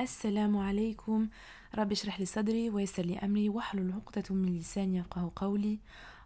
السلام 0.00 0.56
عليكم 0.56 1.28
رب 1.74 1.92
اشرح 1.92 2.20
لي 2.20 2.26
صدري 2.26 2.70
ويسر 2.70 3.02
لي 3.02 3.18
أمري 3.18 3.48
واحلل 3.48 3.92
عقدة 3.92 4.34
من 4.34 4.58
لساني 4.58 4.98
يفقه 4.98 5.32
قولي 5.36 5.78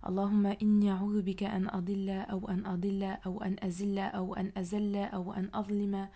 اللهم 0.06 0.46
إني 0.46 0.90
أعوذ 0.90 1.22
بك 1.22 1.42
أن 1.42 1.68
أضل 1.68 2.10
أو 2.10 2.48
أن 2.48 2.66
أضل 2.66 3.02
أو 3.26 3.42
أن 3.42 3.56
أزل 3.62 3.98
أو 3.98 4.34
أن 4.34 4.52
أزل 4.56 4.96
أو 4.96 5.32
أن 5.32 5.50
أظلم 5.54 6.08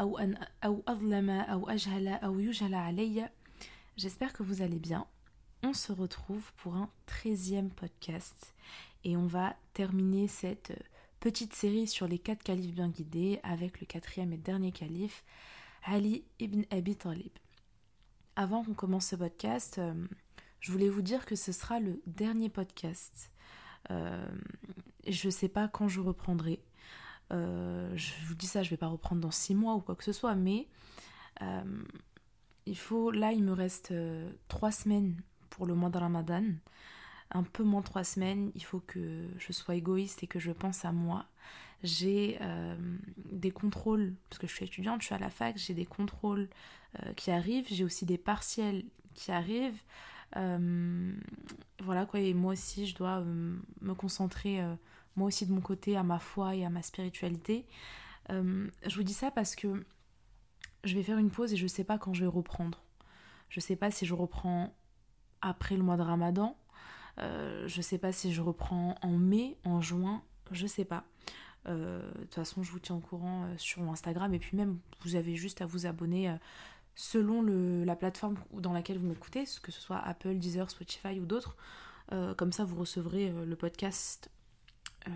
أو 0.00 0.18
أن 0.18 0.36
أو 0.64 0.82
أظلم 0.88 1.30
أو 1.30 1.68
أجهل 1.68 2.08
أو 2.08 2.40
يجهل 2.40 2.74
علي 2.74 3.28
J'espère 3.98 4.32
que 4.32 4.42
vous 4.42 4.62
allez 4.62 4.78
bien. 4.78 5.06
On 5.62 5.74
se 5.74 5.92
retrouve 5.92 6.50
pour 6.56 6.76
un 6.76 6.88
13e 7.08 7.68
podcast 7.68 8.54
et 9.04 9.18
on 9.18 9.26
va 9.26 9.54
terminer 9.74 10.28
cette 10.28 10.72
petite 11.20 11.52
série 11.52 11.86
sur 11.86 12.08
les 12.08 12.18
quatre 12.18 12.42
califes 12.42 12.74
bien 12.74 12.88
guidés 12.88 13.38
avec 13.42 13.80
le 13.80 13.86
quatrième 13.86 14.32
et 14.32 14.38
dernier 14.38 14.72
calife, 14.72 15.22
Ali 15.84 16.24
ibn 16.38 16.62
Abi 16.70 16.96
Talib. 16.96 17.32
Avant 18.36 18.64
qu'on 18.64 18.74
commence 18.74 19.06
ce 19.06 19.16
podcast, 19.16 19.78
euh, 19.78 19.94
je 20.60 20.70
voulais 20.70 20.88
vous 20.88 21.02
dire 21.02 21.26
que 21.26 21.34
ce 21.34 21.52
sera 21.52 21.80
le 21.80 22.00
dernier 22.06 22.48
podcast. 22.48 23.30
Euh, 23.90 24.26
je 25.06 25.26
ne 25.26 25.30
sais 25.32 25.48
pas 25.48 25.68
quand 25.68 25.88
je 25.88 26.00
reprendrai. 26.00 26.60
Euh, 27.32 27.92
je 27.96 28.12
vous 28.26 28.34
dis 28.34 28.46
ça, 28.46 28.62
je 28.62 28.68
ne 28.68 28.70
vais 28.70 28.76
pas 28.76 28.86
reprendre 28.86 29.20
dans 29.20 29.30
six 29.30 29.54
mois 29.54 29.74
ou 29.74 29.80
quoi 29.80 29.96
que 29.96 30.04
ce 30.04 30.12
soit, 30.12 30.34
mais 30.34 30.68
il 32.66 32.78
faut. 32.78 33.10
Là, 33.10 33.32
il 33.32 33.42
me 33.42 33.52
reste 33.52 33.92
trois 34.46 34.70
semaines 34.70 35.20
pour 35.50 35.66
le 35.66 35.74
mois 35.74 35.90
de 35.90 35.98
Ramadan 35.98 36.44
un 37.32 37.42
peu 37.42 37.64
moins 37.64 37.80
de 37.80 37.86
trois 37.86 38.04
semaines, 38.04 38.52
il 38.54 38.62
faut 38.62 38.80
que 38.80 39.26
je 39.38 39.52
sois 39.52 39.74
égoïste 39.74 40.22
et 40.22 40.26
que 40.26 40.38
je 40.38 40.52
pense 40.52 40.84
à 40.84 40.92
moi. 40.92 41.26
J'ai 41.82 42.38
euh, 42.40 42.76
des 43.16 43.50
contrôles, 43.50 44.14
parce 44.28 44.38
que 44.38 44.46
je 44.46 44.54
suis 44.54 44.64
étudiante, 44.64 45.00
je 45.00 45.06
suis 45.06 45.14
à 45.14 45.18
la 45.18 45.30
fac, 45.30 45.56
j'ai 45.56 45.74
des 45.74 45.86
contrôles 45.86 46.48
euh, 47.00 47.12
qui 47.14 47.30
arrivent, 47.30 47.66
j'ai 47.68 47.84
aussi 47.84 48.06
des 48.06 48.18
partiels 48.18 48.84
qui 49.14 49.32
arrivent. 49.32 49.82
Euh, 50.36 51.14
voilà 51.82 52.06
quoi, 52.06 52.20
et 52.20 52.34
moi 52.34 52.52
aussi 52.52 52.86
je 52.86 52.94
dois 52.94 53.20
me 53.20 53.94
concentrer, 53.94 54.60
moi 55.16 55.26
aussi 55.26 55.46
de 55.46 55.52
mon 55.52 55.60
côté, 55.60 55.96
à 55.96 56.02
ma 56.02 56.18
foi 56.18 56.54
et 56.54 56.64
à 56.64 56.70
ma 56.70 56.82
spiritualité. 56.82 57.66
je 58.28 58.94
vous 58.94 59.02
dis 59.02 59.12
ça 59.12 59.30
parce 59.30 59.56
que 59.56 59.84
je 60.84 60.94
vais 60.94 61.02
faire 61.02 61.18
une 61.18 61.30
pause 61.30 61.52
et 61.52 61.56
je 61.56 61.66
sais 61.66 61.84
pas 61.84 61.98
quand 61.98 62.14
je 62.14 62.22
vais 62.22 62.30
reprendre. 62.30 62.82
Je 63.48 63.60
sais 63.60 63.76
pas 63.76 63.90
si 63.90 64.06
je 64.06 64.14
reprends 64.14 64.74
après 65.42 65.76
le 65.76 65.82
mois 65.82 65.96
de 65.96 66.02
Ramadan 66.02 66.56
euh, 67.18 67.68
je 67.68 67.82
sais 67.82 67.98
pas 67.98 68.12
si 68.12 68.32
je 68.32 68.40
reprends 68.40 68.96
en 69.02 69.10
mai, 69.10 69.56
en 69.64 69.80
juin, 69.80 70.22
je 70.50 70.66
sais 70.66 70.84
pas. 70.84 71.04
Euh, 71.68 72.10
de 72.12 72.20
toute 72.22 72.34
façon, 72.34 72.62
je 72.62 72.72
vous 72.72 72.80
tiens 72.80 72.96
au 72.96 73.00
courant 73.00 73.44
euh, 73.44 73.54
sur 73.56 73.82
Instagram 73.82 74.32
et 74.34 74.38
puis 74.38 74.56
même 74.56 74.78
vous 75.02 75.14
avez 75.14 75.36
juste 75.36 75.60
à 75.62 75.66
vous 75.66 75.86
abonner 75.86 76.34
selon 76.94 77.42
la 77.42 77.96
plateforme 77.96 78.36
dans 78.52 78.72
laquelle 78.72 78.98
vous 78.98 79.06
m'écoutez, 79.06 79.44
que 79.62 79.72
ce 79.72 79.80
soit 79.80 79.98
Apple, 79.98 80.34
Deezer, 80.34 80.70
Spotify 80.70 81.18
ou 81.20 81.26
d'autres. 81.26 81.56
comme 82.36 82.52
ça, 82.52 82.64
vous 82.64 82.76
recevrez 82.76 83.30
le 83.30 83.56
podcast 83.56 84.30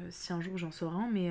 si 0.09 0.33
un 0.33 0.41
jour 0.41 0.57
j'en 0.57 0.73
sors 0.73 0.97
un. 0.97 1.09
Mais 1.11 1.31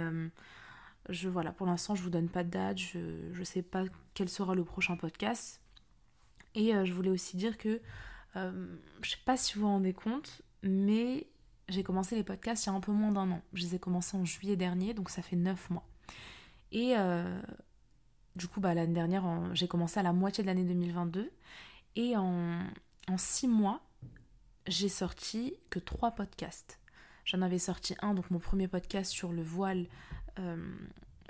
je, 1.09 1.27
voilà, 1.27 1.51
pour 1.51 1.65
l'instant, 1.65 1.95
je 1.95 2.03
vous 2.03 2.11
donne 2.11 2.29
pas 2.29 2.43
de 2.43 2.51
date. 2.51 2.77
Je 2.77 2.99
ne 3.37 3.43
sais 3.43 3.63
pas 3.63 3.83
quel 4.13 4.29
sera 4.29 4.53
le 4.53 4.63
prochain 4.63 4.95
podcast. 4.95 5.59
Et 6.53 6.71
je 6.85 6.93
voulais 6.93 7.09
aussi 7.09 7.35
dire 7.35 7.57
que 7.57 7.81
je 8.35 9.09
sais 9.09 9.17
pas 9.25 9.37
si 9.37 9.55
vous 9.55 9.61
vous 9.61 9.67
rendez 9.67 9.93
compte, 9.93 10.43
mais 10.65 11.27
j'ai 11.69 11.83
commencé 11.83 12.15
les 12.15 12.23
podcasts 12.23 12.65
il 12.65 12.69
y 12.69 12.71
a 12.71 12.75
un 12.75 12.81
peu 12.81 12.91
moins 12.91 13.11
d'un 13.11 13.31
an. 13.31 13.41
Je 13.53 13.63
les 13.63 13.75
ai 13.75 13.79
commencés 13.79 14.17
en 14.17 14.25
juillet 14.25 14.55
dernier, 14.55 14.93
donc 14.93 15.09
ça 15.09 15.21
fait 15.21 15.35
9 15.35 15.69
mois. 15.69 15.87
Et 16.71 16.97
euh, 16.97 17.41
du 18.35 18.47
coup, 18.47 18.59
bah, 18.59 18.73
l'année 18.73 18.93
dernière, 18.93 19.23
j'ai 19.53 19.67
commencé 19.67 19.99
à 19.99 20.03
la 20.03 20.13
moitié 20.13 20.43
de 20.43 20.47
l'année 20.47 20.63
2022. 20.63 21.31
Et 21.95 22.17
en, 22.17 22.59
en 23.07 23.17
6 23.17 23.47
mois, 23.47 23.81
j'ai 24.67 24.89
sorti 24.89 25.55
que 25.69 25.79
3 25.79 26.11
podcasts. 26.11 26.79
J'en 27.23 27.41
avais 27.41 27.59
sorti 27.59 27.95
un, 28.01 28.13
donc 28.13 28.29
mon 28.29 28.39
premier 28.39 28.67
podcast 28.67 29.11
sur 29.11 29.31
le 29.31 29.41
voile 29.41 29.87
euh, 30.39 30.75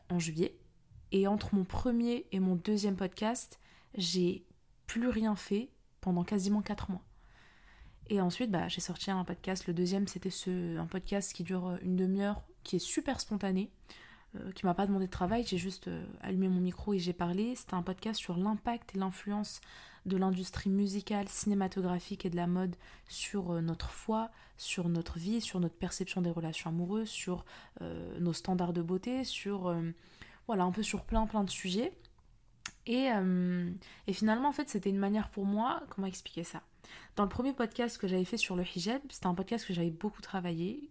en 0.09 0.19
juillet. 0.19 0.57
Et 1.11 1.27
entre 1.27 1.55
mon 1.55 1.63
premier 1.63 2.27
et 2.31 2.39
mon 2.39 2.55
deuxième 2.55 2.95
podcast, 2.95 3.59
j'ai 3.95 4.45
plus 4.87 5.07
rien 5.07 5.35
fait 5.35 5.69
pendant 6.01 6.23
quasiment 6.23 6.61
4 6.61 6.91
mois. 6.91 7.03
Et 8.09 8.21
ensuite, 8.21 8.51
bah, 8.51 8.67
j'ai 8.67 8.81
sorti 8.81 9.09
un 9.11 9.23
podcast. 9.23 9.67
Le 9.67 9.73
deuxième, 9.73 10.07
c'était 10.07 10.29
ce, 10.29 10.77
un 10.77 10.85
podcast 10.85 11.33
qui 11.33 11.43
dure 11.43 11.67
euh, 11.67 11.77
une 11.81 11.95
demi-heure, 11.95 12.41
qui 12.63 12.75
est 12.75 12.79
super 12.79 13.19
spontané, 13.19 13.71
euh, 14.35 14.51
qui 14.51 14.65
m'a 14.65 14.73
pas 14.73 14.85
demandé 14.85 15.07
de 15.07 15.11
travail. 15.11 15.43
J'ai 15.45 15.57
juste 15.57 15.87
euh, 15.87 16.05
allumé 16.21 16.47
mon 16.47 16.61
micro 16.61 16.93
et 16.93 16.99
j'ai 16.99 17.13
parlé. 17.13 17.55
C'était 17.55 17.73
un 17.73 17.81
podcast 17.81 18.19
sur 18.19 18.37
l'impact 18.37 18.95
et 18.95 18.99
l'influence 18.99 19.59
de 20.05 20.17
l'industrie 20.17 20.69
musicale, 20.69 21.27
cinématographique 21.29 22.25
et 22.25 22.29
de 22.29 22.35
la 22.35 22.45
mode 22.45 22.75
sur 23.07 23.59
notre 23.63 23.89
foi, 23.89 24.29
sur 24.55 24.87
notre 24.87 25.17
vie, 25.17 25.41
sur 25.41 25.59
notre 25.59 25.73
perception 25.73 26.21
des 26.21 26.29
relations 26.29 26.69
amoureuses, 26.69 27.09
sur 27.09 27.43
nos 27.81 28.31
standards 28.31 28.73
de 28.73 28.83
beauté, 28.83 29.23
sur 29.23 29.75
voilà 30.45 30.63
un 30.63 30.71
peu 30.71 30.83
sur 30.83 31.05
plein 31.05 31.25
plein 31.25 31.43
de 31.43 31.49
sujets. 31.49 31.91
Et, 32.87 33.09
et 34.07 34.13
finalement, 34.13 34.49
en 34.49 34.51
fait, 34.53 34.69
c'était 34.69 34.91
une 34.91 34.99
manière 34.99 35.29
pour 35.29 35.45
moi, 35.45 35.81
comment 35.89 36.07
expliquer 36.07 36.43
ça? 36.43 36.61
Dans 37.15 37.23
le 37.23 37.29
premier 37.29 37.53
podcast 37.53 37.97
que 37.97 38.07
j'avais 38.07 38.25
fait 38.25 38.37
sur 38.37 38.55
le 38.55 38.63
hijab, 38.63 39.01
c'était 39.09 39.27
un 39.27 39.33
podcast 39.33 39.65
que 39.65 39.73
j'avais 39.73 39.89
beaucoup 39.89 40.21
travaillé. 40.21 40.89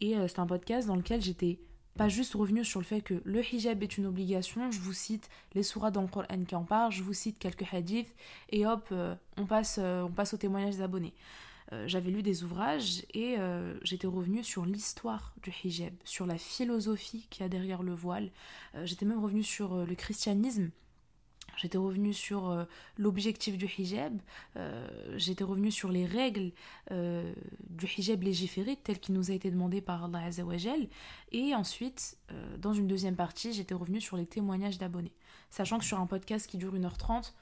Et 0.00 0.16
euh, 0.16 0.28
c'était 0.28 0.40
un 0.40 0.46
podcast 0.46 0.86
dans 0.86 0.96
lequel 0.96 1.20
j'étais 1.22 1.58
pas 1.96 2.08
juste 2.08 2.34
revenue 2.34 2.64
sur 2.64 2.80
le 2.80 2.84
fait 2.84 3.00
que 3.00 3.22
le 3.24 3.42
hijab 3.44 3.82
est 3.82 3.98
une 3.98 4.06
obligation, 4.06 4.70
je 4.72 4.80
vous 4.80 4.92
cite 4.92 5.28
les 5.54 5.62
surahs 5.62 5.92
dans 5.92 6.02
le 6.02 6.08
Coran 6.08 6.44
qui 6.46 6.56
en 6.56 6.64
parlent, 6.64 6.90
je 6.90 7.04
vous 7.04 7.12
cite 7.12 7.38
quelques 7.38 7.72
hadiths, 7.72 8.12
et 8.50 8.66
hop, 8.66 8.88
euh, 8.90 9.14
on, 9.36 9.46
passe, 9.46 9.78
euh, 9.80 10.02
on 10.02 10.10
passe 10.10 10.34
au 10.34 10.36
témoignage 10.36 10.76
des 10.76 10.82
abonnés. 10.82 11.14
j'avais 11.86 12.10
lu 12.10 12.22
des 12.22 12.44
ouvrages 12.44 13.04
et 13.14 13.36
j'étais 13.82 14.06
revenue 14.06 14.44
sur 14.44 14.64
l'histoire 14.64 15.34
du 15.42 15.50
hijab, 15.50 15.92
sur 16.04 16.24
la 16.26 16.38
philosophie 16.38 17.26
qu'il 17.30 17.42
y 17.42 17.46
a 17.46 17.48
derrière 17.48 17.82
le 17.82 17.94
voile. 17.94 18.30
j'étais 18.84 19.06
même 19.06 19.22
revenue 19.22 19.42
sur 19.42 19.84
le 19.84 19.94
christianisme 19.94 20.70
J'étais 21.56 21.78
revenue 21.78 22.12
sur 22.12 22.50
euh, 22.50 22.64
l'objectif 22.98 23.56
du 23.56 23.66
hijab, 23.66 24.20
euh, 24.56 24.86
j'étais 25.16 25.44
revenue 25.44 25.70
sur 25.70 25.90
les 25.90 26.06
règles 26.06 26.52
euh, 26.90 27.32
du 27.70 27.86
hijab 27.86 28.22
légiféré 28.22 28.76
tel 28.76 28.98
qu'il 28.98 29.14
nous 29.14 29.30
a 29.30 29.34
été 29.34 29.50
demandé 29.50 29.80
par 29.80 30.04
Allah 30.04 30.24
Azzawajal. 30.24 30.88
Et 31.32 31.54
ensuite, 31.54 32.18
dans 32.58 32.72
une 32.72 32.86
deuxième 32.86 33.16
partie, 33.16 33.52
j'étais 33.52 33.74
revenue 33.74 34.00
sur 34.00 34.16
les 34.16 34.26
témoignages 34.26 34.78
d'abonnés. 34.78 35.12
Sachant 35.50 35.78
que 35.78 35.84
sur 35.84 36.00
un 36.00 36.06
podcast 36.06 36.46
qui 36.46 36.56
dure 36.56 36.74
1h30, 36.74 37.32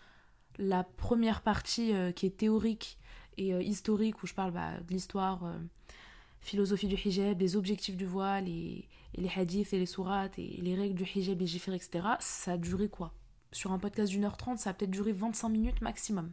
la 0.58 0.84
première 0.84 1.42
partie 1.42 1.92
qui 2.14 2.26
est 2.26 2.36
théorique 2.36 2.98
et 3.38 3.50
historique, 3.60 4.22
où 4.22 4.26
je 4.26 4.34
parle 4.34 4.52
bah, 4.52 4.80
de 4.86 4.92
l'histoire, 4.92 5.54
philosophie 6.40 6.88
du 6.88 6.96
hijab, 6.96 7.36
des 7.36 7.56
objectifs 7.56 7.96
du 7.96 8.06
voile, 8.06 8.44
les 8.44 8.88
hadiths 9.36 9.72
et 9.72 9.78
les 9.78 9.86
sourates, 9.86 10.38
et 10.38 10.58
les 10.62 10.74
règles 10.74 10.94
du 10.94 11.04
hijab 11.04 11.38
légiféré, 11.38 11.76
etc., 11.76 12.06
ça 12.20 12.52
a 12.52 12.56
duré 12.56 12.88
quoi? 12.88 13.12
Sur 13.52 13.72
un 13.72 13.78
podcast 13.78 14.10
d'une 14.10 14.24
heure 14.24 14.36
trente, 14.36 14.58
ça 14.58 14.70
a 14.70 14.72
peut-être 14.72 14.90
duré 14.90 15.12
25 15.12 15.48
minutes 15.48 15.80
maximum. 15.80 16.32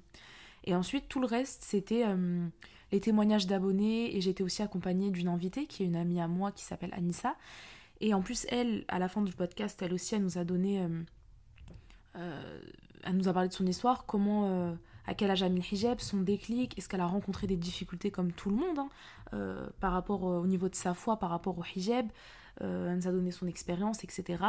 Et 0.63 0.75
ensuite, 0.75 1.07
tout 1.07 1.19
le 1.19 1.27
reste, 1.27 1.63
c'était 1.63 2.03
euh, 2.05 2.47
les 2.91 2.99
témoignages 2.99 3.47
d'abonnés. 3.47 4.15
Et 4.15 4.21
j'étais 4.21 4.43
aussi 4.43 4.61
accompagnée 4.61 5.11
d'une 5.11 5.27
invitée 5.27 5.65
qui 5.65 5.83
est 5.83 5.85
une 5.85 5.95
amie 5.95 6.21
à 6.21 6.27
moi 6.27 6.51
qui 6.51 6.63
s'appelle 6.63 6.93
Anissa. 6.93 7.35
Et 8.01 8.13
en 8.13 8.21
plus, 8.21 8.45
elle, 8.49 8.85
à 8.87 8.99
la 8.99 9.09
fin 9.09 9.21
du 9.21 9.33
podcast, 9.33 9.81
elle 9.81 9.93
aussi, 9.93 10.15
elle 10.15 10.23
nous 10.23 10.37
a 10.37 10.43
donné. 10.43 10.81
Euh, 10.81 11.03
euh, 12.15 12.61
elle 13.03 13.15
nous 13.15 13.27
a 13.27 13.33
parlé 13.33 13.47
de 13.47 13.53
son 13.53 13.65
histoire, 13.65 14.05
comment. 14.05 14.75
à 15.07 15.13
quel 15.13 15.31
âge 15.31 15.41
a 15.41 15.47
mis 15.47 15.61
le 15.61 15.73
hijab, 15.73 15.99
son 16.01 16.17
déclic, 16.17 16.77
est-ce 16.77 16.89
qu'elle 16.89 16.99
a 16.99 17.07
rencontré 17.07 17.47
des 17.47 17.55
difficultés 17.55 18.11
comme 18.11 18.33
tout 18.33 18.49
le 18.49 18.57
monde 18.57 18.79
hein, 19.31 19.69
par 19.79 19.93
rapport 19.93 20.23
au 20.23 20.45
niveau 20.45 20.67
de 20.67 20.75
sa 20.75 20.93
foi, 20.93 21.17
par 21.17 21.29
rapport 21.29 21.57
au 21.57 21.63
hijab. 21.63 22.07
elle 22.59 22.95
nous 22.95 23.07
a 23.07 23.11
donné 23.11 23.31
son 23.31 23.47
expérience, 23.47 24.03
etc. 24.03 24.43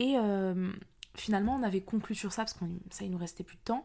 Et 0.00 0.16
finalement, 1.16 1.54
on 1.54 1.62
avait 1.62 1.80
conclu 1.80 2.14
sur 2.14 2.32
ça 2.32 2.42
parce 2.42 2.54
que 2.54 2.64
ça, 2.90 3.04
il 3.04 3.10
nous 3.10 3.18
restait 3.18 3.44
plus 3.44 3.56
de 3.56 3.62
temps. 3.62 3.84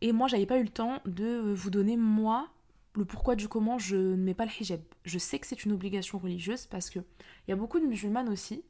Et 0.00 0.12
moi, 0.12 0.28
j'avais 0.28 0.46
pas 0.46 0.58
eu 0.58 0.62
le 0.62 0.68
temps 0.68 1.00
de 1.06 1.52
vous 1.54 1.70
donner, 1.70 1.96
moi, 1.96 2.48
le 2.94 3.04
pourquoi 3.04 3.36
du 3.36 3.48
comment 3.48 3.78
je 3.78 3.96
ne 3.96 4.16
mets 4.16 4.34
pas 4.34 4.44
le 4.44 4.50
hijab. 4.50 4.80
Je 5.04 5.18
sais 5.18 5.38
que 5.38 5.46
c'est 5.46 5.64
une 5.64 5.72
obligation 5.72 6.18
religieuse 6.18 6.66
parce 6.66 6.90
que 6.90 6.98
il 6.98 7.50
y 7.50 7.52
a 7.52 7.56
beaucoup 7.56 7.78
de 7.78 7.86
musulmanes 7.86 8.28
aussi 8.28 8.62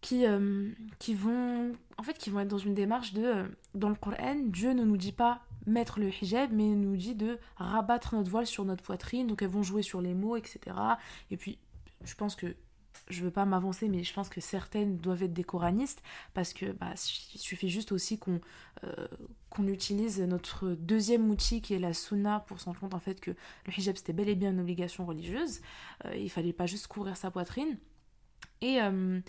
qui, 0.00 0.26
euh, 0.26 0.70
qui 0.98 1.14
vont 1.14 1.72
en 1.98 2.02
fait 2.02 2.16
qui 2.16 2.30
vont 2.30 2.40
être 2.40 2.48
dans 2.48 2.58
une 2.58 2.74
démarche 2.74 3.12
de 3.12 3.24
euh, 3.24 3.48
dans 3.74 3.88
le 3.88 3.94
Coran 3.94 4.36
Dieu 4.44 4.72
ne 4.72 4.84
nous 4.84 4.96
dit 4.96 5.12
pas 5.12 5.40
mettre 5.66 6.00
le 6.00 6.08
hijab 6.08 6.52
mais 6.52 6.74
nous 6.74 6.96
dit 6.96 7.14
de 7.14 7.38
rabattre 7.56 8.14
notre 8.14 8.30
voile 8.30 8.46
sur 8.46 8.64
notre 8.64 8.82
poitrine 8.82 9.26
donc 9.26 9.42
elles 9.42 9.48
vont 9.48 9.62
jouer 9.62 9.82
sur 9.82 10.00
les 10.00 10.14
mots 10.14 10.36
etc 10.36 10.76
et 11.30 11.36
puis 11.36 11.58
je 12.04 12.14
pense 12.14 12.36
que 12.36 12.54
je 13.08 13.22
veux 13.22 13.30
pas 13.30 13.44
m'avancer, 13.44 13.88
mais 13.88 14.02
je 14.02 14.12
pense 14.12 14.28
que 14.28 14.40
certaines 14.40 14.98
doivent 14.98 15.22
être 15.22 15.32
des 15.32 15.44
coranistes 15.44 16.02
parce 16.34 16.52
que 16.52 16.72
bah, 16.72 16.92
suffit 16.96 17.68
juste 17.68 17.92
aussi 17.92 18.18
qu'on 18.18 18.40
euh, 18.84 19.08
qu'on 19.50 19.66
utilise 19.68 20.20
notre 20.20 20.70
deuxième 20.70 21.30
outil 21.30 21.62
qui 21.62 21.74
est 21.74 21.78
la 21.78 21.94
sunna 21.94 22.40
pour 22.40 22.60
s'en 22.60 22.72
rendre 22.72 22.96
en 22.96 23.00
fait 23.00 23.20
que 23.20 23.30
le 23.30 23.72
hijab 23.78 23.96
c'était 23.96 24.12
bel 24.12 24.28
et 24.28 24.34
bien 24.34 24.50
une 24.50 24.60
obligation 24.60 25.06
religieuse. 25.06 25.60
Euh, 26.04 26.14
il 26.16 26.30
fallait 26.30 26.52
pas 26.52 26.66
juste 26.66 26.86
couvrir 26.86 27.16
sa 27.16 27.30
poitrine. 27.30 27.78
Et, 28.60 28.80
euh, 28.82 29.20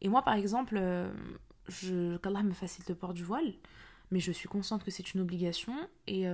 et 0.00 0.08
moi 0.08 0.22
par 0.22 0.34
exemple, 0.34 0.80
je, 1.68 2.16
qu'Allah 2.18 2.42
me 2.42 2.52
facilite 2.52 2.88
le 2.88 2.94
port 2.94 3.14
du 3.14 3.24
voile, 3.24 3.54
mais 4.10 4.20
je 4.20 4.32
suis 4.32 4.48
consciente 4.48 4.84
que 4.84 4.90
c'est 4.90 5.14
une 5.14 5.20
obligation. 5.20 5.74
Et, 6.06 6.26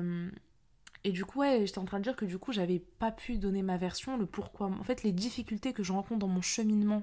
et 1.05 1.13
du 1.13 1.25
coup, 1.25 1.41
ouais, 1.41 1.67
j'étais 1.67 1.79
en 1.79 1.85
train 1.85 1.99
de 1.99 2.05
dire 2.05 2.17
que 2.17 2.25
du 2.25 2.39
coup, 2.39 2.53
j'avais 2.53 2.81
pas 2.81 3.11
pu 3.13 3.39
donner 3.39 3.63
ma 3.63 3.77
version, 3.77 4.17
le 4.17 4.27
pourquoi. 4.27 4.67
En 4.67 4.85
fait, 4.85 5.03
les 5.03 5.13
difficultés 5.13 5.73
que 5.73 5.83
je 5.83 5.93
rencontre 5.93 6.21
dans 6.21 6.29
mon 6.29 6.43
cheminement 6.43 7.03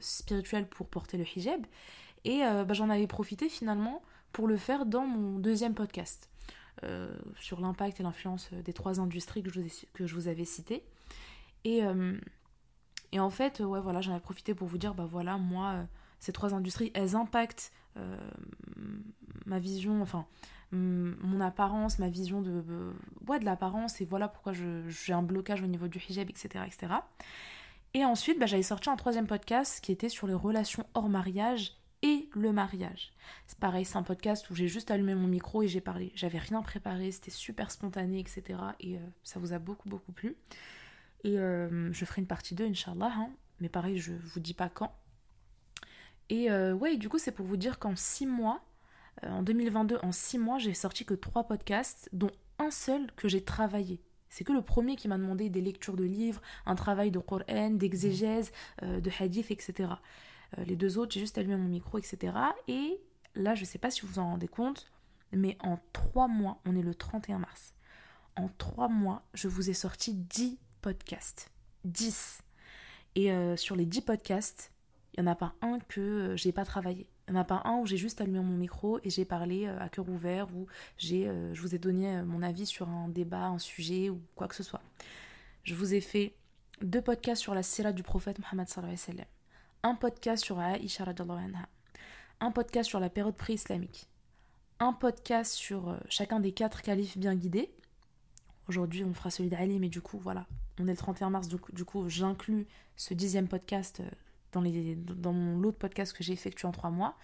spirituel 0.00 0.68
pour 0.68 0.88
porter 0.88 1.16
le 1.16 1.24
hijab. 1.24 1.64
Et 2.24 2.40
bah, 2.40 2.74
j'en 2.74 2.90
avais 2.90 3.06
profité 3.06 3.48
finalement 3.48 4.02
pour 4.32 4.46
le 4.46 4.56
faire 4.56 4.86
dans 4.86 5.06
mon 5.06 5.38
deuxième 5.38 5.74
podcast. 5.74 6.28
Euh, 6.84 7.12
sur 7.40 7.60
l'impact 7.60 7.98
et 7.98 8.04
l'influence 8.04 8.50
des 8.52 8.72
trois 8.72 9.00
industries 9.00 9.42
que 9.42 9.52
je 9.52 9.60
vous, 9.60 9.68
que 9.94 10.06
je 10.06 10.14
vous 10.14 10.28
avais 10.28 10.44
citées. 10.44 10.84
Et, 11.64 11.84
euh, 11.84 12.16
et 13.10 13.18
en 13.18 13.30
fait, 13.30 13.58
ouais, 13.58 13.80
voilà, 13.80 14.00
j'en 14.00 14.14
ai 14.14 14.20
profité 14.20 14.54
pour 14.54 14.68
vous 14.68 14.78
dire, 14.78 14.94
bah 14.94 15.06
voilà, 15.10 15.38
moi, 15.38 15.72
euh, 15.72 15.84
ces 16.20 16.32
trois 16.32 16.54
industries, 16.54 16.92
elles 16.94 17.16
impactent 17.16 17.72
ma 19.44 19.58
vision, 19.58 20.02
enfin, 20.02 20.24
mon 20.72 21.40
apparence, 21.40 21.98
ma 21.98 22.08
vision 22.08 22.42
de, 22.42 22.62
ouais, 23.26 23.38
de 23.38 23.44
l'apparence, 23.44 24.00
et 24.00 24.04
voilà 24.04 24.28
pourquoi 24.28 24.52
j'ai 24.52 25.12
un 25.12 25.22
blocage 25.22 25.62
au 25.62 25.66
niveau 25.66 25.88
du 25.88 25.98
hijab, 25.98 26.28
etc. 26.28 26.64
etc. 26.66 26.94
Et 27.94 28.04
ensuite, 28.04 28.38
bah, 28.38 28.46
j'avais 28.46 28.62
sorti 28.62 28.90
un 28.90 28.96
troisième 28.96 29.26
podcast 29.26 29.80
qui 29.82 29.92
était 29.92 30.08
sur 30.08 30.26
les 30.26 30.34
relations 30.34 30.84
hors 30.94 31.08
mariage 31.08 31.72
et 32.02 32.28
le 32.34 32.52
mariage. 32.52 33.12
C'est 33.46 33.58
pareil, 33.58 33.84
c'est 33.84 33.96
un 33.96 34.02
podcast 34.02 34.50
où 34.50 34.54
j'ai 34.54 34.68
juste 34.68 34.90
allumé 34.90 35.14
mon 35.14 35.26
micro 35.26 35.62
et 35.62 35.68
j'ai 35.68 35.80
parlé. 35.80 36.12
J'avais 36.14 36.38
rien 36.38 36.62
préparé, 36.62 37.10
c'était 37.10 37.30
super 37.30 37.70
spontané, 37.70 38.20
etc. 38.20 38.42
Et 38.80 38.96
euh, 38.96 39.00
ça 39.24 39.40
vous 39.40 39.52
a 39.52 39.58
beaucoup, 39.58 39.88
beaucoup 39.88 40.12
plu. 40.12 40.36
Et 41.24 41.38
euh, 41.38 41.92
je 41.92 42.04
ferai 42.04 42.20
une 42.20 42.28
partie 42.28 42.54
2, 42.54 42.66
Inch'Allah. 42.66 43.12
Hein. 43.16 43.30
Mais 43.60 43.68
pareil, 43.68 43.98
je 43.98 44.12
vous 44.12 44.40
dis 44.40 44.54
pas 44.54 44.68
quand. 44.68 44.94
Et 46.28 46.50
euh, 46.50 46.74
ouais, 46.74 46.96
du 46.96 47.08
coup, 47.08 47.18
c'est 47.18 47.32
pour 47.32 47.46
vous 47.46 47.56
dire 47.56 47.78
qu'en 47.78 47.96
6 47.96 48.26
mois, 48.26 48.62
en 49.22 49.42
2022, 49.42 49.98
en 50.02 50.12
6 50.12 50.38
mois, 50.38 50.58
j'ai 50.58 50.74
sorti 50.74 51.04
que 51.04 51.14
3 51.14 51.44
podcasts, 51.44 52.08
dont 52.12 52.30
un 52.58 52.70
seul 52.70 53.10
que 53.16 53.28
j'ai 53.28 53.42
travaillé. 53.42 54.00
C'est 54.30 54.44
que 54.44 54.52
le 54.52 54.62
premier 54.62 54.96
qui 54.96 55.08
m'a 55.08 55.16
demandé 55.16 55.48
des 55.48 55.60
lectures 55.60 55.96
de 55.96 56.04
livres, 56.04 56.42
un 56.66 56.74
travail 56.74 57.10
de 57.10 57.18
Coran, 57.18 57.70
d'exégèse, 57.70 58.52
de 58.82 59.10
hadith, 59.18 59.50
etc. 59.50 59.94
Euh, 60.56 60.64
les 60.64 60.76
deux 60.76 60.98
autres, 60.98 61.12
j'ai 61.12 61.20
juste 61.20 61.38
allumé 61.38 61.56
mon 61.56 61.68
micro, 61.68 61.98
etc. 61.98 62.36
Et 62.68 63.00
là, 63.34 63.54
je 63.54 63.62
ne 63.62 63.66
sais 63.66 63.78
pas 63.78 63.90
si 63.90 64.02
vous 64.02 64.08
vous 64.08 64.18
en 64.18 64.30
rendez 64.30 64.48
compte, 64.48 64.90
mais 65.32 65.56
en 65.60 65.78
trois 65.92 66.28
mois, 66.28 66.60
on 66.64 66.76
est 66.76 66.82
le 66.82 66.94
31 66.94 67.38
mars. 67.38 67.74
En 68.36 68.48
trois 68.56 68.88
mois, 68.88 69.22
je 69.34 69.48
vous 69.48 69.68
ai 69.68 69.74
sorti 69.74 70.14
10 70.14 70.58
podcasts. 70.80 71.50
10. 71.84 72.40
Et 73.14 73.32
euh, 73.32 73.56
sur 73.56 73.76
les 73.76 73.86
10 73.86 74.02
podcasts, 74.02 74.72
il 75.14 75.22
n'y 75.22 75.28
en 75.28 75.32
a 75.32 75.34
pas 75.34 75.54
un 75.60 75.78
que 75.80 76.00
euh, 76.00 76.36
j'ai 76.36 76.52
pas 76.52 76.64
travaillé. 76.64 77.08
Il 77.28 77.32
n'y 77.32 77.38
en 77.38 77.42
a 77.42 77.44
pas 77.44 77.62
un 77.64 77.76
où 77.78 77.86
j'ai 77.86 77.96
juste 77.96 78.20
allumé 78.20 78.40
mon 78.40 78.56
micro 78.56 78.98
et 79.04 79.10
j'ai 79.10 79.24
parlé 79.24 79.66
à 79.66 79.88
cœur 79.88 80.08
ouvert, 80.08 80.48
où 80.54 80.66
j'ai, 80.96 81.30
je 81.52 81.60
vous 81.60 81.74
ai 81.74 81.78
donné 81.78 82.22
mon 82.22 82.42
avis 82.42 82.64
sur 82.64 82.88
un 82.88 83.08
débat, 83.08 83.44
un 83.46 83.58
sujet 83.58 84.08
ou 84.08 84.20
quoi 84.34 84.48
que 84.48 84.54
ce 84.54 84.62
soit. 84.62 84.80
Je 85.62 85.74
vous 85.74 85.92
ai 85.92 86.00
fait 86.00 86.34
deux 86.80 87.02
podcasts 87.02 87.42
sur 87.42 87.54
la 87.54 87.62
sira 87.62 87.92
du 87.92 88.02
prophète 88.02 88.38
Mohammed 88.38 88.68
un 89.82 89.94
podcast 89.94 90.44
sur 90.44 90.58
Aïcha 90.58 91.04
anha, 91.04 91.68
un 92.40 92.50
podcast 92.50 92.88
sur 92.88 93.00
la 93.00 93.08
période 93.08 93.36
pré-islamique, 93.36 94.08
un 94.80 94.92
podcast 94.92 95.52
sur 95.52 95.88
euh, 95.88 95.96
chacun 96.08 96.40
des 96.40 96.52
quatre 96.52 96.82
califes 96.82 97.16
bien 97.16 97.34
guidés. 97.34 97.70
Aujourd'hui, 98.68 99.04
on 99.04 99.14
fera 99.14 99.30
celui 99.30 99.48
d'Ali, 99.48 99.78
mais 99.78 99.88
du 99.88 100.00
coup, 100.00 100.18
voilà, 100.18 100.46
on 100.78 100.86
est 100.86 100.92
le 100.92 100.96
31 100.96 101.30
mars, 101.30 101.48
du 101.48 101.84
coup, 101.84 102.08
j'inclus 102.08 102.66
ce 102.96 103.14
dixième 103.14 103.48
podcast 103.48 104.00
euh, 104.00 104.10
dans, 104.62 105.32
mon 105.32 105.58
lot 105.58 105.72
de 105.72 105.76
podcasts 105.76 106.12
que 106.12 106.22
j'ai 106.22 106.32
effectué 106.32 106.66
en 106.66 106.72
trois 106.72 106.90
mois. 106.90 107.16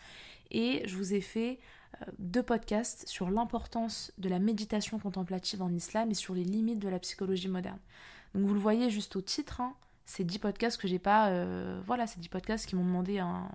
Et 0.50 0.82
je 0.86 0.96
vous 0.96 1.14
ai 1.14 1.20
fait 1.20 1.58
euh, 2.02 2.06
deux 2.18 2.42
podcasts 2.42 3.08
sur 3.08 3.30
l'importance 3.30 4.12
de 4.18 4.28
la 4.28 4.38
méditation 4.38 4.98
contemplative 4.98 5.62
en 5.62 5.72
islam 5.72 6.10
et 6.10 6.14
sur 6.14 6.34
les 6.34 6.44
limites 6.44 6.78
de 6.78 6.88
la 6.88 6.98
psychologie 6.98 7.48
moderne. 7.48 7.78
Donc 8.34 8.46
vous 8.46 8.54
le 8.54 8.60
voyez 8.60 8.90
juste 8.90 9.16
au 9.16 9.20
titre, 9.20 9.60
hein, 9.60 9.74
ces 10.06 10.24
10 10.24 10.38
podcasts 10.38 10.80
que 10.80 10.88
j'ai 10.88 10.98
pas. 10.98 11.30
Euh, 11.30 11.80
voilà, 11.86 12.06
ces 12.06 12.20
10 12.20 12.28
podcasts 12.28 12.66
qui 12.66 12.76
m'ont 12.76 12.84
demandé 12.84 13.18
un, 13.18 13.48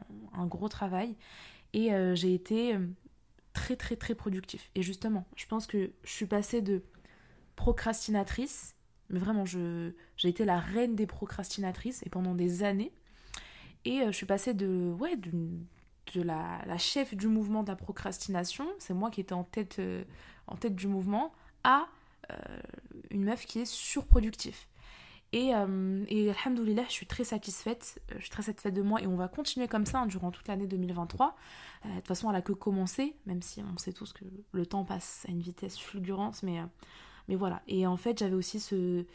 gros 0.48 0.70
travail. 0.70 1.16
Et 1.74 1.94
euh, 1.94 2.16
j'ai 2.16 2.34
été 2.34 2.76
très, 3.54 3.76
très, 3.76 3.96
très 3.96 4.16
productif. 4.16 4.72
Et 4.76 4.82
justement, 4.82 5.26
je 5.36 5.46
pense 5.46 5.68
que 5.68 5.92
je 6.04 6.12
suis 6.12 6.26
passée 6.26 6.62
de 6.62 6.84
procrastinatrice, 7.56 8.76
mais 9.10 9.20
vraiment, 9.20 9.46
j'ai 9.46 9.94
été 10.24 10.46
la 10.46 10.60
reine 10.60 10.96
des 10.96 11.08
procrastinatrices 11.08 12.02
et 12.06 12.10
pendant 12.10 12.36
des 12.36 12.64
années. 12.64 12.94
Et 13.86 14.02
je 14.06 14.12
suis 14.12 14.26
passée 14.26 14.54
de, 14.54 14.92
ouais, 15.00 15.16
de, 15.16 16.22
la, 16.22 16.62
la, 16.66 16.78
chef 16.78 17.16
du 17.16 17.28
mouvement 17.28 17.64
de 17.64 17.70
la 17.70 17.76
procrastination, 17.76 18.68
c'est 18.78 18.94
moi 18.94 19.10
qui 19.10 19.22
étais 19.22 19.34
en 19.34 19.44
tête, 19.44 19.82
en 20.48 20.56
tête 20.56 20.76
du 20.76 20.88
mouvement, 20.88 21.34
à 21.64 21.88
une 23.10 23.24
meuf 23.24 23.46
qui 23.46 23.60
est 23.60 23.66
surproductive. 23.66 24.58
Et, 25.32 25.54
euh, 25.54 26.04
et 26.08 26.32
alhamdoulilah, 26.32 26.86
je 26.88 26.94
suis 26.94 27.06
très 27.06 27.24
satisfaite, 27.24 28.02
euh, 28.12 28.16
je 28.18 28.22
suis 28.22 28.32
très 28.32 28.42
satisfaite 28.42 28.74
de 28.74 28.82
moi 28.82 29.00
et 29.02 29.06
on 29.06 29.16
va 29.16 29.28
continuer 29.28 29.68
comme 29.68 29.86
ça 29.86 30.00
hein, 30.00 30.08
durant 30.08 30.32
toute 30.32 30.48
l'année 30.48 30.66
2023. 30.66 31.36
Euh, 31.86 31.90
de 31.90 31.96
toute 31.96 32.08
façon, 32.08 32.30
elle 32.32 32.36
a 32.36 32.42
que 32.42 32.54
commencé, 32.54 33.16
même 33.28 33.44
si 33.44 33.62
on 33.62 33.78
sait 33.78 33.94
tous 33.94 34.12
que 34.12 34.26
le 34.52 34.66
temps 34.66 34.86
passe 34.86 35.26
à 35.28 35.32
une 35.32 35.42
vitesse 35.42 35.78
fulgurante, 35.78 36.42
mais, 36.42 36.60
mais 37.28 37.36
voilà. 37.36 37.62
Et 37.68 37.86
en 37.86 37.96
fait, 37.96 38.18
j'avais 38.18 38.34
aussi 38.34 38.60
ce, 38.60 39.06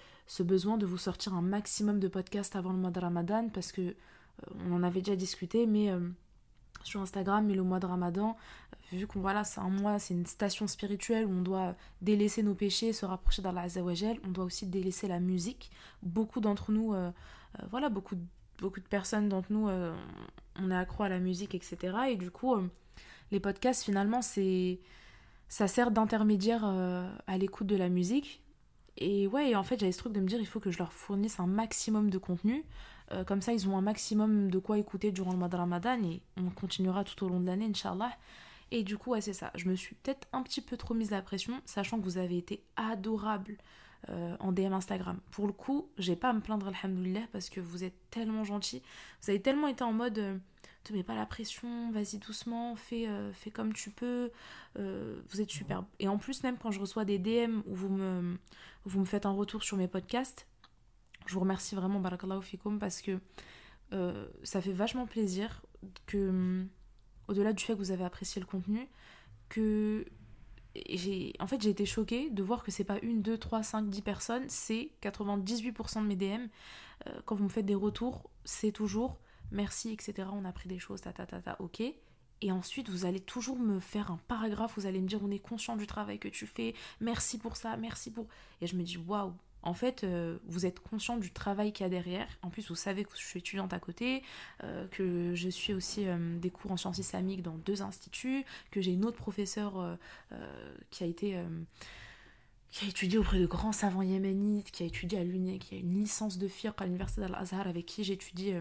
besoin 0.40 0.78
de 0.78 0.86
vous 0.86 0.98
sortir 0.98 1.34
un 1.34 1.42
maximum 1.42 1.98
de 1.98 2.06
podcasts 2.06 2.54
avant 2.54 2.70
le 2.70 2.78
mois 2.78 2.92
de 2.92 3.00
Ramadan 3.00 3.48
parce 3.48 3.72
que 3.72 3.96
on 4.66 4.72
en 4.72 4.82
avait 4.82 5.00
déjà 5.00 5.16
discuté, 5.16 5.66
mais 5.66 5.90
sur 6.82 7.00
Instagram, 7.00 7.46
mais 7.46 7.54
le 7.54 7.62
mois 7.62 7.80
de 7.80 7.86
Ramadan, 7.86 8.36
vu 8.92 9.06
qu'on 9.06 9.20
voilà, 9.20 9.44
c'est 9.44 9.60
un 9.60 9.68
mois, 9.68 9.98
c'est 9.98 10.14
une 10.14 10.26
station 10.26 10.66
spirituelle 10.66 11.26
où 11.26 11.30
on 11.30 11.42
doit 11.42 11.74
délaisser 12.00 12.42
nos 12.42 12.54
péchés, 12.54 12.92
se 12.92 13.06
rapprocher 13.06 13.42
d'Allah 13.42 13.62
Azzawajal, 13.62 14.18
on 14.24 14.30
doit 14.30 14.44
aussi 14.44 14.66
délaisser 14.66 15.08
la 15.08 15.20
musique. 15.20 15.70
Beaucoup 16.02 16.40
d'entre 16.40 16.72
nous, 16.72 16.94
euh, 16.94 17.10
euh, 17.60 17.66
voilà, 17.70 17.88
beaucoup, 17.88 18.16
beaucoup 18.58 18.80
de 18.80 18.86
personnes 18.86 19.28
d'entre 19.28 19.52
nous, 19.52 19.68
euh, 19.68 19.94
on 20.56 20.70
est 20.70 20.76
accro 20.76 21.04
à 21.04 21.08
la 21.08 21.18
musique, 21.18 21.54
etc. 21.54 21.96
Et 22.10 22.16
du 22.16 22.30
coup, 22.30 22.54
les 23.30 23.40
podcasts, 23.40 23.84
finalement, 23.84 24.22
c'est 24.22 24.80
ça 25.48 25.68
sert 25.68 25.90
d'intermédiaire 25.90 26.64
à 26.64 27.38
l'écoute 27.38 27.66
de 27.66 27.76
la 27.76 27.88
musique. 27.88 28.42
Et 28.96 29.26
ouais, 29.26 29.54
en 29.54 29.62
fait, 29.62 29.78
j'avais 29.78 29.92
ce 29.92 29.98
truc 29.98 30.12
de 30.12 30.20
me 30.20 30.26
dire, 30.26 30.40
il 30.40 30.46
faut 30.46 30.60
que 30.60 30.70
je 30.70 30.78
leur 30.78 30.92
fournisse 30.92 31.38
un 31.38 31.46
maximum 31.46 32.10
de 32.10 32.18
contenu. 32.18 32.64
Euh, 33.12 33.24
comme 33.24 33.42
ça, 33.42 33.52
ils 33.52 33.68
ont 33.68 33.76
un 33.76 33.82
maximum 33.82 34.50
de 34.50 34.58
quoi 34.58 34.78
écouter 34.78 35.12
durant 35.12 35.32
le 35.32 35.38
mois 35.38 35.48
de 35.48 35.56
Ramadan 35.56 36.02
et 36.04 36.22
on 36.36 36.50
continuera 36.50 37.04
tout 37.04 37.24
au 37.24 37.28
long 37.28 37.40
de 37.40 37.46
l'année, 37.46 37.66
Inch'Allah. 37.66 38.12
Et 38.70 38.82
du 38.82 38.96
coup, 38.96 39.14
c'est 39.20 39.34
ça. 39.34 39.50
Je 39.54 39.68
me 39.68 39.76
suis 39.76 39.94
peut-être 39.94 40.26
un 40.32 40.42
petit 40.42 40.60
peu 40.60 40.76
trop 40.76 40.94
mise 40.94 41.10
la 41.10 41.22
pression, 41.22 41.60
sachant 41.64 41.98
que 41.98 42.04
vous 42.04 42.18
avez 42.18 42.38
été 42.38 42.62
adorable 42.76 43.58
euh, 44.08 44.36
en 44.40 44.52
DM 44.52 44.72
Instagram. 44.72 45.20
Pour 45.30 45.46
le 45.46 45.52
coup, 45.52 45.88
j'ai 45.98 46.16
pas 46.16 46.30
à 46.30 46.32
me 46.32 46.40
plaindre, 46.40 46.68
alhamdoulilah, 46.68 47.26
parce 47.30 47.50
que 47.50 47.60
vous 47.60 47.84
êtes 47.84 47.94
tellement 48.10 48.44
gentils. 48.44 48.82
Vous 49.22 49.30
avez 49.30 49.40
tellement 49.40 49.68
été 49.68 49.84
en 49.84 49.92
mode. 49.92 50.18
Euh, 50.18 50.38
te 50.82 50.92
mets 50.92 51.02
pas 51.02 51.14
la 51.14 51.24
pression, 51.24 51.90
vas-y 51.92 52.18
doucement, 52.18 52.76
fais, 52.76 53.08
fais 53.32 53.50
comme 53.50 53.72
tu 53.72 53.90
peux, 53.90 54.30
vous 54.76 55.40
êtes 55.40 55.48
superbe. 55.48 55.86
Et 55.98 56.08
en 56.08 56.18
plus, 56.18 56.42
même 56.42 56.58
quand 56.58 56.70
je 56.70 56.78
reçois 56.78 57.06
des 57.06 57.18
DM 57.18 57.62
où 57.64 57.74
vous 57.74 57.88
me 57.88 59.04
faites 59.06 59.24
un 59.24 59.30
retour 59.30 59.62
sur 59.62 59.78
mes 59.78 59.88
podcasts, 59.88 60.46
je 61.26 61.34
vous 61.34 61.40
remercie 61.40 61.74
vraiment, 61.74 62.00
barakallahu 62.00 62.42
fikum, 62.42 62.78
parce 62.78 63.00
que 63.00 63.18
euh, 63.92 64.26
ça 64.42 64.60
fait 64.60 64.72
vachement 64.72 65.06
plaisir 65.06 65.62
que, 66.06 66.30
mm, 66.30 66.68
au-delà 67.28 67.52
du 67.52 67.62
fait 67.62 67.74
que 67.74 67.78
vous 67.78 67.90
avez 67.90 68.04
apprécié 68.04 68.40
le 68.40 68.46
contenu, 68.46 68.88
que 69.48 70.04
j'ai 70.88 71.34
en 71.38 71.46
fait 71.46 71.62
j'ai 71.62 71.70
été 71.70 71.86
choquée 71.86 72.30
de 72.30 72.42
voir 72.42 72.64
que 72.64 72.70
c'est 72.70 72.84
pas 72.84 72.98
une, 73.00 73.22
deux, 73.22 73.38
trois, 73.38 73.62
cinq, 73.62 73.88
dix 73.88 74.02
personnes, 74.02 74.44
c'est 74.48 74.90
98% 75.02 76.02
de 76.02 76.06
mes 76.06 76.16
DM. 76.16 76.46
Euh, 77.06 77.20
quand 77.24 77.34
vous 77.36 77.44
me 77.44 77.48
faites 77.48 77.66
des 77.66 77.74
retours, 77.74 78.30
c'est 78.44 78.72
toujours 78.72 79.18
merci, 79.52 79.92
etc. 79.92 80.28
On 80.32 80.44
a 80.44 80.52
pris 80.52 80.68
des 80.68 80.78
choses, 80.78 81.00
ta 81.00 81.12
ta 81.12 81.26
ta 81.26 81.40
ta, 81.40 81.56
ok. 81.60 81.82
Et 82.40 82.52
ensuite, 82.52 82.90
vous 82.90 83.06
allez 83.06 83.20
toujours 83.20 83.58
me 83.58 83.80
faire 83.80 84.10
un 84.10 84.18
paragraphe, 84.28 84.74
vous 84.76 84.86
allez 84.86 85.00
me 85.00 85.06
dire 85.06 85.20
on 85.22 85.30
est 85.30 85.38
conscient 85.38 85.76
du 85.76 85.86
travail 85.86 86.18
que 86.18 86.28
tu 86.28 86.46
fais, 86.46 86.74
merci 87.00 87.38
pour 87.38 87.56
ça, 87.56 87.76
merci 87.76 88.10
pour. 88.10 88.26
Et 88.60 88.66
je 88.66 88.76
me 88.76 88.82
dis 88.82 88.98
waouh, 88.98 89.32
en 89.64 89.72
fait, 89.72 90.04
euh, 90.04 90.38
vous 90.46 90.66
êtes 90.66 90.78
conscient 90.78 91.16
du 91.16 91.32
travail 91.32 91.72
qu'il 91.72 91.84
y 91.84 91.86
a 91.86 91.90
derrière. 91.90 92.28
En 92.42 92.50
plus, 92.50 92.68
vous 92.68 92.74
savez 92.74 93.04
que 93.04 93.10
je 93.16 93.24
suis 93.24 93.38
étudiante 93.38 93.72
à 93.72 93.78
côté, 93.78 94.22
euh, 94.62 94.86
que 94.88 95.34
je 95.34 95.48
suis 95.48 95.72
aussi 95.72 96.06
euh, 96.06 96.38
des 96.38 96.50
cours 96.50 96.70
en 96.70 96.76
sciences 96.76 96.98
islamiques 96.98 97.42
dans 97.42 97.56
deux 97.56 97.80
instituts, 97.80 98.44
que 98.70 98.82
j'ai 98.82 98.92
une 98.92 99.06
autre 99.06 99.16
professeure 99.16 99.98
qui 100.90 101.04
a 101.04 101.06
été 101.06 101.38
qui 102.70 102.84
a 102.84 102.88
étudié 102.88 103.18
auprès 103.18 103.38
de 103.38 103.46
grands 103.46 103.72
savants 103.72 104.02
yéménites, 104.02 104.70
qui 104.70 104.82
a 104.82 104.86
étudié 104.86 105.18
à 105.18 105.24
l'UNE, 105.24 105.58
qui 105.58 105.76
a 105.76 105.78
une 105.78 105.94
licence 105.94 106.38
de 106.38 106.48
fiqh 106.48 106.74
à 106.78 106.84
l'université 106.84 107.20
d'Al-Azhar, 107.22 107.66
avec 107.66 107.86
qui 107.86 108.04
j'étudie 108.04 108.52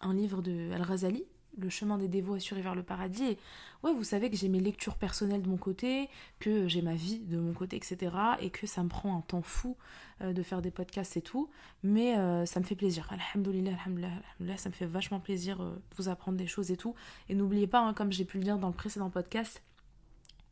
un 0.00 0.14
livre 0.14 0.42
de 0.42 0.72
Al-Ghazali, 0.72 1.24
le 1.58 1.68
chemin 1.68 1.98
des 1.98 2.08
dévots 2.08 2.34
assuré 2.34 2.62
vers 2.62 2.74
le 2.74 2.82
paradis. 2.82 3.24
Et 3.24 3.38
ouais, 3.82 3.92
vous 3.92 4.04
savez 4.04 4.30
que 4.30 4.36
j'ai 4.36 4.48
mes 4.48 4.60
lectures 4.60 4.96
personnelles 4.96 5.42
de 5.42 5.48
mon 5.48 5.56
côté, 5.56 6.08
que 6.40 6.68
j'ai 6.68 6.82
ma 6.82 6.94
vie 6.94 7.18
de 7.20 7.38
mon 7.38 7.52
côté, 7.52 7.76
etc. 7.76 8.12
Et 8.40 8.50
que 8.50 8.66
ça 8.66 8.82
me 8.82 8.88
prend 8.88 9.16
un 9.16 9.20
temps 9.20 9.42
fou 9.42 9.76
euh, 10.20 10.32
de 10.32 10.42
faire 10.42 10.62
des 10.62 10.70
podcasts 10.70 11.16
et 11.16 11.22
tout. 11.22 11.50
Mais 11.82 12.16
euh, 12.16 12.46
ça 12.46 12.60
me 12.60 12.64
fait 12.64 12.76
plaisir. 12.76 13.08
Alhamdoulilah, 13.10 13.72
alhamdoulilah, 13.84 14.56
ça 14.56 14.68
me 14.68 14.74
fait 14.74 14.86
vachement 14.86 15.20
plaisir 15.20 15.60
euh, 15.60 15.74
de 15.74 15.96
vous 15.96 16.08
apprendre 16.08 16.38
des 16.38 16.46
choses 16.46 16.70
et 16.70 16.76
tout. 16.76 16.94
Et 17.28 17.34
n'oubliez 17.34 17.66
pas, 17.66 17.80
hein, 17.80 17.94
comme 17.94 18.12
j'ai 18.12 18.24
pu 18.24 18.38
le 18.38 18.44
dire 18.44 18.58
dans 18.58 18.68
le 18.68 18.74
précédent 18.74 19.10
podcast, 19.10 19.62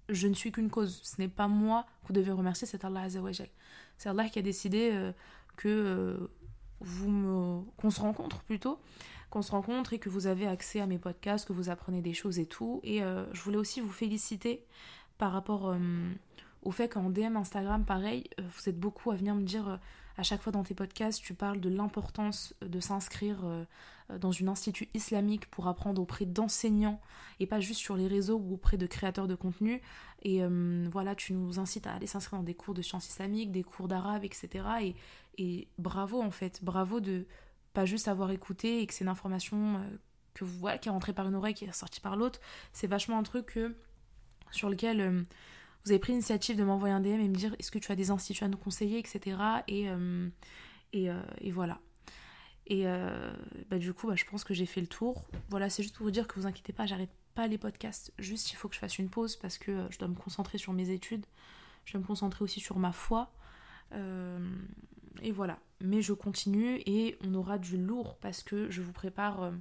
je 0.08 0.28
ne 0.28 0.34
suis 0.34 0.52
qu'une 0.52 0.70
cause. 0.70 1.00
Ce 1.02 1.20
n'est 1.20 1.28
pas 1.28 1.48
moi 1.48 1.84
que 2.02 2.08
vous 2.08 2.14
devez 2.14 2.30
remercier, 2.30 2.66
c'est 2.66 2.84
Allah 2.84 3.02
Azzawajal. 3.02 3.48
C'est 3.98 4.08
Allah 4.08 4.28
qui 4.28 4.38
a 4.38 4.42
décidé 4.42 4.92
que 5.56 6.30
vous 6.80 7.08
me... 7.08 7.62
qu'on 7.76 7.90
se 7.90 8.00
rencontre 8.00 8.42
plutôt, 8.42 8.78
se 9.42 9.50
rencontre 9.50 9.92
et 9.92 9.98
que 9.98 10.08
vous 10.08 10.26
avez 10.26 10.46
accès 10.46 10.80
à 10.80 10.86
mes 10.86 10.98
podcasts, 10.98 11.46
que 11.46 11.52
vous 11.52 11.70
apprenez 11.70 12.02
des 12.02 12.14
choses 12.14 12.38
et 12.38 12.46
tout. 12.46 12.80
Et 12.82 13.02
euh, 13.02 13.24
je 13.32 13.42
voulais 13.42 13.58
aussi 13.58 13.80
vous 13.80 13.92
féliciter 13.92 14.64
par 15.18 15.32
rapport 15.32 15.74
au 16.62 16.70
fait 16.70 16.90
qu'en 16.90 17.08
DM 17.08 17.36
Instagram, 17.36 17.86
pareil, 17.86 18.24
vous 18.38 18.68
êtes 18.68 18.78
beaucoup 18.78 19.10
à 19.10 19.16
venir 19.16 19.34
me 19.34 19.42
dire 19.42 19.78
à 20.18 20.22
chaque 20.22 20.42
fois 20.42 20.52
dans 20.52 20.62
tes 20.62 20.74
podcasts, 20.74 21.22
tu 21.22 21.34
parles 21.34 21.60
de 21.60 21.68
l'importance 21.68 22.54
de 22.62 22.80
s'inscrire 22.80 23.40
euh, 23.44 23.64
dans 24.18 24.32
une 24.32 24.48
institut 24.48 24.88
islamique 24.94 25.46
pour 25.50 25.68
apprendre 25.68 26.00
auprès 26.00 26.24
d'enseignants 26.24 27.00
et 27.38 27.46
pas 27.46 27.60
juste 27.60 27.80
sur 27.80 27.96
les 27.96 28.06
réseaux 28.06 28.38
ou 28.38 28.54
auprès 28.54 28.76
de 28.76 28.86
créateurs 28.86 29.26
de 29.26 29.34
contenu. 29.34 29.82
Et 30.22 30.42
euh, 30.42 30.88
voilà, 30.90 31.14
tu 31.14 31.34
nous 31.34 31.58
incites 31.58 31.86
à 31.86 31.92
aller 31.92 32.06
s'inscrire 32.06 32.38
dans 32.38 32.44
des 32.44 32.54
cours 32.54 32.74
de 32.74 32.82
sciences 32.82 33.08
islamiques, 33.08 33.52
des 33.52 33.62
cours 33.62 33.88
d'arabe, 33.88 34.24
etc. 34.24 34.64
Et, 34.82 34.94
et, 35.38 35.68
bravo 35.78 36.22
en 36.22 36.30
fait, 36.30 36.64
bravo 36.64 37.00
de 37.00 37.26
pas 37.76 37.86
juste 37.86 38.08
avoir 38.08 38.30
écouté 38.30 38.80
et 38.80 38.86
que 38.86 38.94
c'est 38.94 39.04
une 39.04 39.10
information 39.10 39.76
euh, 39.76 39.96
que 40.34 40.44
vous, 40.44 40.58
voilà, 40.58 40.78
qui 40.78 40.88
est 40.88 40.90
rentrée 40.90 41.12
par 41.12 41.28
une 41.28 41.34
oreille, 41.34 41.54
qui 41.54 41.64
est 41.64 41.72
sortie 41.72 42.00
par 42.00 42.16
l'autre. 42.16 42.40
C'est 42.72 42.86
vachement 42.86 43.18
un 43.18 43.22
truc 43.22 43.46
que, 43.46 43.76
sur 44.50 44.68
lequel 44.68 45.24
vous 45.84 45.90
avez 45.92 45.98
pris 45.98 46.12
l'initiative 46.12 46.56
de 46.56 46.64
m'envoyer 46.64 46.94
un 46.94 47.00
DM 47.00 47.20
et 47.20 47.28
me 47.28 47.34
dire 47.34 47.54
est-ce 47.58 47.70
que 47.70 47.78
tu 47.78 47.92
as 47.92 47.96
des 47.96 48.10
instituts 48.10 48.44
à 48.44 48.48
nous 48.48 48.58
conseiller, 48.58 48.98
etc. 48.98 49.38
Et, 49.68 49.86
et, 50.92 51.08
et 51.40 51.50
voilà. 51.50 51.80
Et 52.66 52.86
euh, 52.86 53.32
bah, 53.70 53.78
du 53.78 53.92
coup, 53.92 54.08
bah, 54.08 54.16
je 54.16 54.24
pense 54.24 54.44
que 54.44 54.52
j'ai 54.52 54.66
fait 54.66 54.80
le 54.80 54.86
tour. 54.88 55.26
Voilà, 55.50 55.70
c'est 55.70 55.82
juste 55.82 55.96
pour 55.96 56.04
vous 56.04 56.10
dire 56.10 56.26
que 56.26 56.38
vous 56.38 56.46
inquiétez 56.46 56.72
pas, 56.72 56.86
j'arrête 56.86 57.10
pas 57.34 57.46
les 57.46 57.58
podcasts. 57.58 58.12
Juste, 58.18 58.50
il 58.50 58.56
faut 58.56 58.68
que 58.68 58.74
je 58.74 58.80
fasse 58.80 58.98
une 58.98 59.08
pause 59.08 59.36
parce 59.36 59.58
que 59.58 59.70
euh, 59.70 59.90
je 59.90 59.98
dois 59.98 60.08
me 60.08 60.14
concentrer 60.14 60.58
sur 60.58 60.72
mes 60.72 60.90
études. 60.90 61.26
Je 61.84 61.92
dois 61.92 62.00
me 62.00 62.06
concentrer 62.06 62.42
aussi 62.42 62.60
sur 62.60 62.78
ma 62.78 62.92
foi. 62.92 63.30
Euh, 63.92 64.38
et 65.22 65.30
voilà. 65.30 65.58
Mais 65.80 66.02
je 66.02 66.12
continue 66.12 66.80
et 66.86 67.18
on 67.24 67.34
aura 67.34 67.58
du 67.58 67.76
lourd 67.76 68.16
parce 68.20 68.42
que 68.42 68.70
je 68.70 68.82
vous 68.82 68.92
prépare 68.92 69.52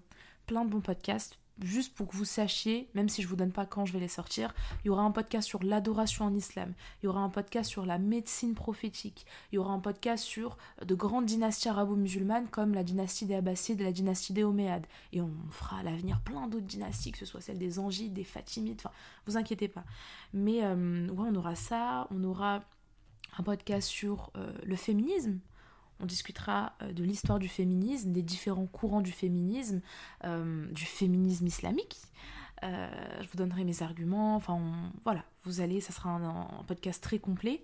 plein 0.45 0.65
de 0.65 0.69
bons 0.69 0.81
podcasts 0.81 1.37
juste 1.61 1.93
pour 1.95 2.07
que 2.07 2.15
vous 2.15 2.25
sachiez, 2.25 2.89
même 2.93 3.09
si 3.09 3.21
je 3.21 3.27
vous 3.27 3.35
donne 3.35 3.51
pas 3.51 3.65
quand 3.65 3.85
je 3.85 3.93
vais 3.93 3.99
les 3.99 4.07
sortir, 4.07 4.53
il 4.83 4.87
y 4.87 4.89
aura 4.89 5.03
un 5.03 5.11
podcast 5.11 5.47
sur 5.47 5.63
l'adoration 5.63 6.25
en 6.25 6.33
islam, 6.33 6.73
il 7.01 7.05
y 7.05 7.09
aura 7.09 7.21
un 7.21 7.29
podcast 7.29 7.69
sur 7.69 7.85
la 7.85 7.97
médecine 7.97 8.55
prophétique, 8.55 9.25
il 9.51 9.55
y 9.55 9.57
aura 9.57 9.71
un 9.71 9.79
podcast 9.79 10.23
sur 10.23 10.57
de 10.83 10.95
grandes 10.95 11.25
dynasties 11.25 11.69
arabo-musulmanes 11.69 12.47
comme 12.49 12.73
la 12.73 12.83
dynastie 12.83 13.25
des 13.25 13.35
Abbassides 13.35 13.81
et 13.81 13.85
la 13.85 13.91
dynastie 13.91 14.33
des 14.33 14.43
Oméades. 14.43 14.85
Et 15.13 15.21
on 15.21 15.31
fera 15.51 15.79
à 15.79 15.83
l'avenir 15.83 16.19
plein 16.21 16.47
d'autres 16.47 16.65
dynasties, 16.65 17.11
que 17.11 17.19
ce 17.19 17.25
soit 17.25 17.41
celle 17.41 17.57
des 17.57 17.79
Angides, 17.79 18.13
des 18.13 18.23
Fatimides, 18.23 18.79
enfin, 18.79 18.91
vous 19.25 19.37
inquiétez 19.37 19.67
pas. 19.67 19.85
Mais 20.33 20.63
euh, 20.63 21.07
ouais, 21.09 21.29
on 21.31 21.35
aura 21.35 21.55
ça, 21.55 22.07
on 22.11 22.23
aura 22.23 22.63
un 23.37 23.43
podcast 23.43 23.87
sur 23.87 24.31
euh, 24.35 24.51
le 24.63 24.75
féminisme, 24.75 25.39
on 25.99 26.05
discutera 26.05 26.73
euh, 26.81 26.91
de 26.91 27.03
l'histoire 27.03 27.39
du 27.39 27.47
féminisme, 27.47 28.11
des 28.11 28.21
différents 28.21 28.67
courants 28.67 29.01
du 29.01 29.11
féminisme, 29.11 29.81
euh, 30.23 30.67
du 30.71 30.85
féminisme 30.85 31.47
islamique. 31.47 31.97
Euh, 32.63 32.89
je 33.21 33.27
vous 33.27 33.37
donnerai 33.37 33.63
mes 33.63 33.81
arguments. 33.81 34.35
Enfin, 34.35 34.59
voilà, 35.03 35.23
vous 35.43 35.61
allez, 35.61 35.81
ça 35.81 35.93
sera 35.93 36.09
un, 36.09 36.63
podcast 36.67 37.01
très 37.01 37.19
complet. 37.19 37.63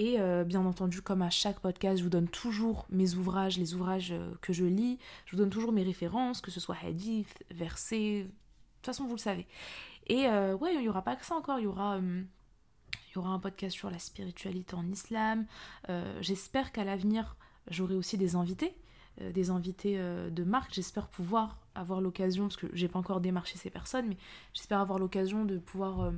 Et 0.00 0.16
bien 0.46 0.64
entendu, 0.64 1.02
comme 1.02 1.22
à 1.22 1.30
chaque 1.30 1.58
podcast, 1.58 1.98
je 1.98 2.04
vous 2.04 2.08
donne 2.08 2.28
toujours 2.28 2.86
mes 2.88 3.16
ouvrages, 3.16 3.58
les 3.58 3.74
ouvrages 3.74 4.14
que 4.42 4.52
je 4.52 4.64
lis. 4.64 4.96
Je 5.26 5.32
vous 5.32 5.38
donne 5.38 5.50
toujours 5.50 5.72
mes 5.72 5.82
références, 5.82 6.40
que 6.40 6.52
ce 6.52 6.60
soit 6.60 6.76
hadith, 6.84 7.42
versets. 7.50 8.22
De 8.22 8.28
toute 8.76 8.86
façon, 8.86 9.06
vous 9.06 9.16
le 9.16 9.18
savez. 9.18 9.48
Et 10.06 10.28
ouais, 10.28 10.72
il 10.72 10.80
n'y 10.82 10.88
aura 10.88 11.02
pas 11.02 11.16
que 11.16 11.26
ça 11.26 11.34
encore. 11.34 11.58
Il 11.58 11.64
y 11.64 11.66
aura. 11.66 11.98
il 11.98 12.26
y 13.16 13.18
aura 13.18 13.30
un 13.30 13.40
podcast 13.40 13.74
sur 13.74 13.90
la 13.90 13.98
spiritualité 13.98 14.76
en 14.76 14.86
islam. 14.88 15.46
J'espère 16.20 16.70
qu'à 16.70 16.84
l'avenir, 16.84 17.34
J'aurai 17.70 17.94
aussi 17.94 18.16
des 18.16 18.34
invités, 18.34 18.74
euh, 19.20 19.32
des 19.32 19.50
invités 19.50 19.94
euh, 19.98 20.30
de 20.30 20.44
marque. 20.44 20.72
J'espère 20.74 21.08
pouvoir 21.08 21.58
avoir 21.74 22.00
l'occasion, 22.00 22.44
parce 22.44 22.56
que 22.56 22.66
j'ai 22.72 22.88
pas 22.88 22.98
encore 22.98 23.20
démarché 23.20 23.58
ces 23.58 23.70
personnes, 23.70 24.06
mais 24.08 24.16
j'espère 24.54 24.80
avoir 24.80 24.98
l'occasion 24.98 25.44
de 25.44 25.58
pouvoir 25.58 26.00
euh, 26.00 26.10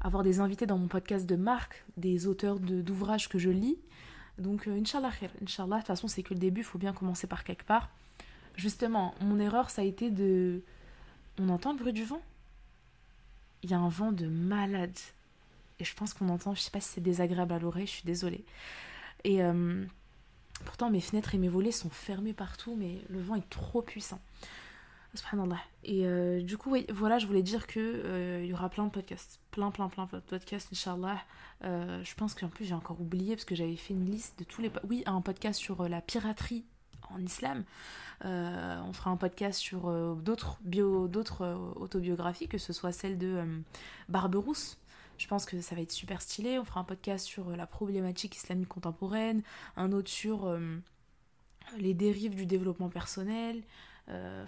avoir 0.00 0.22
des 0.22 0.40
invités 0.40 0.66
dans 0.66 0.78
mon 0.78 0.88
podcast 0.88 1.26
de 1.26 1.36
marque, 1.36 1.84
des 1.96 2.26
auteurs 2.26 2.58
d'ouvrages 2.58 3.28
que 3.28 3.38
je 3.38 3.50
lis. 3.50 3.78
Donc, 4.38 4.66
Inch'Allah 4.66 5.12
Inch'Allah, 5.42 5.76
de 5.76 5.80
toute 5.80 5.86
façon, 5.88 6.08
c'est 6.08 6.22
que 6.22 6.34
le 6.34 6.40
début, 6.40 6.62
il 6.62 6.64
faut 6.64 6.78
bien 6.78 6.92
commencer 6.92 7.26
par 7.26 7.44
quelque 7.44 7.64
part. 7.64 7.90
Justement, 8.56 9.14
mon 9.20 9.38
erreur, 9.38 9.70
ça 9.70 9.82
a 9.82 9.84
été 9.84 10.10
de. 10.10 10.62
On 11.38 11.48
entend 11.48 11.72
le 11.72 11.78
bruit 11.78 11.92
du 11.92 12.04
vent? 12.04 12.22
Il 13.62 13.70
y 13.70 13.74
a 13.74 13.78
un 13.78 13.88
vent 13.88 14.12
de 14.12 14.26
malade. 14.26 14.98
Et 15.78 15.84
je 15.84 15.94
pense 15.94 16.14
qu'on 16.14 16.28
entend, 16.28 16.54
je 16.54 16.60
sais 16.60 16.70
pas 16.70 16.80
si 16.80 16.88
c'est 16.88 17.00
désagréable 17.00 17.52
à 17.52 17.58
l'oreille, 17.58 17.86
je 17.86 17.92
suis 17.92 18.04
désolée. 18.04 18.44
Et. 19.24 19.42
Pourtant, 20.64 20.90
mes 20.90 21.00
fenêtres 21.00 21.34
et 21.34 21.38
mes 21.38 21.48
volets 21.48 21.72
sont 21.72 21.90
fermés 21.90 22.32
partout, 22.32 22.76
mais 22.78 23.02
le 23.08 23.20
vent 23.20 23.34
est 23.34 23.48
trop 23.50 23.82
puissant. 23.82 24.20
Subhanallah. 25.14 25.60
Et 25.84 26.06
euh, 26.06 26.40
du 26.40 26.56
coup, 26.56 26.74
voilà, 26.90 27.18
je 27.18 27.26
voulais 27.26 27.42
dire 27.42 27.66
que 27.66 27.78
euh, 27.78 28.44
y 28.44 28.52
aura 28.52 28.68
plein 28.70 28.84
de 28.84 28.90
podcasts. 28.90 29.40
Plein, 29.50 29.70
plein, 29.70 29.88
plein, 29.88 30.08
de 30.10 30.20
podcasts, 30.20 30.72
Inch'Allah. 30.72 31.18
Euh, 31.64 32.02
je 32.02 32.14
pense 32.14 32.34
qu'en 32.34 32.48
plus, 32.48 32.64
j'ai 32.64 32.74
encore 32.74 33.00
oublié, 33.00 33.34
parce 33.34 33.44
que 33.44 33.54
j'avais 33.54 33.76
fait 33.76 33.92
une 33.92 34.06
liste 34.06 34.38
de 34.38 34.44
tous 34.44 34.62
les... 34.62 34.70
Oui, 34.88 35.02
un 35.06 35.20
podcast 35.20 35.60
sur 35.60 35.86
la 35.88 36.00
piraterie 36.00 36.64
en 37.10 37.20
islam. 37.20 37.64
on 38.24 38.92
fera 38.94 39.10
un 39.10 39.16
podcast 39.16 39.60
sur 39.60 39.92
d'autres 40.16 40.58
bio, 40.62 41.08
d'autres 41.08 41.74
autobiographies, 41.76 42.48
que 42.48 42.58
ce 42.58 42.72
soit 42.72 42.92
celle 42.92 43.18
de 43.18 43.44
Barberousse, 44.08 44.78
je 45.22 45.28
pense 45.28 45.46
que 45.46 45.60
ça 45.60 45.76
va 45.76 45.82
être 45.82 45.92
super 45.92 46.20
stylé. 46.20 46.58
On 46.58 46.64
fera 46.64 46.80
un 46.80 46.84
podcast 46.84 47.24
sur 47.24 47.48
euh, 47.48 47.56
la 47.56 47.68
problématique 47.68 48.34
islamique 48.34 48.68
contemporaine, 48.68 49.42
un 49.76 49.92
autre 49.92 50.10
sur 50.10 50.46
euh, 50.46 50.78
les 51.78 51.94
dérives 51.94 52.34
du 52.34 52.44
développement 52.44 52.88
personnel. 52.88 53.62
Euh, 54.08 54.44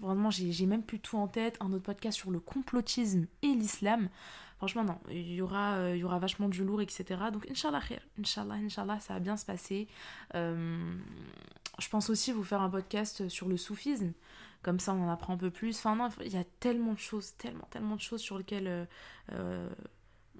vraiment, 0.00 0.32
j'ai 0.32 0.66
même 0.66 0.82
plus 0.82 0.98
tout 0.98 1.16
en 1.16 1.28
tête. 1.28 1.56
Un 1.60 1.72
autre 1.72 1.84
podcast 1.84 2.18
sur 2.18 2.32
le 2.32 2.40
complotisme 2.40 3.26
et 3.42 3.54
l'islam. 3.54 4.08
Franchement, 4.56 4.82
non, 4.82 4.98
il 5.10 5.32
y 5.32 5.40
aura, 5.40 5.90
il 5.90 5.98
y 5.98 6.04
aura 6.04 6.18
vachement 6.18 6.48
du 6.48 6.64
lourd, 6.64 6.82
etc. 6.82 7.04
Donc, 7.32 7.48
Inch'Allah, 7.48 7.80
Inch'Allah, 8.18 8.54
Inch'Allah, 8.54 8.98
ça 8.98 9.14
va 9.14 9.20
bien 9.20 9.36
se 9.36 9.44
passer. 9.44 9.86
je 10.32 11.88
pense 11.90 12.10
aussi 12.10 12.32
vous 12.32 12.44
faire 12.44 12.62
un 12.62 12.70
podcast 12.70 13.28
sur 13.28 13.46
le 13.46 13.56
soufisme. 13.56 14.12
Comme 14.64 14.80
ça, 14.80 14.94
on 14.94 15.04
en 15.04 15.10
apprend 15.10 15.34
un 15.34 15.36
peu 15.36 15.50
plus. 15.50 15.76
Enfin, 15.76 15.94
non, 15.94 16.08
il 16.24 16.32
y 16.32 16.38
a 16.38 16.44
tellement 16.58 16.94
de 16.94 16.98
choses, 16.98 17.36
tellement, 17.36 17.68
tellement 17.70 17.96
de 17.96 18.00
choses 18.00 18.22
sur 18.22 18.38
lesquelles 18.38 18.66
euh, 18.66 18.86
euh, 19.32 19.68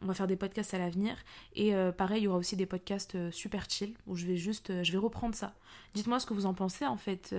on 0.00 0.06
va 0.06 0.14
faire 0.14 0.26
des 0.26 0.36
podcasts 0.36 0.72
à 0.72 0.78
l'avenir. 0.78 1.14
Et 1.54 1.74
euh, 1.74 1.92
pareil, 1.92 2.22
il 2.22 2.24
y 2.24 2.28
aura 2.28 2.38
aussi 2.38 2.56
des 2.56 2.64
podcasts 2.64 3.30
super 3.30 3.68
chill 3.68 3.94
où 4.06 4.16
je 4.16 4.24
vais 4.24 4.38
juste, 4.38 4.82
je 4.82 4.92
vais 4.92 4.98
reprendre 4.98 5.34
ça. 5.34 5.52
Dites-moi 5.92 6.20
ce 6.20 6.24
que 6.24 6.32
vous 6.32 6.46
en 6.46 6.54
pensez 6.54 6.86
en 6.86 6.96
fait. 6.96 7.34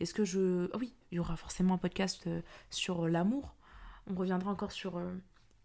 Est-ce 0.00 0.14
que 0.14 0.24
je. 0.24 0.70
Ah 0.72 0.78
oui, 0.80 0.94
il 1.10 1.16
y 1.16 1.18
aura 1.18 1.36
forcément 1.36 1.74
un 1.74 1.78
podcast 1.78 2.26
sur 2.70 3.06
l'amour. 3.08 3.54
On 4.10 4.14
reviendra 4.14 4.50
encore 4.50 4.72
sur 4.72 4.98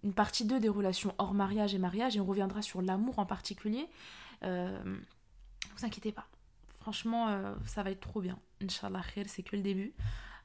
une 0.04 0.14
partie 0.14 0.44
2 0.44 0.60
des 0.60 0.70
relations 0.70 1.16
hors 1.18 1.34
mariage 1.34 1.74
et 1.76 1.78
mariage 1.78 2.18
et 2.18 2.20
on 2.20 2.26
reviendra 2.26 2.62
sur 2.62 2.82
l'amour 2.82 3.20
en 3.20 3.26
particulier. 3.26 3.88
Ne 4.42 5.00
vous 5.78 5.86
inquiétez 5.86 6.12
pas. 6.12 6.28
Franchement, 6.82 7.56
ça 7.66 7.84
va 7.84 7.92
être 7.92 8.02
trop 8.02 8.20
bien. 8.20 8.38
Inch'Allah, 8.62 9.04
c'est 9.28 9.44
que 9.44 9.56
le 9.56 9.62
début. 9.62 9.94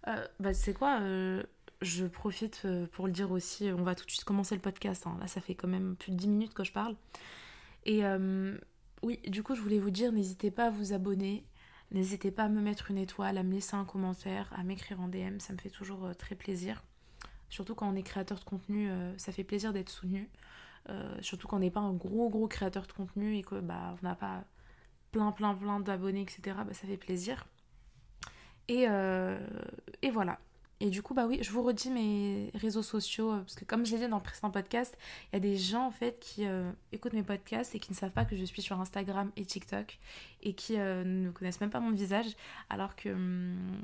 Euh, 0.08 0.26
bah, 0.40 0.54
c'est 0.54 0.74
quoi 0.74 1.00
euh, 1.00 1.42
Je 1.80 2.06
profite 2.06 2.62
euh, 2.64 2.86
pour 2.92 3.06
le 3.06 3.12
dire 3.12 3.30
aussi. 3.30 3.70
On 3.72 3.82
va 3.82 3.94
tout 3.94 4.04
de 4.04 4.10
suite 4.10 4.24
commencer 4.24 4.54
le 4.54 4.60
podcast. 4.60 5.06
Hein. 5.06 5.16
Là, 5.20 5.26
ça 5.26 5.40
fait 5.40 5.54
quand 5.54 5.68
même 5.68 5.96
plus 5.96 6.12
de 6.12 6.16
10 6.16 6.28
minutes 6.28 6.54
que 6.54 6.64
je 6.64 6.72
parle. 6.72 6.96
Et 7.84 8.02
oui, 9.02 9.18
du 9.26 9.42
coup, 9.42 9.56
je 9.56 9.60
voulais 9.60 9.80
vous 9.80 9.90
dire 9.90 10.12
n'hésitez 10.12 10.52
pas 10.52 10.66
à 10.66 10.70
vous 10.70 10.92
abonner. 10.92 11.44
N'hésitez 11.90 12.30
pas 12.30 12.44
à 12.44 12.48
me 12.48 12.60
mettre 12.60 12.90
une 12.90 12.98
étoile, 12.98 13.36
à 13.36 13.42
me 13.42 13.52
laisser 13.52 13.74
un 13.74 13.84
commentaire, 13.84 14.52
à 14.56 14.62
m'écrire 14.62 15.00
en 15.00 15.08
DM. 15.08 15.40
Ça 15.40 15.52
me 15.52 15.58
fait 15.58 15.70
toujours 15.70 16.14
très 16.16 16.36
plaisir. 16.36 16.84
Surtout 17.50 17.74
quand 17.74 17.88
on 17.88 17.96
est 17.96 18.04
créateur 18.04 18.38
de 18.38 18.44
contenu, 18.44 18.88
ça 19.16 19.32
fait 19.32 19.42
plaisir 19.42 19.72
d'être 19.72 19.90
soutenu. 19.90 20.30
surtout 21.20 21.48
quand 21.48 21.56
on 21.56 21.60
n'est 21.60 21.72
pas 21.72 21.80
un 21.80 21.92
gros 21.92 22.30
gros 22.30 22.46
créateur 22.46 22.86
de 22.86 22.92
contenu 22.92 23.36
et 23.36 23.42
que 23.42 23.56
bah 23.60 23.96
on 24.00 24.06
n'a 24.06 24.14
pas 24.14 24.44
plein 25.10 25.32
plein 25.32 25.54
plein 25.54 25.80
d'abonnés 25.80 26.22
etc 26.22 26.56
bah 26.64 26.72
ça 26.72 26.86
fait 26.86 26.96
plaisir 26.96 27.46
et, 28.68 28.86
euh, 28.88 29.38
et 30.02 30.10
voilà. 30.10 30.38
Et 30.80 30.90
du 30.90 31.00
coup, 31.00 31.14
bah 31.14 31.26
oui, 31.26 31.38
je 31.42 31.50
vous 31.52 31.62
redis 31.62 31.90
mes 31.90 32.50
réseaux 32.54 32.82
sociaux, 32.82 33.32
euh, 33.32 33.38
parce 33.38 33.54
que 33.54 33.64
comme 33.64 33.86
je 33.86 33.92
l'ai 33.92 33.98
dit 33.98 34.08
dans 34.08 34.16
le 34.16 34.22
précédent 34.22 34.50
podcast, 34.50 34.98
il 35.30 35.34
y 35.34 35.36
a 35.36 35.40
des 35.40 35.56
gens 35.56 35.86
en 35.86 35.92
fait 35.92 36.18
qui 36.18 36.44
euh, 36.44 36.72
écoutent 36.90 37.12
mes 37.12 37.22
podcasts 37.22 37.74
et 37.76 37.78
qui 37.78 37.92
ne 37.92 37.96
savent 37.96 38.10
pas 38.10 38.24
que 38.24 38.34
je 38.36 38.44
suis 38.44 38.62
sur 38.62 38.80
Instagram 38.80 39.30
et 39.36 39.44
TikTok 39.44 40.00
et 40.42 40.54
qui 40.54 40.76
ne 40.76 41.30
connaissent 41.30 41.60
même 41.60 41.70
pas 41.70 41.78
mon 41.78 41.92
visage, 41.92 42.34
alors 42.68 42.96
que, 42.96 43.10
hum, 43.10 43.82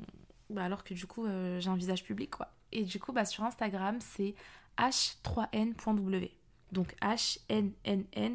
bah 0.49 0.65
alors 0.65 0.83
que 0.83 0.93
du 0.93 1.05
coup, 1.07 1.25
j'ai 1.59 1.69
un 1.69 1.77
visage 1.77 2.03
public 2.03 2.31
quoi. 2.31 2.49
Et 2.73 2.83
du 2.83 2.99
coup, 2.99 3.13
bah 3.13 3.23
sur 3.23 3.45
Instagram, 3.45 3.97
c'est 4.01 4.35
h3n.w. 4.77 6.31
Donc 6.73 6.95
h-n-n-n.w. 7.01 8.33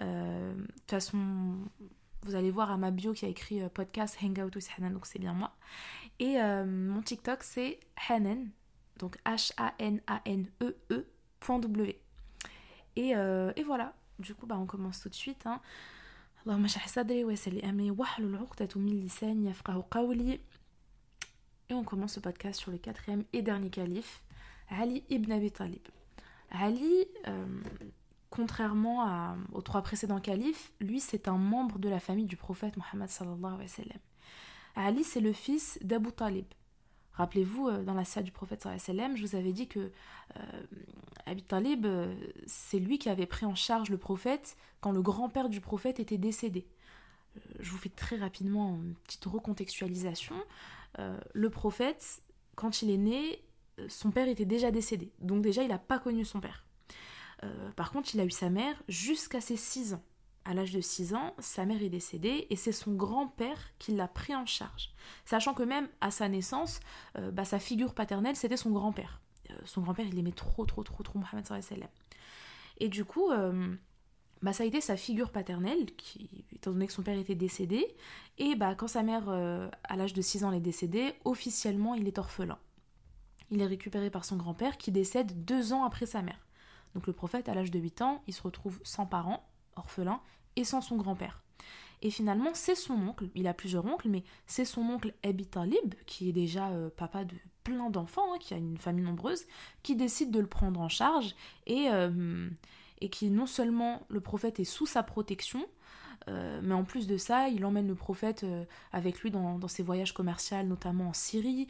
De 0.00 0.54
toute 0.56 0.90
façon, 0.90 1.18
vous 2.23 2.35
allez 2.35 2.51
voir 2.51 2.71
à 2.71 2.77
ma 2.77 2.91
bio 2.91 3.13
qui 3.13 3.25
a 3.25 3.29
écrit 3.29 3.61
euh, 3.61 3.69
podcast 3.69 4.17
Hangout 4.21 4.55
with 4.55 4.69
Hanan, 4.77 4.93
donc 4.93 5.05
c'est 5.05 5.19
bien 5.19 5.33
moi. 5.33 5.55
Et 6.19 6.41
euh, 6.41 6.65
mon 6.65 7.01
TikTok 7.01 7.43
c'est 7.43 7.79
Hanan, 8.09 8.49
donc 8.97 9.17
H-A-N-A-N-E-E, 9.25 11.05
Et, 12.95 13.15
euh, 13.15 13.53
et 13.55 13.63
voilà, 13.63 13.93
du 14.19 14.33
coup, 14.33 14.47
bah, 14.47 14.57
on 14.57 14.65
commence 14.65 15.01
tout 15.01 15.09
de 15.09 15.15
suite. 15.15 15.45
Hein. 15.45 15.61
اللهم 16.47 16.65
اشرح 16.65 16.87
صدري 16.87 17.23
ويسر 17.23 17.51
لي 17.51 17.69
امري 17.69 17.91
واحلل 17.91 18.35
عقدة 18.35 18.69
من 18.75 18.99
لساني 18.99 19.49
يفقه 19.49 19.85
قولي 19.91 20.39
et 21.69 21.73
on 21.73 21.83
commence 21.83 22.15
le 22.15 22.21
podcast 22.21 22.59
sur 22.59 22.71
le 22.71 22.77
quatrième 22.77 23.25
et 23.33 23.41
dernier 23.41 23.69
calife, 23.69 24.23
Ali 24.69 25.03
ibn 25.09 25.31
Abi 25.31 25.51
Talib. 25.51 25.85
Ali, 26.49 27.05
euh, 27.27 27.45
contrairement 28.32 29.36
aux 29.52 29.60
trois 29.60 29.82
précédents 29.82 30.20
califes, 30.20 30.72
lui 30.80 31.00
c'est 31.00 31.28
un 31.28 31.36
membre 31.36 31.78
de 31.78 31.88
la 31.88 32.00
famille 32.00 32.26
du 32.26 32.36
prophète 32.36 32.74
Mohammed. 32.76 33.10
Ali 34.74 35.04
c'est 35.04 35.20
le 35.20 35.32
fils 35.32 35.78
d'Abu 35.82 36.12
Talib. 36.12 36.46
Rappelez-vous, 37.14 37.68
euh, 37.68 37.82
dans 37.82 37.94
la 37.94 38.04
salle 38.04 38.24
du 38.24 38.32
prophète 38.32 38.66
je 38.66 39.20
vous 39.20 39.36
avais 39.36 39.52
dit 39.52 39.68
que 39.68 39.80
euh, 40.36 40.62
Abi 41.26 41.42
Talib, 41.42 41.84
euh, 41.84 42.14
c'est 42.46 42.78
lui 42.78 42.98
qui 42.98 43.10
avait 43.10 43.26
pris 43.26 43.44
en 43.44 43.54
charge 43.54 43.90
le 43.90 43.98
prophète 43.98 44.56
quand 44.80 44.92
le 44.92 45.02
grand-père 45.02 45.48
du 45.48 45.60
prophète 45.60 46.00
était 46.00 46.18
décédé. 46.18 46.66
Je 47.60 47.70
vous 47.70 47.78
fais 47.78 47.90
très 47.90 48.16
rapidement 48.16 48.76
une 48.76 48.94
petite 48.94 49.24
recontextualisation. 49.24 50.34
Le 50.98 51.48
prophète, 51.48 52.22
quand 52.56 52.82
il 52.82 52.90
est 52.90 52.98
né, 52.98 53.42
son 53.88 54.10
père 54.10 54.28
était 54.28 54.44
déjà 54.44 54.70
décédé. 54.70 55.12
Donc 55.18 55.40
déjà, 55.40 55.62
il 55.62 55.68
n'a 55.68 55.78
pas 55.78 55.98
connu 55.98 56.26
son 56.26 56.40
père. 56.40 56.66
Euh, 57.44 57.70
par 57.72 57.90
contre, 57.90 58.14
il 58.14 58.20
a 58.20 58.24
eu 58.24 58.30
sa 58.30 58.50
mère 58.50 58.82
jusqu'à 58.88 59.40
ses 59.40 59.56
6 59.56 59.94
ans. 59.94 60.02
À 60.44 60.54
l'âge 60.54 60.72
de 60.72 60.80
6 60.80 61.14
ans, 61.14 61.34
sa 61.38 61.64
mère 61.64 61.82
est 61.82 61.88
décédée 61.88 62.46
et 62.50 62.56
c'est 62.56 62.72
son 62.72 62.92
grand-père 62.92 63.58
qui 63.78 63.92
l'a 63.92 64.08
pris 64.08 64.34
en 64.34 64.44
charge. 64.44 64.90
Sachant 65.24 65.54
que 65.54 65.62
même 65.62 65.88
à 66.00 66.10
sa 66.10 66.28
naissance, 66.28 66.80
euh, 67.16 67.30
bah, 67.30 67.44
sa 67.44 67.60
figure 67.60 67.94
paternelle, 67.94 68.34
c'était 68.34 68.56
son 68.56 68.70
grand-père. 68.70 69.20
Euh, 69.50 69.54
son 69.64 69.82
grand-père, 69.82 70.06
il 70.06 70.18
aimait 70.18 70.32
trop, 70.32 70.66
trop, 70.66 70.82
trop, 70.82 71.02
trop 71.02 71.20
sallam. 71.62 71.88
Et 72.78 72.88
du 72.88 73.04
coup, 73.04 73.30
bah, 74.40 74.52
ça 74.52 74.64
a 74.64 74.66
été 74.66 74.80
sa 74.80 74.96
figure 74.96 75.30
paternelle, 75.30 75.94
qui, 75.96 76.44
étant 76.52 76.72
donné 76.72 76.88
que 76.88 76.92
son 76.92 77.02
père 77.02 77.18
était 77.18 77.36
décédé. 77.36 77.86
Et 78.38 78.56
bah, 78.56 78.74
quand 78.74 78.88
sa 78.88 79.04
mère, 79.04 79.28
à 79.28 79.96
l'âge 79.96 80.14
de 80.14 80.22
6 80.22 80.42
ans, 80.44 80.50
est 80.50 80.58
décédée, 80.58 81.14
officiellement, 81.24 81.94
il 81.94 82.08
est 82.08 82.18
orphelin. 82.18 82.58
Il 83.52 83.60
est 83.60 83.66
récupéré 83.66 84.10
par 84.10 84.24
son 84.24 84.36
grand-père 84.36 84.78
qui 84.78 84.90
décède 84.90 85.44
deux 85.44 85.72
ans 85.72 85.84
après 85.84 86.06
sa 86.06 86.22
mère. 86.22 86.40
Donc 86.94 87.06
le 87.06 87.12
prophète, 87.12 87.48
à 87.48 87.54
l'âge 87.54 87.70
de 87.70 87.78
8 87.78 88.02
ans, 88.02 88.22
il 88.26 88.34
se 88.34 88.42
retrouve 88.42 88.80
sans 88.82 89.06
parents, 89.06 89.48
orphelin, 89.76 90.20
et 90.56 90.64
sans 90.64 90.80
son 90.80 90.96
grand-père. 90.96 91.42
Et 92.02 92.10
finalement, 92.10 92.50
c'est 92.52 92.74
son 92.74 92.94
oncle, 92.94 93.28
il 93.36 93.46
a 93.46 93.54
plusieurs 93.54 93.86
oncles, 93.86 94.08
mais 94.08 94.24
c'est 94.46 94.64
son 94.64 94.82
oncle 94.82 95.14
Abi 95.22 95.46
Talib, 95.46 95.94
qui 96.04 96.28
est 96.28 96.32
déjà 96.32 96.68
euh, 96.70 96.90
papa 96.94 97.24
de 97.24 97.34
plein 97.62 97.90
d'enfants, 97.90 98.34
hein, 98.34 98.38
qui 98.40 98.54
a 98.54 98.56
une 98.56 98.76
famille 98.76 99.04
nombreuse, 99.04 99.44
qui 99.84 99.94
décide 99.94 100.32
de 100.32 100.40
le 100.40 100.48
prendre 100.48 100.80
en 100.80 100.88
charge 100.88 101.36
et, 101.66 101.88
euh, 101.90 102.50
qui 103.10 103.30
non 103.30 103.46
seulement 103.46 104.02
le 104.08 104.20
prophète 104.20 104.58
est 104.58 104.64
sous 104.64 104.86
sa 104.86 105.04
protection, 105.04 105.64
euh, 106.28 106.60
mais 106.62 106.74
en 106.74 106.82
plus 106.82 107.06
de 107.06 107.16
ça, 107.16 107.48
il 107.48 107.64
emmène 107.64 107.86
le 107.86 107.94
prophète 107.94 108.44
avec 108.92 109.20
lui 109.20 109.30
dans, 109.30 109.60
ses 109.68 109.84
voyages 109.84 110.12
commerciaux, 110.12 110.62
notamment 110.64 111.08
en 111.08 111.12
Syrie. 111.12 111.68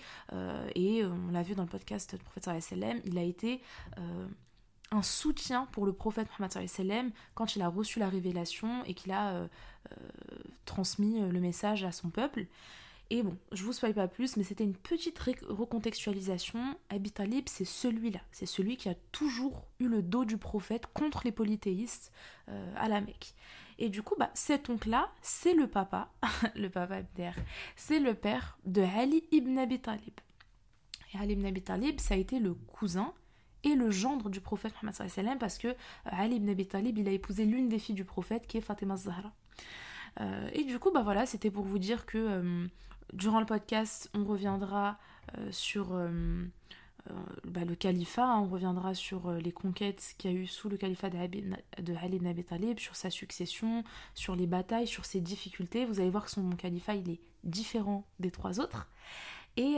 et 0.75 1.05
on 1.05 1.31
l'a 1.31 1.43
vu 1.43 1.55
dans 1.55 1.63
le 1.63 1.69
podcast 1.69 2.15
du 2.15 2.23
prophète 2.23 2.63
sallam, 2.63 3.01
il 3.05 3.19
a 3.19 3.23
été 3.23 3.63
un 4.93 5.03
soutien 5.03 5.67
pour 5.73 5.87
le 5.87 5.93
prophète 5.93 6.29
wa 6.39 6.49
sallam 6.49 7.11
quand 7.35 7.57
il 7.57 7.63
a 7.63 7.69
reçu 7.69 7.99
la 7.99 8.09
révélation 8.09 8.85
et 8.85 8.95
qu'il 8.95 9.11
a 9.11 9.33
euh, 9.33 9.49
euh, 9.91 9.97
transmis 10.67 11.21
euh, 11.21 11.31
le 11.31 11.41
message 11.41 11.83
à 11.83 11.93
son 11.93 12.11
peuple. 12.11 12.47
Et 13.11 13.23
bon, 13.23 13.37
je 13.51 13.65
vous 13.65 13.73
spoil 13.73 13.93
pas 13.93 14.09
plus, 14.09 14.37
mais 14.37 14.45
c'était 14.45 14.65
une 14.65 14.77
petite 14.77 15.19
recontextualisation. 15.19 16.77
Abi 16.89 17.11
Talib, 17.11 17.45
c'est 17.47 17.67
celui-là. 17.67 18.21
C'est 18.31 18.47
celui 18.47 18.79
qui 18.79 18.89
a 18.89 18.95
toujours 19.11 19.67
eu 19.81 19.89
le 19.89 20.03
dos 20.03 20.25
du 20.25 20.39
prophète 20.39 20.87
contre 20.95 21.21
les 21.25 21.33
polythéistes 21.33 22.11
à 22.77 22.89
la 22.89 23.03
Mecque. 23.03 23.35
Et 23.79 23.91
du 23.91 24.03
coup, 24.03 24.15
bah, 24.19 24.31
cet 24.33 24.71
oncle-là, 24.71 25.11
c'est 25.21 25.53
le 25.53 25.67
papa, 25.67 26.11
le 26.55 26.71
papa 26.71 26.97
Abder, 26.97 27.33
c'est 27.77 27.99
le 27.99 28.15
père 28.15 28.57
de 28.65 28.81
Ali 28.81 29.25
ibn 29.31 29.59
Abi 29.59 29.79
Talib. 29.79 30.15
Et 31.13 31.19
Ali 31.19 31.35
ibn 31.35 31.45
Abi 31.45 31.61
Talib, 31.61 32.01
ça 32.01 32.15
a 32.15 32.17
été 32.17 32.39
le 32.39 32.55
cousin 32.55 33.13
et 33.65 33.75
le 33.75 33.91
gendre 33.91 34.31
du 34.31 34.41
prophète 34.41 34.75
sallam 35.09 35.39
parce 35.39 35.59
que 35.59 35.69
euh, 35.69 35.75
Ali 36.05 36.37
ibn 36.37 36.49
Abi 36.51 36.67
Talib, 36.67 36.99
il 36.99 37.09
a 37.09 37.13
épousé 37.13 37.45
l'une 37.45 37.69
des 37.69 37.79
filles 37.79 37.95
du 37.95 38.05
prophète 38.05 38.47
qui 38.47 38.59
est 38.59 38.61
Fatima 38.61 38.97
Zahra. 38.97 39.33
Euh, 40.21 40.49
et 40.53 40.65
du 40.65 40.79
coup, 40.79 40.91
bah 40.91 41.03
voilà, 41.03 41.27
c'était 41.27 41.51
pour 41.51 41.65
vous 41.65 41.79
dire 41.79 42.05
que 42.07 42.19
euh, 42.19 42.67
durant 43.13 43.41
le 43.41 43.47
podcast, 43.47 44.11
on 44.15 44.25
reviendra 44.25 44.99
sur 45.51 45.97
bah, 47.45 47.65
le 47.65 47.75
califat, 47.75 48.25
hein, 48.25 48.41
on 48.41 48.49
reviendra 48.49 48.95
sur 48.95 49.31
les 49.33 49.53
conquêtes 49.53 50.15
qu'il 50.19 50.31
y 50.31 50.35
a 50.35 50.37
eu 50.37 50.47
sous 50.47 50.69
le 50.69 50.77
califat 50.77 51.11
de 51.11 51.17
Ali 51.17 52.17
ibn- 52.17 52.27
Abi 52.29 52.45
Talib, 52.45 52.79
sur 52.79 52.97
sa 52.97 53.11
succession, 53.11 53.85
sur 54.15 54.37
les 54.37 54.47
batailles, 54.47 54.87
sur 54.87 55.05
ses 55.05 55.21
difficultés. 55.21 55.85
Vous 55.87 56.01
allez 56.01 56.11
voir 56.11 56.25
que 56.25 56.31
son 56.31 56.51
califat, 56.51 56.97
il 56.97 57.11
est 57.11 57.21
différent 57.45 58.05
des 58.19 58.31
trois 58.31 58.61
autres. 58.61 58.89
Et 59.57 59.77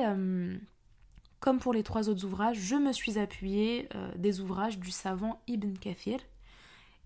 comme 1.45 1.59
pour 1.59 1.75
les 1.75 1.83
trois 1.83 2.09
autres 2.09 2.25
ouvrages, 2.25 2.57
je 2.57 2.75
me 2.75 2.91
suis 2.91 3.19
appuyée 3.19 3.87
euh, 3.95 4.11
des 4.17 4.41
ouvrages 4.41 4.79
du 4.79 4.91
savant 4.91 5.43
Ibn 5.47 5.75
Kathir. 5.75 6.19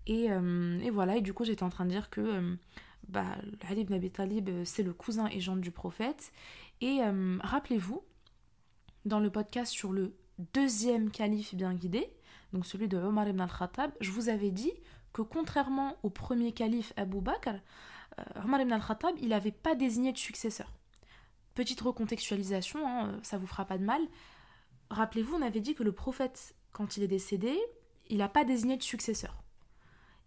Et, 0.07 0.31
euh, 0.31 0.79
et 0.79 0.89
voilà, 0.89 1.17
et 1.17 1.21
du 1.21 1.33
coup 1.33 1.43
j'étais 1.43 1.63
en 1.63 1.69
train 1.69 1.83
de 1.83 1.89
dire 1.89 2.09
que 2.09 2.21
euh, 2.21 2.55
bah, 3.09 3.35
Ali 3.69 3.81
ibn 3.81 3.93
Abi 3.93 4.09
Talib, 4.09 4.47
euh, 4.47 4.63
c'est 4.63 4.81
le 4.81 4.93
cousin 4.93 5.27
et 5.27 5.41
gendre 5.41 5.59
du 5.59 5.71
prophète. 5.71 6.31
Et 6.79 7.01
rappelez-vous, 7.41 8.01
dans 9.03 9.19
le 9.19 9.29
podcast 9.29 9.73
sur 9.73 9.91
le 9.91 10.15
deuxième 10.53 11.11
calife 11.11 11.53
bien 11.53 11.73
guidé, 11.73 12.09
donc 12.53 12.65
celui 12.65 12.87
de 12.87 12.95
Omar 12.95 13.27
ibn 13.27 13.41
al-Khattab, 13.41 13.91
je 13.99 14.11
vous 14.11 14.29
avais 14.29 14.51
dit 14.51 14.71
que 15.11 15.21
contrairement 15.21 15.97
au 16.01 16.09
premier 16.09 16.53
calife 16.53 16.93
Abu 16.95 17.19
Bakr, 17.19 17.55
Omar 18.41 18.61
ibn 18.61 18.71
al-Khattab, 18.71 19.15
il 19.19 19.29
n'avait 19.29 19.51
pas 19.51 19.75
désigné 19.75 20.13
de 20.13 20.17
successeur. 20.17 20.78
Petite 21.59 21.81
recontextualisation, 21.81 22.87
hein, 22.87 23.09
euh, 23.09 23.19
ça 23.21 23.37
vous 23.37 23.45
fera 23.45 23.65
pas 23.65 23.77
de 23.77 23.83
mal. 23.83 23.99
Rappelez-vous, 24.91 25.35
on 25.35 25.41
avait 25.41 25.59
dit 25.59 25.75
que 25.75 25.83
le 25.83 25.91
prophète, 25.91 26.55
quand 26.71 26.95
il 26.95 27.03
est 27.03 27.07
décédé, 27.09 27.59
il 28.07 28.19
n'a 28.19 28.29
pas 28.29 28.45
désigné 28.45 28.77
de 28.77 28.81
successeur. 28.81 29.43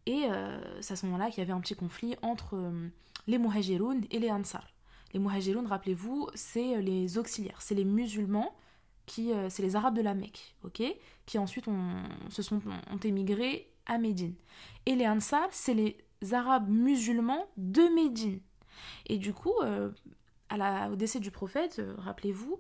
Et 0.05 0.27
euh, 0.31 0.61
c'est 0.83 0.93
à 0.93 0.97
ce 0.97 1.07
moment-là 1.07 1.31
qu'il 1.31 1.39
y 1.39 1.41
avait 1.41 1.55
un 1.55 1.61
petit 1.63 1.75
conflit 1.75 2.17
entre 2.21 2.57
euh, 2.57 2.91
les 3.29 3.39
Muhajiroun 3.39 4.05
et 4.11 4.19
les 4.19 4.31
Ansar. 4.31 4.69
Les 5.15 5.21
Muhajiroun, 5.21 5.67
rappelez-vous, 5.67 6.29
c'est 6.35 6.83
les 6.83 7.17
auxiliaires, 7.17 7.63
c'est 7.63 7.77
les 7.77 7.87
musulmans, 7.87 8.55
qui, 9.07 9.33
c'est 9.49 9.63
les 9.63 9.75
Arabes 9.75 9.97
de 9.97 10.03
la 10.03 10.13
Mecque, 10.13 10.55
qui 10.75 11.39
ensuite 11.39 11.65
se 12.29 12.43
sont, 12.43 12.61
ont 12.91 12.99
émigré 12.99 13.73
à 13.87 13.97
Médine. 13.97 14.35
Et 14.85 14.97
les 14.97 15.09
Ansar, 15.09 15.49
c'est 15.51 15.73
les 15.73 15.97
Arabes 16.35 16.69
musulmans 16.69 17.47
de 17.57 17.83
Médine. 17.95 18.41
Et 19.07 19.17
du 19.17 19.33
coup, 19.33 19.55
à 20.53 20.57
la- 20.57 20.91
au 20.91 20.97
décès 20.97 21.19
du 21.21 21.31
prophète, 21.31 21.79
euh, 21.79 21.95
rappelez-vous, 21.99 22.59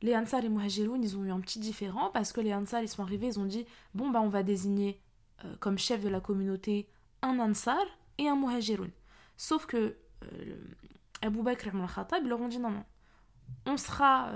les 0.00 0.16
Ansar 0.16 0.44
et 0.44 0.48
Muhajiroun, 0.48 1.02
ils 1.02 1.16
ont 1.16 1.24
eu 1.24 1.30
un 1.30 1.40
petit 1.40 1.58
différent 1.58 2.10
parce 2.10 2.32
que 2.32 2.40
les 2.40 2.54
Ansar, 2.54 2.82
ils 2.82 2.88
sont 2.88 3.02
arrivés, 3.02 3.26
ils 3.28 3.38
ont 3.40 3.44
dit 3.46 3.66
bon, 3.94 4.10
bah, 4.10 4.20
on 4.20 4.28
va 4.28 4.42
désigner 4.42 5.00
euh, 5.44 5.54
comme 5.60 5.78
chef 5.78 6.02
de 6.02 6.08
la 6.08 6.20
communauté 6.20 6.88
un 7.22 7.38
Ansar 7.38 7.84
et 8.18 8.28
un 8.28 8.36
Muhajiroun. 8.36 8.90
Sauf 9.36 9.66
que 9.66 9.96
euh, 10.24 10.56
Abu 11.20 11.42
Bakr 11.42 11.68
ibn 11.68 11.80
al-Khattab, 11.80 12.22
ils 12.24 12.28
leur 12.28 12.40
ont 12.40 12.48
dit 12.48 12.58
non, 12.58 12.70
non, 12.70 12.84
on 13.66 13.76
sera 13.76 14.30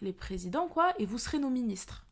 les 0.00 0.12
présidents, 0.14 0.66
quoi, 0.68 0.94
et 0.98 1.04
vous 1.04 1.18
serez 1.18 1.38
nos 1.38 1.50
ministres. 1.50 2.06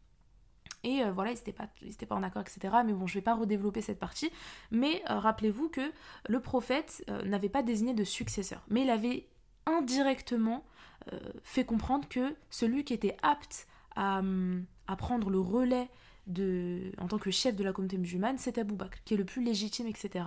Et 0.84 1.02
voilà, 1.10 1.30
ils 1.32 1.34
n'étaient 1.34 1.52
pas, 1.52 1.68
pas 2.08 2.14
en 2.14 2.22
accord, 2.22 2.42
etc. 2.42 2.76
Mais 2.84 2.92
bon, 2.92 3.06
je 3.06 3.14
vais 3.14 3.22
pas 3.22 3.34
redévelopper 3.34 3.80
cette 3.80 3.98
partie. 3.98 4.30
Mais 4.70 5.02
rappelez-vous 5.06 5.68
que 5.70 5.90
le 6.28 6.40
prophète 6.40 7.02
n'avait 7.24 7.48
pas 7.48 7.62
désigné 7.62 7.94
de 7.94 8.04
successeur. 8.04 8.62
Mais 8.68 8.82
il 8.82 8.90
avait 8.90 9.26
indirectement 9.68 10.64
euh, 11.12 11.18
fait 11.44 11.64
comprendre 11.64 12.08
que 12.08 12.34
celui 12.50 12.84
qui 12.84 12.94
était 12.94 13.16
apte 13.22 13.66
à, 13.94 14.18
hum, 14.18 14.64
à 14.86 14.96
prendre 14.96 15.30
le 15.30 15.40
relais 15.40 15.88
de, 16.26 16.92
en 16.98 17.08
tant 17.08 17.18
que 17.18 17.30
chef 17.30 17.56
de 17.56 17.64
la 17.64 17.72
communauté 17.72 17.96
musulmane, 17.96 18.36
c'est 18.38 18.58
Abu 18.58 18.74
Bakr, 18.74 18.98
qui 19.04 19.14
est 19.14 19.16
le 19.16 19.24
plus 19.24 19.42
légitime, 19.42 19.86
etc. 19.86 20.24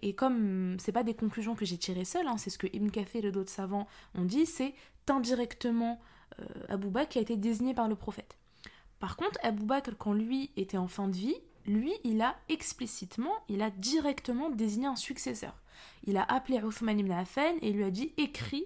Et 0.00 0.14
comme 0.14 0.76
c'est 0.78 0.92
pas 0.92 1.02
des 1.02 1.14
conclusions 1.14 1.54
que 1.54 1.64
j'ai 1.64 1.76
tirées 1.76 2.04
seule, 2.04 2.26
hein, 2.26 2.38
c'est 2.38 2.50
ce 2.50 2.58
que 2.58 2.66
Ibn 2.72 2.88
Kathir 2.88 3.24
et 3.24 3.32
d'autres 3.32 3.52
savants 3.52 3.86
ont 4.14 4.24
dit, 4.24 4.46
c'est 4.46 4.74
indirectement 5.08 6.00
euh, 6.40 6.44
Abu 6.70 6.88
Bakr 6.88 7.10
qui 7.10 7.18
a 7.18 7.22
été 7.22 7.36
désigné 7.36 7.74
par 7.74 7.88
le 7.88 7.94
prophète. 7.94 8.38
Par 9.00 9.16
contre, 9.16 9.38
Abu 9.42 9.64
Bakr, 9.64 9.92
quand 9.98 10.14
lui 10.14 10.50
était 10.56 10.78
en 10.78 10.88
fin 10.88 11.08
de 11.08 11.16
vie, 11.16 11.36
lui, 11.66 11.92
il 12.04 12.22
a 12.22 12.36
explicitement, 12.48 13.32
il 13.48 13.62
a 13.62 13.70
directement 13.70 14.50
désigné 14.50 14.86
un 14.86 14.96
successeur. 14.96 15.54
Il 16.04 16.16
a 16.16 16.22
appelé 16.22 16.58
Uthman 16.58 16.98
ibn 16.98 17.10
Affan 17.12 17.56
et 17.62 17.72
lui 17.72 17.84
a 17.84 17.90
dit 17.90 18.12
écrit, 18.16 18.64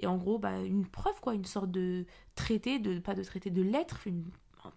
et 0.00 0.06
en 0.06 0.16
gros, 0.16 0.38
bah, 0.38 0.58
une 0.60 0.86
preuve, 0.86 1.20
quoi, 1.20 1.34
une 1.34 1.44
sorte 1.44 1.70
de 1.70 2.06
traité, 2.34 2.78
de, 2.78 2.98
pas 2.98 3.14
de 3.14 3.22
traité, 3.22 3.50
de 3.50 3.62
lettre, 3.62 4.06
une, 4.06 4.24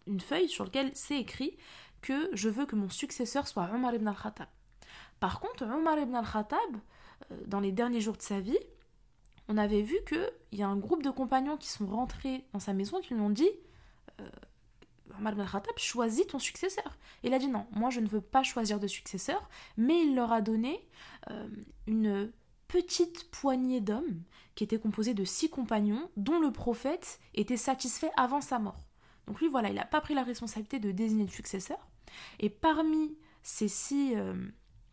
une 0.06 0.20
feuille 0.20 0.50
sur 0.50 0.66
laquelle 0.66 0.92
c'est 0.94 1.18
écrit 1.18 1.58
que 2.02 2.30
je 2.34 2.50
veux 2.50 2.66
que 2.66 2.76
mon 2.76 2.90
successeur 2.90 3.48
soit 3.48 3.70
Omar 3.74 3.96
ibn 3.96 4.08
al-Khattab. 4.08 4.50
Par 5.22 5.40
contre, 5.40 5.64
Omar 5.64 5.98
ibn 5.98 6.14
al-Khattab, 6.14 6.60
euh, 7.32 7.38
dans 7.48 7.62
les 7.62 7.72
derniers 7.72 8.02
jours 8.02 8.18
de 8.18 8.22
sa 8.22 8.42
vie, 8.42 8.60
on 9.48 9.58
avait 9.58 9.82
vu 9.82 9.96
qu'il 10.08 10.60
y 10.60 10.64
a 10.64 10.68
un 10.68 10.78
groupe 10.78 11.04
de 11.04 11.10
compagnons 11.10 11.56
qui 11.56 11.70
sont 11.70 11.86
rentrés 11.86 12.46
dans 12.52 12.60
sa 12.60 12.74
maison 12.74 13.00
qui 13.00 13.14
lui 13.14 13.22
ont 13.22 13.30
dit 13.30 13.50
euh, 14.20 14.30
Omar 15.18 15.32
ibn 15.32 15.46
Khattab, 15.46 15.78
choisis 15.78 16.28
ton 16.28 16.40
successeur. 16.40 16.98
Il 17.24 17.34
a 17.34 17.40
dit 17.40 17.48
non, 17.48 17.66
moi 17.72 17.90
je 17.90 18.02
ne 18.02 18.08
veux 18.08 18.22
pas 18.22 18.44
choisir 18.44 18.82
de 18.82 18.88
successeur, 18.88 19.50
mais 19.78 20.02
il 20.02 20.16
leur 20.16 20.34
a 20.34 20.42
donné 20.42 20.86
euh, 21.30 21.48
une 21.88 22.30
petite 22.74 23.30
poignée 23.30 23.82
d'hommes 23.82 24.24
qui 24.56 24.64
était 24.64 24.80
composée 24.80 25.14
de 25.14 25.24
six 25.24 25.48
compagnons 25.48 26.10
dont 26.18 26.40
le 26.40 26.52
prophète 26.52 27.20
était 27.36 27.56
satisfait 27.56 28.10
avant 28.18 28.42
sa 28.42 28.58
mort. 28.58 28.88
Donc 29.28 29.40
lui, 29.40 29.48
voilà, 29.48 29.70
il 29.70 29.76
n'a 29.76 29.86
pas 29.86 30.02
pris 30.02 30.16
la 30.16 30.24
responsabilité 30.24 30.80
de 30.80 30.90
désigner 30.90 31.24
le 31.24 31.30
successeur. 31.30 31.78
Et 32.40 32.50
parmi 32.50 33.16
ces 33.44 33.68
six 33.68 34.16
euh, 34.16 34.34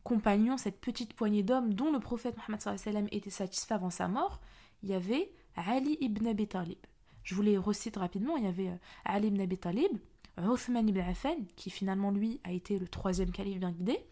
compagnons, 0.05 0.59
cette 0.59 0.79
petite 0.79 1.15
poignée 1.15 1.43
d'hommes 1.43 1.73
dont 1.73 1.91
le 1.91 2.01
prophète 2.01 2.37
Mohammed 2.37 3.09
était 3.13 3.31
satisfait 3.31 3.73
avant 3.73 3.89
sa 3.89 4.09
mort, 4.09 4.43
il 4.83 4.91
y 4.91 4.95
avait 4.95 5.33
Ali 5.57 5.97
ibn 6.03 6.27
Abi 6.27 6.49
Talib. 6.49 6.79
Je 7.23 7.35
vous 7.35 7.43
les 7.43 7.57
recite 7.57 7.97
rapidement. 7.97 8.37
Il 8.37 8.45
y 8.45 8.49
avait 8.49 8.69
euh, 8.69 8.77
Ali 9.07 9.29
ibn 9.29 9.41
Abi 9.41 9.57
Talib, 9.57 9.99
Uthman 10.37 10.87
ibn 10.87 11.01
Affan, 11.01 11.47
qui 11.57 11.71
finalement 11.71 12.11
lui 12.11 12.41
a 12.45 12.53
été 12.53 12.79
le 12.79 12.89
troisième 12.89 13.33
calife 13.33 13.59
bien 13.59 13.73
guidé, 13.73 14.05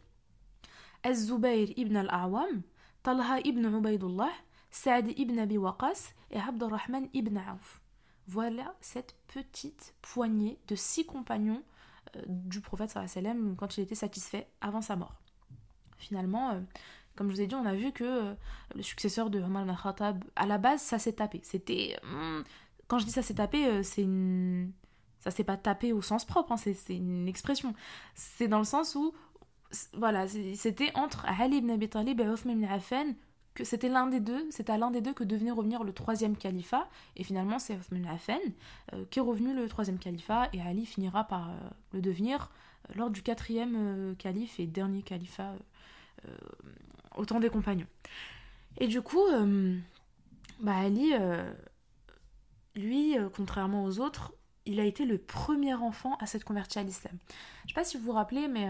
Az-Zubayr 1.03 1.75
ibn 1.77 1.97
al-Awam, 1.97 2.63
Talha 3.03 3.41
ibn 3.45 3.65
Ubaydullah, 3.65 4.33
Saad 4.71 5.09
ibn 5.17 5.39
Abi 5.39 5.59
Waqas 5.59 6.15
et 6.31 6.39
Abdurrahman 6.39 7.09
ibn 7.15 7.39
Auf. 7.39 7.81
Voilà 8.27 8.75
cette 8.81 9.17
petite 9.29 9.95
poignée 10.03 10.59
de 10.69 10.75
six 10.75 11.07
compagnons 11.07 11.63
euh, 12.17 12.23
du 12.27 12.61
prophète 12.61 12.91
sallam 12.91 13.57
quand 13.57 13.79
il 13.79 13.83
était 13.83 13.95
satisfait 13.95 14.49
avant 14.61 14.83
sa 14.83 14.97
mort. 14.97 15.15
Finalement, 15.97 16.51
euh, 16.51 16.61
comme 17.17 17.31
je 17.31 17.37
vous 17.37 17.41
ai 17.41 17.47
dit, 17.47 17.55
on 17.55 17.65
a 17.65 17.75
vu 17.75 17.93
que 17.93 18.05
euh, 18.05 18.35
le 18.75 18.83
successeur 18.83 19.31
de 19.31 19.41
Omar 19.41 19.69
al-Khattab, 19.69 20.23
à 20.37 20.47
la 20.47 20.59
base, 20.59 20.83
ça 20.83 20.99
s'est 20.99 21.15
tapé. 21.15 21.41
C'était. 21.43 21.99
Hmm, 22.05 22.43
quand 22.87 22.99
je 22.99 23.07
dis 23.07 23.13
ça 23.13 23.23
s'est 23.23 23.35
tapé, 23.35 23.83
c'est 23.83 24.03
une. 24.03 24.73
Ça 25.21 25.31
s'est 25.31 25.45
pas 25.45 25.57
tapé 25.57 25.93
au 25.93 26.01
sens 26.01 26.25
propre, 26.25 26.53
hein, 26.53 26.57
c'est 26.57 26.77
une 26.95 27.29
expression. 27.29 27.75
C'est 28.15 28.49
dans 28.49 28.59
le 28.59 28.65
sens 28.65 28.95
où. 28.95 29.15
Voilà, 29.93 30.27
c'était 30.29 30.91
entre 30.95 31.27
Ali 31.27 31.59
ibn 31.59 31.71
Abi 31.71 31.89
Talib 31.89 32.21
et 32.21 32.29
Othman 32.29 32.59
ibn 32.59 32.65
Affan 32.73 33.15
que 33.55 33.65
c'était 33.65 33.89
l'un 33.89 34.07
des 34.07 34.21
deux, 34.21 34.47
c'est 34.51 34.71
à 34.71 34.79
l'un 34.79 34.93
des 34.93 35.01
deux 35.01 35.13
que 35.13 35.25
devenait 35.25 35.51
revenir 35.51 35.83
le 35.83 35.93
troisième 35.93 36.37
califat, 36.37 36.89
et 37.17 37.25
finalement 37.25 37.59
c'est 37.59 37.75
Othman 37.75 38.03
ibn 38.03 38.09
Affan 38.09 38.39
euh, 38.93 39.05
qui 39.11 39.19
est 39.19 39.23
revenu 39.23 39.53
le 39.53 39.69
troisième 39.69 39.99
califat, 39.99 40.49
et 40.53 40.63
Ali 40.63 40.87
finira 40.87 41.25
par 41.25 41.51
le 41.93 42.01
devenir 42.01 42.51
lors 42.95 43.11
du 43.11 43.23
quatrième 43.23 44.15
calife 44.17 44.61
et 44.61 44.67
dernier 44.67 45.03
califat 45.03 45.55
autant 47.17 47.41
des 47.41 47.51
compagnons. 47.51 47.87
Et 48.79 48.87
du 48.87 49.03
coup, 49.03 49.25
euh, 49.27 49.77
bah 50.61 50.77
Ali, 50.77 51.13
euh, 51.15 51.53
lui, 52.75 53.19
euh, 53.19 53.29
contrairement 53.35 53.85
aux 53.85 53.99
autres, 53.99 54.33
il 54.65 54.81
a 54.81 54.85
été 54.85 55.05
le 55.05 55.19
premier 55.19 55.75
enfant 55.75 56.17
à 56.21 56.27
s'être 56.27 56.45
converti 56.45 56.79
à 56.79 56.83
l'islam. 56.83 57.17
Je 57.65 57.69
sais 57.69 57.75
pas 57.75 57.85
si 57.85 57.97
vous 57.97 58.05
vous 58.05 58.13
rappelez, 58.13 58.49
mais 58.49 58.69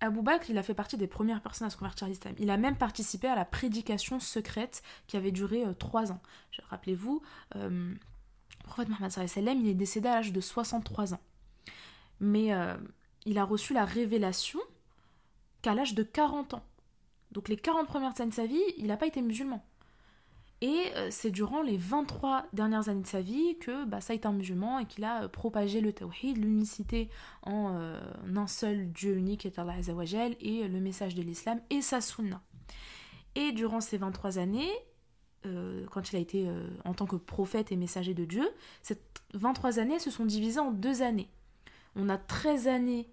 Abou 0.00 0.22
Bakr, 0.22 0.50
il 0.50 0.58
a 0.58 0.62
fait 0.62 0.74
partie 0.74 0.96
des 0.96 1.06
premières 1.06 1.42
personnes 1.42 1.66
à 1.66 1.70
se 1.70 1.76
convertir 1.76 2.06
à 2.06 2.08
l'islam. 2.08 2.34
Il 2.38 2.50
a 2.50 2.56
même 2.56 2.76
participé 2.76 3.28
à 3.28 3.34
la 3.34 3.44
prédication 3.44 4.18
secrète 4.18 4.82
qui 5.06 5.16
avait 5.16 5.32
duré 5.32 5.64
trois 5.78 6.10
ans. 6.10 6.20
Rappelez-vous, 6.70 7.22
le 7.54 7.96
prophète 8.62 8.88
Mohammed 8.88 9.12
il 9.36 9.68
est 9.68 9.74
décédé 9.74 10.08
à 10.08 10.16
l'âge 10.16 10.32
de 10.32 10.40
63 10.40 11.14
ans. 11.14 11.20
Mais 12.20 12.50
il 13.26 13.38
a 13.38 13.44
reçu 13.44 13.74
la 13.74 13.84
révélation 13.84 14.60
qu'à 15.60 15.74
l'âge 15.74 15.94
de 15.94 16.02
40 16.02 16.54
ans. 16.54 16.64
Donc 17.32 17.48
les 17.48 17.56
40 17.56 17.86
premières 17.86 18.18
années 18.20 18.30
de 18.30 18.34
sa 18.34 18.46
vie, 18.46 18.62
il 18.78 18.86
n'a 18.86 18.96
pas 18.96 19.06
été 19.06 19.20
musulman. 19.20 19.62
Et 20.62 20.92
euh, 20.96 21.08
c'est 21.10 21.30
durant 21.30 21.62
les 21.62 21.78
23 21.78 22.46
dernières 22.52 22.90
années 22.90 23.00
de 23.00 23.06
sa 23.06 23.22
vie 23.22 23.56
que 23.58 23.86
bah, 23.86 24.02
ça 24.02 24.12
été 24.12 24.28
un 24.28 24.32
musulman 24.32 24.78
et 24.78 24.84
qu'il 24.84 25.04
a 25.04 25.24
euh, 25.24 25.28
propagé 25.28 25.80
le 25.80 25.92
tawhid, 25.92 26.36
l'unicité 26.36 27.08
en 27.42 27.76
euh, 27.78 27.98
un 28.36 28.46
seul 28.46 28.92
Dieu 28.92 29.16
unique 29.16 29.46
est 29.46 29.58
Allah 29.58 29.76
et 30.40 30.68
le 30.68 30.80
message 30.80 31.14
de 31.14 31.22
l'islam 31.22 31.60
et 31.70 31.80
sa 31.80 32.02
sunna. 32.02 32.42
Et 33.36 33.52
durant 33.52 33.80
ces 33.80 33.96
23 33.96 34.38
années, 34.38 34.70
quand 35.90 36.12
il 36.12 36.16
a 36.16 36.18
été 36.18 36.50
en 36.84 36.92
tant 36.92 37.06
que 37.06 37.16
prophète 37.16 37.72
et 37.72 37.76
messager 37.76 38.12
de 38.12 38.24
Dieu, 38.24 38.46
ces 38.82 39.00
23 39.34 39.78
années 39.78 39.98
se 39.98 40.10
sont 40.10 40.24
divisées 40.26 40.58
en 40.58 40.72
deux 40.72 41.00
années. 41.00 41.30
On 41.94 42.08
a 42.08 42.18
13 42.18 42.66
années 42.66 43.08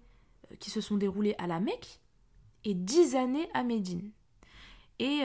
qui 0.58 0.70
se 0.70 0.80
sont 0.80 0.96
déroulées 0.96 1.36
à 1.38 1.46
la 1.46 1.60
Mecque 1.60 2.00
et 2.64 2.74
10 2.74 3.14
années 3.14 3.48
à 3.54 3.62
Médine. 3.62 4.10
Et, 4.98 5.22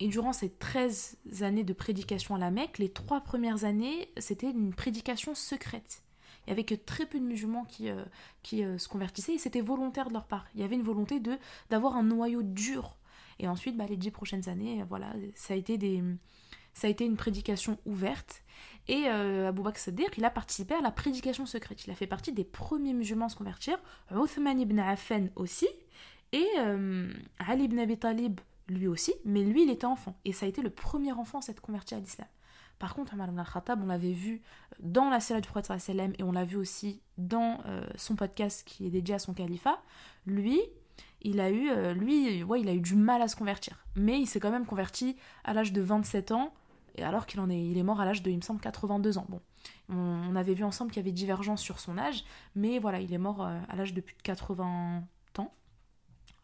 et 0.00 0.08
durant 0.08 0.32
ces 0.32 0.50
13 0.50 1.18
années 1.40 1.64
de 1.64 1.72
prédication 1.72 2.34
à 2.34 2.38
la 2.38 2.50
Mecque, 2.50 2.78
les 2.78 2.90
trois 2.90 3.20
premières 3.20 3.64
années, 3.64 4.10
c'était 4.18 4.50
une 4.50 4.74
prédication 4.74 5.34
secrète. 5.34 6.02
Il 6.46 6.50
n'y 6.50 6.52
avait 6.52 6.64
que 6.64 6.74
très 6.74 7.06
peu 7.06 7.18
de 7.18 7.24
musulmans 7.24 7.64
qui, 7.64 7.90
euh, 7.90 8.04
qui 8.42 8.62
euh, 8.62 8.78
se 8.78 8.88
convertissaient 8.88 9.34
et 9.34 9.38
c'était 9.38 9.60
volontaire 9.60 10.08
de 10.08 10.12
leur 10.12 10.26
part. 10.26 10.46
Il 10.54 10.60
y 10.60 10.64
avait 10.64 10.76
une 10.76 10.82
volonté 10.82 11.18
de 11.18 11.38
d'avoir 11.70 11.96
un 11.96 12.04
noyau 12.04 12.42
dur. 12.42 12.96
Et 13.38 13.48
ensuite, 13.48 13.76
bah, 13.76 13.86
les 13.88 13.96
dix 13.96 14.10
prochaines 14.10 14.48
années, 14.48 14.84
voilà, 14.88 15.12
ça 15.34 15.54
a 15.54 15.56
été 15.56 15.76
des, 15.76 16.02
ça 16.76 16.86
a 16.86 16.90
été 16.90 17.06
une 17.06 17.16
prédication 17.16 17.78
ouverte. 17.86 18.42
Et 18.86 19.04
euh, 19.06 19.48
Abu 19.48 19.62
Bakr 19.62 19.78
Saddiq, 19.78 20.18
il 20.18 20.24
a 20.26 20.30
participé 20.30 20.74
à 20.74 20.82
la 20.82 20.90
prédication 20.90 21.46
secrète. 21.46 21.86
Il 21.86 21.90
a 21.90 21.94
fait 21.94 22.06
partie 22.06 22.32
des 22.32 22.44
premiers 22.44 22.92
musulmans 22.92 23.26
à 23.26 23.28
se 23.30 23.36
convertir. 23.36 23.78
Uthman 24.14 24.60
ibn 24.60 24.78
Affan 24.78 25.28
aussi. 25.36 25.68
Et 26.32 26.46
euh, 26.58 27.10
Ali 27.38 27.64
ibn 27.64 27.78
Abi 27.78 27.98
Talib, 27.98 28.40
lui 28.68 28.86
aussi, 28.88 29.14
mais 29.24 29.42
lui, 29.42 29.64
il 29.64 29.70
était 29.70 29.86
enfant. 29.86 30.16
Et 30.24 30.32
ça 30.32 30.46
a 30.46 30.48
été 30.48 30.62
le 30.62 30.70
premier 30.70 31.12
enfant 31.12 31.38
à 31.38 31.42
s'être 31.42 31.60
converti 31.60 31.94
à 31.94 32.00
l'islam. 32.00 32.28
Par 32.78 32.94
contre, 32.94 33.14
ibn 33.14 33.38
al-Khattab, 33.38 33.82
on 33.82 33.86
l'avait 33.86 34.12
vu 34.12 34.42
dans 34.80 35.08
la 35.08 35.20
série 35.20 35.40
du 35.40 35.48
prophète 35.48 35.80
sallam 35.80 36.12
et 36.18 36.22
on 36.22 36.32
l'a 36.32 36.44
vu 36.44 36.56
aussi 36.56 37.00
dans 37.16 37.60
euh, 37.66 37.86
son 37.96 38.16
podcast 38.16 38.64
qui 38.66 38.86
est 38.86 38.90
dédié 38.90 39.14
à 39.14 39.18
son 39.18 39.32
califat. 39.32 39.80
Lui, 40.26 40.60
il 41.22 41.40
a 41.40 41.50
eu, 41.50 41.70
euh, 41.70 41.94
lui, 41.94 42.42
ouais, 42.42 42.60
il 42.60 42.68
a 42.68 42.74
eu 42.74 42.80
du 42.80 42.94
mal 42.94 43.22
à 43.22 43.28
se 43.28 43.36
convertir. 43.36 43.84
Mais 43.94 44.20
il 44.20 44.26
s'est 44.26 44.40
quand 44.40 44.50
même 44.50 44.66
converti 44.66 45.16
à 45.44 45.54
l'âge 45.54 45.72
de 45.72 45.80
27 45.80 46.32
ans, 46.32 46.52
et 46.96 47.02
alors 47.02 47.26
qu'il 47.26 47.40
en 47.40 47.48
est, 47.48 47.62
il 47.62 47.78
est 47.78 47.82
mort 47.82 48.00
à 48.00 48.04
l'âge 48.04 48.22
de, 48.22 48.30
il 48.30 48.36
me 48.36 48.42
semble, 48.42 48.60
82 48.60 49.16
ans. 49.16 49.26
Bon, 49.28 49.40
on, 49.88 50.36
avait 50.36 50.54
vu 50.54 50.64
ensemble 50.64 50.90
qu'il 50.90 51.02
y 51.02 51.04
avait 51.04 51.12
divergence 51.12 51.62
sur 51.62 51.80
son 51.80 51.96
âge, 51.96 52.24
mais 52.54 52.78
voilà, 52.78 53.00
il 53.00 53.12
est 53.12 53.18
mort 53.18 53.42
à 53.42 53.76
l'âge 53.76 53.94
de 53.94 54.00
plus 54.00 54.16
de 54.16 54.22
80 54.22 55.02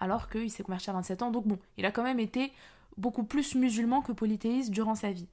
alors 0.03 0.29
qu'il 0.29 0.51
s'est 0.51 0.65
converti 0.65 0.91
à 0.91 0.95
27 0.95 1.23
ans. 1.23 1.31
Donc 1.31 1.47
bon, 1.47 1.59
il 1.79 1.87
a 1.87 1.93
quand 1.93 2.03
même 2.03 2.19
été 2.19 2.53
beaucoup 2.97 3.23
plus 3.23 3.55
musulman 3.55 4.03
que 4.03 4.11
polythéiste 4.11 4.73
durant 4.73 4.97
sa 4.97 5.12
vie. 5.12 5.29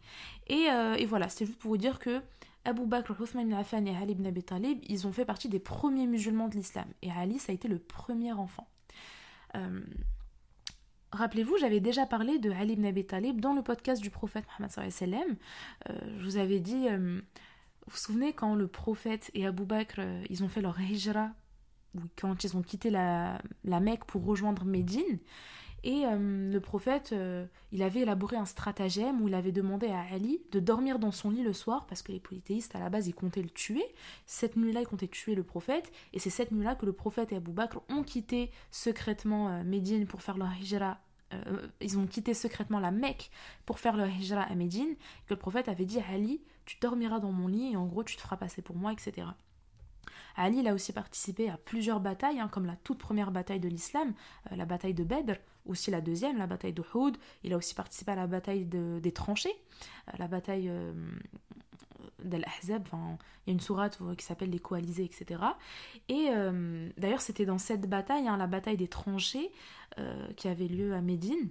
Et, 0.48 0.68
euh, 0.70 0.96
voilà, 1.08 1.28
c'est 1.28 1.48
juste 1.48 1.58
pour 1.58 1.72
vous 1.72 1.78
dire 1.78 1.98
que 1.98 2.22
Abu 2.66 2.86
Bakr, 2.86 3.20
Uthman 3.20 3.48
ibn 3.48 3.54
Affan 3.54 3.84
et 3.86 3.96
Ali 3.96 4.12
ibn 4.12 4.28
Abi 4.28 4.44
Talib, 4.44 4.78
ils 4.88 5.08
ont 5.08 5.12
fait 5.12 5.26
partie 5.26 5.50
des 5.50 5.58
premiers 5.58 6.06
musulmans 6.06 6.50
de 6.50 6.56
l'islam. 6.56 6.86
Et 7.02 7.12
Ali, 7.12 7.40
ça 7.40 7.52
a 7.52 7.56
été 7.56 7.68
le 7.68 7.80
premier 7.80 8.32
enfant. 8.32 8.68
Euh, 9.56 9.82
rappelez-vous, 11.12 11.58
j'avais 11.58 11.80
déjà 11.80 12.06
parlé 12.06 12.38
de 12.38 12.52
Ali 12.52 12.74
ibn 12.74 12.86
Abi 12.86 13.08
Talib 13.08 13.42
dans 13.42 13.54
le 13.54 13.64
podcast 13.64 14.04
du 14.04 14.12
prophète 14.12 14.46
Mohammed 14.60 14.92
sallam. 14.92 15.36
Euh, 15.90 15.94
je 16.20 16.24
vous 16.26 16.38
avais 16.38 16.60
dit, 16.60 16.88
vous 16.90 17.22
vous 17.88 17.98
souvenez 17.98 18.34
quand 18.34 18.54
le 18.54 18.68
prophète 18.68 19.32
et 19.34 19.48
Abu 19.48 19.66
Bakr, 19.66 20.00
ils 20.30 20.44
ont 20.44 20.48
fait 20.48 20.62
leur 20.62 20.80
hijra 20.80 21.32
quand 22.20 22.44
ils 22.44 22.56
ont 22.56 22.62
quitté 22.62 22.90
la, 22.90 23.42
la 23.64 23.80
Mecque 23.80 24.06
pour 24.06 24.26
rejoindre 24.26 24.66
Médine. 24.66 25.20
Et 25.84 26.06
euh, 26.06 26.52
le 26.52 26.60
prophète, 26.60 27.12
euh, 27.14 27.46
il 27.72 27.84
avait 27.84 28.02
élaboré 28.02 28.36
un 28.36 28.46
stratagème 28.46 29.22
où 29.22 29.28
il 29.28 29.34
avait 29.34 29.52
demandé 29.52 29.88
à 29.88 30.02
Ali 30.12 30.42
de 30.52 30.60
dormir 30.60 31.00
dans 31.00 31.12
son 31.12 31.30
lit 31.30 31.44
le 31.44 31.54
soir, 31.54 31.86
parce 31.86 32.02
que 32.02 32.12
les 32.12 32.20
polythéistes, 32.20 32.76
à 32.76 32.80
la 32.80 32.90
base, 32.90 33.08
ils 33.08 33.14
comptaient 33.14 33.42
le 33.42 33.50
tuer. 33.50 33.86
Cette 34.26 34.58
nuit-là, 34.58 34.82
ils 34.82 34.88
comptaient 34.88 35.08
tuer 35.08 35.36
le 35.36 35.44
prophète. 35.44 35.92
Et 36.14 36.20
c'est 36.20 36.30
cette 36.30 36.52
nuit-là 36.52 36.76
que 36.76 36.86
le 36.86 36.94
prophète 36.94 37.32
et 37.32 37.38
Abu 37.38 37.52
Bakr 37.52 37.82
ont 37.90 38.04
quitté 38.04 38.52
secrètement 38.72 39.50
euh, 39.50 39.64
Médine 39.64 40.06
pour 40.06 40.22
faire 40.22 40.38
leur 40.38 40.54
hijra. 40.60 41.00
ils 41.80 41.98
ont 41.98 42.08
quitté 42.08 42.34
secrètement 42.34 42.80
la 42.80 42.92
Mecque 42.92 43.30
pour 43.66 43.80
faire 43.80 43.96
leur 43.96 44.10
hijra 44.10 44.42
à 44.42 44.56
Médine. 44.56 44.96
Que 45.28 45.34
le 45.34 45.40
prophète 45.40 45.70
avait 45.70 45.86
dit 45.86 46.00
à 46.00 46.10
Ali, 46.14 46.42
tu 46.66 46.78
dormiras 46.82 47.20
dans 47.20 47.32
mon 47.32 47.48
lit 47.48 47.72
et 47.72 47.78
en 47.78 47.86
gros, 47.86 48.04
tu 48.04 48.16
te 48.18 48.22
feras 48.22 48.38
passer 48.38 48.62
pour 48.62 48.76
moi, 48.76 48.92
etc. 48.92 49.28
Ali 50.40 50.66
a 50.68 50.74
aussi 50.74 50.94
participé 50.94 51.50
à 51.50 51.58
plusieurs 51.58 52.00
batailles, 52.00 52.40
hein, 52.40 52.48
comme 52.48 52.66
la 52.66 52.78
toute 52.78 52.98
première 52.98 53.32
bataille 53.32 53.60
de 53.60 53.68
l'islam, 53.68 54.14
euh, 54.52 54.56
la 54.56 54.66
bataille 54.66 54.94
de 54.94 55.04
Bedr, 55.04 55.36
aussi 55.66 55.92
la 55.92 56.00
deuxième, 56.00 56.38
la 56.38 56.48
bataille 56.48 56.72
de 56.72 56.84
Houd. 56.94 57.18
Il 57.44 57.54
a 57.54 57.58
aussi 57.58 57.76
participé 57.76 58.14
à 58.14 58.16
la 58.16 58.26
bataille 58.26 58.66
des 58.66 59.12
tranchées, 59.12 59.54
euh, 60.08 60.14
la 60.18 60.30
bataille 60.30 60.70
euh, 60.70 60.94
d'Al-Ahzab. 62.24 62.88
Il 62.94 62.98
y 63.48 63.50
a 63.50 63.54
une 63.54 63.60
sourate 63.60 64.00
qui 64.18 64.26
s'appelle 64.26 64.50
les 64.50 64.60
coalisés, 64.60 65.04
etc. 65.04 65.42
Et 66.08 66.30
d'ailleurs, 66.98 67.22
c'était 67.22 67.46
dans 67.46 67.58
cette 67.58 67.90
bataille, 67.90 68.28
hein, 68.28 68.38
la 68.38 68.48
bataille 68.48 68.78
des 68.78 68.88
tranchées, 68.88 69.52
qui 70.38 70.48
avait 70.48 70.68
lieu 70.68 70.94
à 70.94 71.02
Médine. 71.02 71.50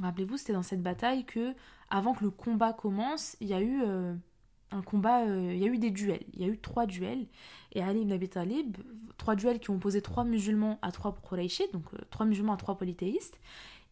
Rappelez-vous, 0.00 0.36
c'était 0.36 0.52
dans 0.52 0.62
cette 0.62 0.82
bataille 0.82 1.24
que, 1.24 1.54
avant 1.88 2.14
que 2.14 2.24
le 2.24 2.30
combat 2.30 2.72
commence, 2.72 3.36
il 3.40 3.48
y 3.48 3.54
a 3.54 3.60
eu 3.60 3.82
un 4.72 4.82
combat, 4.82 5.24
euh, 5.26 5.52
il 5.52 5.58
y 5.58 5.64
a 5.64 5.68
eu 5.68 5.78
des 5.78 5.90
duels, 5.90 6.24
il 6.34 6.42
y 6.42 6.44
a 6.44 6.48
eu 6.48 6.58
trois 6.58 6.86
duels, 6.86 7.26
et 7.72 7.82
Ali 7.82 8.02
ibn 8.02 8.12
Abi 8.12 8.28
Talib, 8.28 8.76
trois 9.20 9.36
duels 9.36 9.60
qui 9.60 9.70
ont 9.70 9.76
opposé 9.76 10.02
trois 10.02 10.24
musulmans 10.24 10.78
à 10.82 10.90
trois 10.90 11.16
Qurayshis, 11.28 11.70
donc 11.72 11.84
euh, 11.94 11.98
trois 12.10 12.26
musulmans 12.26 12.54
à 12.54 12.56
trois 12.56 12.76
polythéistes, 12.76 13.38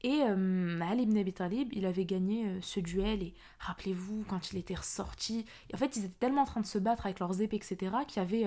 Et 0.03 0.23
euh, 0.23 0.81
Ali 0.81 1.03
ibn 1.03 1.19
Abi 1.19 1.33
Talib, 1.33 1.69
il 1.73 1.85
avait 1.87 2.05
gagné 2.05 2.47
euh, 2.47 2.59
ce 2.62 2.81
duel. 2.81 3.23
Et 3.23 3.35
rappelez-vous, 3.59 4.25
quand 4.29 4.53
il 4.53 4.59
était 4.59 4.75
ressorti, 4.75 5.45
en 5.75 5.77
fait, 5.77 5.97
ils 5.97 6.05
étaient 6.05 6.19
tellement 6.19 6.43
en 6.43 6.47
train 6.47 6.61
de 6.61 6.67
se 6.67 6.79
battre 6.79 7.07
avec 7.07 7.21
leurs 7.21 7.41
épées, 7.41 7.57
etc., 7.57 7.93
qu'il 8.07 8.23
y 8.23 8.25
avait 8.25 8.47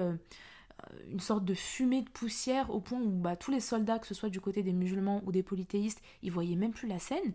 une 1.08 1.20
sorte 1.20 1.46
de 1.46 1.54
fumée 1.54 2.02
de 2.02 2.10
poussière 2.10 2.72
au 2.72 2.80
point 2.80 3.00
où 3.00 3.10
bah, 3.10 3.36
tous 3.36 3.52
les 3.52 3.60
soldats, 3.60 4.00
que 4.00 4.08
ce 4.08 4.13
soit 4.13 4.30
du 4.30 4.41
côté 4.41 4.63
des 4.63 4.74
musulmans 4.74 5.22
ou 5.26 5.32
des 5.32 5.44
polythéistes, 5.44 6.02
ils 6.24 6.32
voyaient 6.32 6.56
même 6.56 6.72
plus 6.72 6.88
la 6.88 7.00
scène. 7.00 7.34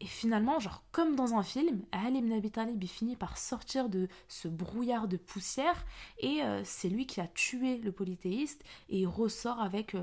Et 0.00 0.06
finalement, 0.06 0.58
genre 0.58 0.82
comme 0.92 1.16
dans 1.16 1.34
un 1.34 1.42
film, 1.42 1.84
Ali 1.92 2.18
ibn 2.18 2.32
Abi 2.32 2.50
Talib 2.50 2.84
finit 2.84 3.16
par 3.16 3.38
sortir 3.38 3.88
de 3.88 4.08
ce 4.28 4.48
brouillard 4.48 5.08
de 5.08 5.16
poussière 5.16 5.84
et 6.18 6.40
c'est 6.64 6.88
lui 6.88 7.06
qui 7.06 7.20
a 7.20 7.26
tué 7.28 7.78
le 7.78 7.92
polythéiste 7.92 8.64
et 8.88 9.00
il 9.00 9.06
ressort 9.06 9.60
avec 9.60 9.96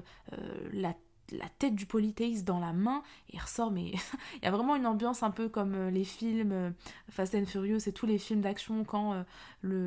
la 0.71 0.95
la 1.31 1.47
tête 1.59 1.75
du 1.75 1.85
polythéiste 1.85 2.45
dans 2.45 2.59
la 2.59 2.73
main 2.73 3.03
et 3.29 3.35
il 3.35 3.39
ressort 3.39 3.71
mais 3.71 3.91
il 4.35 4.43
y 4.43 4.45
a 4.45 4.51
vraiment 4.51 4.75
une 4.75 4.85
ambiance 4.85 5.23
un 5.23 5.31
peu 5.31 5.49
comme 5.49 5.75
euh, 5.75 5.89
les 5.89 6.03
films 6.03 6.51
euh, 6.51 6.71
Fast 7.09 7.35
and 7.35 7.45
Furious 7.45 7.87
et 7.87 7.91
tous 7.91 8.05
les 8.05 8.17
films 8.17 8.41
d'action 8.41 8.83
quand 8.83 9.13
euh, 9.13 9.23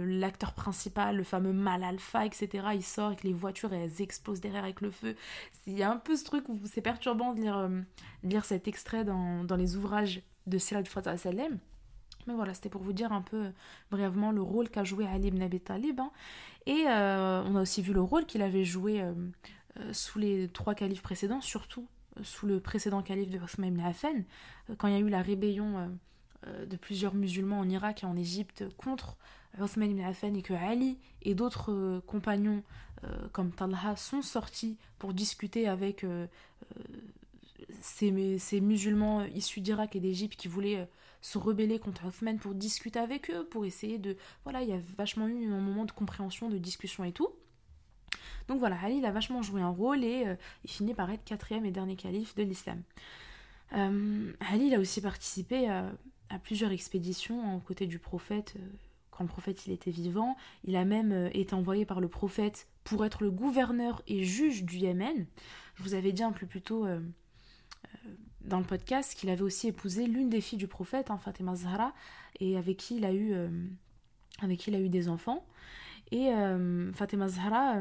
l'acteur 0.06 0.52
principal 0.52 1.16
le 1.16 1.24
fameux 1.24 1.52
mal 1.52 1.84
alpha 1.84 2.26
etc 2.26 2.68
il 2.74 2.82
sort 2.82 3.12
et 3.12 3.16
que 3.16 3.26
les 3.26 3.32
voitures 3.32 3.72
elles 3.72 4.00
explosent 4.00 4.40
derrière 4.40 4.64
avec 4.64 4.80
le 4.80 4.90
feu 4.90 5.16
il 5.66 5.78
y 5.78 5.82
a 5.82 5.90
un 5.90 5.96
peu 5.96 6.16
ce 6.16 6.24
truc 6.24 6.48
où 6.48 6.60
c'est 6.64 6.80
perturbant 6.80 7.34
de 7.34 7.40
lire, 7.40 7.70
lire 8.22 8.44
cet 8.44 8.68
extrait 8.68 9.04
dans, 9.04 9.56
les 9.56 9.76
ouvrages 9.76 10.22
de 10.46 10.58
Sirat 10.58 10.84
Fatah 10.84 11.16
Salem 11.16 11.58
mais 12.26 12.32
voilà, 12.32 12.54
c'était 12.54 12.70
pour 12.70 12.82
vous 12.82 12.94
dire 12.94 13.12
un 13.12 13.20
peu 13.20 13.50
brièvement 13.90 14.32
le 14.32 14.40
rôle 14.40 14.70
qu'a 14.70 14.82
joué 14.82 15.06
Ali 15.06 15.28
ibn 15.28 15.42
Abi. 15.42 15.60
Et 16.64 16.84
on 16.86 17.56
a 17.56 17.60
aussi 17.60 17.82
vu 17.82 17.92
le 17.92 18.00
rôle 18.00 18.24
qu'il 18.24 18.40
avait 18.40 18.64
joué 18.64 19.04
sous 19.92 20.18
les 20.18 20.48
trois 20.48 20.74
califes 20.74 21.02
précédents, 21.02 21.40
surtout 21.40 21.86
euh, 22.18 22.24
sous 22.24 22.46
le 22.46 22.60
précédent 22.60 23.02
calife 23.02 23.30
de 23.30 23.38
Othman 23.38 23.68
ibn 23.68 23.80
Affan, 23.80 24.24
euh, 24.70 24.74
quand 24.76 24.88
il 24.88 24.94
y 24.94 24.96
a 24.96 25.00
eu 25.00 25.08
la 25.08 25.22
rébellion 25.22 25.98
de 26.68 26.76
plusieurs 26.76 27.14
musulmans 27.14 27.60
en 27.60 27.68
Irak 27.70 28.02
et 28.02 28.06
en 28.06 28.16
Égypte 28.16 28.64
contre 28.76 29.16
Othman 29.58 29.90
ibn 29.90 30.02
Affan 30.02 30.34
et 30.34 30.42
que 30.42 30.52
Ali 30.52 30.98
et 31.22 31.34
d'autres 31.34 32.02
compagnons 32.06 32.62
comme 33.32 33.50
Talha 33.50 33.96
sont 33.96 34.20
sortis 34.20 34.76
pour 34.98 35.14
discuter 35.14 35.66
avec 35.66 36.04
ces, 37.80 38.38
ces, 38.38 38.60
musulmans 38.60 39.24
issus 39.24 39.62
d'Irak 39.62 39.96
et 39.96 40.00
d'Égypte 40.00 40.38
qui 40.38 40.48
voulaient 40.48 40.86
se 41.22 41.38
rebeller 41.38 41.78
contre 41.78 42.04
Othman 42.04 42.38
pour 42.38 42.54
discuter 42.54 42.98
avec 42.98 43.30
eux, 43.30 43.46
pour 43.46 43.64
essayer 43.64 43.96
de... 43.96 44.18
Voilà, 44.42 44.60
il 44.60 44.68
y 44.68 44.74
a 44.74 44.80
vachement 44.98 45.26
eu 45.26 45.50
un 45.50 45.60
moment 45.60 45.86
de 45.86 45.92
compréhension, 45.92 46.50
de 46.50 46.58
discussion 46.58 47.04
et 47.04 47.12
tout. 47.12 47.30
Donc 48.48 48.58
voilà, 48.58 48.78
Ali 48.82 49.04
a 49.04 49.10
vachement 49.10 49.42
joué 49.42 49.62
un 49.62 49.68
rôle 49.68 50.04
et 50.04 50.26
euh, 50.26 50.34
il 50.64 50.70
finit 50.70 50.94
par 50.94 51.10
être 51.10 51.24
quatrième 51.24 51.64
et 51.64 51.70
dernier 51.70 51.96
calife 51.96 52.34
de 52.34 52.42
l'islam. 52.42 52.82
Euh, 53.74 54.32
Ali 54.50 54.74
a 54.74 54.78
aussi 54.78 55.00
participé 55.00 55.68
à, 55.68 55.90
plusieurs 56.42 56.72
expéditions 56.72 57.56
aux 57.56 57.60
côtés 57.60 57.86
du 57.86 58.00
prophète 58.00 58.54
euh, 58.56 58.66
quand 59.12 59.22
le 59.22 59.28
prophète 59.28 59.66
il 59.66 59.72
était 59.72 59.92
vivant. 59.92 60.36
Il 60.64 60.76
a 60.76 60.84
même 60.84 61.30
été 61.32 61.54
envoyé 61.54 61.86
par 61.86 62.00
le 62.00 62.08
prophète 62.08 62.66
pour 62.82 63.04
être 63.04 63.22
le 63.22 63.30
gouverneur 63.30 64.02
et 64.08 64.24
juge 64.24 64.64
du 64.64 64.78
Yémen. 64.78 65.26
Je 65.76 65.82
vous 65.84 65.94
avais 65.94 66.12
dit 66.12 66.24
un 66.24 66.32
peu 66.32 66.46
plus 66.46 66.60
tôt 66.60 66.84
dans 68.40 68.58
le 68.58 68.64
podcast 68.64 69.14
qu'il 69.14 69.30
avait 69.30 69.42
aussi 69.42 69.68
épousé 69.68 70.08
l'une 70.08 70.28
des 70.28 70.40
filles 70.40 70.58
du 70.58 70.66
prophète, 70.66 71.12
hein, 71.12 71.18
Fatima 71.18 71.54
Zahra, 71.54 71.94
et 72.40 72.56
avec 72.56 72.76
qui 72.76 72.96
il 72.96 73.04
a 73.04 73.14
eu, 73.14 73.36
avec 74.40 74.58
qui 74.58 74.70
il 74.70 74.74
a 74.74 74.80
eu 74.80 74.88
des 74.88 75.08
enfants. 75.08 75.46
Et 76.16 76.30
Fatima 76.94 77.26
Zahra, 77.26 77.80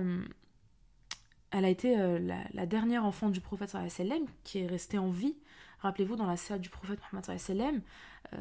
elle 1.54 1.66
a 1.66 1.70
été 1.70 2.00
euh, 2.00 2.20
la, 2.54 2.66
dernière 2.66 3.06
enfant 3.06 3.30
du 3.30 3.40
prophète 3.40 3.70
sallam 3.70 4.26
qui 4.44 4.60
est 4.60 4.68
restée 4.68 4.98
en 4.98 5.12
vie. 5.12 5.36
Rappelez-vous, 5.80 6.16
dans 6.16 6.26
la 6.26 6.36
salle 6.36 6.60
du 6.60 6.70
prophète 6.70 7.00
Mohammed 7.12 7.40
sallam, 7.40 7.82
euh, 8.34 8.38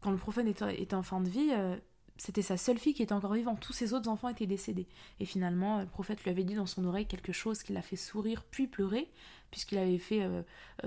quand 0.00 0.12
le 0.12 0.16
prophète 0.18 0.46
était, 0.46 0.94
en 0.94 1.02
fin 1.02 1.20
de 1.20 1.28
vie, 1.28 1.50
euh, 1.50 1.76
c'était 2.16 2.42
sa 2.42 2.56
seule 2.56 2.78
fille 2.78 2.94
qui 2.94 3.02
était 3.02 3.12
encore 3.12 3.32
vivante. 3.32 3.58
Tous 3.58 3.72
ses 3.72 3.92
autres 3.92 4.08
enfants 4.08 4.28
étaient 4.28 4.46
décédés. 4.46 4.86
Et 5.18 5.24
finalement, 5.24 5.80
le 5.80 5.86
prophète 5.86 6.22
lui 6.22 6.30
avait 6.30 6.44
dit 6.44 6.54
dans 6.54 6.66
son 6.66 6.84
oreille 6.84 7.06
quelque 7.06 7.32
chose 7.32 7.64
qui 7.64 7.72
l'a 7.72 7.82
fait 7.82 7.96
sourire 7.96 8.44
puis 8.52 8.68
pleurer, 8.68 9.10
puisqu'il 9.50 9.78
avait 9.78 9.98
fait, 9.98 10.22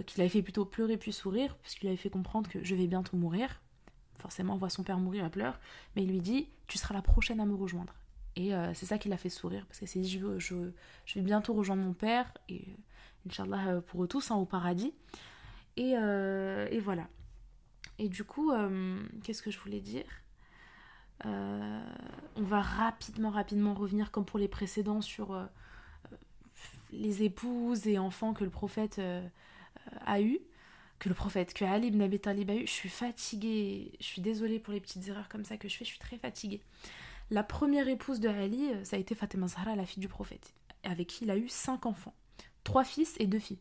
qu'il 0.06 0.30
fait 0.30 0.42
plutôt 0.42 0.64
pleurer 0.64 0.96
puis 0.96 1.12
sourire, 1.12 1.58
puisqu'il 1.58 1.88
avait 1.90 1.98
fait 1.98 2.10
comprendre 2.10 2.50
que 2.50 2.64
je 2.64 2.76
vais 2.76 2.88
bientôt 2.88 3.18
mourir. 3.18 3.62
Forcément, 4.20 4.54
on 4.54 4.58
voit 4.58 4.70
son 4.70 4.84
père 4.84 5.00
mourir, 5.00 5.26
à 5.26 5.30
pleure, 5.30 5.60
mais 5.98 6.04
il 6.04 6.10
lui 6.10 6.22
dit 6.22 6.48
Tu 6.68 6.78
seras 6.78 6.94
la 6.94 7.02
prochaine 7.02 7.42
à 7.42 7.46
me 7.46 7.56
rejoindre. 7.56 7.94
Et 8.38 8.54
euh, 8.54 8.72
c'est 8.76 8.86
ça 8.86 9.00
qui 9.00 9.10
l'a 9.10 9.18
fait 9.18 9.30
sourire, 9.30 9.66
parce 9.66 9.80
qu'elle 9.80 9.88
s'est 9.88 10.00
dit, 10.00 10.12
je, 10.12 10.38
je, 10.38 10.56
vais 11.16 11.22
bientôt 11.22 11.56
rejoindre 11.56 11.82
mon 11.82 11.94
père, 11.94 12.32
et 12.48 12.62
euh, 12.68 13.28
Inch'Allah 13.28 13.68
euh, 13.70 13.82
pour 13.82 14.04
eux 14.04 14.08
tous, 14.08 14.30
hein, 14.30 14.36
au 14.36 14.46
paradis. 14.46 14.94
Et, 15.76 15.92
et, 15.92 16.80
voilà. 16.80 17.08
Et 18.00 18.10
du 18.10 18.24
coup, 18.24 18.52
qu'est-ce 19.24 19.44
que 19.44 19.52
je 19.52 19.60
voulais 19.60 19.80
dire? 19.80 20.06
On 21.24 21.84
va 22.38 22.62
rapidement, 22.62 23.30
rapidement 23.30 23.76
revenir, 23.76 24.10
comme 24.10 24.26
pour 24.26 24.40
les 24.40 24.48
précédents, 24.48 25.02
sur 25.02 25.40
les 26.92 27.22
épouses 27.22 27.88
et 27.88 28.00
enfants 28.00 28.34
que 28.34 28.44
le 28.44 28.50
prophète 28.50 29.00
a 30.06 30.22
eu 30.22 30.40
que 30.98 31.10
le 31.10 31.16
prophète, 31.16 31.54
que 31.54 31.64
Ali 31.64 31.90
ibn 31.90 32.02
Abi 32.02 32.20
Talib 32.20 32.50
a 32.50 32.56
eu. 32.56 32.66
Je 32.66 32.72
suis 32.72 32.90
fatiguée, 32.90 33.92
je 34.00 34.06
suis 34.06 34.22
désolée 34.22 34.58
pour 34.58 34.74
les 34.74 34.80
petites 34.80 35.08
erreurs 35.08 35.30
comme 35.30 35.46
ça 35.46 35.58
que 35.58 35.70
je 35.70 35.78
fais, 35.78 35.86
je 35.86 35.92
suis 35.92 36.00
très 36.00 36.18
fatiguée. 36.18 36.62
La 37.30 37.44
première 37.44 37.90
épouse 37.90 38.22
de 38.22 38.30
Ali, 38.30 38.72
euh, 38.72 38.84
ça 38.86 38.96
a 38.96 39.00
été 39.00 39.14
Fatima 39.14 39.48
Zahra, 39.48 39.76
la 39.76 39.86
fille 39.86 40.00
du 40.00 40.08
prophète, 40.08 40.54
avec 40.84 41.08
qui 41.08 41.26
il 41.26 41.32
a 41.32 41.36
eu 41.36 41.50
cinq 41.50 41.86
enfants. 41.86 42.14
Trois 42.64 42.86
fils 42.86 43.16
et 43.20 43.28
deux 43.28 43.40
filles. 43.40 43.60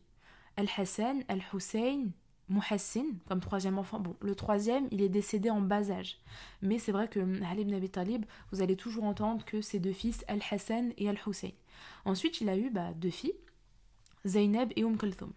Al-Hassan, 0.55 1.23
Al-Hussein, 1.27 2.05
Muhassin, 2.47 3.05
comme 3.27 3.41
troisième 3.41 3.77
enfant. 3.77 3.99
Bon, 3.99 4.15
le 4.21 4.35
troisième, 4.35 4.87
il 4.91 5.01
est 5.01 5.09
décédé 5.09 5.49
en 5.49 5.59
bas 5.59 5.91
âge. 5.91 6.17
Mais 6.61 6.79
c'est 6.79 6.93
vrai 6.93 7.09
que 7.09 7.19
Ali 7.43 7.63
ibn 7.63 7.73
Abi 7.73 7.89
Talib, 7.89 8.25
vous 8.53 8.61
allez 8.61 8.77
toujours 8.77 9.03
entendre 9.03 9.43
que 9.43 9.61
ses 9.61 9.79
deux 9.79 9.91
fils, 9.91 10.23
Al-Hassan 10.29 10.93
et 10.97 11.09
Al-Hussein. 11.09 11.51
Ensuite, 12.05 12.39
il 12.39 12.47
a 12.47 12.57
eu 12.57 12.69
bah, 12.69 12.93
deux 12.95 13.09
filles, 13.09 13.35
Zainab 14.25 14.71
et 14.77 14.83
Umm 14.83 14.97
Kulthum. 14.97 15.33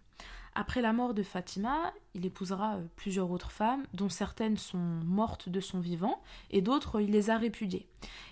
Après 0.54 0.82
la 0.82 0.92
mort 0.92 1.14
de 1.14 1.22
Fatima, 1.22 1.92
il 2.14 2.26
épousera 2.26 2.76
euh, 2.76 2.84
plusieurs 2.96 3.30
autres 3.30 3.52
femmes, 3.52 3.84
dont 3.94 4.08
certaines 4.08 4.56
sont 4.56 4.78
mortes 4.78 5.48
de 5.48 5.60
son 5.60 5.80
vivant, 5.80 6.20
et 6.50 6.60
d'autres, 6.60 7.00
il 7.00 7.10
les 7.10 7.30
a 7.30 7.38
répudiées. 7.38 7.86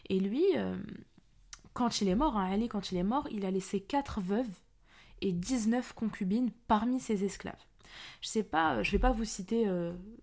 Et 0.09 0.19
lui, 0.19 0.45
euh, 0.57 0.77
quand 1.75 2.01
il 2.01 2.09
est 2.09 2.17
mort, 2.17 2.37
hein, 2.37 2.51
Ali, 2.51 2.69
quand 2.69 2.91
il 2.91 2.99
est 2.99 3.05
mort, 3.05 3.29
il 3.31 3.45
a 3.45 3.51
laissé 3.51 3.81
quatre 3.81 4.21
veuves 4.21 4.47
et 5.21 5.33
19 5.33 5.93
concubines 5.93 6.51
parmi 6.67 7.01
ses 7.01 7.25
esclaves. 7.25 7.55
Je 8.21 8.29
sais 8.29 8.43
pas, 8.43 8.77
euh, 8.77 8.83
je 8.83 8.91
vais 8.91 8.99
pas 8.99 9.13
vous 9.13 9.25
citer 9.25 9.67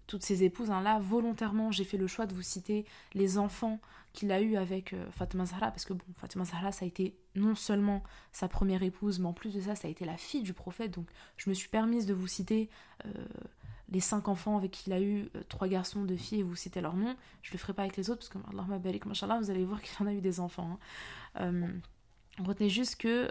toutes 0.08 0.24
ses 0.24 0.44
épouses. 0.44 0.72
Hein. 0.72 0.82
Là, 0.82 1.00
volontairement, 1.00 1.72
j'ai 1.72 1.86
fait 1.86 1.98
le 1.98 2.08
choix 2.08 2.26
de 2.26 2.36
vous 2.36 2.42
citer 2.42 2.86
les 3.14 3.38
enfants 3.38 3.80
qu'il 4.12 4.32
a 4.32 4.42
eu 4.42 4.58
avec 4.58 4.96
Fatima 5.12 5.46
Zahra, 5.46 5.72
parce 5.72 5.86
que 5.86 5.94
bon, 5.94 6.06
Fatima 6.18 6.46
Zahra, 6.46 6.72
ça 6.72 6.86
a 6.86 6.88
été 6.88 7.18
non 7.36 7.56
seulement 7.56 8.04
sa 8.32 8.48
première 8.48 8.84
épouse, 8.84 9.20
mais 9.20 9.28
en 9.28 9.34
plus 9.34 9.54
de 9.54 9.62
ça, 9.62 9.76
ça 9.76 9.88
a 9.88 9.92
été 9.92 10.06
la 10.06 10.18
fille 10.18 10.44
du 10.44 10.54
prophète. 10.54 10.92
Donc, 10.92 11.08
je 11.38 11.50
me 11.50 11.54
suis 11.54 11.70
permise 11.70 12.06
de 12.06 12.14
vous 12.14 12.28
citer 12.28 12.70
euh, 13.06 13.10
les 13.90 14.00
cinq 14.00 14.28
enfants 14.28 14.58
avec 14.58 14.72
qui 14.72 14.90
il 14.90 14.94
a 14.94 15.02
eu 15.02 15.30
euh, 15.36 15.44
trois 15.50 15.68
garçons, 15.68 16.04
deux 16.04 16.18
filles, 16.18 16.40
et 16.40 16.44
vous 16.44 16.56
citer 16.56 16.82
leur 16.82 16.96
nom. 16.96 17.16
Je 17.42 17.52
le 17.52 17.58
ferai 17.58 17.74
pas 17.74 17.84
avec 17.84 17.98
les 17.98 18.10
autres, 18.10 18.20
parce 18.20 18.30
que 18.30 18.38
Allah 18.52 18.80
machallah, 19.06 19.40
vous 19.40 19.52
allez 19.52 19.66
voir 19.66 19.82
qu'il 19.82 19.96
en 20.06 20.10
a 20.10 20.14
eu 20.14 20.22
des 20.22 20.40
enfants. 20.40 20.80
Hein. 21.36 21.68
retenez 22.40 22.70
juste 22.70 22.96
que 22.96 23.30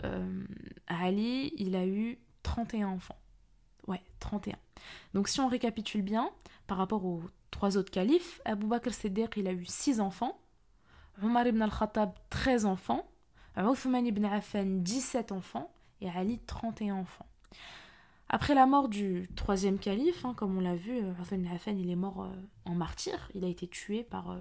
Ali, 0.86 1.52
il 1.56 1.76
a 1.76 1.86
eu 1.86 2.18
31 2.42 2.88
enfants. 2.88 3.18
Ouais, 3.86 4.02
31. 4.20 4.56
Donc, 5.12 5.28
si 5.28 5.40
on 5.40 5.48
récapitule 5.48 6.02
bien, 6.02 6.30
par 6.66 6.78
rapport 6.78 7.04
aux 7.04 7.22
trois 7.50 7.76
autres 7.76 7.90
califes, 7.90 8.40
Abu 8.44 8.66
Bakr 8.66 8.92
Siddiq, 8.92 9.36
il 9.36 9.48
a 9.48 9.52
eu 9.52 9.64
six 9.64 10.00
enfants. 10.00 10.38
Omar 11.22 11.46
ibn 11.46 11.62
al-Khattab, 11.62 12.12
13 12.30 12.66
enfants, 12.66 13.06
Uthman 13.56 14.04
ibn 14.06 14.24
Affan, 14.24 14.82
17 14.82 15.32
enfants, 15.32 15.70
et 16.00 16.08
Ali, 16.10 16.40
31 16.46 16.96
enfants. 16.96 17.26
Après 18.28 18.54
la 18.54 18.66
mort 18.66 18.88
du 18.88 19.28
troisième 19.36 19.78
calife, 19.78 20.24
hein, 20.24 20.34
comme 20.34 20.56
on 20.56 20.60
l'a 20.60 20.74
vu, 20.74 20.98
Uthman 21.20 21.44
ibn 21.44 21.54
Affan, 21.54 21.76
il 21.78 21.90
est 21.90 21.96
mort 21.96 22.22
euh, 22.22 22.34
en 22.64 22.74
martyr, 22.74 23.30
il 23.34 23.44
a 23.44 23.48
été 23.48 23.68
tué 23.68 24.02
par 24.02 24.30
euh, 24.30 24.40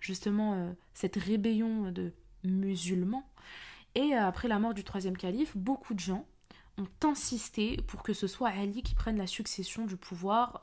justement 0.00 0.54
euh, 0.54 0.72
cette 0.94 1.16
rébellion 1.16 1.90
de 1.90 2.12
musulmans. 2.44 3.28
Et 3.94 4.14
après 4.14 4.48
la 4.48 4.58
mort 4.58 4.74
du 4.74 4.82
troisième 4.82 5.16
calife, 5.16 5.56
beaucoup 5.56 5.94
de 5.94 6.00
gens 6.00 6.26
ont 6.78 6.88
insisté 7.04 7.76
pour 7.86 8.02
que 8.02 8.12
ce 8.12 8.26
soit 8.26 8.48
Ali 8.48 8.82
qui 8.82 8.94
prenne 8.94 9.16
la 9.16 9.28
succession 9.28 9.86
du 9.86 9.96
pouvoir 9.96 10.60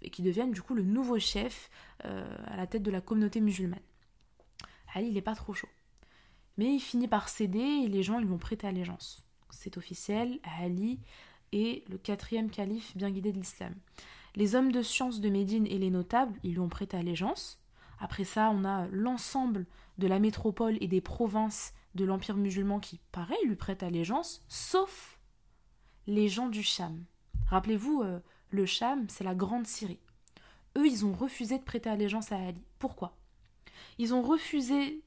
et 0.00 0.08
qui 0.08 0.22
devienne 0.22 0.52
du 0.52 0.62
coup 0.62 0.74
le 0.74 0.84
nouveau 0.84 1.18
chef 1.18 1.68
à 2.02 2.56
la 2.56 2.66
tête 2.66 2.82
de 2.82 2.90
la 2.90 3.02
communauté 3.02 3.42
musulmane. 3.42 3.78
Ali, 4.94 5.08
il 5.08 5.12
n'est 5.12 5.20
pas 5.20 5.34
trop 5.34 5.52
chaud. 5.52 5.68
Mais 6.56 6.74
il 6.74 6.80
finit 6.80 7.08
par 7.08 7.28
céder 7.28 7.58
et 7.58 7.88
les 7.88 8.02
gens 8.02 8.18
ils 8.18 8.26
vont 8.26 8.38
prêter 8.38 8.66
allégeance. 8.66 9.24
C'est 9.50 9.76
officiel, 9.76 10.38
Ali 10.60 11.00
est 11.52 11.88
le 11.88 11.98
quatrième 11.98 12.50
calife 12.50 12.96
bien 12.96 13.10
guidé 13.10 13.32
de 13.32 13.38
l'islam. 13.38 13.74
Les 14.34 14.54
hommes 14.54 14.72
de 14.72 14.82
science 14.82 15.20
de 15.20 15.28
Médine 15.28 15.66
et 15.66 15.78
les 15.78 15.90
notables, 15.90 16.38
ils 16.42 16.52
lui 16.52 16.60
ont 16.60 16.68
prêté 16.68 16.96
allégeance. 16.96 17.58
Après 17.98 18.24
ça, 18.24 18.50
on 18.50 18.64
a 18.64 18.86
l'ensemble 18.88 19.66
de 19.98 20.06
la 20.06 20.18
métropole 20.18 20.76
et 20.80 20.88
des 20.88 21.00
provinces 21.00 21.72
de 21.94 22.04
l'empire 22.04 22.36
musulman 22.36 22.78
qui, 22.78 23.00
pareil, 23.12 23.38
lui 23.46 23.56
prêtent 23.56 23.82
allégeance, 23.82 24.44
sauf 24.48 25.18
les 26.06 26.28
gens 26.28 26.48
du 26.48 26.62
Cham. 26.62 27.04
Rappelez-vous, 27.48 28.04
le 28.50 28.66
Cham, 28.66 29.06
c'est 29.08 29.24
la 29.24 29.34
grande 29.34 29.66
Syrie. 29.66 30.00
Eux, 30.76 30.86
ils 30.86 31.06
ont 31.06 31.14
refusé 31.14 31.58
de 31.58 31.64
prêter 31.64 31.88
allégeance 31.88 32.32
à 32.32 32.36
Ali. 32.36 32.62
Pourquoi? 32.78 33.16
Ils 33.98 34.14
ont 34.14 34.22
refusé 34.22 35.02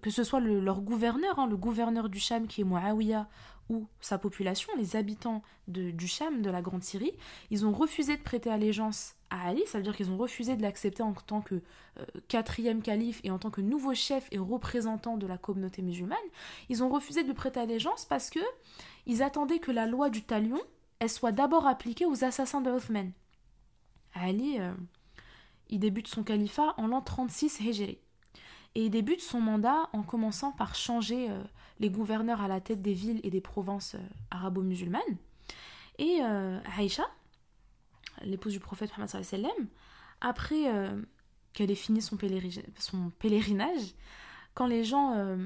que 0.00 0.10
ce 0.10 0.24
soit 0.24 0.40
leur 0.40 0.80
gouverneur, 0.80 1.38
hein, 1.38 1.46
le 1.46 1.56
gouverneur 1.56 2.08
du 2.08 2.18
Cham 2.18 2.46
qui 2.46 2.62
est 2.62 2.64
Muawiyah, 2.64 3.28
ou 3.68 3.86
sa 4.00 4.18
population, 4.18 4.70
les 4.76 4.96
habitants 4.96 5.42
du 5.68 6.06
Cham, 6.06 6.42
de 6.42 6.50
la 6.50 6.62
Grande 6.62 6.82
Syrie, 6.82 7.12
ils 7.50 7.64
ont 7.64 7.72
refusé 7.72 8.16
de 8.16 8.22
prêter 8.22 8.50
allégeance 8.50 9.14
à 9.30 9.48
Ali, 9.48 9.62
ça 9.66 9.78
veut 9.78 9.84
dire 9.84 9.96
qu'ils 9.96 10.10
ont 10.10 10.18
refusé 10.18 10.56
de 10.56 10.62
l'accepter 10.62 11.02
en 11.02 11.14
tant 11.14 11.40
que 11.40 11.54
euh, 11.54 12.04
quatrième 12.28 12.82
calife 12.82 13.20
et 13.24 13.30
en 13.30 13.38
tant 13.38 13.50
que 13.50 13.60
nouveau 13.60 13.94
chef 13.94 14.28
et 14.30 14.38
représentant 14.38 15.16
de 15.16 15.26
la 15.26 15.38
communauté 15.38 15.80
musulmane. 15.80 16.18
Ils 16.68 16.82
ont 16.82 16.90
refusé 16.90 17.24
de 17.24 17.32
prêter 17.32 17.60
allégeance 17.60 18.04
parce 18.04 18.28
que 18.28 18.40
ils 19.06 19.22
attendaient 19.22 19.58
que 19.58 19.70
la 19.70 19.86
loi 19.86 20.10
du 20.10 20.22
talion 20.22 20.60
elle 20.98 21.10
soit 21.10 21.32
d'abord 21.32 21.66
appliquée 21.66 22.06
aux 22.06 22.24
assassins 22.24 22.60
de 22.60 22.70
Othman. 22.70 23.10
Ali, 24.14 24.60
euh, 24.60 24.72
il 25.68 25.80
débute 25.80 26.06
son 26.06 26.22
califat 26.22 26.74
en 26.76 26.86
l'an 26.86 27.00
36 27.00 27.60
Hégérie. 27.62 27.98
Et 28.74 28.86
il 28.86 28.90
débute 28.90 29.20
son 29.20 29.40
mandat 29.40 29.88
en 29.92 30.02
commençant 30.02 30.52
par 30.52 30.74
changer 30.74 31.30
euh, 31.30 31.42
les 31.78 31.90
gouverneurs 31.90 32.40
à 32.40 32.48
la 32.48 32.60
tête 32.60 32.80
des 32.80 32.94
villes 32.94 33.20
et 33.22 33.30
des 33.30 33.40
provinces 33.40 33.94
euh, 33.94 34.08
arabo-musulmanes. 34.30 35.16
Et 35.98 36.20
euh, 36.22 36.58
Aïcha, 36.76 37.04
l'épouse 38.22 38.52
du 38.52 38.60
prophète 38.60 38.90
Mohammed 38.96 39.68
après 40.20 40.64
qu'elle 41.52 41.70
ait 41.70 41.74
fini 41.74 42.00
son, 42.00 42.16
pèlerinage, 42.16 43.94
quand 44.54 44.66
les 44.66 44.84
gens 44.84 45.36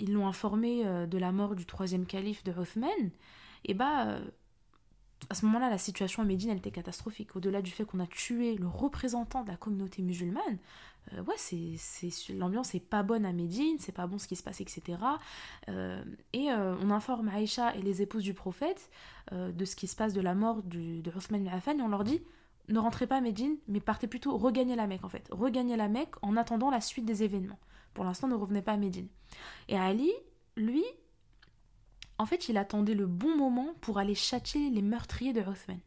ils 0.00 0.12
l'ont 0.12 0.26
informé 0.26 0.84
de 1.06 1.18
la 1.18 1.30
mort 1.30 1.54
du 1.54 1.64
troisième 1.64 2.04
calife 2.04 2.42
de 2.42 2.50
Othman, 2.52 2.90
et 2.90 3.10
eh 3.70 3.74
bah 3.74 4.18
à 5.30 5.34
ce 5.34 5.46
moment-là, 5.46 5.70
la 5.70 5.78
situation 5.78 6.22
à 6.22 6.24
Médine, 6.24 6.50
elle 6.50 6.58
était 6.58 6.70
catastrophique. 6.70 7.34
Au-delà 7.36 7.62
du 7.62 7.70
fait 7.70 7.84
qu'on 7.84 8.00
a 8.00 8.06
tué 8.06 8.56
le 8.56 8.66
représentant 8.66 9.42
de 9.42 9.48
la 9.50 9.56
communauté 9.56 10.02
musulmane, 10.02 10.58
euh, 11.12 11.22
ouais, 11.22 11.34
c'est, 11.36 11.76
l'ambiance 12.32 12.74
est 12.74 12.80
pas 12.80 13.02
bonne 13.02 13.26
à 13.26 13.32
Médine, 13.32 13.76
c'est 13.78 13.92
pas 13.92 14.06
bon 14.06 14.18
ce 14.18 14.26
qui 14.26 14.36
se 14.36 14.42
passe, 14.42 14.60
etc. 14.60 14.98
Euh, 15.68 16.02
et 16.32 16.50
euh, 16.50 16.74
on 16.82 16.90
informe 16.90 17.28
Aïcha 17.28 17.74
et 17.74 17.82
les 17.82 18.02
épouses 18.02 18.22
du 18.22 18.34
prophète 18.34 18.90
de 19.32 19.64
ce 19.64 19.74
qui 19.74 19.86
se 19.86 19.96
passe 19.96 20.12
de 20.12 20.20
la 20.20 20.34
mort 20.34 20.62
du, 20.62 21.00
de 21.00 21.10
Othman 21.10 21.42
bin 21.42 21.50
Affan 21.50 21.78
et 21.78 21.82
on 21.82 21.88
leur 21.88 22.04
dit 22.04 22.20
ne 22.68 22.78
rentrez 22.78 23.06
pas 23.06 23.16
à 23.16 23.20
Médine, 23.20 23.56
mais 23.68 23.80
partez 23.80 24.06
plutôt 24.06 24.36
regagner 24.36 24.76
la 24.76 24.86
Mecque 24.86 25.04
en 25.04 25.08
fait. 25.08 25.26
Regagnez 25.30 25.76
la 25.76 25.88
Mecque 25.88 26.14
en 26.22 26.36
attendant 26.36 26.70
la 26.70 26.80
suite 26.80 27.06
des 27.06 27.22
événements. 27.22 27.58
Pour 27.94 28.04
l'instant, 28.04 28.28
ne 28.28 28.34
revenez 28.34 28.62
pas 28.62 28.72
à 28.72 28.76
Médine. 28.76 29.08
Et 29.68 29.78
Ali, 29.78 30.12
lui, 30.56 30.84
en 32.18 32.26
fait, 32.26 32.48
il 32.48 32.56
attendait 32.56 32.94
le 32.94 33.06
bon 33.06 33.36
moment 33.36 33.68
pour 33.80 33.98
aller 33.98 34.14
châtier 34.14 34.70
les 34.70 34.82
meurtriers 34.82 35.32
de 35.32 35.40
Othman. 35.40 35.78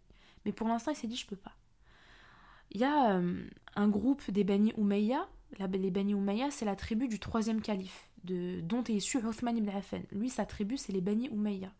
Mais 0.46 0.52
pour 0.52 0.68
l'instant, 0.68 0.92
il 0.92 0.98
s'est 0.98 1.08
dit 1.08 1.16
je 1.16 1.28
peux 1.28 1.36
pas. 1.36 1.56
Il 2.72 2.82
y 2.82 2.84
a 2.84 3.16
euh, 3.16 3.44
un 3.76 3.88
groupe 3.88 4.30
des 4.32 4.44
Bani 4.44 4.74
Umayya. 4.78 5.28
les 5.60 5.92
Bani 5.92 6.14
Umayya, 6.14 6.52
c'est 6.52 6.66
la 6.66 6.76
tribu 6.76 7.08
du 7.08 7.20
troisième 7.20 7.62
calife, 7.62 8.10
de, 8.24 8.60
dont 8.62 8.84
est 8.84 8.94
issu 8.94 9.18
Othman 9.26 9.58
ibn 9.58 9.70
Affan. 9.70 10.02
Lui, 10.12 10.30
sa 10.30 10.46
tribu, 10.46 10.78
c'est 10.78 10.94
les 10.94 11.02
Bani 11.02 11.28
Umayya. 11.28 11.72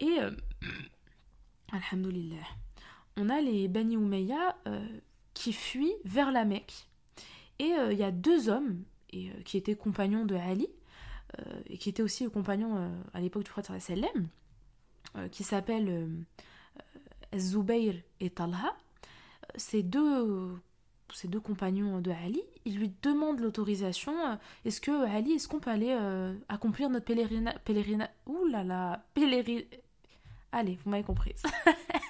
Et, 0.00 0.20
euh, 0.20 0.30
alhamdulillah, 1.72 2.44
on 3.16 3.28
a 3.28 3.40
les 3.40 3.68
Bani 3.68 3.94
Umayya 3.94 4.56
euh, 4.66 4.86
qui 5.34 5.52
fuient 5.52 5.96
vers 6.04 6.32
la 6.32 6.44
Mecque. 6.44 6.88
Et 7.58 7.72
il 7.90 7.96
y 7.96 8.02
a 8.02 8.10
deux 8.10 8.50
hommes 8.50 8.82
qui 9.08 9.56
étaient 9.56 9.76
compagnons 9.76 10.26
de 10.26 10.34
Ali, 10.34 10.68
et 11.70 11.78
qui 11.78 11.88
étaient 11.88 12.02
aussi 12.02 12.28
compagnons 12.28 12.92
à 13.14 13.20
l'époque 13.22 13.44
du 13.44 13.50
prophète 13.50 13.80
sallam, 13.80 14.28
qui 15.30 15.42
s'appellent 15.42 16.06
Zubayr 17.34 17.94
et 18.20 18.28
Talha 18.28 18.76
ces 19.56 19.82
deux, 19.82 20.56
ces 21.12 21.28
deux 21.28 21.40
compagnons 21.40 22.00
de 22.00 22.10
Ali, 22.10 22.42
ils 22.64 22.76
lui 22.76 22.92
demandent 23.02 23.40
l'autorisation. 23.40 24.12
Euh, 24.26 24.36
est-ce 24.64 24.80
que 24.80 25.06
Ali, 25.06 25.32
est-ce 25.32 25.48
qu'on 25.48 25.60
peut 25.60 25.70
aller 25.70 25.96
euh, 25.98 26.34
accomplir 26.48 26.90
notre 26.90 27.04
pèlerinage 27.04 27.54
pèlerina... 27.64 28.10
Ouh 28.26 28.46
là 28.46 28.64
là. 28.64 29.04
Allez, 30.52 30.78
vous 30.84 30.90
m'avez 30.90 31.04
compris. 31.04 31.34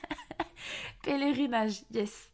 pèlerinage, 1.02 1.84
yes. 1.92 2.30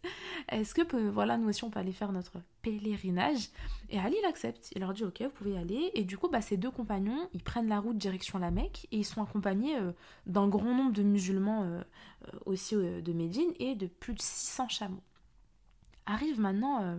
Est-ce 0.48 0.74
que 0.74 0.96
voilà, 1.10 1.36
nous 1.36 1.48
aussi 1.48 1.64
on 1.64 1.70
peut 1.70 1.78
aller 1.78 1.92
faire 1.92 2.12
notre 2.12 2.40
pèlerinage 2.62 3.50
Et 3.90 3.98
Ali 3.98 4.16
il 4.22 4.26
accepte. 4.26 4.70
Il 4.74 4.80
leur 4.80 4.92
dit 4.92 5.04
ok, 5.04 5.22
vous 5.22 5.30
pouvez 5.30 5.52
y 5.52 5.56
aller. 5.56 5.90
Et 5.94 6.04
du 6.04 6.18
coup, 6.18 6.28
bah, 6.28 6.40
ces 6.40 6.56
deux 6.56 6.70
compagnons, 6.70 7.28
ils 7.32 7.42
prennent 7.42 7.68
la 7.68 7.80
route 7.80 7.96
direction 7.96 8.38
la 8.38 8.50
Mecque 8.50 8.86
et 8.92 8.98
ils 8.98 9.04
sont 9.04 9.22
accompagnés 9.22 9.76
euh, 9.78 9.92
d'un 10.26 10.48
grand 10.48 10.74
nombre 10.74 10.92
de 10.92 11.02
musulmans 11.02 11.62
euh, 11.62 11.80
euh, 12.28 12.38
aussi 12.46 12.74
de 12.74 13.12
Médine 13.12 13.52
et 13.58 13.74
de 13.74 13.86
plus 13.86 14.14
de 14.14 14.20
600 14.20 14.68
chameaux. 14.68 15.02
Arrive 16.06 16.40
maintenant 16.40 16.98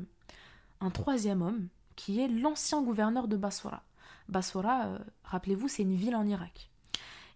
un 0.79 0.89
troisième 0.89 1.41
homme 1.41 1.67
qui 1.97 2.21
est 2.21 2.29
l'ancien 2.29 2.81
gouverneur 2.81 3.27
de 3.27 3.35
Basora. 3.35 3.83
Basora, 4.29 4.97
rappelez-vous, 5.25 5.67
c'est 5.67 5.83
une 5.83 5.95
ville 5.95 6.15
en 6.15 6.25
Irak. 6.25 6.69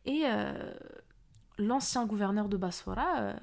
Et 0.06 0.24
l'ancien 1.58 2.06
gouverneur 2.06 2.48
de 2.48 2.56
Basora 2.56 3.36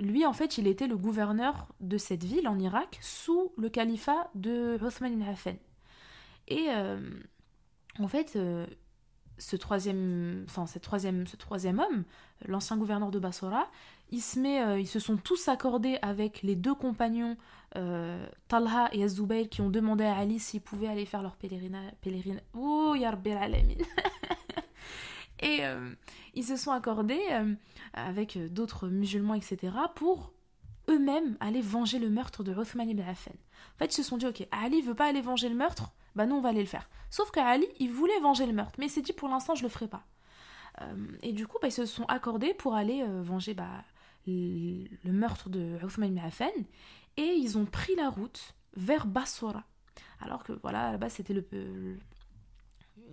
lui, 0.00 0.26
en 0.26 0.32
fait, 0.32 0.58
il 0.58 0.66
était 0.66 0.86
le 0.86 0.96
gouverneur 0.96 1.68
de 1.80 1.98
cette 1.98 2.24
ville 2.24 2.48
en 2.48 2.58
Irak 2.58 2.98
sous 3.00 3.52
le 3.56 3.68
califat 3.68 4.30
de 4.34 4.78
Othman 4.82 5.12
ibn. 5.12 5.24
Et 6.48 6.66
euh, 6.70 6.98
en 7.98 8.08
fait, 8.08 8.34
euh, 8.36 8.66
ce 9.38 9.56
troisième, 9.56 10.44
enfin, 10.48 10.66
cette 10.66 10.82
troisième, 10.82 11.26
ce 11.26 11.36
troisième 11.36 11.78
homme, 11.78 12.04
l'ancien 12.46 12.76
gouverneur 12.76 13.10
de 13.10 13.18
Bassora, 13.18 13.68
il 14.10 14.20
se 14.20 14.40
euh, 14.40 14.80
ils 14.80 14.88
se 14.88 14.98
sont 14.98 15.16
tous 15.16 15.48
accordés 15.48 15.98
avec 16.02 16.42
les 16.42 16.56
deux 16.56 16.74
compagnons 16.74 17.36
Talha 18.48 18.88
et 18.92 19.04
Azubayr 19.04 19.48
qui 19.48 19.60
ont 19.60 19.70
demandé 19.70 20.02
à 20.02 20.16
Ali 20.16 20.40
s'ils 20.40 20.60
pouvaient 20.60 20.88
aller 20.88 21.06
faire 21.06 21.22
leur 21.22 21.36
pèlerinage. 21.36 21.92
Pèlerina... 22.00 22.40
Oh, 22.52 22.96
ya 22.96 23.10
alamin 23.10 23.76
Et 25.42 25.62
ils 26.34 26.44
se 26.44 26.56
sont 26.56 26.70
accordés 26.70 27.20
avec 27.94 28.36
euh, 28.36 28.48
d'autres 28.48 28.88
musulmans, 28.88 29.34
etc., 29.34 29.72
pour 29.94 30.32
eux-mêmes 30.88 31.36
aller 31.40 31.60
venger 31.60 31.98
le 31.98 32.10
meurtre 32.10 32.42
de 32.42 32.54
Othman 32.54 32.88
ibn 32.88 33.02
Affan. 33.02 33.32
En 33.32 33.78
fait, 33.78 33.86
ils 33.86 33.92
se 33.92 34.02
sont 34.02 34.16
dit, 34.16 34.26
ok, 34.26 34.46
Ali 34.50 34.82
veut 34.82 34.94
pas 34.94 35.06
aller 35.06 35.20
venger 35.20 35.48
le 35.48 35.54
meurtre, 35.54 35.92
bah 36.14 36.26
nous 36.26 36.36
on 36.36 36.40
va 36.40 36.48
aller 36.48 36.60
le 36.60 36.66
faire. 36.66 36.88
Sauf 37.10 37.30
qu'Ali, 37.30 37.66
il 37.78 37.90
voulait 37.90 38.18
venger 38.20 38.46
le 38.46 38.52
meurtre, 38.52 38.74
mais 38.78 38.86
il 38.86 38.90
s'est 38.90 39.02
dit, 39.02 39.12
pour 39.12 39.28
l'instant, 39.28 39.54
je 39.54 39.62
le 39.62 39.68
ferai 39.68 39.88
pas. 39.88 40.04
Euh, 40.82 40.94
et 41.22 41.32
du 41.32 41.46
coup, 41.46 41.58
bah, 41.60 41.68
ils 41.68 41.72
se 41.72 41.86
sont 41.86 42.04
accordés 42.06 42.54
pour 42.54 42.74
aller 42.74 43.02
euh, 43.02 43.22
venger 43.22 43.54
bah, 43.54 43.84
le, 44.26 45.12
meurtre 45.12 45.48
de 45.48 45.78
Othman 45.82 46.10
ibn 46.10 46.18
Affan, 46.18 46.50
et 47.16 47.34
ils 47.34 47.58
ont 47.58 47.66
pris 47.66 47.94
la 47.96 48.08
route 48.08 48.54
vers 48.76 49.06
Bassora. 49.06 49.64
Alors 50.20 50.44
que 50.44 50.52
voilà, 50.62 50.92
là-bas 50.92 51.08
c'était 51.08 51.34
le, 51.34 51.44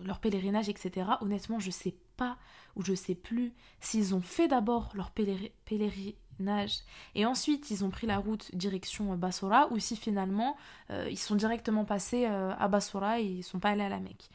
leur 0.05 0.19
pèlerinage, 0.19 0.69
etc. 0.69 1.07
Honnêtement, 1.21 1.59
je 1.59 1.71
sais 1.71 1.95
pas 2.15 2.37
ou 2.75 2.83
je 2.83 2.93
sais 2.93 3.15
plus 3.15 3.53
s'ils 3.79 4.13
ont 4.13 4.21
fait 4.21 4.47
d'abord 4.47 4.91
leur 4.93 5.11
pèlerinage 5.11 6.81
et 7.15 7.25
ensuite 7.25 7.71
ils 7.71 7.83
ont 7.83 7.89
pris 7.89 8.05
la 8.05 8.17
route 8.17 8.55
direction 8.55 9.13
euh, 9.13 9.15
Bassora 9.15 9.67
ou 9.71 9.79
si 9.79 9.95
finalement 9.95 10.55
euh, 10.91 11.07
ils 11.09 11.17
sont 11.17 11.35
directement 11.35 11.85
passés 11.85 12.25
euh, 12.27 12.53
à 12.57 12.67
Bassora 12.67 13.19
et 13.19 13.25
ils 13.25 13.43
sont 13.43 13.59
pas 13.59 13.69
allés 13.69 13.83
à 13.83 13.89
la 13.89 13.99
Mecque. 13.99 14.29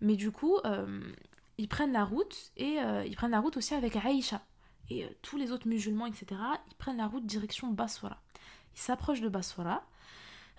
Mais 0.00 0.16
du 0.16 0.30
coup, 0.30 0.56
ils 1.58 1.68
prennent 1.68 1.92
la 1.92 2.06
route 2.06 2.52
et 2.56 2.78
ils 3.04 3.14
prennent 3.16 3.32
la 3.32 3.40
route 3.40 3.58
aussi 3.58 3.74
avec 3.74 3.94
Aïcha 3.96 4.40
et 4.88 5.06
tous 5.20 5.36
les 5.36 5.52
autres 5.52 5.68
musulmans, 5.68 6.06
etc. 6.06 6.40
Ils 6.70 6.76
prennent 6.76 6.96
la 6.96 7.06
route 7.06 7.26
direction 7.26 7.68
Bassora. 7.68 8.16
Ils 8.74 8.80
s'approchent 8.80 9.20
de 9.20 9.28
Bassora. 9.28 9.82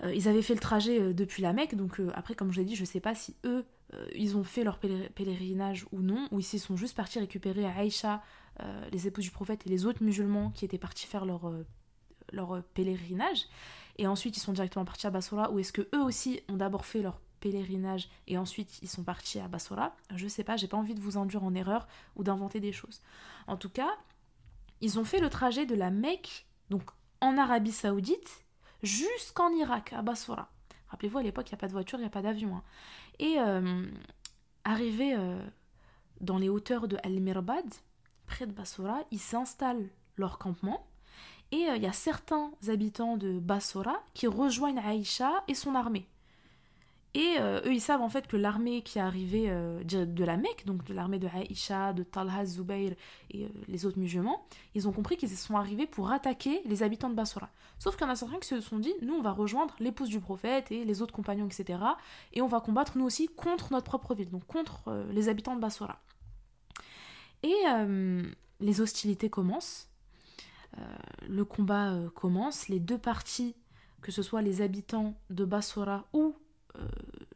Ils 0.03 0.27
avaient 0.27 0.41
fait 0.41 0.55
le 0.55 0.59
trajet 0.59 1.13
depuis 1.13 1.43
la 1.43 1.53
Mecque, 1.53 1.75
donc 1.75 2.01
après, 2.13 2.33
comme 2.33 2.51
je 2.51 2.59
l'ai 2.59 2.65
dit, 2.65 2.75
je 2.75 2.85
sais 2.85 2.99
pas 2.99 3.13
si 3.13 3.35
eux 3.45 3.65
euh, 3.93 4.07
ils 4.15 4.37
ont 4.37 4.43
fait 4.43 4.63
leur 4.63 4.77
pèlerinage 4.77 5.85
ou 5.91 6.01
non, 6.01 6.27
ou 6.31 6.39
ils 6.39 6.43
sont 6.43 6.77
juste 6.77 6.95
partis 6.95 7.19
récupérer 7.19 7.65
Aïcha, 7.65 8.21
euh, 8.61 8.89
les 8.91 9.07
épouses 9.07 9.25
du 9.25 9.31
prophète 9.31 9.65
et 9.65 9.69
les 9.69 9.85
autres 9.85 10.03
musulmans 10.03 10.51
qui 10.51 10.65
étaient 10.65 10.77
partis 10.77 11.07
faire 11.07 11.25
leur, 11.25 11.47
euh, 11.47 11.65
leur 12.31 12.63
pèlerinage. 12.73 13.47
Et 13.97 14.07
ensuite, 14.07 14.37
ils 14.37 14.39
sont 14.39 14.53
directement 14.53 14.85
partis 14.85 15.07
à 15.07 15.09
Bassora, 15.09 15.51
ou 15.51 15.59
est-ce 15.59 15.73
que 15.73 15.87
eux 15.93 16.01
aussi 16.01 16.41
ont 16.49 16.57
d'abord 16.57 16.85
fait 16.85 17.01
leur 17.01 17.19
pèlerinage 17.41 18.07
et 18.27 18.37
ensuite 18.37 18.83
ils 18.83 18.87
sont 18.87 19.03
partis 19.03 19.39
à 19.39 19.47
Bassora 19.47 19.95
Je 20.15 20.27
sais 20.27 20.43
pas, 20.43 20.57
j'ai 20.57 20.67
pas 20.67 20.77
envie 20.77 20.93
de 20.93 20.99
vous 20.99 21.17
induire 21.17 21.43
en 21.43 21.55
erreur 21.55 21.87
ou 22.15 22.23
d'inventer 22.23 22.59
des 22.59 22.71
choses. 22.71 23.01
En 23.47 23.57
tout 23.57 23.69
cas, 23.69 23.89
ils 24.79 24.99
ont 24.99 25.03
fait 25.03 25.19
le 25.19 25.29
trajet 25.29 25.65
de 25.65 25.73
la 25.73 25.89
Mecque, 25.89 26.45
donc 26.69 26.83
en 27.19 27.37
Arabie 27.37 27.71
Saoudite, 27.71 28.45
jusqu'en 28.83 29.51
Irak, 29.51 29.93
à 29.93 30.01
Bassora. 30.01 30.49
Rappelez-vous, 30.89 31.19
à 31.19 31.23
l'époque, 31.23 31.49
il 31.49 31.53
n'y 31.53 31.57
a 31.57 31.61
pas 31.61 31.67
de 31.67 31.73
voiture, 31.73 31.97
il 31.99 32.01
n'y 32.01 32.07
a 32.07 32.11
pas 32.11 32.21
d'avion. 32.21 32.57
Hein. 32.57 32.63
Et 33.19 33.35
euh, 33.39 33.85
arrivé 34.63 35.13
euh, 35.15 35.39
dans 36.19 36.37
les 36.37 36.49
hauteurs 36.49 36.87
de 36.87 36.97
Al-Mirbad, 37.03 37.65
près 38.25 38.45
de 38.45 38.51
Bassora, 38.51 38.99
ils 39.11 39.19
s'installent 39.19 39.89
leur 40.17 40.37
campement. 40.37 40.85
Et 41.51 41.69
euh, 41.69 41.75
il 41.75 41.83
y 41.83 41.87
a 41.87 41.93
certains 41.93 42.51
habitants 42.67 43.17
de 43.17 43.39
Bassora 43.39 44.01
qui 44.13 44.27
rejoignent 44.27 44.79
Aïcha 44.79 45.43
et 45.47 45.53
son 45.53 45.75
armée. 45.75 46.07
Et 47.13 47.35
euh, 47.39 47.59
eux, 47.65 47.73
ils 47.73 47.81
savent 47.81 48.01
en 48.01 48.07
fait 48.07 48.25
que 48.25 48.37
l'armée 48.37 48.83
qui 48.83 48.97
est 48.97 49.01
arrivée 49.01 49.47
euh, 49.49 49.83
de 49.83 50.23
la 50.23 50.37
Mecque, 50.37 50.65
donc 50.65 50.85
de 50.85 50.93
l'armée 50.93 51.19
de 51.19 51.27
Aïcha, 51.27 51.91
de 51.91 52.03
Talha, 52.03 52.45
Zubayr 52.45 52.95
et 53.31 53.45
euh, 53.45 53.49
les 53.67 53.85
autres 53.85 53.99
musulmans, 53.99 54.45
ils 54.75 54.87
ont 54.87 54.93
compris 54.93 55.17
qu'ils 55.17 55.29
sont 55.29 55.57
arrivés 55.57 55.87
pour 55.87 56.11
attaquer 56.11 56.61
les 56.65 56.83
habitants 56.83 57.09
de 57.09 57.15
Bassora. 57.15 57.49
Sauf 57.79 57.97
qu'il 57.97 58.05
y 58.05 58.09
en 58.09 58.13
a 58.13 58.15
certains 58.15 58.39
qui 58.39 58.47
se 58.47 58.61
sont 58.61 58.79
dit, 58.79 58.93
nous, 59.01 59.15
on 59.15 59.21
va 59.21 59.31
rejoindre 59.31 59.75
l'épouse 59.79 60.07
du 60.07 60.21
prophète 60.21 60.71
et 60.71 60.85
les 60.85 61.01
autres 61.01 61.13
compagnons, 61.13 61.47
etc. 61.47 61.79
Et 62.31 62.41
on 62.41 62.47
va 62.47 62.61
combattre 62.61 62.97
nous 62.97 63.05
aussi 63.05 63.27
contre 63.27 63.73
notre 63.73 63.85
propre 63.87 64.15
ville, 64.15 64.29
donc 64.29 64.45
contre 64.45 65.05
les 65.11 65.27
habitants 65.27 65.55
de 65.55 65.61
Bassora. 65.61 65.99
Et 67.43 67.55
les 68.59 68.81
hostilités 68.81 69.31
commencent. 69.31 69.89
le 71.27 71.43
combat 71.43 71.95
commence. 72.13 72.67
Les 72.67 72.79
deux 72.79 72.99
parties, 72.99 73.55
que 74.03 74.11
ce 74.11 74.21
soit 74.21 74.43
les 74.43 74.61
habitants 74.61 75.15
de 75.31 75.43
Bassora 75.43 76.05
ou 76.13 76.35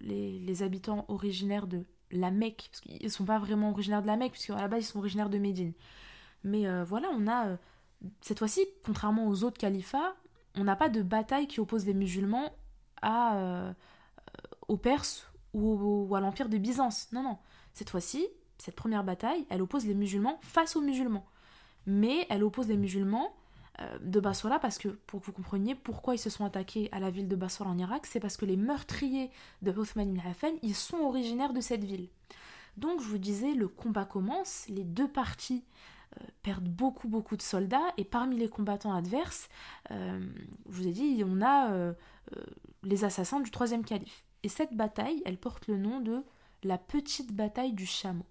euh, 0.05 0.39
les, 0.45 0.63
habitants 0.63 1.05
originaires 1.07 1.67
de 1.67 1.83
la 2.11 2.31
Mecque, 2.31 2.69
parce 2.71 2.81
qu'ils 2.81 3.03
ne 3.03 3.09
sont 3.09 3.25
pas 3.25 3.39
vraiment 3.39 3.71
originaires 3.71 4.01
de 4.01 4.07
la 4.07 4.17
Mecque, 4.17 4.33
puisqu'à 4.33 4.55
la 4.55 4.67
base 4.67 4.81
ils 4.81 4.87
sont 4.87 4.99
originaires 4.99 5.29
de 5.29 5.37
Médine. 5.37 5.73
Mais 6.43 6.67
euh, 6.67 6.83
voilà, 6.83 7.09
on 7.13 7.27
a, 7.27 7.47
euh, 7.47 7.57
cette 8.21 8.39
fois-ci, 8.39 8.65
contrairement 8.85 9.27
aux 9.27 9.43
autres 9.43 9.57
califats, 9.57 10.15
on 10.55 10.63
n'a 10.63 10.75
pas 10.75 10.89
de 10.89 11.01
bataille 11.01 11.47
qui 11.47 11.59
oppose 11.59 11.85
les 11.85 11.93
musulmans 11.93 12.53
à, 13.01 13.73
aux 14.69 14.77
Perses 14.77 15.29
ou, 15.53 16.07
ou 16.07 16.15
à 16.15 16.21
l'Empire 16.21 16.47
de 16.47 16.57
Byzance. 16.57 17.11
Non, 17.11 17.23
non. 17.23 17.37
Cette 17.73 17.89
fois-ci, 17.89 18.25
cette 18.57 18.75
première 18.75 19.03
bataille, 19.03 19.45
elle 19.49 19.61
oppose 19.61 19.85
les 19.85 19.93
musulmans 19.93 20.39
face 20.41 20.75
aux 20.77 20.81
musulmans. 20.81 21.25
Mais 21.85 22.25
elle 22.29 22.43
oppose 22.43 22.67
les 22.67 22.77
musulmans 22.77 23.27
euh, 23.27 23.44
de 24.01 24.19
Bassora 24.19 24.59
parce 24.59 24.77
que, 24.77 24.87
pour 24.87 25.19
que 25.19 25.25
vous 25.25 25.31
compreniez 25.33 25.75
pourquoi 25.75 26.15
ils 26.15 26.19
se 26.19 26.29
sont 26.29 26.45
attaqués 26.45 26.87
à 26.91 26.99
la 26.99 27.09
ville 27.09 27.27
de 27.27 27.35
Bassora 27.35 27.69
en 27.69 27.77
Irak, 27.77 28.05
c'est 28.05 28.19
parce 28.19 28.37
que 28.37 28.45
les 28.45 28.55
meurtriers 28.55 29.31
de 29.61 29.71
Uthman 29.71 30.09
ibn 30.09 30.27
Affan, 30.27 30.53
ils 30.61 30.75
sont 30.75 30.97
originaires 30.97 31.53
de 31.53 31.61
cette 31.61 31.83
ville. 31.83 32.07
Donc 32.77 33.01
je 33.01 33.07
vous 33.07 33.17
disais, 33.17 33.53
le 33.53 33.67
combat 33.67 34.05
commence, 34.05 34.65
les 34.69 34.83
deux 34.83 35.09
parties 35.09 35.65
euh, 36.21 36.23
perdent 36.41 36.69
beaucoup 36.69 37.09
beaucoup 37.09 37.35
de 37.35 37.41
soldats 37.41 37.93
et 37.97 38.05
parmi 38.05 38.37
les 38.37 38.47
combattants 38.47 38.93
adverses, 38.93 39.49
euh, 39.91 40.25
je 40.69 40.71
vous 40.71 40.87
ai 40.87 40.91
dit, 40.91 41.21
on 41.25 41.41
a 41.41 41.93
les 42.83 43.03
assassins 43.03 43.39
du 43.39 43.51
troisième 43.51 43.83
calife. 43.83 44.23
Et 44.43 44.47
cette 44.47 44.73
bataille, 44.73 45.21
elle 45.25 45.37
porte 45.37 45.67
le 45.67 45.77
nom 45.77 45.99
de 45.99 46.23
la 46.63 46.77
petite 46.77 47.33
bataille 47.33 47.73
du 47.73 47.85
chameau. 47.85 48.25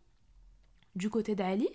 Du 0.94 1.10
côté 1.10 1.34
d'Ali, 1.34 1.68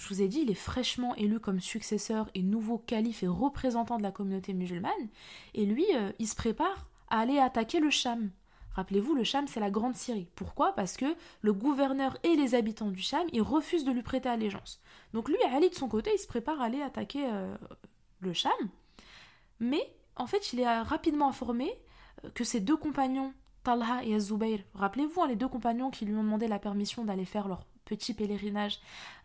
je 0.00 0.08
vous 0.08 0.22
ai 0.22 0.28
dit, 0.28 0.40
il 0.40 0.50
est 0.50 0.54
fraîchement 0.54 1.14
élu 1.16 1.40
comme 1.40 1.60
successeur 1.60 2.30
et 2.34 2.42
nouveau 2.42 2.78
calife 2.78 3.22
et 3.22 3.28
représentant 3.28 3.98
de 3.98 4.02
la 4.02 4.10
communauté 4.10 4.54
musulmane. 4.54 5.08
Et 5.54 5.66
lui, 5.66 5.84
euh, 5.94 6.10
il 6.18 6.26
se 6.26 6.34
prépare 6.34 6.88
à 7.10 7.20
aller 7.20 7.38
attaquer 7.38 7.80
le 7.80 7.90
Cham. 7.90 8.30
Rappelez-vous, 8.72 9.14
le 9.14 9.24
Cham, 9.24 9.46
c'est 9.46 9.60
la 9.60 9.70
Grande 9.70 9.96
Syrie. 9.96 10.28
Pourquoi? 10.36 10.72
Parce 10.74 10.96
que 10.96 11.14
le 11.42 11.52
gouverneur 11.52 12.16
et 12.22 12.34
les 12.34 12.54
habitants 12.54 12.90
du 12.90 13.02
Cham, 13.02 13.26
ils 13.32 13.42
refusent 13.42 13.84
de 13.84 13.92
lui 13.92 14.02
prêter 14.02 14.28
allégeance. 14.28 14.80
Donc 15.12 15.28
lui, 15.28 15.36
Ali, 15.52 15.68
de 15.68 15.74
son 15.74 15.88
côté, 15.88 16.10
il 16.14 16.18
se 16.18 16.26
prépare 16.26 16.62
à 16.62 16.64
aller 16.64 16.80
attaquer 16.80 17.26
euh, 17.26 17.54
le 18.20 18.32
Cham. 18.32 18.52
Mais, 19.58 19.94
en 20.16 20.26
fait, 20.26 20.54
il 20.54 20.60
est 20.60 20.80
rapidement 20.80 21.28
informé 21.28 21.70
euh, 22.24 22.30
que 22.30 22.44
ses 22.44 22.60
deux 22.60 22.76
compagnons, 22.76 23.34
Talha 23.64 24.02
et 24.02 24.14
Azubayr, 24.14 24.60
rappelez-vous, 24.72 25.20
hein, 25.20 25.28
les 25.28 25.36
deux 25.36 25.48
compagnons 25.48 25.90
qui 25.90 26.06
lui 26.06 26.14
ont 26.14 26.22
demandé 26.22 26.48
la 26.48 26.58
permission 26.58 27.04
d'aller 27.04 27.26
faire 27.26 27.48
leur 27.48 27.66
petit 27.90 28.14
pèlerinage. 28.14 28.78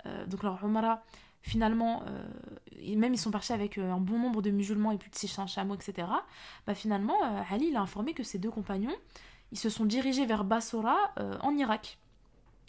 Euh, 0.06 0.26
donc 0.26 0.44
leur 0.44 0.64
Umrah, 0.64 1.04
finalement, 1.42 2.04
euh, 2.08 2.96
même 2.96 3.14
ils 3.14 3.20
sont 3.20 3.32
partis 3.32 3.54
avec 3.54 3.78
euh, 3.78 3.92
un 3.92 4.00
bon 4.00 4.18
nombre 4.18 4.42
de 4.42 4.50
musulmans 4.50 4.92
et 4.92 4.98
plus 4.98 5.12
de 5.12 5.16
600 5.16 5.48
chameaux, 5.48 5.76
etc. 5.76 6.08
Bah 6.66 6.76
finalement, 6.76 7.18
Ali 7.52 7.68
il 7.68 7.76
a 7.76 7.82
informé 7.82 8.14
que 8.14 8.24
ses 8.24 8.40
deux 8.40 8.52
compagnons, 8.52 8.96
ils 9.52 9.60
se 9.60 9.70
sont 9.70 9.86
dirigés 9.86 10.26
vers 10.26 10.44
Bassora 10.44 10.98
en 11.42 11.56
Irak. 11.56 11.98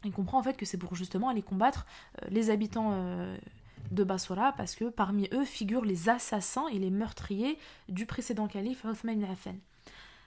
Il 0.05 0.13
comprend 0.13 0.39
en 0.39 0.43
fait 0.43 0.57
que 0.57 0.67
c'est 0.67 0.77
pour 0.77 0.95
justement 0.95 1.31
aller 1.31 1.43
combattre 1.43 1.87
les 2.29 2.51
habitants 2.51 2.93
de 3.91 4.05
Bassora 4.05 4.53
parce 4.53 4.77
que 4.77 4.85
parmi 4.85 5.29
eux 5.33 5.47
figurent 5.47 5.87
les 5.87 6.11
assassins 6.11 6.69
et 6.69 6.79
les 6.79 6.91
meurtriers 6.91 7.59
du 7.89 8.05
précédent 8.05 8.47
calife 8.47 8.85
Othman 8.85 9.23
ibn. 9.23 9.59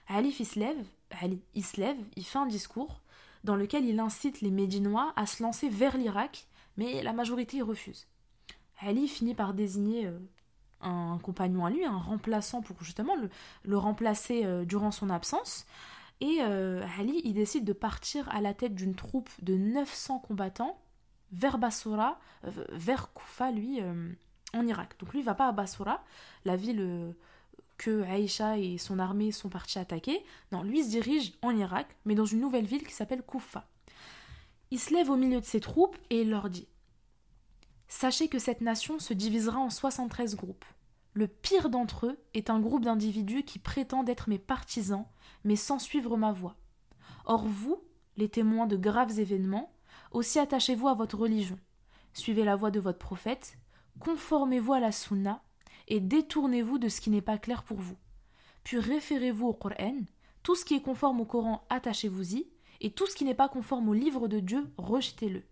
Ali 0.08 0.34
il 0.38 0.44
se 0.44 0.58
lève, 0.58 0.84
Ali, 1.22 1.40
il 1.54 1.64
se 1.64 1.80
lève, 1.80 1.96
il 2.16 2.24
fait 2.24 2.38
un 2.38 2.46
discours 2.46 3.00
dans 3.44 3.56
lequel 3.56 3.84
il 3.84 4.00
incite 4.00 4.40
les 4.40 4.50
Médinois 4.50 5.12
à 5.16 5.26
se 5.26 5.42
lancer 5.42 5.68
vers 5.68 5.96
l'Irak, 5.96 6.46
mais 6.76 7.02
la 7.02 7.12
majorité 7.12 7.62
refuse. 7.62 8.06
Ali 8.80 9.08
finit 9.08 9.34
par 9.34 9.54
désigner 9.54 10.06
euh, 10.06 10.18
un 10.80 11.18
compagnon 11.22 11.66
à 11.66 11.70
lui, 11.70 11.84
un 11.84 11.98
remplaçant 11.98 12.62
pour 12.62 12.82
justement 12.82 13.14
le, 13.64 13.76
remplacer 13.76 14.44
euh, 14.44 14.64
durant 14.64 14.90
son 14.90 15.10
absence. 15.10 15.66
Et 16.20 16.38
euh, 16.40 16.84
Ali, 16.98 17.20
il 17.24 17.34
décide 17.34 17.64
de 17.64 17.72
partir 17.72 18.28
à 18.28 18.40
la 18.40 18.52
tête 18.52 18.74
d'une 18.74 18.94
troupe 18.94 19.30
de 19.42 19.56
900 19.56 20.18
combattants 20.20 20.78
vers 21.32 21.58
Basora, 21.58 22.18
vers 22.42 23.12
Koufa, 23.12 23.52
lui, 23.52 23.80
en 24.52 24.66
Irak. 24.66 24.96
Donc 24.98 25.12
lui, 25.12 25.20
il 25.20 25.24
va 25.24 25.34
pas 25.34 25.46
à 25.46 25.52
Basora, 25.52 26.02
la 26.44 26.56
ville 26.56 27.14
que 27.80 28.02
Aïcha 28.02 28.58
et 28.58 28.76
son 28.76 28.98
armée 28.98 29.32
sont 29.32 29.48
partis 29.48 29.78
attaquer. 29.78 30.22
Non, 30.52 30.62
lui 30.62 30.84
se 30.84 30.90
dirige 30.90 31.32
en 31.40 31.56
Irak, 31.56 31.86
mais 32.04 32.14
dans 32.14 32.26
une 32.26 32.40
nouvelle 32.40 32.66
ville 32.66 32.86
qui 32.86 32.92
s'appelle 32.92 33.22
Koufa. 33.22 33.66
Il 34.70 34.78
se 34.78 34.92
lève 34.92 35.08
au 35.08 35.16
milieu 35.16 35.40
de 35.40 35.46
ses 35.46 35.60
troupes 35.60 35.96
et 36.10 36.20
il 36.20 36.28
leur 36.28 36.50
dit 36.50 36.68
Sachez 37.88 38.28
que 38.28 38.38
cette 38.38 38.60
nation 38.60 38.98
se 38.98 39.14
divisera 39.14 39.58
en 39.58 39.70
73 39.70 40.36
groupes. 40.36 40.66
Le 41.14 41.26
pire 41.26 41.70
d'entre 41.70 42.08
eux 42.08 42.18
est 42.34 42.50
un 42.50 42.60
groupe 42.60 42.84
d'individus 42.84 43.44
qui 43.44 43.58
prétendent 43.58 44.10
être 44.10 44.28
mes 44.28 44.38
partisans, 44.38 45.06
mais 45.44 45.56
sans 45.56 45.78
suivre 45.78 46.18
ma 46.18 46.32
voie. 46.32 46.56
Or 47.24 47.46
vous, 47.46 47.82
les 48.18 48.28
témoins 48.28 48.66
de 48.66 48.76
graves 48.76 49.18
événements, 49.18 49.72
aussi 50.12 50.38
attachez-vous 50.38 50.88
à 50.88 50.94
votre 50.94 51.16
religion. 51.16 51.58
Suivez 52.12 52.44
la 52.44 52.56
voie 52.56 52.70
de 52.70 52.78
votre 52.78 52.98
prophète, 52.98 53.56
conformez-vous 54.00 54.74
à 54.74 54.80
la 54.80 54.92
sunna, 54.92 55.42
et 55.90 56.00
détournez-vous 56.00 56.78
de 56.78 56.88
ce 56.88 57.00
qui 57.00 57.10
n'est 57.10 57.20
pas 57.20 57.36
clair 57.36 57.64
pour 57.64 57.78
vous. 57.78 57.96
Puis 58.64 58.78
référez-vous 58.78 59.48
au 59.48 59.52
Coran, 59.52 59.96
tout 60.42 60.54
ce 60.54 60.64
qui 60.64 60.74
est 60.74 60.82
conforme 60.82 61.20
au 61.20 61.26
Coran, 61.26 61.66
attachez-vous-y, 61.68 62.46
et 62.80 62.92
tout 62.92 63.06
ce 63.06 63.14
qui 63.14 63.24
n'est 63.24 63.34
pas 63.34 63.48
conforme 63.48 63.88
au 63.88 63.94
livre 63.94 64.28
de 64.28 64.40
Dieu, 64.40 64.70
rejetez-le. 64.78 65.42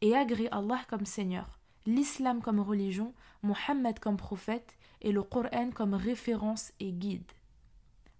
Et 0.00 0.16
agréez 0.16 0.48
Allah 0.52 0.80
comme 0.88 1.04
Seigneur, 1.04 1.58
l'islam 1.84 2.40
comme 2.40 2.60
religion, 2.60 3.12
Mohammed 3.42 3.98
comme 3.98 4.16
prophète, 4.16 4.78
et 5.02 5.12
le 5.12 5.22
Coran 5.22 5.70
comme 5.74 5.94
référence 5.94 6.72
et 6.78 6.92
guide. 6.92 7.30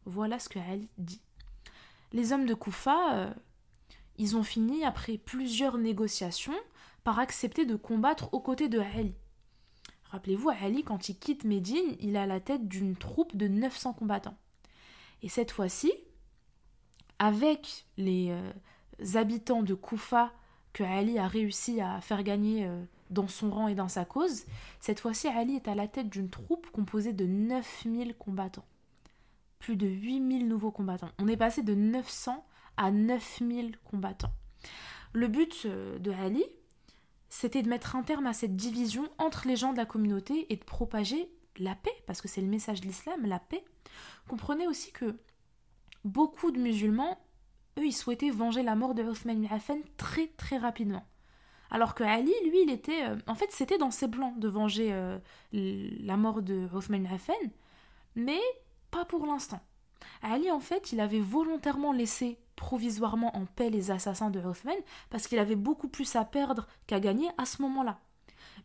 Voilà 0.05 0.39
ce 0.39 0.49
que 0.49 0.59
Ali 0.59 0.89
dit. 0.99 1.23
Les 2.13 2.33
hommes 2.33 2.47
de 2.47 2.55
Koufa, 2.55 3.15
euh, 3.15 3.35
ils 4.19 4.37
ont 4.37 4.43
fini, 4.43 4.85
après 4.85 5.19
plusieurs 5.19 5.79
négociations, 5.79 6.59
par 7.05 7.19
accepter 7.19 7.65
de 7.65 7.77
combattre 7.77 8.29
aux 8.35 8.41
côtés 8.41 8.69
de 8.69 8.81
Ali. 8.81 9.15
Rappelez-vous, 10.11 10.51
Ali, 10.51 10.83
quand 10.83 11.09
il 11.09 11.19
quitte 11.19 11.45
Médine, 11.45 11.97
il 12.01 12.17
a 12.17 12.27
la 12.27 12.41
tête 12.41 12.67
d'une 12.69 12.97
troupe 12.97 13.37
de 13.37 13.47
900 13.47 13.93
combattants. 13.93 14.37
Et 15.23 15.29
cette 15.29 15.53
fois-ci, 15.53 15.93
avec 17.19 17.87
les 17.97 18.31
euh, 18.31 19.19
habitants 19.19 19.63
de 19.63 19.75
Koufa 19.75 20.33
que 20.73 20.83
Ali 20.83 21.19
a 21.19 21.29
réussi 21.29 21.81
à 21.81 22.01
faire 22.01 22.23
gagner 22.23 22.67
euh, 22.67 22.83
dans 23.11 23.29
son 23.29 23.51
rang 23.51 23.69
et 23.69 23.75
dans 23.75 23.89
sa 23.89 24.05
cause, 24.05 24.45
cette 24.81 25.01
fois-ci, 25.01 25.29
Ali 25.29 25.55
est 25.57 25.69
à 25.69 25.75
la 25.75 25.87
tête 25.87 26.09
d'une 26.09 26.31
troupe 26.31 26.69
composée 26.71 27.13
de 27.13 27.27
9000 27.27 28.17
combattants. 28.17 28.65
Plus 29.59 29.77
de 29.77 29.87
8000 29.87 30.49
nouveaux 30.49 30.71
combattants. 30.71 31.11
On 31.19 31.29
est 31.29 31.37
passé 31.37 31.63
de 31.63 31.75
900 31.75 32.45
à 32.77 32.91
9000 32.91 33.77
combattants. 33.85 34.33
Le 35.13 35.29
but 35.29 35.63
euh, 35.67 35.99
de 35.99 36.13
Ali, 36.13 36.45
c'était 37.31 37.63
de 37.63 37.69
mettre 37.69 37.97
un 37.97 38.03
terme 38.03 38.27
à 38.27 38.33
cette 38.33 38.57
division 38.57 39.09
entre 39.19 39.47
les 39.47 39.57
gens 39.57 39.73
de 39.73 39.79
la 39.79 39.87
communauté 39.87 40.53
et 40.53 40.57
de 40.57 40.65
propager 40.65 41.31
la 41.59 41.75
paix, 41.75 41.95
parce 42.07 42.21
que 42.21 42.29
c'est 42.29 42.41
le 42.41 42.49
message 42.49 42.81
de 42.81 42.87
l'islam, 42.87 43.25
la 43.25 43.39
paix. 43.39 43.65
Comprenez 44.29 44.67
aussi 44.67 44.93
que 44.93 45.17
beaucoup 46.05 46.51
de 46.51 46.59
musulmans, 46.59 47.19
eux, 47.79 47.87
ils 47.87 47.93
souhaitaient 47.93 48.31
venger 48.31 48.63
la 48.63 48.75
mort 48.75 48.95
de 48.95 49.05
Othman 49.05 49.45
ibn 49.45 49.83
très 49.97 50.27
très 50.27 50.59
rapidement. 50.59 51.07
Alors 51.71 51.95
que 51.95 52.03
Ali, 52.03 52.33
lui, 52.45 52.63
il 52.65 52.71
était... 52.71 53.05
Euh, 53.05 53.17
en 53.29 53.37
fait, 53.37 53.53
c'était 53.53 53.79
dans 53.79 53.93
ses 53.93 54.09
plans 54.09 54.35
de 54.37 54.49
venger 54.49 54.93
euh, 54.93 55.19
la 55.53 56.17
mort 56.17 56.43
de 56.43 56.69
Othman 56.75 57.05
ibn 57.05 57.51
mais 58.17 58.41
pas 58.91 59.05
pour 59.05 59.25
l'instant. 59.25 59.61
Ali, 60.23 60.51
en 60.51 60.59
fait, 60.59 60.93
il 60.93 60.99
avait 60.99 61.21
volontairement 61.21 61.93
laissé 61.93 62.39
provisoirement 62.61 63.35
en 63.35 63.47
paix 63.47 63.71
les 63.71 63.91
assassins 63.91 64.29
de 64.29 64.39
Othman 64.39 64.77
parce 65.09 65.27
qu'il 65.27 65.39
avait 65.39 65.57
beaucoup 65.57 65.89
plus 65.89 66.15
à 66.15 66.27
perdre 66.27 66.69
qu'à 66.87 67.01
gagner 67.01 67.29
à 67.39 67.47
ce 67.47 67.63
moment-là. 67.63 67.99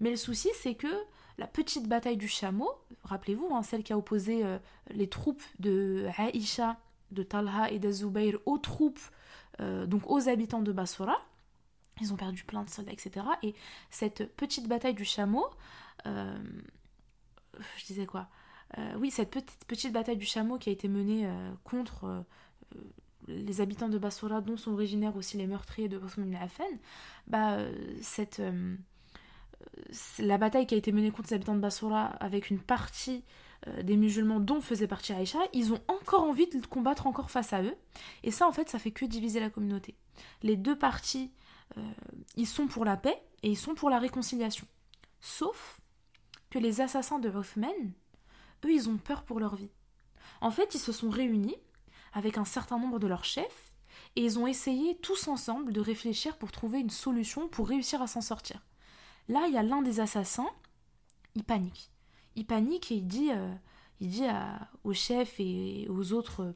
Mais 0.02 0.10
le 0.10 0.18
souci, 0.18 0.50
c'est 0.62 0.76
que 0.76 0.94
la 1.38 1.48
petite 1.48 1.88
bataille 1.88 2.18
du 2.18 2.28
chameau, 2.28 2.70
rappelez-vous, 3.04 3.56
hein, 3.56 3.64
celle 3.64 3.84
qui 3.84 3.94
a 3.94 3.98
opposé 3.98 4.44
euh, 4.44 4.60
les 4.90 5.08
troupes 5.08 5.44
de 5.60 6.08
Aïcha, 6.18 6.78
de 7.12 7.24
Talha 7.24 7.72
et 7.72 7.80
d'Azubayr 7.80 8.38
aux 8.46 8.58
troupes, 8.58 9.00
euh, 9.62 9.86
donc 9.86 10.04
aux 10.12 10.28
habitants 10.28 10.62
de 10.62 10.74
Basora, 10.74 11.18
ils 12.02 12.12
ont 12.12 12.18
perdu 12.18 12.44
plein 12.44 12.64
de 12.64 12.70
soldats, 12.70 12.92
etc. 12.92 13.26
Et 13.44 13.56
cette 13.90 14.36
petite 14.36 14.68
bataille 14.68 14.94
du 14.94 15.06
chameau, 15.06 15.46
euh, 16.06 16.38
je 17.78 17.86
disais 17.86 18.06
quoi? 18.06 18.28
Oui, 18.98 19.10
cette 19.10 19.30
petite, 19.30 19.64
petite 19.68 19.94
bataille 19.94 20.18
du 20.18 20.26
chameau 20.26 20.58
qui 20.58 20.68
a 20.68 20.74
été 20.74 20.90
menée 20.90 21.30
contre 21.64 22.26
les 23.28 23.62
habitants 23.62 23.90
de 23.90 23.98
Basora, 23.98 24.42
dont 24.42 24.58
sont 24.58 24.72
originaires 24.72 25.16
aussi 25.18 25.38
les 25.38 25.48
meurtriers 25.48 25.90
de 25.90 25.98
Othman 25.98 26.28
ibn 26.28 26.36
Affan, 26.36 26.64
bah, 27.28 27.58
cette, 28.02 28.42
la 30.20 30.38
bataille 30.38 30.68
qui 30.68 30.76
a 30.76 30.78
été 30.78 30.92
menée 30.92 31.12
contre 31.12 31.30
les 31.30 31.36
habitants 31.36 31.56
de 31.56 31.60
Basora 31.60 32.06
avec 32.06 32.50
une 32.50 32.60
partie 32.60 33.24
des 33.82 33.98
musulmans 33.98 34.40
dont 34.40 34.62
faisait 34.62 34.88
partie 34.88 35.12
Aïcha, 35.12 35.40
ils 35.54 35.74
ont 35.74 35.82
encore 35.88 36.24
envie 36.24 36.48
de 36.48 36.66
combattre 36.68 37.08
encore 37.08 37.32
face 37.32 37.52
à 37.52 37.64
eux. 37.64 37.76
Et 38.24 38.30
ça, 38.30 38.48
en 38.48 38.52
fait, 38.52 38.70
ça 38.70 38.78
fait 38.78 38.92
que 38.92 39.06
diviser 39.06 39.40
la 39.40 39.50
communauté. 39.50 39.96
Les 40.44 40.56
deux 40.56 40.78
parties, 40.78 41.32
ils 42.36 42.48
sont 42.48 42.68
pour 42.68 42.86
la 42.86 42.96
paix 42.96 43.20
et 43.42 43.50
ils 43.50 43.58
sont 43.58 43.74
pour 43.74 43.90
la 43.90 43.98
réconciliation. 43.98 44.68
Sauf 45.20 45.80
que 46.52 46.60
les 46.60 46.80
assassins 46.80 47.18
de 47.18 47.28
Rothman, 47.28 47.74
eux, 48.66 48.72
ils 48.72 48.88
ont 48.88 48.98
peur 48.98 49.24
pour 49.24 49.40
leur 49.40 49.56
vie. 49.56 49.72
En 50.42 50.52
fait, 50.52 50.76
ils 50.76 50.80
se 50.80 50.92
sont 50.92 51.10
réunis 51.10 51.58
avec 52.16 52.40
un 52.40 52.46
certain 52.46 52.80
nombre 52.80 52.98
de 52.98 53.06
leurs 53.06 53.26
chefs 53.26 53.72
et 54.16 54.24
ils 54.24 54.40
ont 54.40 54.48
essayé 54.48 54.96
tous 54.98 55.28
ensemble 55.28 55.74
de 55.74 55.82
réfléchir 55.82 56.38
pour 56.38 56.52
trouver 56.52 56.80
une 56.80 56.90
solution 56.90 57.48
pour 57.48 57.68
réussir 57.68 58.02
à 58.02 58.08
s'en 58.08 58.22
sortir. 58.22 58.66
Là, 59.28 59.46
il 59.48 59.54
y 59.54 59.58
a 59.58 59.64
l'un 59.64 59.82
des 59.82 60.00
assassins, 60.00 60.50
il 61.36 61.44
panique. 61.44 61.92
Il 62.36 62.46
panique 62.46 62.92
et 62.92 62.96
il 62.96 63.08
dit, 63.08 63.32
euh, 63.32 63.54
il 64.00 64.10
dit 64.10 64.24
aux 64.84 64.94
chefs 64.94 65.40
et 65.40 65.88
aux 65.90 66.14
autres 66.14 66.56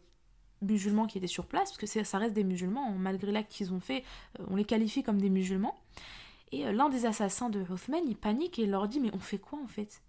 musulmans 0.61 1.07
qui 1.07 1.17
étaient 1.17 1.27
sur 1.27 1.45
place, 1.45 1.71
parce 1.71 1.77
que 1.77 2.03
ça 2.03 2.17
reste 2.17 2.33
des 2.33 2.43
musulmans, 2.43 2.89
hein, 2.89 2.95
malgré 2.97 3.31
l'acte 3.31 3.51
qu'ils 3.51 3.73
ont 3.73 3.79
fait, 3.79 4.03
euh, 4.39 4.45
on 4.49 4.55
les 4.55 4.65
qualifie 4.65 5.03
comme 5.03 5.19
des 5.19 5.29
musulmans. 5.29 5.77
Et 6.51 6.65
euh, 6.65 6.71
l'un 6.71 6.89
des 6.89 7.05
assassins 7.05 7.49
de 7.49 7.65
Hoffman, 7.69 8.01
il 8.07 8.15
panique 8.15 8.59
et 8.59 8.63
il 8.63 8.71
leur 8.71 8.87
dit 8.87 8.99
Mais 8.99 9.11
on 9.13 9.19
fait 9.19 9.39
quoi 9.39 9.59
en 9.61 9.67
fait? 9.67 10.01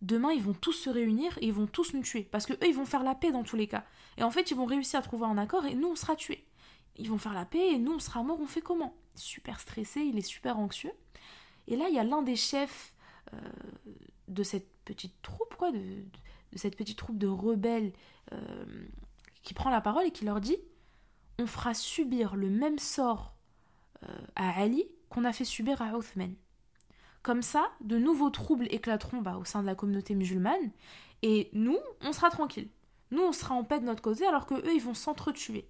Demain, 0.00 0.30
ils 0.32 0.42
vont 0.42 0.54
tous 0.54 0.72
se 0.72 0.90
réunir 0.90 1.36
et 1.38 1.46
ils 1.46 1.52
vont 1.52 1.66
tous 1.66 1.92
nous 1.92 2.02
tuer. 2.02 2.22
Parce 2.22 2.46
que 2.46 2.52
eux, 2.52 2.68
ils 2.68 2.74
vont 2.74 2.84
faire 2.84 3.02
la 3.02 3.14
paix 3.14 3.32
dans 3.32 3.42
tous 3.42 3.56
les 3.56 3.66
cas. 3.66 3.84
Et 4.16 4.22
en 4.22 4.30
fait, 4.30 4.50
ils 4.50 4.56
vont 4.56 4.64
réussir 4.64 5.00
à 5.00 5.02
trouver 5.02 5.26
un 5.26 5.38
accord 5.38 5.66
et 5.66 5.74
nous, 5.74 5.88
on 5.88 5.96
sera 5.96 6.14
tués. 6.14 6.44
Ils 6.96 7.10
vont 7.10 7.18
faire 7.18 7.34
la 7.34 7.44
paix 7.44 7.72
et 7.72 7.78
nous, 7.78 7.94
on 7.94 7.98
sera 7.98 8.22
morts. 8.22 8.38
On 8.40 8.46
fait 8.46 8.60
comment? 8.60 8.94
Super 9.14 9.58
stressé, 9.58 10.00
il 10.00 10.16
est 10.16 10.22
super 10.22 10.58
anxieux. 10.58 10.92
Et 11.66 11.76
là, 11.76 11.88
il 11.88 11.94
y 11.94 11.98
a 11.98 12.04
l'un 12.04 12.22
des 12.22 12.36
chefs 12.36 12.94
euh, 13.34 13.38
de 14.28 14.42
cette 14.42 14.68
petite 14.84 15.20
troupe, 15.22 15.54
quoi, 15.56 15.72
de, 15.72 16.04
cette 16.54 16.76
petite 16.76 16.98
troupe 16.98 17.18
de 17.18 17.26
rebelles, 17.26 17.92
euh, 18.32 18.86
qui 19.42 19.54
prend 19.54 19.70
la 19.70 19.80
parole 19.80 20.06
et 20.06 20.12
qui 20.12 20.24
leur 20.24 20.40
dit 20.40 20.56
On 21.38 21.46
fera 21.46 21.74
subir 21.74 22.36
le 22.36 22.48
même 22.48 22.78
sort 22.78 23.34
à 24.36 24.60
Ali 24.60 24.84
qu'on 25.08 25.24
a 25.24 25.32
fait 25.32 25.44
subir 25.44 25.82
à 25.82 25.96
Othman. 25.96 26.34
Comme 27.28 27.42
ça, 27.42 27.68
de 27.82 27.98
nouveaux 27.98 28.30
troubles 28.30 28.68
éclateront 28.70 29.20
bah, 29.20 29.36
au 29.36 29.44
sein 29.44 29.60
de 29.60 29.66
la 29.66 29.74
communauté 29.74 30.14
musulmane, 30.14 30.70
et 31.20 31.50
nous, 31.52 31.76
on 32.00 32.14
sera 32.14 32.30
tranquille. 32.30 32.70
Nous, 33.10 33.20
on 33.20 33.32
sera 33.32 33.54
en 33.54 33.64
paix 33.64 33.80
de 33.80 33.84
notre 33.84 34.00
côté, 34.00 34.26
alors 34.26 34.46
que 34.46 34.54
eux, 34.54 34.74
ils 34.74 34.80
vont 34.80 34.94
s'entretuer. 34.94 35.68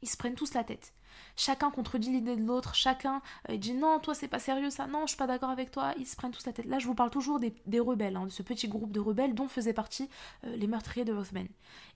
Ils 0.00 0.08
se 0.08 0.16
prennent 0.16 0.36
tous 0.36 0.54
la 0.54 0.62
tête. 0.62 0.94
Chacun 1.34 1.72
contredit 1.72 2.12
l'idée 2.12 2.36
de 2.36 2.44
l'autre, 2.44 2.76
chacun 2.76 3.20
euh, 3.48 3.56
dit 3.56 3.74
non, 3.74 3.98
toi 3.98 4.14
c'est 4.14 4.28
pas 4.28 4.38
sérieux 4.38 4.70
ça, 4.70 4.86
non, 4.86 5.06
je 5.06 5.08
suis 5.08 5.16
pas 5.16 5.26
d'accord 5.26 5.50
avec 5.50 5.72
toi, 5.72 5.92
ils 5.98 6.06
se 6.06 6.14
prennent 6.14 6.30
tous 6.30 6.46
la 6.46 6.52
tête. 6.52 6.66
Là, 6.66 6.78
je 6.78 6.86
vous 6.86 6.94
parle 6.94 7.10
toujours 7.10 7.40
des, 7.40 7.80
rebelles, 7.80 8.14
hein, 8.14 8.26
de 8.26 8.30
ce 8.30 8.44
petit 8.44 8.68
groupe 8.68 8.92
de 8.92 9.00
rebelles 9.00 9.34
dont 9.34 9.48
faisaient 9.48 9.72
partie 9.72 10.08
euh, 10.44 10.54
les 10.54 10.68
meurtriers 10.68 11.04
de 11.04 11.12
Othman. 11.12 11.48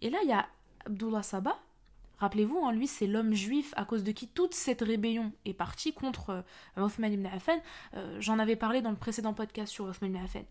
Et 0.02 0.10
là, 0.10 0.18
il 0.24 0.28
y 0.28 0.32
a 0.32 0.48
Abdullah 0.84 1.22
Sabah, 1.22 1.60
Rappelez-vous, 2.18 2.64
hein, 2.64 2.72
lui, 2.72 2.86
c'est 2.86 3.06
l'homme 3.06 3.34
juif 3.34 3.74
à 3.76 3.84
cause 3.84 4.04
de 4.04 4.12
qui 4.12 4.28
toute 4.28 4.54
cette 4.54 4.82
rébellion 4.82 5.32
est 5.44 5.54
partie 5.54 5.92
contre 5.92 6.30
euh, 6.30 6.42
Othman 6.76 7.12
ibn 7.12 7.26
Affan. 7.26 7.60
Euh, 7.94 8.16
j'en 8.20 8.38
avais 8.38 8.56
parlé 8.56 8.82
dans 8.82 8.90
le 8.90 8.96
précédent 8.96 9.34
podcast 9.34 9.72
sur 9.72 9.86
Othman 9.86 10.10
ibn 10.10 10.24
Affan. 10.24 10.44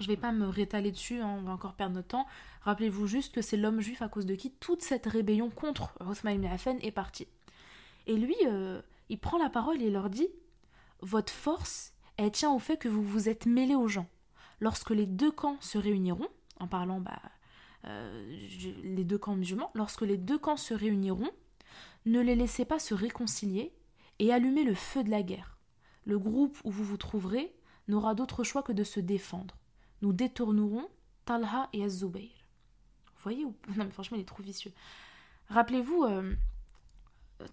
Je 0.00 0.04
ne 0.04 0.08
vais 0.08 0.16
pas 0.16 0.32
me 0.32 0.48
rétaler 0.48 0.90
dessus, 0.90 1.20
hein, 1.20 1.36
on 1.38 1.42
va 1.42 1.52
encore 1.52 1.74
perdre 1.74 1.94
notre 1.94 2.08
temps. 2.08 2.26
Rappelez-vous 2.62 3.06
juste 3.06 3.34
que 3.34 3.42
c'est 3.42 3.56
l'homme 3.56 3.80
juif 3.80 4.02
à 4.02 4.08
cause 4.08 4.26
de 4.26 4.34
qui 4.34 4.50
toute 4.50 4.82
cette 4.82 5.06
rébellion 5.06 5.50
contre 5.50 5.94
Othman 6.00 6.34
ibn 6.36 6.46
Affan 6.46 6.78
est 6.80 6.90
partie. 6.90 7.28
Et 8.06 8.16
lui, 8.16 8.36
euh, 8.46 8.82
il 9.08 9.18
prend 9.18 9.38
la 9.38 9.50
parole 9.50 9.80
et 9.80 9.90
leur 9.90 10.10
dit 10.10 10.28
Votre 11.00 11.32
force, 11.32 11.92
elle 12.16 12.32
tient 12.32 12.50
au 12.50 12.58
fait 12.58 12.76
que 12.76 12.88
vous 12.88 13.04
vous 13.04 13.28
êtes 13.28 13.46
mêlés 13.46 13.76
aux 13.76 13.88
gens. 13.88 14.08
Lorsque 14.60 14.90
les 14.90 15.06
deux 15.06 15.30
camps 15.30 15.58
se 15.60 15.78
réuniront, 15.78 16.28
en 16.58 16.66
parlant 16.66 17.00
bah, 17.00 17.20
euh, 17.86 18.36
les 18.82 19.04
deux 19.04 19.18
camps 19.18 19.34
musulmans, 19.34 19.70
lorsque 19.74 20.02
les 20.02 20.16
deux 20.16 20.38
camps 20.38 20.56
se 20.56 20.74
réuniront, 20.74 21.30
ne 22.06 22.20
les 22.20 22.34
laissez 22.34 22.64
pas 22.64 22.78
se 22.78 22.94
réconcilier 22.94 23.72
et 24.18 24.32
allumez 24.32 24.64
le 24.64 24.74
feu 24.74 25.02
de 25.04 25.10
la 25.10 25.22
guerre. 25.22 25.58
Le 26.04 26.18
groupe 26.18 26.58
où 26.64 26.70
vous 26.70 26.84
vous 26.84 26.96
trouverez 26.96 27.54
n'aura 27.88 28.14
d'autre 28.14 28.44
choix 28.44 28.62
que 28.62 28.72
de 28.72 28.84
se 28.84 29.00
défendre. 29.00 29.56
Nous 30.00 30.12
détournerons 30.12 30.88
Talha 31.24 31.68
et 31.72 31.84
Az-Zubayr. 31.84 32.30
Vous 33.06 33.22
voyez 33.22 33.44
Non 33.76 33.84
mais 33.84 33.90
franchement, 33.90 34.16
il 34.16 34.22
est 34.22 34.26
trop 34.26 34.42
vicieux. 34.42 34.72
Rappelez-vous, 35.48 36.04
euh, 36.04 36.34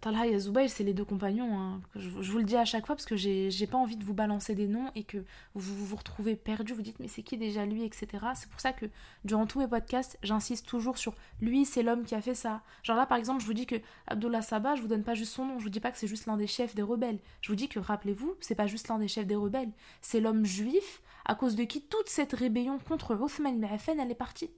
Talha 0.02 0.28
et 0.28 0.68
c'est 0.68 0.84
les 0.84 0.94
deux 0.94 1.06
compagnons. 1.06 1.60
Hein. 1.60 1.82
Je, 1.96 2.10
vous 2.10 2.38
le 2.38 2.44
dis 2.44 2.56
à 2.56 2.66
chaque 2.66 2.86
fois 2.86 2.96
parce 2.96 3.06
que 3.06 3.16
j'ai 3.16 3.68
pas 3.68 3.78
envie 3.78 3.98
de 3.98 4.04
vous 4.04 4.14
balancer 4.14 4.56
des 4.56 4.68
noms 4.68 4.92
et 4.96 5.04
que 5.04 5.18
vous 5.56 5.86
vous, 5.86 5.96
retrouvez 5.96 6.36
perdu, 6.36 6.74
vous 6.74 6.82
dites 6.82 7.00
mais 7.00 7.08
c'est 7.08 7.24
qui 7.24 7.38
déjà 7.38 7.66
lui, 7.66 7.84
etc. 7.84 8.08
C'est 8.36 8.50
pour 8.50 8.60
ça 8.60 8.74
que 8.74 8.86
durant 9.24 9.46
tous 9.46 9.60
mes 9.60 9.68
podcasts, 9.68 10.18
j'insiste 10.24 10.68
toujours 10.68 10.98
sur 10.98 11.16
lui, 11.42 11.66
c'est 11.66 11.84
l'homme 11.84 12.04
qui 12.04 12.16
a 12.16 12.22
fait 12.22 12.36
ça. 12.36 12.62
Genre 12.84 12.98
là, 12.98 13.06
par 13.06 13.18
exemple, 13.18 13.42
je 13.42 13.46
vous 13.46 13.54
dis 13.54 13.66
que 13.66 13.76
Abdullah 14.08 14.42
Sabah, 14.42 14.76
je 14.76 14.82
vous 14.82 14.88
donne 14.88 15.04
pas 15.04 15.16
juste 15.16 15.34
son 15.34 15.46
nom, 15.46 15.60
je 15.60 15.64
vous 15.64 15.70
dis 15.70 15.80
pas 15.80 15.92
que 15.92 15.98
c'est 15.98 16.08
juste 16.08 16.26
l'un 16.26 16.38
des 16.38 16.48
chefs 16.48 16.76
des 16.76 16.82
rebelles. 16.82 17.20
Je 17.42 17.50
vous 17.50 17.56
dis 17.56 17.70
que, 17.70 17.80
rappelez-vous, 17.80 18.36
c'est 18.40 18.56
pas 18.56 18.68
juste 18.68 18.88
l'un 18.88 19.00
des 19.00 19.08
chefs 19.08 19.28
des 19.28 19.36
rebelles, 19.36 19.72
c'est 20.02 20.20
l'homme 20.20 20.46
juif 20.46 21.02
à 21.26 21.36
cause 21.36 21.56
de 21.56 21.64
qui 21.64 21.82
toute 21.82 22.10
cette 22.10 22.34
rébellion 22.34 22.80
contre 22.80 23.16
Othman 23.16 23.64
Affan, 23.64 24.00
elle 24.00 24.12
est 24.12 24.16
partie. 24.16 24.50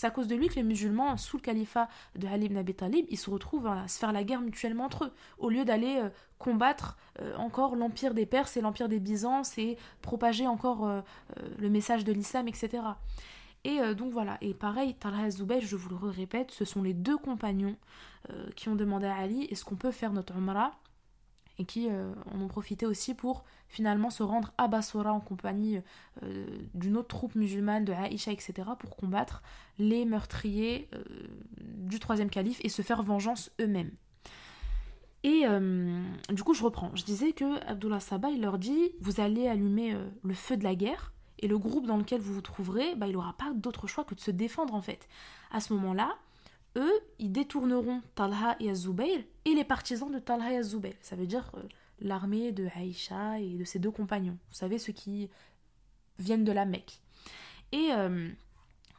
C'est 0.00 0.06
à 0.06 0.10
cause 0.10 0.28
de 0.28 0.34
lui 0.34 0.48
que 0.48 0.54
les 0.54 0.62
musulmans, 0.62 1.18
sous 1.18 1.36
le 1.36 1.42
califat 1.42 1.86
de 2.16 2.26
Ali 2.26 2.46
ibn 2.46 2.56
Abi 2.56 2.72
Talib, 2.74 3.04
ils 3.10 3.18
se 3.18 3.28
retrouvent 3.28 3.66
à 3.66 3.86
se 3.86 3.98
faire 3.98 4.12
la 4.12 4.24
guerre 4.24 4.40
mutuellement 4.40 4.86
entre 4.86 5.04
eux, 5.04 5.12
au 5.36 5.50
lieu 5.50 5.66
d'aller 5.66 5.98
euh, 5.98 6.08
combattre 6.38 6.96
euh, 7.20 7.36
encore 7.36 7.76
l'empire 7.76 8.14
des 8.14 8.24
Perses 8.24 8.56
et 8.56 8.62
l'empire 8.62 8.88
des 8.88 8.98
Byzances 8.98 9.58
et 9.58 9.76
propager 10.00 10.46
encore 10.46 10.86
euh, 10.86 11.02
le 11.58 11.68
message 11.68 12.04
de 12.04 12.14
l'islam, 12.14 12.48
etc. 12.48 12.82
Et 13.64 13.78
donc 13.94 14.10
voilà, 14.10 14.38
et 14.40 14.54
pareil, 14.54 14.94
Talha 14.94 15.28
Zubayr, 15.28 15.60
je 15.60 15.76
vous 15.76 15.90
le 15.90 16.08
répète, 16.08 16.50
ce 16.50 16.64
sont 16.64 16.82
les 16.82 16.94
deux 16.94 17.18
compagnons 17.18 17.76
qui 18.56 18.70
ont 18.70 18.74
demandé 18.74 19.06
à 19.06 19.16
Ali 19.16 19.44
est-ce 19.50 19.66
qu'on 19.66 19.76
peut 19.76 19.90
faire 19.90 20.14
notre 20.14 20.34
Umrah? 20.34 20.72
Et 21.60 21.64
qui 21.66 21.88
euh, 21.90 22.10
en 22.32 22.40
ont 22.40 22.48
profité 22.48 22.86
aussi 22.86 23.14
pour 23.14 23.44
finalement 23.68 24.08
se 24.08 24.22
rendre 24.22 24.52
à 24.56 24.66
Bassora 24.66 25.12
en 25.12 25.20
compagnie 25.20 25.78
euh, 26.22 26.46
d'une 26.74 26.96
autre 26.96 27.08
troupe 27.08 27.34
musulmane 27.34 27.84
de 27.84 27.92
Aïcha, 27.92 28.32
etc., 28.32 28.70
pour 28.78 28.96
combattre 28.96 29.42
les 29.78 30.06
meurtriers 30.06 30.88
euh, 30.94 31.04
du 31.60 32.00
troisième 32.00 32.30
calife 32.30 32.60
et 32.64 32.70
se 32.70 32.80
faire 32.80 33.02
vengeance 33.02 33.50
eux-mêmes. 33.60 33.92
Et 35.22 35.44
du 36.30 36.42
coup, 36.42 36.54
je 36.54 36.64
reprends. 36.64 36.92
Je 36.94 37.04
disais 37.04 37.32
que 37.32 37.62
Abdullah 37.66 38.00
Sabah, 38.00 38.30
il 38.30 38.40
leur 38.40 38.56
dit 38.56 38.92
Vous 39.02 39.20
allez 39.20 39.48
allumer 39.48 39.94
le 40.22 40.32
feu 40.32 40.56
de 40.56 40.64
la 40.64 40.74
guerre, 40.74 41.12
et 41.40 41.46
le 41.46 41.58
groupe 41.58 41.86
dans 41.86 41.98
lequel 41.98 42.22
vous 42.22 42.32
vous 42.32 42.40
trouverez, 42.40 42.94
bah, 42.94 43.06
il 43.06 43.12
n'aura 43.12 43.34
pas 43.34 43.52
d'autre 43.54 43.86
choix 43.86 44.04
que 44.04 44.14
de 44.14 44.20
se 44.20 44.30
défendre 44.30 44.74
en 44.74 44.80
fait. 44.80 45.08
À 45.50 45.60
ce 45.60 45.74
moment-là, 45.74 46.16
eux, 46.76 47.00
ils 47.18 47.32
détourneront 47.32 48.02
Talha 48.14 48.56
et 48.60 48.70
Azubayr 48.70 49.20
et 49.44 49.54
les 49.54 49.64
partisans 49.64 50.10
de 50.10 50.18
Talha 50.18 50.52
et 50.52 50.56
Azubayr. 50.56 50.94
Ça 51.00 51.16
veut 51.16 51.26
dire 51.26 51.50
euh, 51.56 51.62
l'armée 52.00 52.52
de 52.52 52.68
Aïcha 52.74 53.40
et 53.40 53.56
de 53.56 53.64
ses 53.64 53.78
deux 53.78 53.90
compagnons. 53.90 54.38
Vous 54.48 54.56
savez, 54.56 54.78
ceux 54.78 54.92
qui 54.92 55.28
viennent 56.18 56.44
de 56.44 56.52
la 56.52 56.64
Mecque. 56.64 57.00
Et 57.72 57.88
euh, 57.92 58.28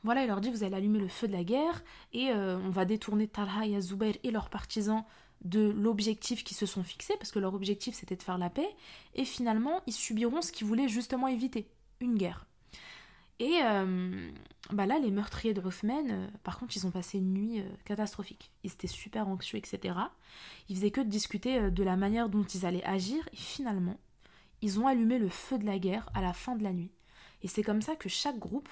voilà, 0.03 0.23
il 0.23 0.27
leur 0.27 0.41
dit 0.41 0.49
vous 0.49 0.63
allez 0.63 0.75
allumer 0.75 0.99
le 0.99 1.07
feu 1.07 1.27
de 1.27 1.33
la 1.33 1.43
guerre 1.43 1.83
et 2.13 2.31
euh, 2.31 2.57
on 2.57 2.69
va 2.69 2.85
détourner 2.85 3.27
Talha 3.27 3.65
et 3.65 3.75
Azubayr 3.75 4.15
et 4.23 4.31
leurs 4.31 4.49
partisans 4.49 5.03
de 5.43 5.69
l'objectif 5.69 6.43
qu'ils 6.43 6.57
se 6.57 6.65
sont 6.65 6.83
fixés, 6.83 7.15
parce 7.17 7.31
que 7.31 7.39
leur 7.39 7.53
objectif 7.53 7.95
c'était 7.95 8.15
de 8.15 8.21
faire 8.21 8.37
la 8.37 8.49
paix, 8.49 8.69
et 9.15 9.25
finalement 9.25 9.81
ils 9.87 9.93
subiront 9.93 10.41
ce 10.41 10.51
qu'ils 10.51 10.67
voulaient 10.67 10.87
justement 10.87 11.27
éviter, 11.27 11.67
une 11.99 12.15
guerre. 12.15 12.45
Et 13.41 13.59
euh, 13.63 14.31
bah 14.69 14.85
là, 14.85 14.99
les 14.99 15.09
meurtriers 15.09 15.55
de 15.55 15.61
Hoffman, 15.61 16.03
euh, 16.11 16.27
par 16.43 16.59
contre, 16.59 16.77
ils 16.77 16.85
ont 16.85 16.91
passé 16.91 17.17
une 17.17 17.33
nuit 17.33 17.59
euh, 17.59 17.65
catastrophique. 17.85 18.51
Ils 18.63 18.71
étaient 18.71 18.85
super 18.85 19.27
anxieux, 19.27 19.57
etc. 19.57 19.95
Ils 20.69 20.75
faisaient 20.75 20.91
que 20.91 21.01
de 21.01 21.09
discuter 21.09 21.71
de 21.71 21.83
la 21.83 21.95
manière 21.95 22.29
dont 22.29 22.43
ils 22.43 22.67
allaient 22.67 22.83
agir. 22.83 23.27
Et 23.33 23.37
finalement, 23.37 23.99
ils 24.61 24.79
ont 24.79 24.85
allumé 24.85 25.17
le 25.17 25.27
feu 25.27 25.57
de 25.57 25.65
la 25.65 25.79
guerre 25.79 26.07
à 26.13 26.21
la 26.21 26.33
fin 26.33 26.55
de 26.55 26.63
la 26.63 26.71
nuit. 26.71 26.91
Et 27.41 27.47
c'est 27.47 27.63
comme 27.63 27.81
ça 27.81 27.95
que 27.95 28.09
chaque 28.09 28.37
groupe, 28.37 28.69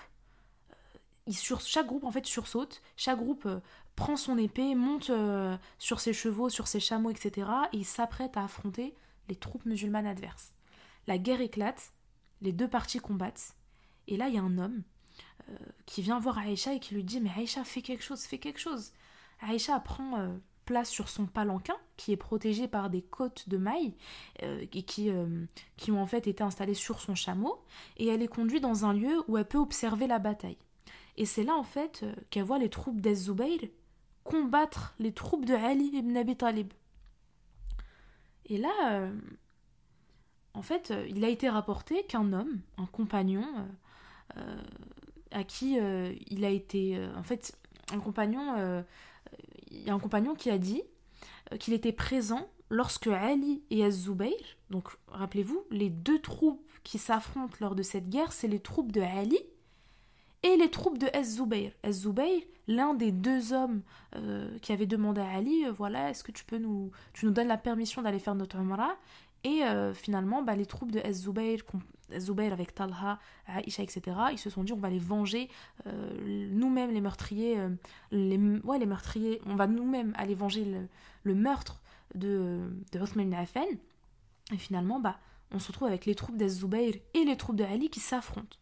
chaque 1.32 1.88
groupe 1.88 2.04
en 2.04 2.12
fait 2.12 2.28
sursaute. 2.28 2.84
Chaque 2.96 3.18
groupe 3.18 3.48
prend 3.96 4.18
son 4.18 4.38
épée, 4.38 4.76
monte 4.76 5.12
sur 5.80 6.00
ses 6.00 6.14
chevaux, 6.14 6.50
sur 6.50 6.68
ses 6.68 6.80
chameaux, 6.80 7.10
etc. 7.10 7.50
Et 7.74 7.78
il 7.78 7.86
s'apprête 7.86 8.38
à 8.38 8.44
affronter 8.44 8.94
les 9.30 9.36
troupes 9.36 9.66
musulmanes 9.66 10.06
adverses. 10.06 10.54
La 11.08 11.18
guerre 11.18 11.42
éclate, 11.42 11.92
les 12.42 12.52
deux 12.52 12.68
parties 12.68 13.00
combattent 13.00 13.56
et 14.10 14.18
là, 14.18 14.28
il 14.28 14.34
y 14.34 14.38
a 14.38 14.42
un 14.42 14.58
homme 14.58 14.82
euh, 15.50 15.56
qui 15.86 16.02
vient 16.02 16.20
voir 16.20 16.40
Aïcha 16.40 16.74
et 16.74 16.80
qui 16.80 16.96
lui 16.96 17.04
dit 17.04 17.22
Mais 17.22 17.30
Aïcha, 17.38 17.64
fais 17.64 17.82
quelque 17.82 18.04
chose, 18.04 18.24
fais 18.24 18.40
quelque 18.40 18.60
chose. 18.60 18.92
Aïcha 19.40 19.80
prend 19.80 20.18
euh, 20.18 20.36
place 20.66 20.90
sur 20.90 21.10
son 21.10 21.28
palanquin, 21.28 21.76
qui 21.96 22.12
est 22.12 22.18
protégé 22.18 22.68
par 22.68 22.90
des 22.90 23.04
côtes 23.04 23.48
de 23.48 23.58
mailles, 23.58 23.94
euh, 24.42 24.66
qui, 24.66 25.12
qui 25.78 25.92
ont 25.92 26.02
en 26.02 26.08
fait 26.08 26.28
été 26.28 26.44
installées 26.44 26.74
sur 26.74 27.00
son 27.00 27.14
chameau, 27.14 27.62
et 27.98 28.08
elle 28.08 28.24
est 28.24 28.28
conduite 28.28 28.64
dans 28.64 28.84
un 28.84 28.94
lieu 28.94 29.24
où 29.28 29.38
elle 29.38 29.48
peut 29.48 29.60
observer 29.60 30.08
la 30.08 30.18
bataille. 30.18 30.58
Et 31.18 31.26
c'est 31.26 31.44
là 31.44 31.56
en 31.56 31.64
fait 31.64 32.04
qu'elle 32.32 32.44
voit 32.44 32.60
les 32.60 32.70
troupes 32.70 33.00
d'Ez 33.00 33.30
combattre 34.24 34.96
les 35.00 35.12
troupes 35.12 35.46
de 35.46 35.54
Ali 35.54 35.92
ibn 35.94 36.18
Abi 36.18 36.36
Talib. 36.36 36.74
Et 38.46 38.58
là, 38.58 39.10
en 40.54 40.62
fait, 40.62 40.94
il 41.10 41.24
a 41.24 41.30
été 41.30 41.50
rapporté 41.50 42.04
qu'un 42.04 42.34
homme, 42.34 42.62
un 42.78 42.86
compagnon, 42.86 43.46
à 45.32 45.44
qui 45.44 45.78
il 46.30 46.46
a 46.46 46.50
été. 46.50 47.00
en 47.16 47.24
fait, 47.24 47.58
un 47.92 48.00
compagnon. 48.00 48.84
Il 49.72 49.84
y 49.84 49.90
a 49.90 49.94
un 49.94 50.00
compagnon 50.00 50.36
qui 50.36 50.50
a 50.50 50.58
dit 50.58 50.82
qu'il 51.60 51.74
était 51.74 51.92
présent 51.92 52.50
lorsque 52.70 53.08
Ali 53.08 53.64
et 53.70 53.84
Az-Zubayr, 53.84 54.58
donc 54.70 54.90
rappelez-vous, 55.08 55.64
les 55.72 55.90
deux 55.90 56.20
troupes 56.20 56.62
qui 56.84 56.98
s'affrontent 56.98 57.56
lors 57.60 57.76
de 57.76 57.84
cette 57.84 58.10
guerre, 58.10 58.32
c'est 58.32 58.48
les 58.48 58.60
troupes 58.60 58.92
de 58.92 59.02
Ali 59.02 59.40
et 60.44 60.56
les 60.56 60.70
troupes 60.70 60.98
de 60.98 61.08
Az-Zubayr. 61.14 61.72
Az-Zubayr, 61.84 62.42
l'un 62.68 62.94
des 62.94 63.12
deux 63.12 63.54
hommes 63.54 63.82
euh, 64.16 64.58
qui 64.60 64.72
avait 64.72 64.86
demandé 64.86 65.22
à 65.22 65.30
Ali, 65.30 65.66
euh, 65.66 65.72
voilà, 65.72 66.10
est-ce 66.10 66.24
que 66.24 66.32
tu 66.32 66.46
peux 66.46 66.58
nous, 66.58 66.92
tu 67.14 67.26
nous 67.26 67.32
donnes 67.32 67.48
la 67.48 67.58
permission 67.58 68.02
d'aller 68.02 68.20
faire 68.20 68.36
notre 68.36 68.58
Umrah? 68.58 68.96
Et 69.44 69.64
euh, 69.64 69.94
finalement, 69.94 70.42
bah, 70.42 70.56
les 70.56 70.66
troupes 70.66 70.92
de 70.92 71.00
Az-Zubayr, 71.00 71.66
Az-Zubayr 72.14 72.54
avec 72.54 72.74
Talha, 72.74 73.20
Aisha, 73.48 73.84
etc., 73.84 74.02
ils 74.32 74.38
se 74.38 74.50
sont 74.50 74.64
dit, 74.64 74.74
on 74.74 74.78
va 74.78 74.90
les 74.90 75.00
venger, 75.00 75.50
nous-mêmes 75.86 76.92
les 76.92 77.02
meurtriers, 77.02 77.58
les, 78.12 78.38
ouais, 78.64 78.80
les 78.80 78.86
meurtriers, 78.86 79.42
on 79.46 79.56
va 79.56 79.68
nous-mêmes 79.68 80.14
aller 80.18 80.36
venger 80.36 80.66
le, 81.24 81.36
meurtre 81.36 81.82
de, 82.16 82.62
de 82.92 83.00
Othman 83.00 83.34
Affan. 83.34 83.66
Et 84.52 84.58
finalement, 84.58 85.00
bah, 85.00 85.20
on 85.52 85.60
se 85.60 85.68
retrouve 85.68 85.88
avec 85.88 86.06
les 86.06 86.16
troupes 86.16 86.38
d'Az-Zubayr 86.38 86.96
et 87.14 87.24
les 87.24 87.38
troupes 87.38 87.56
de 87.56 87.64
Ali 87.64 87.90
qui 87.90 88.00
s'affrontent. 88.00 88.58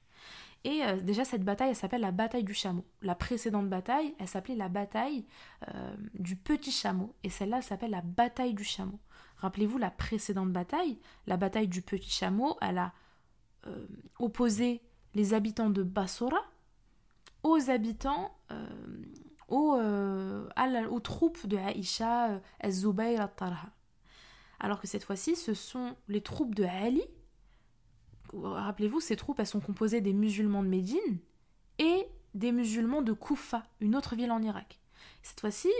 Et 0.63 0.83
euh, 0.83 0.99
déjà, 0.99 1.23
cette 1.23 1.43
bataille, 1.43 1.69
elle 1.69 1.75
s'appelle 1.75 2.01
la 2.01 2.11
bataille 2.11 2.43
du 2.43 2.53
chameau. 2.53 2.85
La 3.01 3.15
précédente 3.15 3.69
bataille, 3.69 4.15
elle 4.19 4.27
s'appelait 4.27 4.55
la 4.55 4.69
bataille 4.69 5.25
euh, 5.73 5.95
du 6.13 6.35
petit 6.35 6.71
chameau. 6.71 7.15
Et 7.23 7.29
celle-là, 7.29 7.57
elle 7.57 7.63
s'appelle 7.63 7.91
la 7.91 8.01
bataille 8.01 8.53
du 8.53 8.63
chameau. 8.63 8.99
Rappelez-vous, 9.37 9.77
la 9.77 9.91
précédente 9.91 10.51
bataille, 10.51 10.99
la 11.27 11.37
bataille 11.37 11.67
du 11.67 11.81
petit 11.81 12.09
chameau, 12.09 12.57
elle 12.61 12.79
a 12.79 12.93
euh, 13.65 13.87
opposé 14.19 14.81
les 15.15 15.33
habitants 15.33 15.69
de 15.69 15.83
Bassora 15.83 16.41
aux 17.43 17.69
habitants, 17.69 18.35
aux, 19.47 19.79
aux, 19.79 20.99
troupes 20.99 21.47
de 21.47 21.55
Aïcha, 21.55 22.41
Az-Zubayr, 22.59 23.21
At-Tarha. 23.21 23.69
Alors 24.59 24.81
que 24.81 24.87
cette 24.87 25.03
fois-ci, 25.03 25.35
ce 25.37 25.53
sont 25.53 25.95
les 26.09 26.21
troupes 26.21 26.55
de 26.55 26.65
Ali 26.65 27.03
rappelez-vous, 28.33 28.99
ces 28.99 29.15
troupes, 29.15 29.39
elles 29.39 29.47
sont 29.47 29.59
composées 29.59 30.01
des 30.01 30.13
musulmans 30.13 30.63
de 30.63 30.67
Médine 30.67 31.19
et 31.79 32.05
des 32.33 32.51
musulmans 32.51 33.01
de 33.01 33.13
Koufa, 33.13 33.63
une 33.79 33.95
autre 33.95 34.15
ville 34.15 34.31
en 34.31 34.41
Irak. 34.41 34.79
Cette 35.23 35.39
fois-ci, 35.39 35.71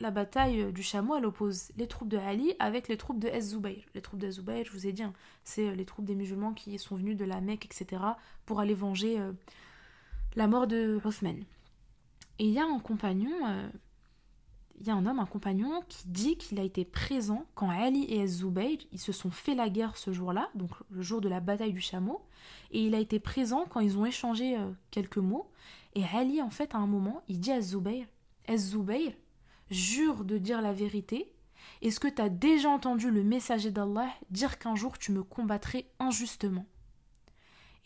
la 0.00 0.10
bataille 0.10 0.72
du 0.72 0.82
chameau, 0.82 1.16
elle 1.16 1.26
oppose 1.26 1.70
les 1.76 1.86
troupes 1.86 2.08
de 2.08 2.18
Ali 2.18 2.54
avec 2.58 2.88
les 2.88 2.96
troupes 2.96 3.18
de 3.18 3.28
Ez-Zubayr. 3.28 3.84
Les 3.94 4.02
troupes 4.02 4.20
de 4.20 4.30
je 4.30 4.70
vous 4.72 4.86
ai 4.86 4.92
dit, 4.92 5.02
hein, 5.02 5.12
c'est 5.44 5.74
les 5.74 5.84
troupes 5.84 6.04
des 6.04 6.14
musulmans 6.14 6.52
qui 6.52 6.78
sont 6.78 6.96
venus 6.96 7.16
de 7.16 7.24
la 7.24 7.40
Mecque, 7.40 7.66
etc., 7.66 8.02
pour 8.46 8.60
aller 8.60 8.74
venger 8.74 9.20
euh, 9.20 9.32
la 10.36 10.46
mort 10.46 10.66
de 10.66 11.00
Othman. 11.04 11.44
Et 12.38 12.46
il 12.46 12.52
y 12.52 12.58
a 12.58 12.64
un 12.64 12.78
compagnon 12.80 13.30
euh, 13.46 13.68
il 14.80 14.86
y 14.86 14.90
a 14.90 14.94
un 14.94 15.06
homme, 15.06 15.18
un 15.18 15.26
compagnon, 15.26 15.82
qui 15.88 16.08
dit 16.08 16.36
qu'il 16.36 16.58
a 16.58 16.62
été 16.62 16.84
présent 16.84 17.46
quand 17.54 17.70
Ali 17.70 18.04
et 18.12 18.26
Zubayr 18.26 18.78
ils 18.92 19.00
se 19.00 19.12
sont 19.12 19.30
fait 19.30 19.54
la 19.54 19.68
guerre 19.68 19.96
ce 19.96 20.12
jour-là, 20.12 20.50
donc 20.54 20.70
le 20.90 21.02
jour 21.02 21.20
de 21.20 21.28
la 21.28 21.40
bataille 21.40 21.72
du 21.72 21.80
chameau, 21.80 22.22
et 22.70 22.80
il 22.86 22.94
a 22.94 22.98
été 22.98 23.20
présent 23.20 23.66
quand 23.68 23.80
ils 23.80 23.96
ont 23.98 24.04
échangé 24.04 24.58
euh, 24.58 24.70
quelques 24.90 25.18
mots. 25.18 25.50
Et 25.94 26.02
Ali, 26.12 26.42
en 26.42 26.50
fait, 26.50 26.74
à 26.74 26.78
un 26.78 26.86
moment, 26.86 27.22
il 27.28 27.38
dit 27.38 27.52
à 27.52 27.60
Zubayr 27.60 28.06
Zubayr, 28.56 29.12
jure 29.74 30.24
de 30.24 30.38
dire 30.38 30.62
la 30.62 30.72
vérité. 30.72 31.32
Est-ce 31.82 32.00
que 32.00 32.08
tu 32.08 32.22
as 32.22 32.28
déjà 32.28 32.68
entendu 32.68 33.10
le 33.10 33.22
messager 33.22 33.70
d'Allah 33.70 34.08
dire 34.30 34.58
qu'un 34.58 34.76
jour 34.76 34.98
tu 34.98 35.12
me 35.12 35.22
combattrais 35.22 35.90
injustement? 35.98 36.66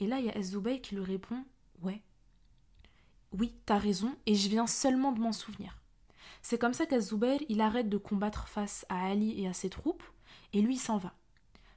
Et 0.01 0.07
là, 0.07 0.19
il 0.19 0.27
y 0.27 0.31
a 0.31 0.43
Zubayr 0.43 0.81
qui 0.81 0.95
lui 0.95 1.05
répond 1.05 1.45
Ouais. 1.83 2.03
Oui, 3.33 3.55
t'as 3.67 3.79
raison, 3.79 4.15
et 4.27 4.35
je 4.35 4.49
viens 4.49 4.67
seulement 4.67 5.13
de 5.13 5.21
m'en 5.21 5.33
souvenir. 5.33 5.79
C'est 6.43 6.59
comme 6.59 6.73
ça 6.73 6.87
qu'Azoubair, 6.87 7.41
il 7.49 7.61
arrête 7.61 7.89
de 7.89 7.99
combattre 7.99 8.49
face 8.49 8.87
à 8.89 9.07
Ali 9.07 9.41
et 9.43 9.49
à 9.49 9.53
ses 9.53 9.69
troupes, 9.69 10.05
et 10.53 10.63
lui, 10.63 10.77
s'en 10.77 10.97
va. 10.97 11.15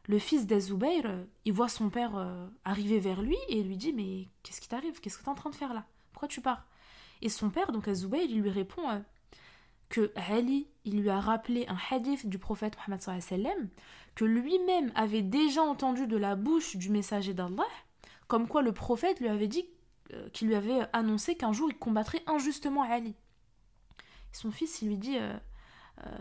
Le 0.08 0.18
fils 0.18 0.48
d'Azoubair, 0.48 1.06
euh, 1.06 1.24
il 1.46 1.54
voit 1.54 1.70
son 1.70 1.90
père 1.90 2.16
euh, 2.16 2.48
arriver 2.66 3.00
vers 3.00 3.22
lui 3.22 3.38
et 3.50 3.64
lui 3.64 3.78
dit 3.78 3.94
Mais 3.94 4.28
qu'est-ce 4.44 4.62
qui 4.62 4.68
t'arrive? 4.68 5.00
Qu'est-ce 5.00 5.18
que 5.18 5.24
tu 5.24 5.28
es 5.28 5.32
en 5.32 5.36
train 5.36 5.50
de 5.50 5.56
faire 5.56 5.74
là? 5.74 5.86
Pourquoi 6.12 6.28
tu 6.28 6.42
pars? 6.42 6.66
Et 7.22 7.30
son 7.30 7.50
père, 7.50 7.72
donc 7.72 7.88
Azoubair, 7.88 8.24
il 8.24 8.42
lui 8.42 8.50
répond 8.50 8.90
euh, 8.90 9.00
que 9.92 10.12
Ali, 10.16 10.68
il 10.86 11.02
lui 11.02 11.10
a 11.12 11.20
rappelé 11.20 11.68
un 11.68 11.78
hadith 11.92 12.28
du 12.28 12.40
prophète 12.40 12.76
Mohammed 12.78 13.02
sallam 13.22 13.70
que 14.16 14.26
lui-même 14.26 14.92
avait 14.96 15.22
déjà 15.22 15.62
entendu 15.62 16.08
de 16.08 16.18
la 16.18 16.36
bouche 16.36 16.76
du 16.76 16.90
messager 16.90 17.36
d'Allah, 17.36 17.68
comme 18.28 18.48
quoi 18.48 18.64
le 18.64 18.72
prophète 18.72 19.20
lui 19.20 19.28
avait 19.28 19.48
dit, 19.48 19.66
qu'il 20.34 20.48
lui 20.48 20.56
avait 20.56 20.82
annoncé 20.92 21.36
qu'un 21.36 21.54
jour 21.54 21.70
il 21.70 21.78
combattrait 21.78 22.24
injustement 22.28 22.84
Ali 22.84 23.16
son 24.32 24.52
fils, 24.52 24.82
il 24.82 24.90
lui 24.90 24.98
dit. 24.98 25.18
Euh, 25.18 25.34
euh, 26.06 26.18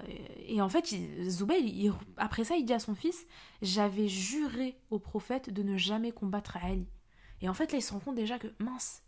et 0.47 0.61
en 0.61 0.69
fait, 0.69 0.95
Zoubaï, 1.29 1.91
après 2.17 2.45
ça, 2.45 2.57
il 2.57 2.65
dit 2.65 2.73
à 2.73 2.79
son 2.79 2.95
fils 2.95 3.27
J'avais 3.63 4.09
juré 4.09 4.79
au 4.91 4.99
prophète 4.99 5.51
de 5.51 5.63
ne 5.63 5.77
jamais 5.77 6.13
combattre 6.13 6.57
Ali. 6.63 6.89
Et 7.41 7.49
en 7.49 7.55
fait, 7.55 7.73
là, 7.73 7.79
il 7.79 7.83
se 7.83 7.93
rend 7.93 8.01
compte 8.01 8.17
déjà 8.17 8.39
que 8.39 8.49
mince, 8.59 9.03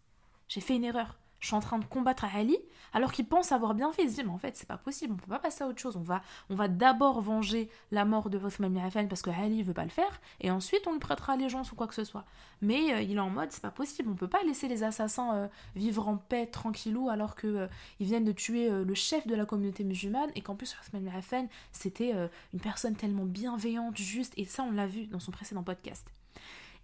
j'ai 0.48 0.60
fait 0.60 0.76
une 0.76 0.84
erreur 0.84 1.18
je 1.42 1.48
suis 1.48 1.56
en 1.56 1.60
train 1.60 1.80
de 1.80 1.84
combattre 1.84 2.24
Ali, 2.24 2.56
alors 2.92 3.10
qu'il 3.10 3.26
pense 3.26 3.50
avoir 3.50 3.74
bien 3.74 3.92
fait. 3.92 4.04
Il 4.04 4.10
se 4.10 4.14
dit, 4.14 4.22
mais 4.22 4.30
en 4.30 4.38
fait, 4.38 4.56
c'est 4.56 4.68
pas 4.68 4.78
possible, 4.78 5.14
on 5.14 5.16
peut 5.16 5.28
pas 5.28 5.40
passer 5.40 5.64
à 5.64 5.66
autre 5.66 5.80
chose. 5.80 5.96
On 5.96 6.02
va, 6.02 6.22
on 6.50 6.54
va 6.54 6.68
d'abord 6.68 7.20
venger 7.20 7.68
la 7.90 8.04
mort 8.04 8.30
de 8.30 8.38
Othman 8.38 8.72
bin 8.72 9.06
parce 9.08 9.22
que 9.22 9.30
Ali 9.30 9.64
veut 9.64 9.74
pas 9.74 9.82
le 9.82 9.90
faire, 9.90 10.20
et 10.40 10.52
ensuite 10.52 10.86
on 10.86 10.92
lui 10.92 11.00
prêtera 11.00 11.32
allégeance 11.32 11.72
ou 11.72 11.74
quoi 11.74 11.88
que 11.88 11.94
ce 11.94 12.04
soit. 12.04 12.24
Mais 12.60 12.94
euh, 12.94 13.00
il 13.00 13.16
est 13.16 13.20
en 13.20 13.28
mode, 13.28 13.50
c'est 13.50 13.60
pas 13.60 13.72
possible, 13.72 14.08
on 14.08 14.14
peut 14.14 14.28
pas 14.28 14.42
laisser 14.44 14.68
les 14.68 14.84
assassins 14.84 15.34
euh, 15.34 15.48
vivre 15.74 16.06
en 16.06 16.16
paix, 16.16 16.46
tranquillou, 16.46 17.08
alors 17.08 17.34
que 17.34 17.48
euh, 17.48 17.66
ils 17.98 18.06
viennent 18.06 18.24
de 18.24 18.32
tuer 18.32 18.70
le 18.70 18.94
chef 18.94 19.26
de 19.26 19.34
la 19.34 19.44
communauté 19.44 19.82
musulmane, 19.82 20.30
et 20.36 20.42
qu'en 20.42 20.54
plus 20.54 20.76
Othman 20.80 21.02
bin 21.02 21.48
c'était 21.72 22.14
une 22.52 22.60
personne 22.60 22.94
tellement 22.94 23.24
bienveillante, 23.24 23.96
juste, 23.96 24.32
et 24.36 24.44
ça 24.44 24.62
on 24.62 24.70
l'a 24.70 24.86
vu 24.86 25.06
dans 25.06 25.18
son 25.18 25.32
précédent 25.32 25.64
podcast. 25.64 26.06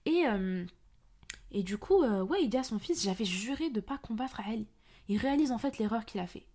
Et 0.04 0.24
et 1.50 1.62
du 1.62 1.78
coup, 1.78 2.02
euh, 2.02 2.22
ouais, 2.22 2.42
il 2.42 2.48
dit 2.48 2.58
à 2.58 2.62
son 2.62 2.78
fils 2.78 3.02
J'avais 3.02 3.24
juré 3.24 3.70
de 3.70 3.76
ne 3.76 3.80
pas 3.80 3.98
combattre 3.98 4.40
Ali. 4.40 4.66
Il 5.08 5.18
réalise 5.18 5.52
en 5.52 5.58
fait 5.58 5.78
l'erreur 5.78 6.04
qu'il 6.04 6.20
a 6.20 6.26
fait. 6.26 6.46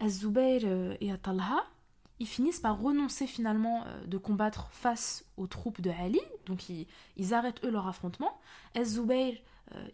Az-Zubayr 0.00 0.62
euh, 0.64 0.96
et 1.00 1.12
Atalha, 1.12 1.64
ils 2.18 2.26
finissent 2.26 2.60
par 2.60 2.80
renoncer 2.80 3.26
finalement 3.26 3.84
euh, 3.86 4.06
de 4.06 4.16
combattre 4.16 4.68
face 4.70 5.24
aux 5.36 5.46
troupes 5.46 5.80
de 5.80 5.90
Ali, 5.90 6.20
donc 6.46 6.68
ils, 6.68 7.34
arrêtent 7.34 7.62
eux 7.64 7.70
leur 7.70 7.86
affrontement. 7.86 8.40
Az-Zubayr, 8.74 9.38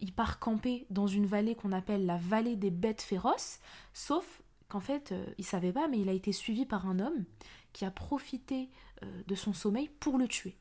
il 0.01 0.11
part 0.11 0.39
camper 0.39 0.85
dans 0.89 1.07
une 1.07 1.25
vallée 1.25 1.55
qu'on 1.55 1.71
appelle 1.71 2.05
la 2.05 2.17
vallée 2.17 2.57
des 2.57 2.69
bêtes 2.69 3.01
féroces, 3.01 3.59
sauf 3.93 4.41
qu'en 4.67 4.81
fait, 4.81 5.13
il 5.37 5.45
savait 5.45 5.71
pas, 5.71 5.87
mais 5.87 5.99
il 5.99 6.09
a 6.09 6.11
été 6.11 6.33
suivi 6.33 6.65
par 6.65 6.85
un 6.85 6.99
homme 6.99 7.23
qui 7.71 7.85
a 7.85 7.91
profité 7.91 8.69
de 9.01 9.35
son 9.35 9.53
sommeil 9.53 9.89
pour 10.01 10.17
le 10.17 10.27
tuer. 10.27 10.57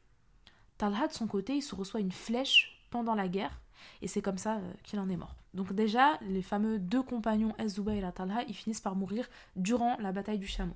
Talha, 0.76 1.08
de 1.08 1.12
son 1.12 1.26
côté, 1.26 1.56
il 1.56 1.62
se 1.62 1.74
reçoit 1.74 1.98
une 1.98 2.12
flèche 2.12 2.86
pendant 2.90 3.16
la 3.16 3.26
guerre 3.26 3.60
et 4.02 4.08
c'est 4.08 4.22
comme 4.22 4.38
ça 4.38 4.56
euh, 4.56 4.72
qu'il 4.82 4.98
en 5.00 5.08
est 5.08 5.16
mort. 5.16 5.34
Donc 5.54 5.72
déjà, 5.72 6.18
les 6.22 6.42
fameux 6.42 6.78
deux 6.78 7.02
compagnons 7.02 7.54
Az-Zubayr 7.58 7.98
et 7.98 8.00
la 8.00 8.12
Talha, 8.12 8.42
ils 8.48 8.54
finissent 8.54 8.80
par 8.80 8.96
mourir 8.96 9.28
durant 9.56 9.96
la 9.98 10.12
bataille 10.12 10.38
du 10.38 10.46
chameau. 10.46 10.74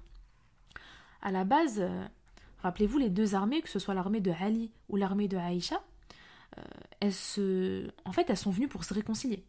À 1.21 1.31
la 1.31 1.45
base, 1.45 1.79
euh, 1.81 2.05
rappelez-vous, 2.59 2.99
les 2.99 3.11
deux 3.11 3.35
armées, 3.35 3.63
que 3.63 3.69
ce 3.69 3.79
soit 3.79 3.95
l'armée 3.95 4.21
de 4.21 4.33
Ali 4.41 4.73
ou 4.89 4.97
l'armée 4.97 5.29
de 5.29 5.37
Aïcha, 5.37 5.83
euh, 6.59 6.63
elles 7.01 7.13
se... 7.13 7.89
en 8.05 8.13
fait, 8.13 8.29
elles 8.29 8.37
sont 8.37 8.51
venues 8.51 8.69
pour 8.69 8.85
se 8.85 8.95
réconcilier. 8.95 9.45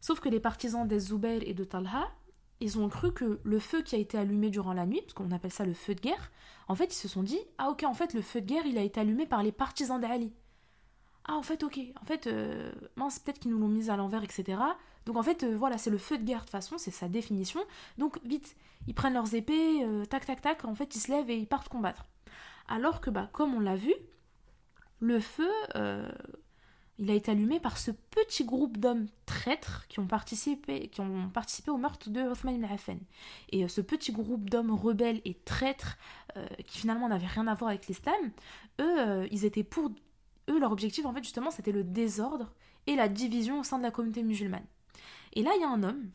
Sauf 0.00 0.20
que 0.20 0.28
les 0.28 0.40
partisans 0.40 0.86
d'Az-Zubayr 0.86 1.42
et 1.46 1.54
de 1.54 1.64
Talha, 1.64 2.08
ils 2.60 2.78
ont 2.78 2.88
cru 2.88 3.12
que 3.12 3.40
le 3.42 3.58
feu 3.58 3.82
qui 3.82 3.94
a 3.94 3.98
été 3.98 4.16
allumé 4.18 4.50
durant 4.50 4.72
la 4.72 4.86
nuit, 4.86 5.00
parce 5.02 5.14
qu'on 5.14 5.30
appelle 5.30 5.52
ça 5.52 5.64
le 5.64 5.74
feu 5.74 5.94
de 5.94 6.00
guerre, 6.00 6.30
en 6.68 6.74
fait, 6.74 6.92
ils 6.92 6.98
se 6.98 7.08
sont 7.08 7.22
dit, 7.22 7.38
ah 7.58 7.70
ok, 7.70 7.84
en 7.84 7.94
fait, 7.94 8.14
le 8.14 8.22
feu 8.22 8.40
de 8.40 8.46
guerre, 8.46 8.66
il 8.66 8.78
a 8.78 8.82
été 8.82 9.00
allumé 9.00 9.26
par 9.26 9.42
les 9.42 9.52
partisans 9.52 10.00
d'Ali 10.00 10.32
ah 11.28 11.34
en 11.34 11.42
fait 11.42 11.62
ok, 11.64 11.80
en 12.00 12.04
fait 12.04 12.26
euh, 12.28 12.70
mince 12.94 13.18
peut-être 13.18 13.40
qu'ils 13.40 13.50
nous 13.50 13.58
l'ont 13.58 13.68
mise 13.68 13.90
à 13.90 13.96
l'envers 13.96 14.22
etc. 14.22 14.58
Donc 15.06 15.16
en 15.16 15.22
fait 15.22 15.42
euh, 15.42 15.56
voilà 15.56 15.76
c'est 15.76 15.90
le 15.90 15.98
feu 15.98 16.18
de 16.18 16.24
guerre 16.24 16.44
de 16.44 16.50
façon, 16.50 16.78
c'est 16.78 16.92
sa 16.92 17.08
définition. 17.08 17.60
Donc 17.98 18.20
vite, 18.24 18.56
ils 18.86 18.94
prennent 18.94 19.14
leurs 19.14 19.34
épées, 19.34 19.84
euh, 19.84 20.04
tac 20.04 20.24
tac 20.24 20.40
tac, 20.40 20.64
en 20.64 20.74
fait 20.74 20.94
ils 20.94 21.00
se 21.00 21.10
lèvent 21.10 21.28
et 21.28 21.36
ils 21.36 21.48
partent 21.48 21.68
combattre. 21.68 22.06
Alors 22.68 23.00
que 23.00 23.10
bah 23.10 23.28
comme 23.32 23.54
on 23.54 23.60
l'a 23.60 23.74
vu, 23.74 23.92
le 25.00 25.20
feu 25.20 25.50
il 26.98 27.10
a 27.10 27.14
été 27.14 27.30
allumé 27.30 27.60
par 27.60 27.76
ce 27.76 27.90
petit 27.90 28.44
groupe 28.44 28.78
d'hommes 28.78 29.06
traîtres 29.26 29.86
qui 29.88 30.00
ont 30.00 30.06
participé, 30.06 30.88
qui 30.88 31.02
ont 31.02 31.28
participé 31.28 31.70
au 31.70 31.76
meurtre 31.76 32.08
de 32.08 32.22
Othman 32.22 32.54
ibn 32.54 32.64
Affan. 32.64 32.96
Et 33.50 33.68
ce 33.68 33.82
petit 33.82 34.12
groupe 34.12 34.48
d'hommes 34.48 34.70
rebelles 34.70 35.20
et 35.26 35.34
traîtres, 35.34 35.98
qui 36.66 36.78
finalement 36.78 37.10
n'avaient 37.10 37.26
rien 37.26 37.48
à 37.48 37.54
voir 37.54 37.68
avec 37.68 37.86
l'islam, 37.86 38.30
eux, 38.80 39.28
ils 39.30 39.44
étaient 39.44 39.62
pour 39.62 39.90
eux, 40.48 40.58
leur 40.58 40.72
objectif, 40.72 41.06
en 41.06 41.12
fait, 41.12 41.22
justement, 41.22 41.50
c'était 41.50 41.72
le 41.72 41.84
désordre 41.84 42.52
et 42.86 42.96
la 42.96 43.08
division 43.08 43.60
au 43.60 43.64
sein 43.64 43.78
de 43.78 43.82
la 43.82 43.90
communauté 43.90 44.22
musulmane. 44.22 44.66
Et 45.32 45.42
là, 45.42 45.50
il 45.56 45.60
y 45.60 45.64
a 45.64 45.68
un 45.68 45.82
homme 45.82 46.10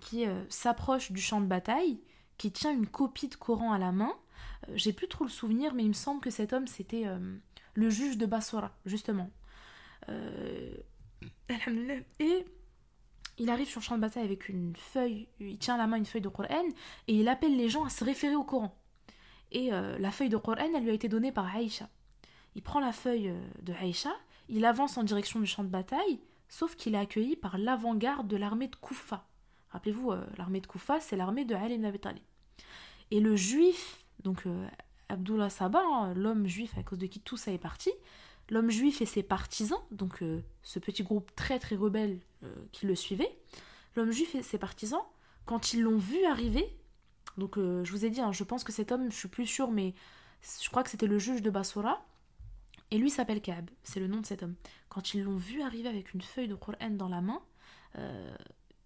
qui 0.00 0.24
s'approche 0.48 1.12
du 1.12 1.20
champ 1.20 1.40
de 1.40 1.46
bataille, 1.46 2.00
qui 2.36 2.52
tient 2.52 2.72
une 2.72 2.86
copie 2.86 3.28
de 3.28 3.34
Coran 3.36 3.72
à 3.72 3.78
la 3.78 3.92
main. 3.92 4.12
J'ai 4.74 4.92
plus 4.92 5.08
trop 5.08 5.24
le 5.24 5.30
souvenir, 5.30 5.74
mais 5.74 5.84
il 5.84 5.88
me 5.88 5.94
semble 5.94 6.20
que 6.20 6.30
cet 6.30 6.52
homme 6.52 6.66
c'était 6.66 7.06
le 7.74 7.90
juge 7.90 8.18
de 8.18 8.26
Bassora, 8.26 8.76
justement. 8.84 9.30
Et 12.18 12.44
il 13.38 13.50
arrive 13.50 13.68
sur 13.68 13.80
le 13.80 13.84
champ 13.84 13.96
de 13.96 14.00
bataille 14.00 14.24
avec 14.24 14.48
une 14.48 14.76
feuille, 14.76 15.28
il 15.40 15.58
tient 15.58 15.74
à 15.74 15.78
la 15.78 15.86
main 15.86 15.96
une 15.96 16.06
feuille 16.06 16.20
de 16.20 16.28
Coran 16.28 16.68
et 17.08 17.14
il 17.14 17.28
appelle 17.28 17.56
les 17.56 17.68
gens 17.68 17.84
à 17.84 17.90
se 17.90 18.04
référer 18.04 18.36
au 18.36 18.44
Coran. 18.44 18.76
Et 19.50 19.72
euh, 19.72 19.98
la 19.98 20.10
feuille 20.10 20.28
de 20.28 20.36
Coran, 20.36 20.56
elle 20.74 20.82
lui 20.82 20.90
a 20.90 20.94
été 20.94 21.08
donnée 21.08 21.32
par 21.32 21.54
Aïcha. 21.54 21.88
Il 22.54 22.62
prend 22.62 22.80
la 22.80 22.92
feuille 22.92 23.28
euh, 23.28 23.40
de 23.62 23.72
Aïcha, 23.74 24.12
il 24.48 24.64
avance 24.64 24.96
en 24.98 25.02
direction 25.02 25.40
du 25.40 25.46
champ 25.46 25.64
de 25.64 25.68
bataille, 25.68 26.20
sauf 26.48 26.76
qu'il 26.76 26.94
est 26.94 26.98
accueilli 26.98 27.36
par 27.36 27.58
l'avant-garde 27.58 28.28
de 28.28 28.36
l'armée 28.36 28.68
de 28.68 28.76
Koufa. 28.76 29.26
Rappelez-vous, 29.70 30.12
euh, 30.12 30.24
l'armée 30.36 30.60
de 30.60 30.66
Koufa, 30.66 31.00
c'est 31.00 31.16
l'armée 31.16 31.44
de 31.44 31.54
Ali 31.54 31.74
ibn. 31.74 31.90
Et 33.10 33.20
le 33.20 33.36
juif, 33.36 34.04
donc 34.22 34.44
Abdullah 35.08 35.50
Sabah, 35.50 35.82
hein, 35.84 36.14
l'homme 36.14 36.46
juif 36.46 36.76
à 36.78 36.82
cause 36.82 36.98
de 36.98 37.06
qui 37.06 37.20
tout 37.20 37.36
ça 37.36 37.52
est 37.52 37.58
parti, 37.58 37.90
l'homme 38.50 38.70
juif 38.70 39.02
et 39.02 39.06
ses 39.06 39.22
partisans, 39.22 39.78
donc 39.90 40.22
ce 40.62 40.78
petit 40.78 41.02
groupe 41.02 41.30
très 41.36 41.58
très 41.58 41.76
rebelle 41.76 42.18
qui 42.72 42.86
le 42.86 42.94
suivait, 42.94 43.38
l'homme 43.94 44.10
juif 44.10 44.34
et 44.34 44.42
ses 44.42 44.58
partisans, 44.58 45.02
quand 45.44 45.74
ils 45.74 45.82
l'ont 45.82 45.98
vu 45.98 46.24
arriver, 46.24 46.74
donc 47.36 47.58
euh, 47.58 47.84
je 47.84 47.92
vous 47.92 48.04
ai 48.04 48.10
dit, 48.10 48.20
hein, 48.20 48.32
je 48.32 48.44
pense 48.44 48.64
que 48.64 48.72
cet 48.72 48.92
homme, 48.92 49.10
je 49.10 49.16
suis 49.16 49.28
plus 49.28 49.46
sûre, 49.46 49.70
mais 49.70 49.94
je 50.62 50.68
crois 50.68 50.82
que 50.82 50.90
c'était 50.90 51.06
le 51.06 51.18
juge 51.18 51.42
de 51.42 51.50
Basora. 51.50 52.04
Et 52.90 52.98
lui 52.98 53.10
s'appelle 53.10 53.40
Kaab, 53.40 53.70
c'est 53.82 54.00
le 54.00 54.06
nom 54.06 54.20
de 54.20 54.26
cet 54.26 54.42
homme. 54.42 54.54
Quand 54.88 55.14
ils 55.14 55.22
l'ont 55.22 55.36
vu 55.36 55.62
arriver 55.62 55.88
avec 55.88 56.14
une 56.14 56.20
feuille 56.20 56.48
de 56.48 56.54
Qur'an 56.54 56.90
dans 56.90 57.08
la 57.08 57.20
main, 57.20 57.42
euh, 57.98 58.36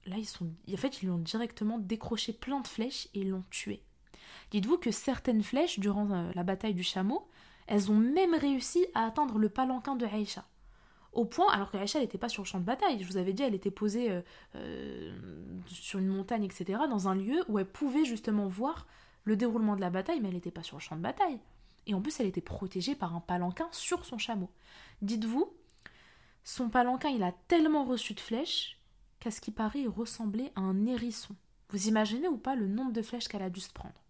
là 0.06 0.16
ils 0.16 0.26
sont, 0.26 0.50
en 0.72 0.76
fait 0.76 1.02
ils 1.02 1.06
lui 1.06 1.10
ont 1.10 1.18
directement 1.18 1.78
décroché 1.78 2.32
plein 2.32 2.60
de 2.60 2.66
flèches 2.66 3.08
et 3.14 3.20
ils 3.20 3.30
l'ont 3.30 3.44
tué. 3.50 3.82
Dites-vous 4.50 4.78
que 4.78 4.90
certaines 4.90 5.42
flèches 5.42 5.78
durant 5.78 6.10
euh, 6.10 6.30
la 6.34 6.42
bataille 6.42 6.74
du 6.74 6.82
chameau, 6.82 7.28
elles 7.66 7.90
ont 7.90 7.96
même 7.96 8.34
réussi 8.34 8.86
à 8.94 9.04
atteindre 9.04 9.38
le 9.38 9.48
palanquin 9.48 9.94
de 9.94 10.06
Aïcha. 10.06 10.46
Au 11.12 11.24
point, 11.24 11.50
alors 11.52 11.70
que 11.70 11.76
Aïcha 11.76 12.00
n'était 12.00 12.18
pas 12.18 12.28
sur 12.28 12.42
le 12.42 12.48
champ 12.48 12.60
de 12.60 12.64
bataille, 12.64 13.02
je 13.02 13.06
vous 13.06 13.16
avais 13.16 13.32
dit, 13.32 13.42
elle 13.42 13.54
était 13.54 13.70
posée 13.70 14.22
euh, 14.54 15.18
sur 15.66 15.98
une 15.98 16.06
montagne, 16.06 16.44
etc., 16.44 16.80
dans 16.88 17.08
un 17.08 17.14
lieu 17.14 17.44
où 17.48 17.58
elle 17.58 17.68
pouvait 17.68 18.04
justement 18.04 18.46
voir 18.46 18.86
le 19.24 19.36
déroulement 19.36 19.76
de 19.76 19.80
la 19.80 19.90
bataille, 19.90 20.20
mais 20.20 20.28
elle 20.28 20.34
n'était 20.34 20.50
pas 20.50 20.62
sur 20.62 20.76
le 20.76 20.82
champ 20.82 20.96
de 20.96 21.02
bataille. 21.02 21.40
Et 21.88 21.94
en 21.94 22.00
plus, 22.00 22.20
elle 22.20 22.26
était 22.26 22.40
protégée 22.40 22.94
par 22.94 23.16
un 23.16 23.20
palanquin 23.20 23.68
sur 23.72 24.04
son 24.04 24.18
chameau. 24.18 24.50
Dites-vous, 25.02 25.52
son 26.44 26.68
palanquin, 26.68 27.08
il 27.08 27.22
a 27.22 27.32
tellement 27.48 27.84
reçu 27.84 28.14
de 28.14 28.20
flèches 28.20 28.78
qu'à 29.20 29.30
ce 29.30 29.40
qui 29.40 29.50
paraît, 29.50 29.80
il 29.80 29.88
ressemblait 29.88 30.52
à 30.54 30.60
un 30.60 30.86
hérisson. 30.86 31.34
Vous 31.70 31.88
imaginez 31.88 32.28
ou 32.28 32.38
pas 32.38 32.54
le 32.54 32.68
nombre 32.68 32.92
de 32.92 33.02
flèches 33.02 33.26
qu'elle 33.26 33.42
a 33.42 33.50
dû 33.50 33.60
se 33.60 33.72
prendre? 33.72 34.00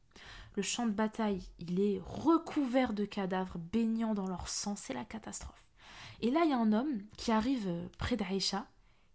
Le 0.57 0.63
champ 0.63 0.87
de 0.87 0.93
bataille, 0.93 1.43
il 1.61 1.81
est 1.81 2.01
recouvert 2.05 2.93
de 2.93 3.05
cadavres 3.05 3.59
baignant 3.59 4.13
dans 4.13 4.27
leur 4.27 4.49
sang, 4.49 4.75
c'est 4.77 4.93
la 4.93 5.05
catastrophe. 5.05 5.73
Et 6.21 6.33
là, 6.33 6.41
il 6.45 6.51
y 6.51 6.53
a 6.53 6.59
un 6.59 6.73
homme 6.73 7.01
qui 7.17 7.31
arrive 7.31 7.89
près 7.97 8.17
d'Aïcha, 8.17 8.67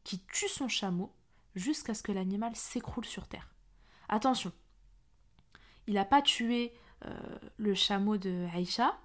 qui 0.06 0.20
tue 0.20 0.48
son 0.48 0.70
chameau 0.70 1.14
jusqu'à 1.56 1.94
ce 1.94 2.04
que 2.04 2.14
l'animal 2.14 2.56
s'écroule 2.56 3.06
sur 3.06 3.28
terre. 3.28 3.54
Attention, 4.08 4.54
il 5.88 5.96
n'a 5.96 6.06
pas 6.06 6.22
tué 6.22 6.74
le 7.58 7.74
chameau 7.74 8.18
de 8.18 8.48
Aïcha 8.54 8.98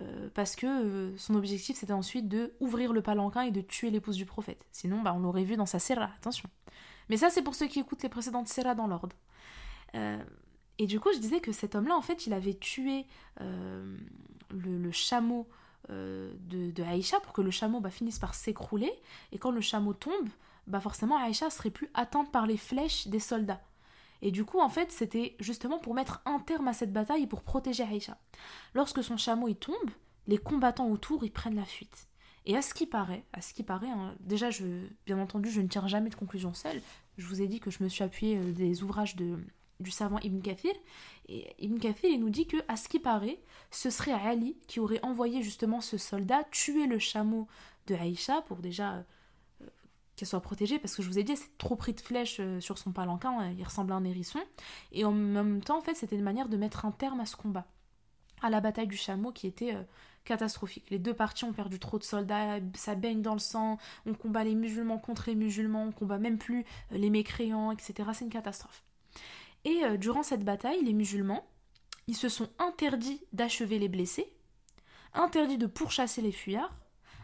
euh, 0.00 0.28
parce 0.34 0.56
que 0.56 1.12
son 1.16 1.34
objectif 1.34 1.76
c'était 1.76 1.92
ensuite 1.92 2.28
de 2.28 2.54
ouvrir 2.60 2.92
le 2.92 3.02
palanquin 3.02 3.42
et 3.42 3.50
de 3.50 3.60
tuer 3.60 3.90
l'épouse 3.90 4.16
du 4.16 4.26
prophète. 4.26 4.64
Sinon, 4.72 5.02
bah, 5.02 5.12
on 5.14 5.20
l'aurait 5.20 5.44
vu 5.44 5.56
dans 5.56 5.66
sa 5.66 5.78
serra, 5.78 6.10
attention. 6.18 6.48
Mais 7.08 7.16
ça, 7.16 7.30
c'est 7.30 7.42
pour 7.42 7.54
ceux 7.54 7.66
qui 7.66 7.80
écoutent 7.80 8.02
les 8.02 8.08
précédentes 8.08 8.48
serras 8.48 8.74
dans 8.74 8.86
l'ordre. 8.86 9.16
et 10.78 10.86
du 10.86 10.98
coup, 10.98 11.10
je 11.12 11.18
disais 11.18 11.40
que 11.40 11.52
cet 11.52 11.74
homme-là, 11.74 11.96
en 11.96 12.02
fait, 12.02 12.26
il 12.26 12.32
avait 12.32 12.54
tué 12.54 13.06
le, 13.38 14.90
chameau 14.90 15.46
euh, 15.90 16.32
de, 16.40 16.70
de, 16.70 16.82
Aïcha 16.82 17.18
pour 17.20 17.32
que 17.32 17.40
le 17.40 17.50
chameau 17.50 17.80
bah, 17.80 17.90
finisse 17.90 18.18
par 18.18 18.34
s'écrouler. 18.34 18.92
Et 19.32 19.38
quand 19.38 19.50
le 19.50 19.60
chameau 19.60 19.94
tombe, 19.94 20.28
bah 20.66 20.80
forcément 20.80 21.16
Aïcha 21.16 21.50
serait 21.50 21.70
plus 21.70 21.90
atteinte 21.94 22.30
par 22.30 22.46
les 22.46 22.56
flèches 22.56 23.08
des 23.08 23.18
soldats. 23.18 23.60
Et 24.22 24.30
du 24.30 24.44
coup, 24.44 24.60
en 24.60 24.68
fait, 24.68 24.90
c'était 24.92 25.36
justement 25.40 25.78
pour 25.78 25.94
mettre 25.94 26.22
un 26.24 26.38
terme 26.38 26.68
à 26.68 26.72
cette 26.72 26.92
bataille 26.92 27.24
et 27.24 27.26
pour 27.26 27.42
protéger 27.42 27.82
Aïcha. 27.82 28.16
Lorsque 28.72 29.02
son 29.02 29.16
chameau 29.16 29.48
y 29.48 29.56
tombe, 29.56 29.90
les 30.28 30.38
combattants 30.38 30.88
autour 30.88 31.24
ils 31.24 31.32
prennent 31.32 31.56
la 31.56 31.64
fuite. 31.64 32.06
Et 32.46 32.56
à 32.56 32.62
ce 32.62 32.72
qui 32.72 32.86
paraît, 32.86 33.24
à 33.32 33.40
ce 33.40 33.52
qui 33.52 33.62
paraît, 33.62 33.90
hein, 33.90 34.14
déjà, 34.20 34.48
bien 35.06 35.18
entendu, 35.18 35.50
je 35.50 35.60
ne 35.60 35.68
tire 35.68 35.86
jamais 35.88 36.10
de 36.10 36.14
conclusion 36.14 36.54
seule. 36.54 36.80
Je 37.18 37.26
vous 37.26 37.42
ai 37.42 37.48
dit 37.48 37.60
que 37.60 37.70
je 37.70 37.82
me 37.82 37.88
suis 37.88 38.04
appuyée 38.04 38.38
euh, 38.38 38.52
des 38.52 38.82
ouvrages 38.82 39.16
de, 39.16 39.38
du 39.80 39.90
savant 39.90 40.18
Ibn 40.20 40.40
Kathir. 40.40 40.72
Et 41.28 41.54
Ibn 41.58 41.78
Kathir, 41.78 42.18
nous 42.18 42.30
dit 42.30 42.46
que, 42.46 42.56
à 42.68 42.76
ce 42.76 42.88
qui 42.88 42.98
paraît, 42.98 43.40
ce 43.70 43.90
serait 43.90 44.12
Ali 44.12 44.56
qui 44.66 44.80
aurait 44.80 45.02
envoyé 45.02 45.42
justement 45.42 45.80
ce 45.80 45.98
soldat 45.98 46.44
tuer 46.50 46.86
le 46.86 46.98
chameau 46.98 47.46
de 47.86 47.94
Aïcha 47.94 48.42
pour 48.42 48.58
déjà 48.58 48.94
euh, 48.94 49.02
qu'elle 50.16 50.28
soit 50.28 50.40
protégée, 50.40 50.78
parce 50.78 50.94
que 50.94 51.02
je 51.02 51.08
vous 51.08 51.18
ai 51.18 51.24
dit, 51.24 51.36
c'est 51.36 51.56
trop 51.58 51.76
pris 51.76 51.94
de 51.94 52.00
flèches 52.00 52.38
euh, 52.40 52.60
sur 52.60 52.78
son 52.78 52.92
palanquin, 52.92 53.42
euh, 53.42 53.52
il 53.56 53.64
ressemble 53.64 53.92
à 53.92 53.96
un 53.96 54.04
hérisson. 54.04 54.40
Et 54.92 55.04
en 55.04 55.12
même 55.12 55.62
temps, 55.62 55.78
en 55.78 55.82
fait, 55.82 55.94
c'était 55.94 56.16
une 56.16 56.22
manière 56.22 56.48
de 56.48 56.56
mettre 56.56 56.84
un 56.84 56.92
terme 56.92 57.20
à 57.20 57.26
ce 57.26 57.36
combat, 57.36 57.66
à 58.42 58.50
la 58.50 58.60
bataille 58.60 58.88
du 58.88 58.96
chameau 58.96 59.32
qui 59.32 59.46
était 59.46 59.76
catastrophique. 60.24 60.88
Les 60.90 60.98
deux 60.98 61.14
parties 61.14 61.44
ont 61.44 61.52
perdu 61.52 61.78
trop 61.78 61.98
de 61.98 62.04
soldats, 62.04 62.58
ça 62.74 62.94
baigne 62.94 63.22
dans 63.22 63.32
le 63.32 63.40
sang, 63.40 63.78
on 64.06 64.14
combat 64.14 64.44
les 64.44 64.54
musulmans 64.54 64.98
contre 64.98 65.24
les 65.28 65.34
musulmans, 65.34 65.84
on 65.84 65.92
combat 65.92 66.18
même 66.18 66.38
plus 66.38 66.64
les 66.90 67.10
mécréants, 67.10 67.72
etc. 67.72 68.10
C'est 68.12 68.24
une 68.24 68.30
catastrophe. 68.30 68.84
Et 69.64 69.84
euh, 69.84 69.96
durant 69.96 70.22
cette 70.22 70.44
bataille, 70.44 70.82
les 70.82 70.92
musulmans, 70.92 71.46
ils 72.08 72.16
se 72.16 72.28
sont 72.28 72.48
interdits 72.58 73.22
d'achever 73.32 73.78
les 73.78 73.88
blessés, 73.88 74.32
interdits 75.14 75.58
de 75.58 75.66
pourchasser 75.66 76.20
les 76.20 76.32
fuyards, 76.32 76.74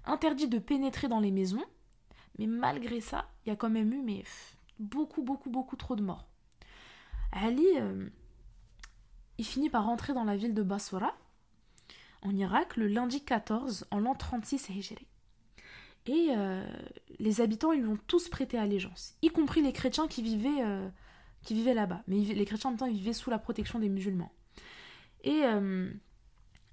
interdits 0.04 0.48
de 0.48 0.58
pénétrer 0.58 1.08
dans 1.08 1.20
les 1.20 1.32
maisons, 1.32 1.64
mais 2.38 2.46
malgré 2.46 3.00
ça, 3.00 3.28
il 3.44 3.50
y 3.50 3.52
a 3.52 3.56
quand 3.56 3.70
même 3.70 3.92
eu 3.92 4.02
mais, 4.02 4.24
beaucoup, 4.78 5.22
beaucoup, 5.22 5.50
beaucoup 5.50 5.76
trop 5.76 5.96
de 5.96 6.02
morts. 6.02 6.26
Ali, 7.32 7.66
euh, 7.76 8.08
il 9.38 9.44
finit 9.44 9.70
par 9.70 9.84
rentrer 9.84 10.14
dans 10.14 10.24
la 10.24 10.36
ville 10.36 10.54
de 10.54 10.62
Basora, 10.62 11.14
en 12.22 12.34
Irak, 12.34 12.76
le 12.76 12.88
lundi 12.88 13.24
14, 13.24 13.86
en 13.90 14.00
l'an 14.00 14.14
36 14.14 14.70
Hijri. 14.70 15.06
Et 16.06 16.28
euh, 16.30 16.66
les 17.18 17.40
habitants, 17.40 17.72
ils 17.72 17.82
lui 17.82 17.88
ont 17.88 17.98
tous 18.06 18.28
prêté 18.28 18.58
allégeance, 18.58 19.16
y 19.22 19.28
compris 19.28 19.62
les 19.62 19.72
chrétiens 19.72 20.08
qui 20.08 20.22
vivaient 20.22 20.64
qui 21.42 21.54
vivaient 21.54 21.74
là-bas. 21.74 22.02
Mais 22.06 22.16
les 22.16 22.44
chrétiens 22.44 22.68
en 22.68 22.72
même 22.72 22.78
temps, 22.78 22.86
ils 22.86 22.96
vivaient 22.96 23.12
sous 23.12 23.30
la 23.30 23.38
protection 23.38 23.78
des 23.78 23.88
musulmans. 23.88 24.32
Et 25.24 25.42
euh, 25.44 25.90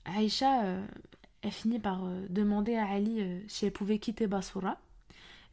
Aïcha, 0.05 0.63
euh, 0.63 0.85
elle 1.41 1.51
finit 1.51 1.79
par 1.79 2.05
euh, 2.05 2.25
demander 2.29 2.75
à 2.75 2.87
Ali 2.87 3.43
si 3.47 3.65
elle 3.65 3.71
pouvait 3.71 3.99
quitter 3.99 4.27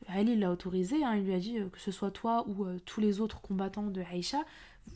Basura. 0.07 0.19
Ali 0.19 0.37
l'a 0.37 0.51
autorisé, 0.51 1.05
hein, 1.05 1.15
il 1.17 1.25
lui 1.25 1.35
a 1.35 1.39
dit 1.39 1.59
que 1.73 1.81
ce 1.81 1.91
soit 1.91 2.11
toi 2.11 2.45
ou 2.49 2.67
tous 2.85 3.01
les 3.01 3.21
autres 3.21 3.41
combattants 3.41 3.83
de 3.83 4.03
Aïcha, 4.03 4.43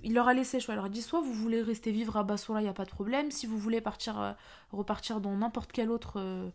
il 0.03 0.15
leur 0.15 0.29
a 0.29 0.35
laissé 0.35 0.59
le 0.59 0.63
choix. 0.63 0.75
Il 0.75 0.77
leur 0.77 0.87
a 0.87 0.89
dit 0.89 1.03
soit 1.03 1.21
vous 1.21 1.33
voulez 1.33 1.63
rester 1.63 1.93
vivre 1.93 2.17
à 2.17 2.23
Basura, 2.23 2.61
il 2.61 2.65
n'y 2.65 2.71
a 2.71 2.75
pas 2.75 2.85
de 2.85 2.91
problème. 2.91 3.31
Si 3.31 3.47
vous 3.47 3.59
voulez 3.59 3.81
partir, 3.81 4.37
repartir 4.73 5.21
dans 5.21 5.37
n'importe 5.37 5.73
quelle 5.73 5.91
autre 5.91 6.51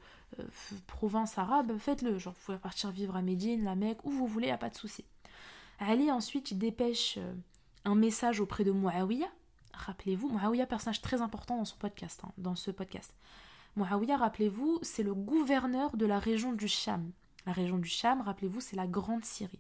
province 0.88 1.38
arabe, 1.38 1.78
faites-le. 1.78 2.18
Genre, 2.18 2.34
vous 2.34 2.46
pouvez 2.46 2.58
partir 2.58 2.92
vivre 2.92 3.16
à 3.16 3.22
Médine, 3.22 3.64
la 3.64 3.76
Mecque, 3.76 4.04
où 4.04 4.12
vous 4.12 4.28
voulez, 4.28 4.48
il 4.48 4.50
n'y 4.50 4.54
a 4.54 4.58
pas 4.58 4.70
de 4.70 4.76
souci. 4.76 5.06
Ali 5.80 6.12
ensuite 6.12 6.52
il 6.52 6.60
dépêche 6.60 7.18
un 7.86 7.96
message 7.96 8.40
auprès 8.40 8.64
de 8.64 8.72
Muawiyah. 8.72 9.32
Rappelez-vous, 9.74 10.30
Muawiyah, 10.30 10.68
personnage 10.68 11.02
très 11.02 11.22
important 11.22 11.58
dans, 11.58 11.66
son 11.66 11.78
podcast, 11.78 12.22
hein, 12.24 12.32
dans 12.38 12.56
ce 12.56 12.70
podcast. 12.70 13.14
Muawiyah, 13.76 14.18
rappelez-vous, 14.18 14.80
c'est 14.84 15.04
le 15.04 15.14
gouverneur 15.14 15.98
de 15.98 16.06
la 16.06 16.20
région 16.20 16.54
du 16.54 16.68
Sham. 16.68 17.12
La 17.46 17.54
région 17.54 17.78
du 17.78 17.90
Sham, 17.90 18.22
rappelez-vous, 18.22 18.62
c'est 18.62 18.76
la 18.76 18.88
Grande 18.88 19.26
Syrie. 19.26 19.60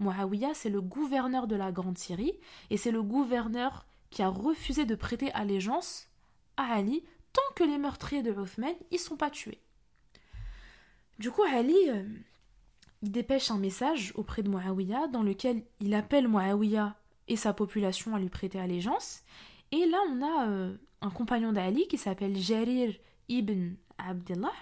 Muawiyah, 0.00 0.54
c'est 0.54 0.70
le 0.70 0.80
gouverneur 0.80 1.46
de 1.46 1.56
la 1.56 1.72
Grande 1.72 1.98
Syrie, 1.98 2.38
et 2.70 2.76
c'est 2.76 2.90
le 2.90 3.02
gouverneur 3.02 3.86
qui 4.10 4.22
a 4.22 4.28
refusé 4.28 4.86
de 4.86 4.94
prêter 4.94 5.32
allégeance 5.32 6.08
à 6.56 6.74
Ali 6.74 7.04
tant 7.32 7.54
que 7.54 7.64
les 7.64 7.78
meurtriers 7.78 8.22
de 8.22 8.30
Uthman 8.30 8.74
y 8.90 8.98
sont 8.98 9.16
pas 9.16 9.30
tués. 9.30 9.60
Du 11.18 11.30
coup, 11.30 11.42
Ali, 11.42 11.76
euh, 11.88 12.04
il 13.02 13.10
dépêche 13.10 13.50
un 13.50 13.58
message 13.58 14.12
auprès 14.16 14.42
de 14.42 14.48
Muawiyah 14.48 15.08
dans 15.08 15.22
lequel 15.22 15.62
il 15.80 15.94
appelle 15.94 16.28
Muawiyah 16.28 16.96
et 17.26 17.36
sa 17.36 17.52
population 17.52 18.14
à 18.14 18.18
lui 18.18 18.28
prêter 18.28 18.58
allégeance. 18.58 19.22
Et 19.72 19.84
là, 19.86 19.98
on 20.10 20.22
a 20.22 20.48
euh, 20.48 20.76
un 21.02 21.10
compagnon 21.10 21.52
d'Ali 21.52 21.86
qui 21.88 21.98
s'appelle 21.98 22.36
Jarir 22.36 22.94
ibn 23.28 23.74
Abdullah, 23.98 24.52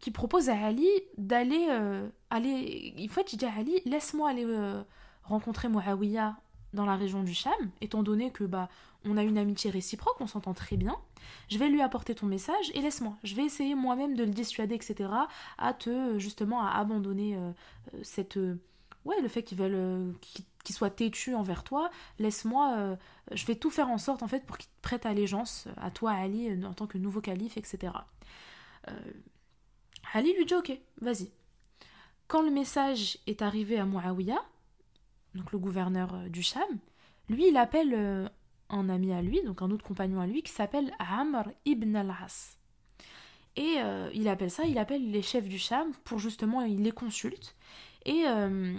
qui 0.00 0.10
propose 0.10 0.48
à 0.48 0.66
Ali 0.66 0.88
d'aller. 1.16 1.66
Euh, 1.70 2.08
aller, 2.30 2.94
il 2.96 3.08
faut 3.08 3.22
dit 3.22 3.44
à 3.44 3.52
Ali 3.52 3.80
laisse-moi 3.84 4.30
aller 4.30 4.46
rencontrer 5.22 5.68
Muawiyah 5.68 6.36
dans 6.72 6.84
la 6.84 6.96
région 6.96 7.22
du 7.22 7.34
Cham, 7.34 7.52
étant 7.80 8.02
donné 8.02 8.30
que 8.30 8.44
bah 8.44 8.68
on 9.04 9.16
a 9.16 9.22
une 9.22 9.38
amitié 9.38 9.70
réciproque, 9.70 10.16
on 10.20 10.26
s'entend 10.26 10.54
très 10.54 10.76
bien. 10.76 10.96
Je 11.48 11.58
vais 11.58 11.68
lui 11.68 11.80
apporter 11.80 12.14
ton 12.14 12.26
message 12.26 12.70
et 12.74 12.80
laisse-moi. 12.80 13.16
Je 13.22 13.34
vais 13.34 13.44
essayer 13.44 13.74
moi-même 13.74 14.16
de 14.16 14.24
le 14.24 14.30
dissuader, 14.30 14.74
etc. 14.74 15.10
à 15.58 15.72
te 15.74 16.18
justement 16.18 16.66
à 16.66 16.72
abandonner 16.72 17.38
cette 18.02 18.38
ouais, 19.04 19.20
le 19.20 19.28
fait 19.28 19.42
qu'ils 19.42 19.58
veulent 19.58 20.14
qu'ils 20.64 20.74
soient 20.74 20.90
têtus 20.90 21.34
envers 21.34 21.62
toi, 21.64 21.90
laisse-moi, 22.18 22.96
je 23.30 23.46
vais 23.46 23.54
tout 23.54 23.70
faire 23.70 23.88
en 23.88 23.98
sorte 23.98 24.22
en 24.22 24.28
fait 24.28 24.44
pour 24.44 24.58
qu'ils 24.58 24.70
te 24.82 25.06
allégeance 25.06 25.68
à 25.76 25.90
toi, 25.90 26.12
Ali, 26.12 26.64
en 26.64 26.72
tant 26.72 26.86
que 26.86 26.98
nouveau 26.98 27.20
calife, 27.20 27.56
etc. 27.56 27.92
Ali 30.12 30.34
lui 30.34 30.44
dit 30.44 30.54
ok, 30.54 30.78
vas-y. 31.00 31.30
Quand 32.28 32.42
le 32.42 32.50
message 32.50 33.18
est 33.26 33.42
arrivé 33.42 33.78
à 33.78 33.84
Muawiyah, 33.84 34.42
donc 35.34 35.52
le 35.52 35.58
gouverneur 35.58 36.28
du 36.28 36.42
Cham, 36.42 36.62
lui 37.28 37.48
il 37.48 37.56
appelle 37.56 38.30
un 38.70 38.88
ami 38.88 39.12
à 39.12 39.22
lui, 39.22 39.42
donc 39.42 39.62
un 39.62 39.70
autre 39.70 39.84
compagnon 39.84 40.20
à 40.20 40.26
lui, 40.26 40.42
qui 40.42 40.52
s'appelle 40.52 40.92
Amr 40.98 41.44
ibn 41.64 41.94
al-As. 41.96 42.58
Et 43.56 43.76
euh, 43.78 44.10
il 44.14 44.28
appelle 44.28 44.50
ça, 44.50 44.64
il 44.64 44.78
appelle 44.78 45.10
les 45.10 45.22
chefs 45.22 45.48
du 45.48 45.58
Cham 45.58 45.92
pour 46.04 46.18
justement, 46.18 46.62
il 46.62 46.82
les 46.82 46.92
consulte. 46.92 47.54
Et, 48.04 48.24
euh, 48.26 48.76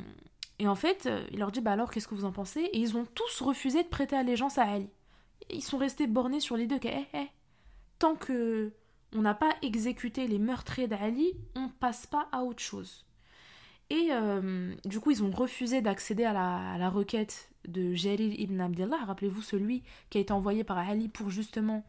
et 0.59 0.67
en 0.67 0.75
fait, 0.75 1.05
euh, 1.05 1.25
il 1.31 1.39
leur 1.39 1.51
dit, 1.51 1.61
bah 1.61 1.71
alors, 1.71 1.91
qu'est-ce 1.91 2.07
que 2.07 2.15
vous 2.15 2.25
en 2.25 2.31
pensez? 2.31 2.61
Et 2.61 2.79
ils 2.79 2.97
ont 2.97 3.05
tous 3.05 3.41
refusé 3.41 3.83
de 3.83 3.87
prêter 3.87 4.15
allégeance 4.15 4.57
à 4.57 4.63
Ali. 4.63 4.89
Ils 5.49 5.63
sont 5.63 5.77
restés 5.77 6.07
bornés 6.07 6.39
sur 6.39 6.57
l'idée 6.57 6.79
que, 6.79 6.87
eh, 6.87 7.07
eh, 7.13 7.27
tant 7.99 8.15
que 8.15 8.73
on 9.15 9.21
n'a 9.21 9.33
pas 9.33 9.55
exécuté 9.61 10.27
les 10.27 10.39
meurtriers 10.39 10.87
d'Ali, 10.87 11.33
on 11.55 11.69
passe 11.69 12.05
pas 12.05 12.27
à 12.31 12.43
autre 12.43 12.61
chose. 12.61 13.05
Et 13.89 14.09
du 14.83 14.99
coup, 14.99 15.11
ils 15.11 15.23
ont 15.23 15.29
refusé 15.29 15.81
d'accéder 15.81 16.23
à 16.23 16.33
la, 16.33 16.89
requête 16.89 17.51
de 17.67 17.93
Jalil 17.93 18.39
ibn 18.41 18.59
Abdullah, 18.59 18.97
rappelez-vous 19.05 19.43
celui 19.43 19.83
qui 20.09 20.17
a 20.17 20.21
été 20.21 20.33
envoyé 20.33 20.63
par 20.63 20.77
Ali 20.79 21.07
pour 21.07 21.29
justement 21.29 21.83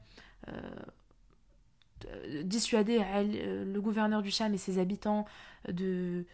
euh, 2.09 2.43
dissuader 2.43 3.01
euh, 3.03 3.65
le 3.65 3.81
gouverneur 3.81 4.21
du 4.21 4.31
Cham 4.31 4.53
et 4.53 4.59
ses 4.59 4.79
habitants 4.79 5.25
de, 5.67 6.27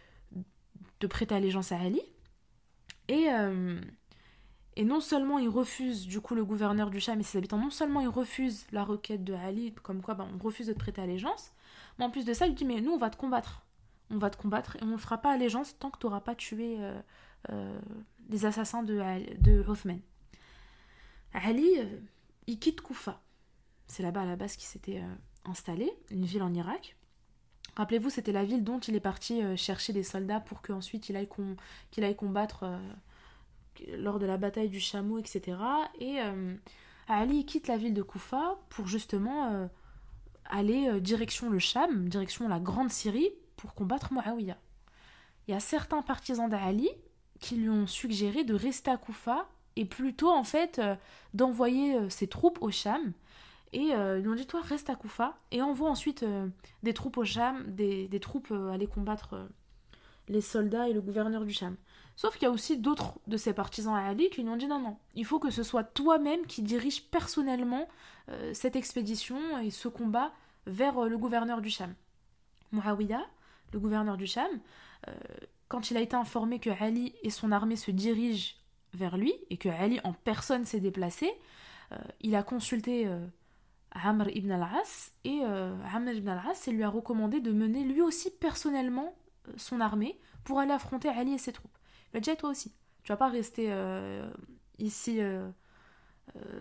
prêter 1.09 1.35
allégeance 1.35 1.71
à 1.71 1.79
Ali. 1.79 2.01
Et, 3.07 3.27
euh, 3.29 3.79
et 4.75 4.83
non 4.83 4.99
seulement 4.99 5.39
il 5.39 5.49
refuse, 5.49 6.07
du 6.07 6.21
coup, 6.21 6.35
le 6.35 6.45
gouverneur 6.45 6.89
du 6.89 6.99
Cham 6.99 7.19
et 7.19 7.23
ses 7.23 7.37
habitants, 7.37 7.57
non 7.57 7.69
seulement 7.69 8.01
il 8.01 8.07
refuse 8.07 8.65
la 8.71 8.83
requête 8.83 9.23
de 9.23 9.33
Ali, 9.33 9.73
comme 9.83 10.01
quoi 10.01 10.13
bah, 10.13 10.27
on 10.33 10.43
refuse 10.43 10.67
de 10.67 10.73
te 10.73 10.79
prêter 10.79 11.01
allégeance, 11.01 11.51
mais 11.97 12.05
en 12.05 12.09
plus 12.09 12.25
de 12.25 12.33
ça, 12.33 12.47
il 12.47 12.55
dit 12.55 12.65
Mais 12.65 12.81
nous, 12.81 12.91
on 12.91 12.97
va 12.97 13.09
te 13.09 13.17
combattre. 13.17 13.63
On 14.09 14.17
va 14.17 14.29
te 14.29 14.37
combattre 14.37 14.75
et 14.75 14.83
on 14.83 14.87
ne 14.87 14.97
fera 14.97 15.17
pas 15.17 15.31
allégeance 15.31 15.77
tant 15.79 15.89
que 15.89 15.97
tu 15.97 16.05
n'auras 16.05 16.21
pas 16.21 16.35
tué 16.35 16.77
les 18.29 18.45
assassins 18.45 18.83
de, 18.83 19.01
de 19.41 19.63
Othman. 19.67 19.99
Ali, 21.33 21.67
il 22.47 22.59
quitte 22.59 22.81
Koufa. 22.81 23.21
C'est 23.87 24.03
là-bas 24.03 24.21
à 24.21 24.25
la 24.25 24.35
base 24.35 24.55
qui 24.55 24.65
s'était 24.65 25.01
installé, 25.45 25.91
une 26.11 26.25
ville 26.25 26.43
en 26.43 26.53
Irak. 26.53 26.95
Rappelez-vous, 27.75 28.09
c'était 28.09 28.31
la 28.31 28.43
ville 28.43 28.63
dont 28.63 28.79
il 28.79 28.95
est 28.95 28.99
parti 28.99 29.41
euh, 29.41 29.55
chercher 29.55 29.93
des 29.93 30.03
soldats 30.03 30.39
pour 30.39 30.61
qu'ensuite 30.61 31.09
il, 31.09 31.15
aille 31.15 31.29
qu'il 31.89 32.03
aille 32.03 32.15
combattre 32.15 32.63
euh, 32.63 32.77
lors 33.97 34.19
de 34.19 34.25
la 34.25 34.37
bataille 34.37 34.69
du 34.69 34.79
chameau, 34.79 35.17
etc. 35.19 35.57
Et 35.99 36.19
euh, 36.21 36.55
Ali 37.07 37.45
quitte 37.45 37.67
la 37.67 37.77
ville 37.77 37.93
de 37.93 38.01
Koufa 38.01 38.57
pour 38.69 38.87
justement 38.87 39.69
aller 40.45 41.01
direction 41.01 41.49
le 41.49 41.59
Cham, 41.59 42.07
direction 42.07 42.47
la 42.47 42.59
Grande 42.59 42.89
Syrie, 42.89 43.29
pour 43.57 43.73
combattre 43.73 44.13
Muawiyah. 44.13 44.57
Il 45.47 45.51
y 45.51 45.53
a 45.53 45.59
certains 45.59 46.01
partisans 46.01 46.49
d'Ali 46.49 46.89
qui 47.39 47.55
lui 47.55 47.69
ont 47.69 47.87
suggéré 47.87 48.43
de 48.43 48.53
rester 48.53 48.91
à 48.91 48.97
Koufa 48.97 49.49
et 49.75 49.85
plutôt 49.85 50.31
en 50.31 50.43
fait 50.43 50.79
d'envoyer 51.33 52.09
ses 52.09 52.27
troupes 52.27 52.59
au 52.61 52.71
Cham 52.71 53.13
et 53.73 53.95
euh, 53.95 54.19
ils 54.19 54.21
lui 54.21 54.29
ont 54.29 54.35
dit, 54.35 54.45
toi, 54.45 54.61
reste 54.61 54.89
à 54.91 54.95
Koufa 54.95 55.35
et 55.51 55.61
envoie 55.61 55.89
ensuite 55.89 56.21
euh, 56.21 56.47
des 56.83 56.93
troupes 56.93 57.17
au 57.17 57.25
Cham, 57.25 57.63
des, 57.67 58.07
troupes 58.21 58.51
euh, 58.51 58.71
aller 58.71 58.87
combattre 58.87 59.49
les 60.27 60.41
soldats 60.41 60.87
et 60.87 60.93
le 60.93 61.01
gouverneur 61.01 61.45
du 61.45 61.53
Cham. 61.53 61.75
Sauf 62.15 62.35
qu'il 62.35 62.43
y 62.43 62.45
a 62.45 62.51
aussi 62.51 62.77
d'autres 62.77 63.19
de 63.27 63.37
ses 63.37 63.53
partisans 63.53 63.95
à 63.95 64.05
Ali 64.05 64.29
qui 64.29 64.43
lui 64.43 64.49
ont 64.49 64.55
dit, 64.55 64.67
non, 64.67 64.79
non, 64.79 64.97
il 65.15 65.25
faut 65.25 65.39
que 65.39 65.49
ce 65.49 65.63
soit 65.63 65.83
toi-même 65.83 66.45
qui 66.45 66.61
dirige 66.61 67.03
personnellement 67.05 67.87
cette 68.53 68.75
expédition 68.75 69.57
et 69.59 69.71
ce 69.71 69.87
combat 69.87 70.31
vers 70.67 71.05
le 71.05 71.17
gouverneur 71.17 71.59
du 71.59 71.71
Cham. 71.71 71.95
Muawiyah, 72.71 73.25
le 73.73 73.79
gouverneur 73.79 74.15
du 74.15 74.27
Cham, 74.27 74.47
quand 75.69 75.89
il 75.89 75.97
a 75.97 76.01
été 76.01 76.15
informé 76.15 76.59
que 76.59 76.69
Ali 76.69 77.15
et 77.23 77.31
son 77.31 77.51
armée 77.51 77.77
se 77.77 77.89
dirigent 77.89 78.53
vers 78.93 79.17
lui 79.17 79.33
et 79.49 79.57
que 79.57 79.69
Ali 79.69 79.99
en 80.03 80.13
personne 80.13 80.65
s'est 80.65 80.79
déplacé, 80.79 81.33
il 82.21 82.35
a 82.35 82.43
consulté 82.43 83.09
Amr 83.93 84.29
ibn 84.35 84.51
al-As 84.51 85.11
et 85.23 85.41
euh, 85.43 85.75
Amr 85.93 86.13
ibn 86.13 86.29
al-As 86.29 86.67
lui 86.67 86.83
a 86.83 86.89
recommandé 86.89 87.39
de 87.39 87.51
mener 87.51 87.83
lui 87.83 88.01
aussi 88.01 88.31
personnellement 88.31 89.05
euh, 89.05 89.22
son 89.57 89.81
armée 89.81 90.19
pour 90.43 90.59
aller 90.59 90.71
affronter 90.71 91.09
Ali 91.09 91.33
et 91.33 91.37
ses 91.37 91.53
troupes. 91.53 91.77
A 92.13 92.19
dit 92.19 92.35
toi 92.37 92.49
aussi, 92.49 92.73
tu 93.03 93.11
vas 93.11 93.17
pas 93.17 93.29
rester 93.29 93.67
euh, 93.69 94.29
ici 94.77 95.19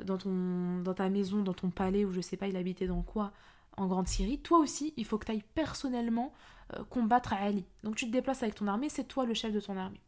dans, 0.05 0.19
ton, 0.19 0.81
dans 0.81 0.95
ta 0.95 1.09
maison, 1.09 1.43
dans 1.43 1.55
ton 1.55 1.71
palais 1.71 2.05
ou 2.05 2.13
je 2.13 2.21
sais 2.21 2.37
pas, 2.37 2.49
il 2.49 2.57
habitait 2.57 2.87
dans 2.87 3.03
quoi 3.03 3.33
en 3.77 3.87
Grande 3.87 4.09
Syrie. 4.09 4.39
Toi 4.41 4.59
aussi, 4.59 4.95
il 4.97 5.05
faut 5.05 5.19
que 5.19 5.27
tu 5.27 5.33
ailles 5.33 5.45
personnellement 5.55 6.33
combattre 6.89 7.35
Ali. 7.35 7.67
Donc 7.83 7.97
tu 7.97 8.07
te 8.07 8.11
déplaces 8.11 8.43
avec 8.43 8.55
ton 8.55 8.67
armée, 8.67 8.89
c'est 8.89 9.05
toi 9.05 9.27
le 9.27 9.35
chef 9.35 9.53
de 9.53 9.61
ton 9.61 9.77
armée. 9.77 10.01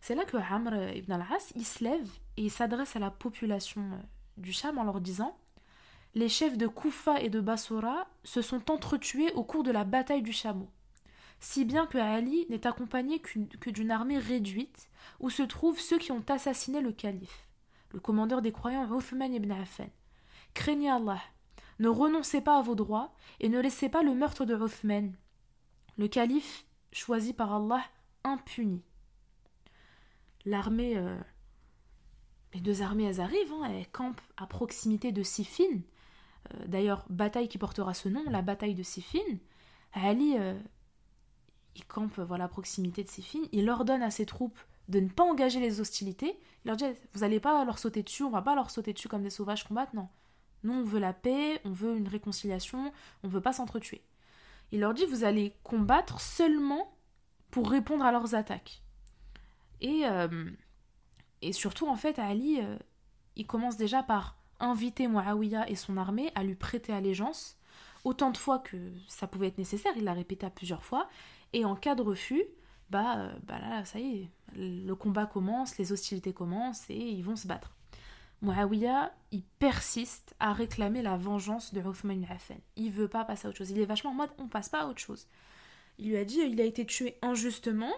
C'est 0.00 0.14
là 0.14 0.24
que 0.24 0.36
Amr 0.36 0.94
ibn 0.96 1.12
al-As, 1.12 1.52
il 1.54 1.64
se 1.64 1.84
lève 1.84 2.08
et 2.36 2.48
s'adresse 2.48 2.96
à 2.96 2.98
la 2.98 3.10
population 3.10 3.82
du 4.36 4.52
Cham 4.52 4.78
en 4.78 4.84
leur 4.84 5.00
disant 5.00 5.36
les 6.14 6.28
chefs 6.28 6.58
de 6.58 6.66
Koufa 6.66 7.20
et 7.20 7.30
de 7.30 7.40
Bassora 7.40 8.06
se 8.24 8.42
sont 8.42 8.70
entretués 8.70 9.32
au 9.32 9.44
cours 9.44 9.62
de 9.62 9.70
la 9.70 9.84
bataille 9.84 10.22
du 10.22 10.32
chameau, 10.32 10.68
si 11.42 11.64
bien 11.64 11.86
que 11.86 11.98
Ali 11.98 12.46
n'est 12.50 12.68
accompagné 12.68 13.18
que 13.18 13.70
d'une 13.70 13.90
armée 13.90 14.18
réduite, 14.18 14.88
où 15.18 15.28
se 15.28 15.42
trouvent 15.42 15.80
ceux 15.80 15.98
qui 15.98 16.12
ont 16.12 16.24
assassiné 16.28 16.80
le 16.80 16.92
calife, 16.92 17.48
le 17.90 17.98
commandeur 17.98 18.42
des 18.42 18.52
croyants 18.52 18.96
Uthman 18.96 19.34
ibn 19.34 19.50
Affan. 19.50 19.90
Craignez 20.54 20.88
Allah, 20.88 21.20
ne 21.80 21.88
renoncez 21.88 22.42
pas 22.42 22.58
à 22.58 22.62
vos 22.62 22.76
droits 22.76 23.12
et 23.40 23.48
ne 23.48 23.58
laissez 23.58 23.88
pas 23.88 24.04
le 24.04 24.14
meurtre 24.14 24.44
de 24.44 24.54
Uthman, 24.54 25.16
le 25.98 26.06
calife 26.06 26.64
choisi 26.92 27.32
par 27.32 27.52
Allah, 27.52 27.82
impuni. 28.22 28.80
L'armée. 30.44 30.96
Euh, 30.96 31.18
les 32.54 32.60
deux 32.60 32.82
armées, 32.82 33.04
elles 33.04 33.20
arrivent, 33.20 33.52
hein, 33.54 33.68
elles 33.68 33.90
campent 33.90 34.20
à 34.36 34.46
proximité 34.46 35.10
de 35.10 35.22
Siffin, 35.22 35.80
euh, 36.54 36.66
d'ailleurs, 36.66 37.04
bataille 37.08 37.48
qui 37.48 37.58
portera 37.58 37.94
ce 37.94 38.08
nom, 38.08 38.22
la 38.30 38.42
bataille 38.42 38.74
de 38.74 38.82
Siffin. 38.82 39.38
Ali, 39.92 40.36
euh, 40.38 40.60
il 41.76 41.84
campe 41.86 42.18
voilà, 42.20 42.44
à 42.44 42.48
proximité 42.48 43.02
de 43.02 43.08
Siffin. 43.08 43.40
Il 43.52 43.68
ordonne 43.70 44.02
à 44.02 44.10
ses 44.10 44.26
troupes 44.26 44.58
de 44.88 45.00
ne 45.00 45.08
pas 45.08 45.24
engager 45.24 45.60
les 45.60 45.80
hostilités. 45.80 46.38
Il 46.64 46.68
leur 46.68 46.76
dit 46.76 46.84
Vous 47.14 47.20
n'allez 47.20 47.40
pas 47.40 47.64
leur 47.64 47.78
sauter 47.78 48.02
dessus, 48.02 48.22
on 48.22 48.30
va 48.30 48.42
pas 48.42 48.54
leur 48.54 48.70
sauter 48.70 48.92
dessus 48.92 49.08
comme 49.08 49.22
des 49.22 49.30
sauvages 49.30 49.64
combattent. 49.64 49.94
Non. 49.94 50.08
Nous, 50.64 50.74
on 50.74 50.84
veut 50.84 51.00
la 51.00 51.12
paix, 51.12 51.60
on 51.64 51.70
veut 51.70 51.96
une 51.96 52.08
réconciliation, 52.08 52.92
on 53.24 53.28
veut 53.28 53.40
pas 53.40 53.52
s'entretuer. 53.52 54.02
Il 54.70 54.80
leur 54.80 54.94
dit 54.94 55.06
Vous 55.06 55.24
allez 55.24 55.54
combattre 55.62 56.20
seulement 56.20 56.94
pour 57.50 57.70
répondre 57.70 58.04
à 58.04 58.12
leurs 58.12 58.34
attaques. 58.34 58.82
Et, 59.80 60.02
euh, 60.06 60.50
et 61.42 61.52
surtout, 61.52 61.88
en 61.88 61.96
fait, 61.96 62.18
Ali, 62.18 62.60
il 63.36 63.46
commence 63.46 63.76
déjà 63.76 64.02
par 64.02 64.36
inviter 64.60 65.08
Muawiyah 65.08 65.68
et 65.68 65.74
son 65.74 65.96
armée 65.96 66.30
à 66.34 66.44
lui 66.44 66.54
prêter 66.54 66.92
allégeance, 66.92 67.56
autant 68.04 68.30
de 68.30 68.36
fois 68.36 68.58
que 68.60 68.76
ça 69.08 69.26
pouvait 69.26 69.48
être 69.48 69.58
nécessaire, 69.58 69.92
il 69.96 70.04
l'a 70.04 70.12
répété 70.12 70.48
plusieurs 70.50 70.82
fois, 70.84 71.08
et 71.52 71.64
en 71.64 71.76
cas 71.76 71.94
de 71.94 72.02
refus, 72.02 72.44
bah, 72.90 73.18
euh, 73.18 73.32
bah 73.44 73.84
ça 73.84 73.98
y 73.98 74.22
est, 74.22 74.28
le 74.56 74.92
combat 74.94 75.26
commence, 75.26 75.78
les 75.78 75.92
hostilités 75.92 76.32
commencent, 76.32 76.88
et 76.90 76.96
ils 76.96 77.22
vont 77.22 77.36
se 77.36 77.46
battre. 77.46 77.74
Muawiyah, 78.42 79.12
il 79.30 79.42
persiste 79.60 80.34
à 80.40 80.52
réclamer 80.52 81.00
la 81.00 81.16
vengeance 81.16 81.72
de 81.72 81.80
Uthman 81.80 82.22
ibn 82.22 82.32
Affan. 82.32 82.58
Il 82.76 82.90
veut 82.90 83.08
pas 83.08 83.24
passer 83.24 83.46
à 83.46 83.50
autre 83.50 83.58
chose. 83.58 83.70
Il 83.70 83.78
est 83.78 83.86
vachement 83.86 84.10
en 84.10 84.14
mode 84.14 84.30
on 84.38 84.48
passe 84.48 84.68
pas 84.68 84.80
à 84.82 84.86
autre 84.86 85.00
chose. 85.00 85.28
Il 85.98 86.08
lui 86.08 86.16
a 86.16 86.24
dit 86.24 86.40
il 86.40 86.60
a 86.60 86.64
été 86.64 86.84
tué 86.84 87.16
injustement, 87.22 87.92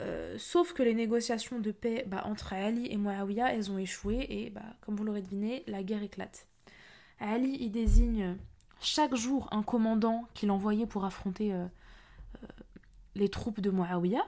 euh, 0.00 0.36
sauf 0.38 0.72
que 0.72 0.82
les 0.82 0.94
négociations 0.94 1.60
de 1.60 1.70
paix 1.70 2.04
bah, 2.08 2.22
entre 2.24 2.52
Ali 2.52 2.88
et 2.90 2.96
Muawiyah, 2.96 3.54
elles 3.54 3.70
ont 3.70 3.78
échoué 3.78 4.26
et, 4.28 4.50
bah, 4.50 4.62
comme 4.80 4.96
vous 4.96 5.04
l'aurez 5.04 5.22
deviné, 5.22 5.62
la 5.68 5.84
guerre 5.84 6.02
éclate. 6.02 6.46
Ali, 7.20 7.56
il 7.60 7.70
désigne 7.70 8.36
chaque 8.80 9.14
jour 9.14 9.48
un 9.52 9.62
commandant 9.62 10.26
qu'il 10.34 10.50
envoyait 10.50 10.86
pour 10.86 11.04
affronter 11.04 11.52
euh, 11.52 11.66
les 13.14 13.28
troupes 13.28 13.60
de 13.60 13.70
Muawiyah. 13.70 14.26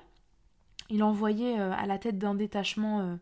Il 0.88 1.02
envoyait 1.02 1.58
à 1.58 1.86
la 1.86 1.98
tête 1.98 2.18
d'un 2.18 2.34
détachement, 2.34 3.16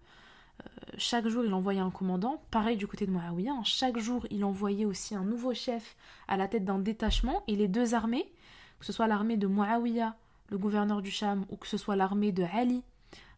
chaque 0.96 1.28
jour 1.28 1.44
il 1.44 1.52
envoyait 1.52 1.80
un 1.80 1.90
commandant. 1.90 2.42
Pareil 2.50 2.76
du 2.76 2.86
côté 2.86 3.06
de 3.06 3.11
Muawiyah, 3.11 3.52
hein. 3.52 3.62
chaque 3.64 3.98
jour 3.98 4.26
il 4.30 4.44
envoyait 4.44 4.86
aussi 4.86 5.14
un 5.14 5.24
nouveau 5.24 5.52
chef 5.52 5.96
à 6.28 6.36
la 6.36 6.48
tête 6.48 6.64
d'un 6.64 6.78
détachement. 6.78 7.42
Et 7.46 7.56
les 7.56 7.68
deux 7.68 7.94
armées, 7.94 8.32
que 8.80 8.86
ce 8.86 8.92
soit 8.92 9.06
l'armée 9.06 9.36
de 9.36 9.46
Muawiyah 9.46 10.16
le 10.50 10.59
gouverneur 10.59 11.02
du 11.02 11.11
Cham 11.11 11.44
ou 11.50 11.56
que 11.56 11.66
ce 11.66 11.76
soit 11.76 11.96
l'armée 11.96 12.32
de 12.32 12.44
Ali, 12.52 12.82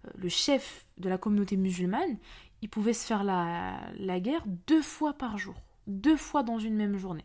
euh, 0.07 0.11
le 0.17 0.29
chef 0.29 0.87
de 0.99 1.09
la 1.09 1.19
communauté 1.19 1.57
musulmane, 1.57 2.19
ils 2.63 2.69
pouvaient 2.69 2.93
se 2.93 3.07
faire 3.07 3.25
la 3.25 4.21
guerre 4.21 4.45
deux 4.67 4.83
fois 4.83 5.15
par 5.15 5.39
jour, 5.39 5.55
deux 5.87 6.17
fois 6.17 6.43
dans 6.43 6.59
une 6.59 6.77
même 6.77 6.99
journée. 6.99 7.25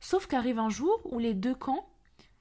Sauf 0.00 0.26
qu'arrive 0.26 0.58
un 0.58 0.68
jour 0.68 1.00
où 1.04 1.18
les 1.18 1.34
deux 1.34 1.54
camps, 1.54 1.88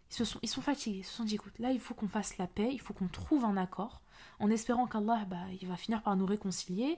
ils, 0.09 0.15
se 0.15 0.25
sont, 0.25 0.61
fatigués. 0.61 0.99
Ils 0.99 1.05
se 1.05 1.15
sont 1.15 1.23
dit 1.23 1.35
écoute, 1.35 1.57
là, 1.59 1.71
il 1.71 1.79
faut 1.79 1.93
qu'on 1.93 2.07
fasse 2.07 2.37
la 2.37 2.47
paix, 2.47 2.69
il 2.71 2.79
faut 2.79 2.93
qu'on 2.93 3.07
trouve 3.07 3.45
un 3.45 3.57
accord, 3.57 4.01
en 4.39 4.49
espérant 4.49 4.87
qu'Allah, 4.87 5.25
bah, 5.25 5.45
il 5.61 5.67
va 5.67 5.77
finir 5.77 6.01
par 6.01 6.15
nous 6.15 6.25
réconcilier. 6.25 6.97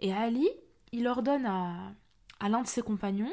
Et 0.00 0.12
Ali, 0.12 0.48
il 0.92 1.06
ordonne 1.06 1.46
à, 1.46 1.92
l'un 2.48 2.62
de 2.62 2.66
ses 2.66 2.82
compagnons 2.82 3.32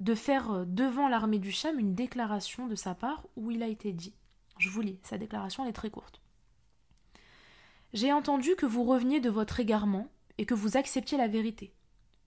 de 0.00 0.14
faire 0.14 0.50
euh, 0.50 0.64
devant 0.66 1.08
l'armée 1.08 1.38
du 1.38 1.52
Cham 1.52 1.78
une 1.78 1.94
déclaration 1.94 2.66
de 2.66 2.74
sa 2.74 2.94
part 2.94 3.26
où 3.36 3.50
il 3.50 3.62
a 3.62 3.68
été 3.68 3.92
dit. 3.92 4.14
Je 4.58 4.68
vous 4.68 4.80
lis, 4.80 4.98
sa 5.02 5.18
déclaration 5.18 5.66
est 5.66 5.72
très 5.72 5.90
courte. 5.90 6.20
J'ai 7.92 8.12
entendu 8.12 8.56
que 8.56 8.66
vous 8.66 8.84
reveniez 8.84 9.20
de 9.20 9.30
votre 9.30 9.60
égarement 9.60 10.08
et 10.36 10.46
que 10.46 10.54
vous 10.54 10.76
acceptiez 10.76 11.16
la 11.16 11.28
vérité, 11.28 11.72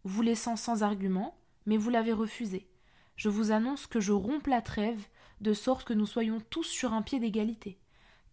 vous 0.06 0.22
laissant 0.22 0.56
sans 0.56 0.82
argument, 0.82 1.38
mais 1.66 1.78
vous 1.78 1.90
l'avez 1.90 2.14
refusé. 2.14 2.70
Je 3.18 3.30
vous 3.30 3.52
annonce 3.52 3.88
que 3.88 4.00
je 4.00 4.14
romps 4.14 4.48
la 4.48 4.62
trêve, 4.62 5.08
de 5.42 5.54
sorte 5.54 5.84
que 5.86 5.94
nous 5.94 6.06
soyons 6.06 6.42
tous 6.50 6.64
sur 6.64 6.94
un 6.94 7.02
pied 7.02 7.20
d'égalité, 7.20 7.80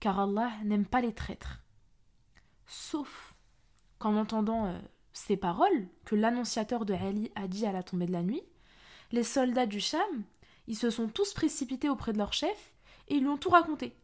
car 0.00 0.20
Allah 0.20 0.50
n'aime 0.64 0.86
pas 0.86 1.00
les 1.00 1.14
traîtres. 1.14 1.62
Sauf 2.66 3.34
qu'en 3.98 4.16
entendant 4.16 4.66
euh, 4.66 4.78
ces 5.12 5.36
paroles 5.36 5.88
que 6.04 6.14
l'annonciateur 6.14 6.84
de 6.84 6.94
Ali 6.94 7.30
a 7.34 7.46
dit 7.46 7.66
à 7.66 7.72
la 7.72 7.82
tombée 7.82 8.06
de 8.06 8.12
la 8.12 8.22
nuit, 8.22 8.42
les 9.12 9.22
soldats 9.22 9.66
du 9.66 9.80
Cham, 9.80 10.24
ils 10.66 10.76
se 10.76 10.90
sont 10.90 11.08
tous 11.08 11.34
précipités 11.34 11.88
auprès 11.88 12.12
de 12.12 12.18
leur 12.18 12.32
chef 12.32 12.72
et 13.08 13.16
ils 13.16 13.20
lui 13.20 13.28
ont 13.28 13.36
tout 13.36 13.50
raconté 13.50 13.94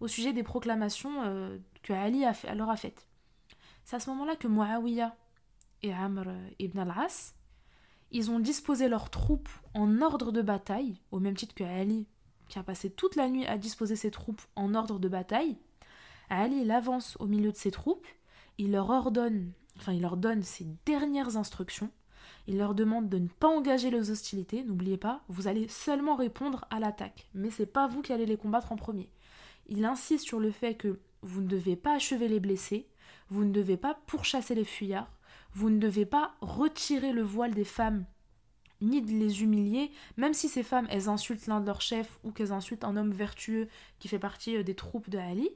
au 0.00 0.08
sujet 0.08 0.32
des 0.32 0.42
proclamations 0.42 1.22
euh, 1.24 1.58
que 1.82 1.92
Ali 1.92 2.24
a 2.24 2.34
leur 2.54 2.70
a 2.70 2.76
faites. 2.76 3.08
C'est 3.84 3.96
à 3.96 4.00
ce 4.00 4.10
moment-là 4.10 4.36
que 4.36 4.48
Muawiyah 4.48 5.16
et 5.82 5.92
Amr 5.92 6.26
ibn 6.58 6.78
al-As, 6.78 7.34
ils 8.10 8.30
ont 8.30 8.40
disposé 8.40 8.88
leurs 8.88 9.10
troupes 9.10 9.48
en 9.74 10.00
ordre 10.02 10.32
de 10.32 10.42
bataille, 10.42 11.00
au 11.10 11.20
même 11.20 11.36
titre 11.36 11.54
que 11.54 11.64
Ali, 11.64 12.06
qui 12.48 12.58
a 12.58 12.62
passé 12.62 12.90
toute 12.90 13.16
la 13.16 13.28
nuit 13.28 13.46
à 13.46 13.58
disposer 13.58 13.96
ses 13.96 14.10
troupes 14.10 14.42
en 14.56 14.74
ordre 14.74 14.98
de 14.98 15.08
bataille. 15.08 15.56
Ali, 16.30 16.60
il 16.62 16.70
avance 16.70 17.16
au 17.20 17.26
milieu 17.26 17.52
de 17.52 17.56
ses 17.56 17.70
troupes, 17.70 18.06
il 18.58 18.72
leur 18.72 18.90
ordonne, 18.90 19.52
enfin 19.78 19.92
il 19.92 20.02
leur 20.02 20.16
donne 20.16 20.42
ses 20.42 20.66
dernières 20.84 21.36
instructions, 21.36 21.90
il 22.46 22.58
leur 22.58 22.74
demande 22.74 23.08
de 23.08 23.18
ne 23.18 23.28
pas 23.28 23.48
engager 23.48 23.90
les 23.90 24.10
hostilités, 24.10 24.64
n'oubliez 24.64 24.96
pas, 24.98 25.22
vous 25.28 25.48
allez 25.48 25.68
seulement 25.68 26.16
répondre 26.16 26.66
à 26.70 26.80
l'attaque, 26.80 27.28
mais 27.34 27.50
c'est 27.50 27.66
pas 27.66 27.86
vous 27.86 28.02
qui 28.02 28.12
allez 28.12 28.26
les 28.26 28.36
combattre 28.36 28.72
en 28.72 28.76
premier. 28.76 29.10
Il 29.66 29.84
insiste 29.84 30.24
sur 30.24 30.40
le 30.40 30.50
fait 30.50 30.74
que 30.74 30.98
vous 31.22 31.40
ne 31.40 31.48
devez 31.48 31.76
pas 31.76 31.94
achever 31.94 32.28
les 32.28 32.40
blessés, 32.40 32.88
vous 33.28 33.44
ne 33.44 33.52
devez 33.52 33.76
pas 33.76 33.98
pourchasser 34.06 34.54
les 34.54 34.64
fuyards, 34.64 35.10
vous 35.52 35.70
ne 35.70 35.78
devez 35.78 36.06
pas 36.06 36.34
retirer 36.40 37.12
le 37.12 37.22
voile 37.22 37.54
des 37.54 37.64
femmes 37.64 38.04
ni 38.80 39.02
de 39.02 39.10
les 39.10 39.42
humilier, 39.42 39.90
même 40.16 40.34
si 40.34 40.48
ces 40.48 40.62
femmes 40.62 40.86
elles 40.90 41.08
insultent 41.08 41.46
l'un 41.46 41.60
de 41.60 41.66
leurs 41.66 41.80
chefs 41.80 42.18
ou 42.24 42.30
qu'elles 42.30 42.52
insultent 42.52 42.84
un 42.84 42.96
homme 42.96 43.12
vertueux 43.12 43.68
qui 43.98 44.08
fait 44.08 44.18
partie 44.18 44.56
euh, 44.56 44.62
des 44.62 44.74
troupes 44.74 45.10
de 45.10 45.18
Ali. 45.18 45.50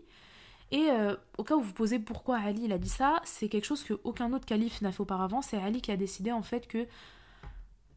Et 0.70 0.88
euh, 0.90 1.14
au 1.36 1.44
cas 1.44 1.54
où 1.54 1.60
vous 1.60 1.72
posez 1.72 1.98
pourquoi 1.98 2.38
Ali 2.38 2.72
a 2.72 2.78
dit 2.78 2.88
ça, 2.88 3.20
c'est 3.24 3.48
quelque 3.48 3.66
chose 3.66 3.84
que 3.84 4.00
aucun 4.04 4.32
autre 4.32 4.46
calife 4.46 4.80
n'a 4.80 4.90
fait 4.90 5.02
auparavant. 5.02 5.42
C'est 5.42 5.58
Ali 5.58 5.82
qui 5.82 5.92
a 5.92 5.96
décidé 5.96 6.32
en 6.32 6.42
fait 6.42 6.66
que 6.66 6.86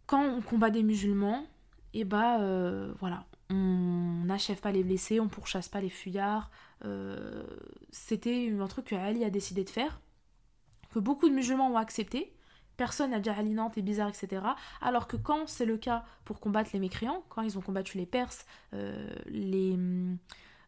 quand 0.08 0.24
on 0.24 0.42
combat 0.42 0.70
des 0.70 0.84
musulmans, 0.84 1.46
et 1.94 2.02
eh 2.02 2.04
bah 2.04 2.42
euh, 2.42 2.94
voilà, 3.00 3.26
on 3.50 4.24
n'achève 4.26 4.60
pas 4.60 4.74
les 4.74 4.84
blessés, 4.84 5.22
on 5.22 5.30
pourchasse 5.30 5.70
pas 5.70 5.80
les 5.80 5.90
fuyards. 5.90 6.52
C'était 7.90 8.54
un 8.60 8.68
truc 8.68 8.88
que 8.88 8.96
Ali 8.96 9.24
a 9.24 9.32
décidé 9.32 9.64
de 9.64 9.70
faire, 9.70 10.02
que 10.94 11.00
beaucoup 11.00 11.30
de 11.30 11.34
musulmans 11.34 11.72
ont 11.72 11.78
accepté. 11.78 12.35
Personne 12.78 13.12
n'a 13.12 13.20
dit 13.20 13.30
Ali 13.30 13.54
non, 13.54 13.70
t'es 13.70 13.82
bizarre, 13.82 14.10
etc. 14.10 14.42
Alors 14.82 15.08
que 15.08 15.18
quand 15.18 15.48
c'est 15.48 15.66
le 15.66 15.78
cas 15.78 16.04
pour 16.26 16.40
combattre 16.40 16.72
les 16.74 16.80
mécréants, 16.80 17.24
quand 17.30 17.42
ils 17.42 17.58
ont 17.58 17.62
combattu 17.62 17.98
les 17.98 18.06
Perses, 18.06 18.46
les 19.28 19.78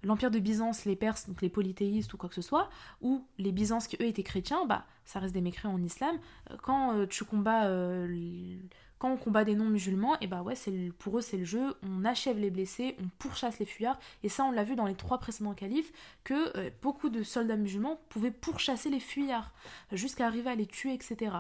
l'Empire 0.04 0.32
de 0.32 0.40
Byzance, 0.40 0.86
les 0.86 0.96
Perses, 0.96 1.28
les 1.42 1.50
polythéistes 1.50 2.14
ou 2.14 2.18
quoi 2.18 2.30
que 2.30 2.36
ce 2.36 2.42
soit, 2.42 2.70
ou 3.02 3.26
les 3.38 3.52
Byzances 3.52 3.88
qui 3.88 3.98
eux 4.02 4.06
étaient 4.06 4.24
chrétiens, 4.24 4.66
bah 4.66 4.86
ça 5.06 5.20
reste 5.20 5.34
des 5.34 5.42
mécréants 5.42 5.74
en 5.74 5.82
islam. 5.82 6.18
Euh, 6.52 6.58
quand 6.62 6.96
euh, 6.96 7.06
tu 7.06 7.24
combats, 7.24 7.66
euh, 7.68 8.58
quand 9.00 9.12
on 9.12 9.18
combat 9.18 9.44
des 9.44 9.56
non-musulmans, 9.56 10.20
et 10.22 10.28
bah 10.28 10.42
ouais, 10.42 10.56
pour 11.00 11.18
eux 11.18 11.22
c'est 11.22 11.38
le 11.38 11.46
jeu. 11.46 11.76
On 11.84 12.06
achève 12.06 12.40
les 12.40 12.50
blessés, 12.50 12.96
on 13.02 13.08
pourchasse 13.20 13.60
les 13.60 13.66
fuyards, 13.66 14.00
et 14.24 14.30
ça 14.30 14.44
on 14.44 14.52
l'a 14.52 14.64
vu 14.64 14.76
dans 14.76 14.86
les 14.86 14.96
trois 14.96 15.20
précédents 15.20 15.54
califes 15.54 15.92
que 16.24 16.72
beaucoup 16.82 17.10
de 17.10 17.24
soldats 17.24 17.58
musulmans 17.58 18.00
pouvaient 18.10 18.32
pourchasser 18.32 18.90
les 18.90 19.00
fuyards 19.00 19.52
jusqu'à 19.92 20.26
arriver 20.26 20.50
à 20.50 20.56
les 20.56 20.66
tuer, 20.66 20.94
etc. 20.94 21.32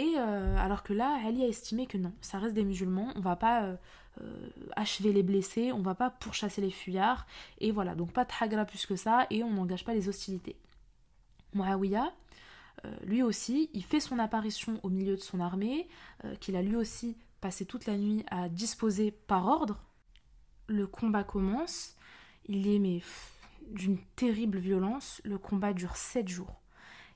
Et 0.00 0.16
alors 0.16 0.84
que 0.84 0.92
là, 0.92 1.18
Ali 1.26 1.42
a 1.42 1.48
estimé 1.48 1.86
que 1.86 1.98
non, 1.98 2.12
ça 2.20 2.38
reste 2.38 2.54
des 2.54 2.62
musulmans, 2.62 3.12
on 3.16 3.20
va 3.20 3.34
pas 3.34 3.76
euh, 4.20 4.48
achever 4.74 5.12
les 5.12 5.22
blessés, 5.22 5.72
on 5.72 5.82
va 5.82 5.94
pas 5.94 6.10
pourchasser 6.10 6.60
les 6.60 6.70
fuyards, 6.70 7.26
et 7.58 7.70
voilà, 7.70 7.94
donc 7.94 8.12
pas 8.12 8.24
de 8.24 8.30
hagra 8.40 8.64
plus 8.64 8.86
que 8.86 8.96
ça, 8.96 9.26
et 9.30 9.44
on 9.44 9.50
n'engage 9.50 9.84
pas 9.84 9.94
les 9.94 10.08
hostilités. 10.08 10.56
Muawiyah, 11.54 12.12
euh, 12.84 12.96
lui 13.04 13.22
aussi, 13.22 13.70
il 13.74 13.84
fait 13.84 14.00
son 14.00 14.18
apparition 14.18 14.80
au 14.82 14.88
milieu 14.88 15.16
de 15.16 15.20
son 15.20 15.40
armée, 15.40 15.88
euh, 16.24 16.34
qu'il 16.36 16.56
a 16.56 16.62
lui 16.62 16.76
aussi 16.76 17.16
passé 17.40 17.64
toute 17.64 17.86
la 17.86 17.96
nuit 17.96 18.24
à 18.30 18.48
disposer 18.48 19.10
par 19.10 19.46
ordre. 19.46 19.84
Le 20.68 20.86
combat 20.86 21.24
commence, 21.24 21.94
il 22.46 22.68
est 22.68 22.78
mais 22.78 23.02
d'une 23.70 23.98
terrible 24.16 24.58
violence, 24.58 25.20
le 25.24 25.38
combat 25.38 25.72
dure 25.72 25.96
7 25.96 26.28
jours. 26.28 26.60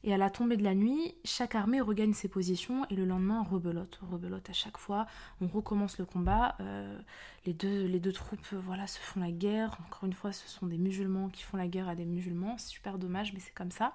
Et 0.04 0.12
à 0.12 0.16
la 0.16 0.30
tombée 0.30 0.56
de 0.56 0.64
la 0.64 0.74
nuit, 0.74 1.14
chaque 1.24 1.54
armée 1.54 1.80
regagne 1.80 2.12
ses 2.12 2.26
positions 2.26 2.84
et 2.90 2.96
le 2.96 3.04
lendemain 3.04 3.42
rebelote, 3.44 4.00
rebelote 4.02 4.50
à 4.50 4.52
chaque 4.52 4.76
fois. 4.76 5.06
On 5.40 5.46
recommence 5.46 5.96
le 5.98 6.04
combat. 6.04 6.56
Euh, 6.60 6.98
les, 7.46 7.52
deux, 7.52 7.86
les 7.86 8.00
deux 8.00 8.12
troupes 8.12 8.40
euh, 8.52 8.60
voilà, 8.64 8.88
se 8.88 8.98
font 8.98 9.20
la 9.20 9.30
guerre. 9.30 9.78
Encore 9.86 10.04
une 10.04 10.12
fois, 10.12 10.32
ce 10.32 10.48
sont 10.48 10.66
des 10.66 10.78
musulmans 10.78 11.28
qui 11.28 11.44
font 11.44 11.56
la 11.56 11.68
guerre 11.68 11.88
à 11.88 11.94
des 11.94 12.04
musulmans. 12.04 12.56
C'est 12.58 12.70
super 12.70 12.98
dommage, 12.98 13.32
mais 13.32 13.38
c'est 13.38 13.54
comme 13.54 13.70
ça. 13.70 13.94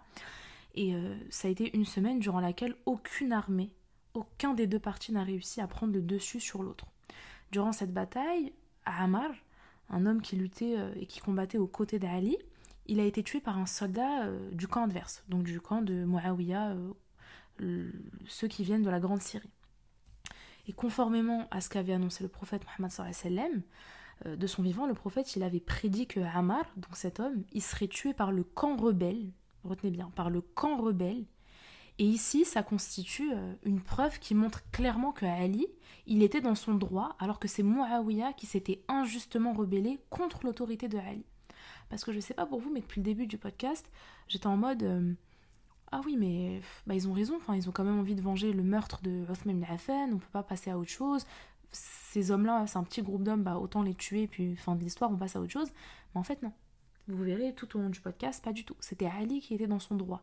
Et 0.75 0.95
euh, 0.95 1.17
ça 1.29 1.49
a 1.49 1.51
été 1.51 1.75
une 1.75 1.85
semaine 1.85 2.19
durant 2.19 2.39
laquelle 2.39 2.75
aucune 2.85 3.33
armée, 3.33 3.73
aucun 4.13 4.53
des 4.53 4.67
deux 4.67 4.79
partis 4.79 5.11
n'a 5.11 5.23
réussi 5.23 5.59
à 5.59 5.67
prendre 5.67 5.91
le 5.91 6.01
dessus 6.01 6.39
sur 6.39 6.63
l'autre. 6.63 6.85
Durant 7.51 7.73
cette 7.73 7.93
bataille, 7.93 8.53
Ammar, 8.85 9.31
un 9.89 10.05
homme 10.05 10.21
qui 10.21 10.37
luttait 10.37 10.75
et 10.95 11.05
qui 11.05 11.19
combattait 11.19 11.57
aux 11.57 11.67
côtés 11.67 11.99
d'Ali, 11.99 12.37
il 12.87 12.99
a 12.99 13.03
été 13.03 13.23
tué 13.23 13.39
par 13.39 13.57
un 13.57 13.65
soldat 13.65 14.25
euh, 14.25 14.49
du 14.51 14.67
camp 14.67 14.83
adverse, 14.83 15.23
donc 15.29 15.43
du 15.43 15.59
camp 15.59 15.81
de 15.81 16.05
Muawiyah, 16.05 16.75
euh, 17.61 17.91
ceux 18.27 18.47
qui 18.47 18.63
viennent 18.63 18.83
de 18.83 18.89
la 18.89 18.99
Grande 18.99 19.21
Syrie. 19.21 19.49
Et 20.67 20.73
conformément 20.73 21.47
à 21.51 21.61
ce 21.61 21.69
qu'avait 21.69 21.93
annoncé 21.93 22.23
le 22.23 22.29
prophète 22.29 22.63
Mohammed 22.65 22.91
sallam, 23.13 23.61
euh, 24.25 24.35
de 24.35 24.47
son 24.47 24.63
vivant, 24.63 24.85
le 24.85 24.93
prophète 24.93 25.35
il 25.35 25.43
avait 25.43 25.59
prédit 25.59 26.07
que 26.07 26.19
Ammar, 26.19 26.65
donc 26.77 26.95
cet 26.95 27.19
homme, 27.19 27.43
il 27.51 27.61
serait 27.61 27.87
tué 27.87 28.13
par 28.13 28.31
le 28.31 28.43
camp 28.43 28.75
rebelle, 28.77 29.31
retenez 29.63 29.91
bien, 29.91 30.11
par 30.15 30.29
le 30.29 30.41
camp 30.41 30.77
rebelle. 30.77 31.25
Et 31.99 32.05
ici, 32.05 32.45
ça 32.45 32.61
constitue 32.61 33.31
une 33.63 33.81
preuve 33.81 34.19
qui 34.19 34.35
montre 34.35 34.69
clairement 34.69 35.11
que 35.11 35.25
Ali, 35.25 35.65
il 36.05 36.21
était 36.21 36.41
dans 36.41 36.53
son 36.53 36.75
droit, 36.75 37.15
alors 37.17 37.39
que 37.39 37.47
c'est 37.47 37.63
Muawiyah 37.63 38.33
qui 38.33 38.45
s'était 38.45 38.83
injustement 38.87 39.51
rebellé 39.51 39.99
contre 40.11 40.45
l'autorité 40.45 40.89
de 40.89 40.99
Ali. 40.99 41.25
Parce 41.89 42.03
que 42.03 42.11
je 42.11 42.19
sais 42.19 42.33
pas 42.33 42.45
pour 42.45 42.59
vous, 42.59 42.71
mais 42.71 42.81
depuis 42.81 42.99
le 42.99 43.05
début 43.05 43.27
du 43.27 43.37
podcast, 43.37 43.89
j'étais 44.27 44.47
en 44.47 44.57
mode 44.57 44.83
euh, 44.83 45.13
Ah 45.91 46.01
oui, 46.05 46.17
mais 46.17 46.61
bah, 46.85 46.95
ils 46.95 47.07
ont 47.07 47.13
raison, 47.13 47.39
ils 47.53 47.69
ont 47.69 47.71
quand 47.71 47.83
même 47.83 47.99
envie 47.99 48.15
de 48.15 48.21
venger 48.21 48.51
le 48.51 48.63
meurtre 48.63 49.01
de 49.01 49.25
Othman 49.29 49.57
ibn 49.57 50.13
on 50.13 50.17
peut 50.17 50.25
pas 50.31 50.43
passer 50.43 50.69
à 50.69 50.77
autre 50.77 50.91
chose. 50.91 51.25
Ces 51.71 52.31
hommes-là, 52.31 52.65
c'est 52.67 52.77
un 52.77 52.83
petit 52.83 53.01
groupe 53.01 53.23
d'hommes, 53.23 53.43
bah, 53.43 53.57
autant 53.57 53.83
les 53.83 53.95
tuer, 53.95 54.27
puis 54.27 54.55
fin 54.55 54.75
de 54.75 54.81
l'histoire, 54.81 55.11
on 55.11 55.17
passe 55.17 55.35
à 55.35 55.41
autre 55.41 55.51
chose. 55.51 55.71
Mais 56.13 56.19
en 56.19 56.23
fait, 56.23 56.41
non. 56.41 56.51
Vous 57.07 57.23
verrez 57.23 57.53
tout 57.53 57.77
au 57.77 57.81
long 57.81 57.89
du 57.89 58.01
podcast, 58.01 58.43
pas 58.43 58.51
du 58.51 58.65
tout. 58.65 58.75
C'était 58.81 59.05
Ali 59.05 59.39
qui 59.39 59.53
était 59.53 59.67
dans 59.67 59.79
son 59.79 59.95
droit. 59.95 60.21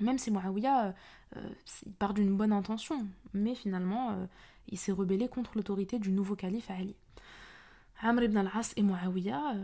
Même 0.00 0.18
si 0.18 0.30
Muawiyah, 0.30 0.86
euh, 0.88 0.92
euh, 1.36 1.48
il 1.86 1.92
part 1.92 2.12
d'une 2.12 2.36
bonne 2.36 2.52
intention, 2.52 3.06
mais 3.32 3.54
finalement, 3.54 4.28
il 4.68 4.78
s'est 4.78 4.92
rebellé 4.92 5.28
contre 5.28 5.52
l'autorité 5.54 5.98
du 5.98 6.12
nouveau 6.12 6.36
calife 6.36 6.70
Ali. 6.70 6.96
Amr 8.02 8.24
ibn 8.24 8.36
al-As 8.36 8.72
et 8.76 8.82
Muawiyah, 8.82 9.54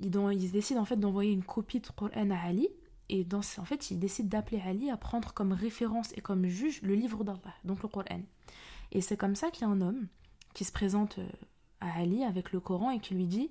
ils, 0.00 0.50
décident 0.50 0.80
en 0.80 0.84
fait 0.84 0.96
d'envoyer 0.96 1.32
une 1.32 1.44
copie 1.44 1.80
de 1.80 1.88
Coran 1.88 2.30
à 2.30 2.46
Ali 2.46 2.68
et 3.08 3.26
en 3.32 3.64
fait 3.64 3.90
ils 3.90 3.98
décident 3.98 4.28
d'appeler 4.28 4.60
Ali 4.60 4.90
à 4.90 4.96
prendre 4.96 5.32
comme 5.32 5.52
référence 5.52 6.12
et 6.16 6.20
comme 6.20 6.46
juge 6.46 6.82
le 6.82 6.94
livre 6.94 7.24
d'Allah, 7.24 7.54
donc 7.64 7.82
le 7.82 7.88
Coran. 7.88 8.22
Et 8.92 9.00
c'est 9.00 9.16
comme 9.16 9.36
ça 9.36 9.50
qu'il 9.50 9.66
y 9.66 9.70
a 9.70 9.72
un 9.72 9.80
homme 9.80 10.06
qui 10.54 10.64
se 10.64 10.72
présente 10.72 11.18
euh, 11.18 11.28
à 11.80 12.00
Ali 12.00 12.24
avec 12.24 12.52
le 12.52 12.60
Coran 12.60 12.90
et 12.90 13.00
qui 13.00 13.14
lui 13.14 13.26
dit 13.26 13.50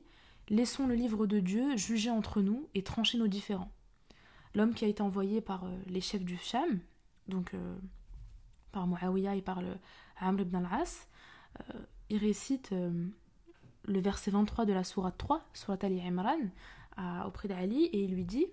Laissons 0.49 0.87
le 0.87 0.95
livre 0.95 1.25
de 1.25 1.39
Dieu 1.39 1.77
juger 1.77 2.09
entre 2.09 2.41
nous 2.41 2.67
et 2.73 2.83
trancher 2.83 3.17
nos 3.17 3.27
différends. 3.27 3.71
L'homme 4.55 4.73
qui 4.73 4.85
a 4.85 4.87
été 4.87 5.01
envoyé 5.01 5.41
par 5.41 5.63
euh, 5.65 5.69
les 5.87 6.01
chefs 6.01 6.23
du 6.23 6.37
Sham, 6.37 6.79
donc 7.27 7.53
euh, 7.53 7.75
par 8.71 8.87
Muawiyah 8.87 9.35
et 9.35 9.41
par 9.41 9.61
le 9.61 9.71
Amr 10.19 10.41
ibn 10.41 10.57
al-As, 10.57 11.07
il 12.09 12.17
récite 12.17 12.73
le 13.85 13.99
verset 13.99 14.31
23 14.31 14.65
de 14.65 14.73
la 14.73 14.83
sourate 14.83 15.17
3, 15.17 15.41
sourate 15.53 15.83
Ali 15.83 16.01
Imran, 16.01 16.39
auprès 17.25 17.47
d'Ali, 17.47 17.85
et 17.85 18.03
il 18.03 18.13
lui 18.13 18.25
dit 18.25 18.45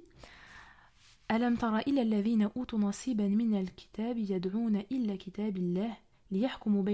Alam 1.29 1.57
tara 1.57 1.81
illa 1.87 2.01
alladhina 2.01 2.51
utu 2.57 2.77
nasiban 2.77 3.29
min 3.29 3.53
al-kitab 3.55 4.19
yad'una 4.19 4.81
illa 4.91 5.17
kitabillah 5.17 5.93
liyahkumu 6.31 6.85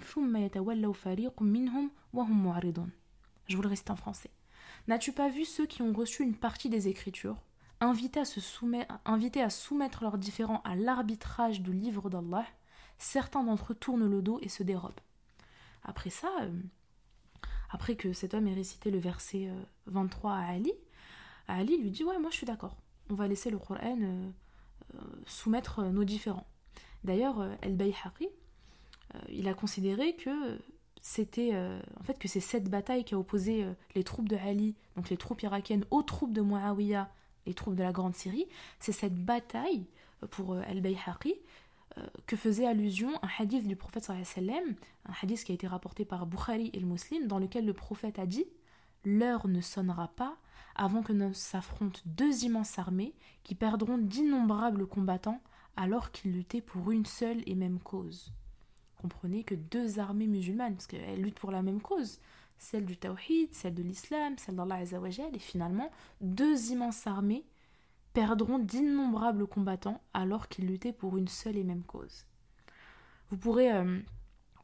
thumma 0.00 0.40
yatawallaw 0.40 0.92
fariqun 0.92 1.44
minhum 1.44 1.90
wa 2.12 2.24
hum. 2.24 2.90
Je 3.48 3.56
vous 3.56 3.62
le 3.62 3.68
reste 3.68 3.90
en 3.90 3.96
français. 3.96 4.30
N'as-tu 4.88 5.12
pas 5.12 5.28
vu 5.28 5.44
ceux 5.44 5.66
qui 5.66 5.82
ont 5.82 5.92
reçu 5.92 6.22
une 6.22 6.36
partie 6.36 6.68
des 6.68 6.88
Écritures, 6.88 7.42
invités 7.80 8.20
à, 8.20 8.24
soumettre, 8.24 8.98
invités 9.04 9.42
à 9.42 9.50
soumettre 9.50 10.02
leurs 10.02 10.18
différends 10.18 10.60
à 10.64 10.76
l'arbitrage 10.76 11.60
du 11.60 11.72
livre 11.72 12.10
d'Allah? 12.10 12.46
Certains 12.98 13.44
d'entre 13.44 13.72
eux 13.72 13.76
tournent 13.76 14.10
le 14.10 14.22
dos 14.22 14.38
et 14.42 14.48
se 14.48 14.62
dérobent. 14.62 15.00
Après 15.82 16.10
ça, 16.10 16.30
euh, 16.42 16.50
après 17.70 17.96
que 17.96 18.12
cet 18.12 18.34
homme 18.34 18.46
ait 18.46 18.54
récité 18.54 18.90
le 18.90 18.98
verset 18.98 19.50
23 19.86 20.30
euh, 20.30 20.34
à 20.34 20.46
Ali, 20.46 20.72
Ali 21.48 21.78
lui 21.78 21.90
dit 21.90 22.04
Ouais, 22.04 22.18
moi 22.18 22.30
je 22.30 22.36
suis 22.36 22.46
d'accord, 22.46 22.76
on 23.10 23.14
va 23.14 23.28
laisser 23.28 23.50
le 23.50 23.58
Coran 23.58 23.98
euh, 24.00 24.30
soumettre 25.26 25.82
nos 25.82 26.04
différends. 26.04 26.46
D'ailleurs, 27.04 27.46
El-Bayhaqi, 27.62 28.28
il 29.28 29.46
a 29.48 29.54
considéré 29.54 30.16
que 30.16 30.58
c'était 31.00 31.54
en 31.54 32.02
fait 32.02 32.18
que 32.18 32.26
c'est 32.26 32.40
cette 32.40 32.68
bataille 32.68 33.04
qui 33.04 33.14
a 33.14 33.18
opposé 33.18 33.64
les 33.94 34.02
troupes 34.02 34.28
de 34.28 34.34
Ali, 34.36 34.74
donc 34.96 35.08
les 35.08 35.16
troupes 35.16 35.42
irakiennes, 35.42 35.84
aux 35.92 36.02
troupes 36.02 36.32
de 36.32 36.40
Muawiyah, 36.40 37.08
les 37.46 37.54
troupes 37.54 37.76
de 37.76 37.84
la 37.84 37.92
Grande 37.92 38.16
Syrie, 38.16 38.46
c'est 38.80 38.90
cette 38.90 39.14
bataille 39.14 39.86
pour 40.30 40.58
El-Bayhaqi 40.58 41.36
que 42.26 42.36
faisait 42.36 42.66
allusion 42.66 43.10
un 43.22 43.28
hadith 43.38 43.66
du 43.66 43.76
prophète 43.76 44.04
sallam, 44.04 44.74
un 45.06 45.12
hadith 45.22 45.44
qui 45.44 45.52
a 45.52 45.54
été 45.54 45.66
rapporté 45.66 46.04
par 46.04 46.26
Bukhari 46.26 46.70
et 46.72 46.80
le 46.80 46.86
Muslim, 46.86 47.26
dans 47.26 47.38
lequel 47.38 47.64
le 47.64 47.72
prophète 47.72 48.18
a 48.18 48.26
dit 48.26 48.46
L'heure 49.04 49.46
ne 49.46 49.60
sonnera 49.60 50.08
pas 50.08 50.36
avant 50.74 51.02
que 51.02 51.12
ne 51.12 51.32
s'affrontent 51.32 52.00
deux 52.04 52.44
immenses 52.44 52.78
armées 52.78 53.14
qui 53.44 53.54
perdront 53.54 53.98
d'innombrables 53.98 54.86
combattants 54.86 55.40
alors 55.76 56.10
qu'ils 56.10 56.32
luttaient 56.32 56.60
pour 56.60 56.90
une 56.90 57.06
seule 57.06 57.42
et 57.46 57.54
même 57.54 57.78
cause. 57.78 58.32
Comprenez 59.00 59.44
que 59.44 59.54
deux 59.54 59.98
armées 59.98 60.26
musulmanes, 60.26 60.74
parce 60.74 60.86
qu'elles 60.86 61.20
luttent 61.20 61.38
pour 61.38 61.52
la 61.52 61.62
même 61.62 61.80
cause, 61.80 62.18
celle 62.58 62.86
du 62.86 62.96
tawhid, 62.96 63.54
celle 63.54 63.74
de 63.74 63.82
l'islam, 63.82 64.34
celle 64.38 64.56
d'Allah 64.56 64.82
et 64.82 65.38
finalement 65.38 65.90
deux 66.20 66.72
immenses 66.72 67.06
armées 67.06 67.44
perdront 68.16 68.58
d'innombrables 68.58 69.46
combattants 69.46 70.00
alors 70.14 70.48
qu'ils 70.48 70.66
luttaient 70.66 70.94
pour 70.94 71.18
une 71.18 71.28
seule 71.28 71.58
et 71.58 71.64
même 71.64 71.82
cause. 71.82 72.24
Vous 73.28 73.36
pourrez 73.36 73.70
euh, 73.70 74.00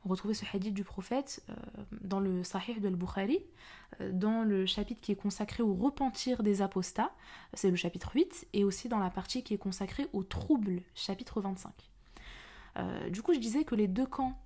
retrouver 0.07 0.33
ce 0.33 0.47
hadith 0.51 0.73
du 0.73 0.85
prophète 0.85 1.45
euh, 1.51 1.55
dans 2.01 2.19
le 2.19 2.45
Sahih 2.45 2.81
de 2.81 2.89
Al-Bukhari, 2.89 3.41
euh, 4.01 4.11
dans 4.11 4.43
le 4.43 4.65
chapitre 4.65 5.03
qui 5.03 5.13
est 5.13 5.17
consacré 5.17 5.63
au 5.63 5.75
repentir 5.75 6.43
des 6.43 6.63
apostats, 6.63 7.13
c'est 7.53 7.69
le 7.69 7.77
chapitre 7.77 8.13
8, 8.15 8.49
et 8.55 8.65
aussi 8.65 8.89
dans 8.89 8.99
la 8.99 9.11
partie 9.11 9.43
qui 9.43 9.53
est 9.53 9.59
consacrée 9.59 10.09
aux 10.15 10.25
troubles, 10.25 10.81
chapitre 10.95 11.43
25. 11.43 11.73
du 13.11 13.21
coup, 13.21 13.35
je 13.35 13.39
disais 13.39 13.65
que 13.65 13.75
les 13.75 13.87
deux 13.87 14.07
camps, 14.07 14.41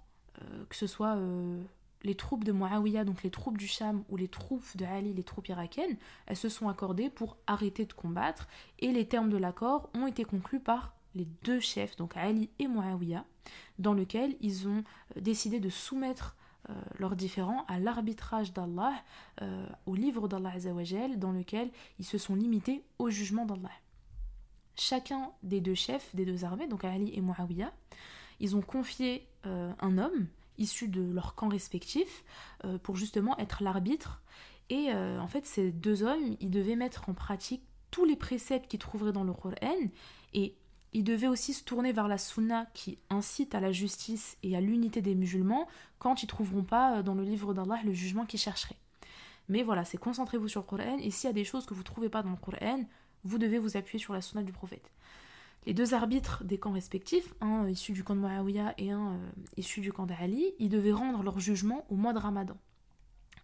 que 0.68 0.74
ce 0.74 0.88
soit 0.88 1.16
les 2.06 2.14
troupes 2.14 2.44
de 2.44 2.52
Muawiyah, 2.52 3.04
donc 3.04 3.22
les 3.24 3.30
troupes 3.30 3.58
du 3.58 3.66
Sham 3.66 4.04
ou 4.08 4.16
les 4.16 4.28
troupes 4.28 4.76
de 4.76 4.84
Ali, 4.84 5.12
les 5.12 5.24
troupes 5.24 5.48
irakiennes, 5.48 5.96
elles 6.26 6.36
se 6.36 6.48
sont 6.48 6.68
accordées 6.68 7.10
pour 7.10 7.36
arrêter 7.46 7.84
de 7.84 7.92
combattre 7.92 8.48
et 8.78 8.92
les 8.92 9.06
termes 9.06 9.28
de 9.28 9.36
l'accord 9.36 9.90
ont 9.94 10.06
été 10.06 10.24
conclus 10.24 10.60
par 10.60 10.94
les 11.16 11.26
deux 11.42 11.60
chefs, 11.60 11.96
donc 11.96 12.16
Ali 12.16 12.48
et 12.58 12.68
Muawiyah, 12.68 13.24
dans 13.78 13.92
lequel 13.92 14.36
ils 14.40 14.68
ont 14.68 14.84
euh, 15.16 15.20
décidé 15.20 15.58
de 15.58 15.68
soumettre 15.68 16.36
euh, 16.70 16.74
leurs 16.98 17.16
différends 17.16 17.64
à 17.66 17.80
l'arbitrage 17.80 18.52
d'Allah, 18.52 18.92
euh, 19.42 19.66
au 19.86 19.94
livre 19.94 20.28
d'Allah 20.28 20.52
dans 21.16 21.32
lequel 21.32 21.70
ils 21.98 22.04
se 22.04 22.18
sont 22.18 22.36
limités 22.36 22.84
au 22.98 23.10
jugement 23.10 23.46
d'Allah. 23.46 23.70
Chacun 24.76 25.32
des 25.42 25.60
deux 25.60 25.74
chefs 25.74 26.14
des 26.14 26.24
deux 26.24 26.44
armées, 26.44 26.68
donc 26.68 26.84
Ali 26.84 27.10
et 27.14 27.20
Muawiyah, 27.20 27.72
ils 28.38 28.54
ont 28.54 28.60
confié 28.60 29.26
un 29.44 29.96
homme 29.96 30.26
issus 30.58 30.88
de 30.88 31.02
leurs 31.02 31.34
camps 31.34 31.48
respectifs 31.48 32.24
euh, 32.64 32.78
pour 32.78 32.96
justement 32.96 33.36
être 33.38 33.62
l'arbitre. 33.62 34.22
Et 34.68 34.88
euh, 34.92 35.20
en 35.20 35.28
fait, 35.28 35.46
ces 35.46 35.70
deux 35.70 36.02
hommes, 36.02 36.36
ils 36.40 36.50
devaient 36.50 36.76
mettre 36.76 37.08
en 37.08 37.14
pratique 37.14 37.62
tous 37.90 38.04
les 38.04 38.16
préceptes 38.16 38.68
qu'ils 38.68 38.80
trouveraient 38.80 39.12
dans 39.12 39.24
le 39.24 39.32
Coran 39.32 39.54
et 40.34 40.54
ils 40.92 41.04
devaient 41.04 41.28
aussi 41.28 41.52
se 41.52 41.62
tourner 41.62 41.92
vers 41.92 42.08
la 42.08 42.18
sunna 42.18 42.66
qui 42.74 42.98
incite 43.10 43.54
à 43.54 43.60
la 43.60 43.72
justice 43.72 44.36
et 44.42 44.56
à 44.56 44.60
l'unité 44.60 45.02
des 45.02 45.14
musulmans 45.14 45.68
quand 45.98 46.22
ils 46.22 46.26
trouveront 46.26 46.64
pas 46.64 46.98
euh, 46.98 47.02
dans 47.02 47.14
le 47.14 47.22
livre 47.22 47.54
d'Allah 47.54 47.78
le 47.84 47.92
jugement 47.92 48.26
qu'ils 48.26 48.40
chercheraient. 48.40 48.78
Mais 49.48 49.62
voilà, 49.62 49.84
c'est 49.84 49.98
concentrez-vous 49.98 50.48
sur 50.48 50.62
le 50.62 50.66
Coran 50.66 50.98
et 50.98 51.10
s'il 51.10 51.28
y 51.28 51.30
a 51.30 51.34
des 51.34 51.44
choses 51.44 51.66
que 51.66 51.74
vous 51.74 51.80
ne 51.80 51.86
trouvez 51.86 52.08
pas 52.08 52.22
dans 52.22 52.30
le 52.30 52.36
Coran, 52.36 52.84
vous 53.24 53.38
devez 53.38 53.58
vous 53.58 53.76
appuyer 53.76 53.98
sur 53.98 54.12
la 54.12 54.20
sunna 54.20 54.42
du 54.42 54.52
prophète 54.52 54.90
les 55.66 55.74
deux 55.74 55.94
arbitres 55.94 56.44
des 56.44 56.58
camps 56.58 56.72
respectifs, 56.72 57.34
un 57.40 57.68
issu 57.68 57.92
du 57.92 58.04
camp 58.04 58.14
de 58.14 58.20
Muawiyah 58.20 58.74
et 58.78 58.92
un 58.92 59.14
euh, 59.14 59.30
issu 59.56 59.80
du 59.80 59.92
camp 59.92 60.06
d'Ali, 60.06 60.54
ils 60.60 60.68
devaient 60.68 60.92
rendre 60.92 61.24
leur 61.24 61.40
jugement 61.40 61.84
au 61.90 61.96
mois 61.96 62.12
de 62.12 62.20
Ramadan. 62.20 62.56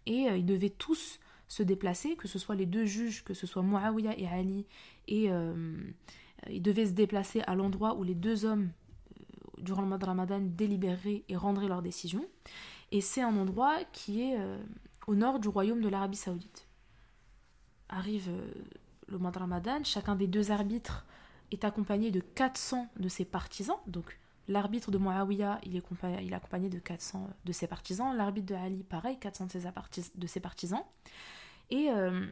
Et 0.05 0.29
euh, 0.29 0.37
ils 0.37 0.45
devaient 0.45 0.69
tous 0.69 1.19
se 1.49 1.63
déplacer, 1.63 2.15
que 2.15 2.29
ce 2.29 2.39
soit 2.39 2.55
les 2.55 2.65
deux 2.65 2.85
juges, 2.85 3.25
que 3.25 3.33
ce 3.33 3.45
soit 3.45 3.61
Muawiyah 3.61 4.17
et 4.17 4.27
Ali, 4.27 4.65
et 5.09 5.29
euh, 5.29 5.75
ils 6.49 6.61
devaient 6.61 6.85
se 6.85 6.93
déplacer 6.93 7.41
à 7.41 7.55
l'endroit 7.55 7.95
où 7.95 8.03
les 8.03 8.15
deux 8.15 8.45
hommes, 8.45 8.69
durant 9.57 9.81
le 9.81 9.89
mois 9.89 9.97
de 9.97 10.05
Ramadan, 10.05 10.39
délibéreraient 10.41 11.25
et 11.27 11.35
rendraient 11.35 11.67
leur 11.67 11.81
décision. 11.81 12.25
Et 12.93 13.01
c'est 13.01 13.21
un 13.21 13.35
endroit 13.35 13.79
qui 13.91 14.21
est 14.21 14.37
au 15.07 15.15
nord 15.15 15.39
du 15.39 15.47
royaume 15.47 15.81
de 15.81 15.89
l'Arabie 15.89 16.17
Saoudite. 16.17 16.67
Arrive 17.89 18.29
le 19.07 19.17
mois 19.17 19.31
de 19.31 19.39
Ramadan, 19.39 19.83
chacun 19.83 20.15
des 20.15 20.27
deux 20.27 20.51
arbitres 20.51 21.05
est 21.53 21.63
accompagné 21.63 22.11
de 22.11 22.19
400 22.19 22.87
de 22.97 23.09
ses 23.09 23.25
partisans. 23.25 23.77
Donc 23.87 24.19
l'arbitre 24.47 24.91
de 24.91 24.97
Muawiyah, 24.97 25.59
il 25.63 25.75
est, 25.75 25.83
il 26.21 26.33
accompagné 26.33 26.69
de 26.69 26.79
400 26.79 27.29
de 27.43 27.51
ses 27.51 27.67
partisans. 27.67 28.15
L'arbitre 28.15 28.47
de 28.47 28.55
Ali, 28.55 28.83
pareil, 28.83 29.17
400 29.19 29.47
de 29.47 29.51
ses, 29.51 30.11
de 30.15 30.27
ses 30.27 30.39
partisans. 30.39 30.83
Et, 31.69 31.89
euh, 31.89 32.25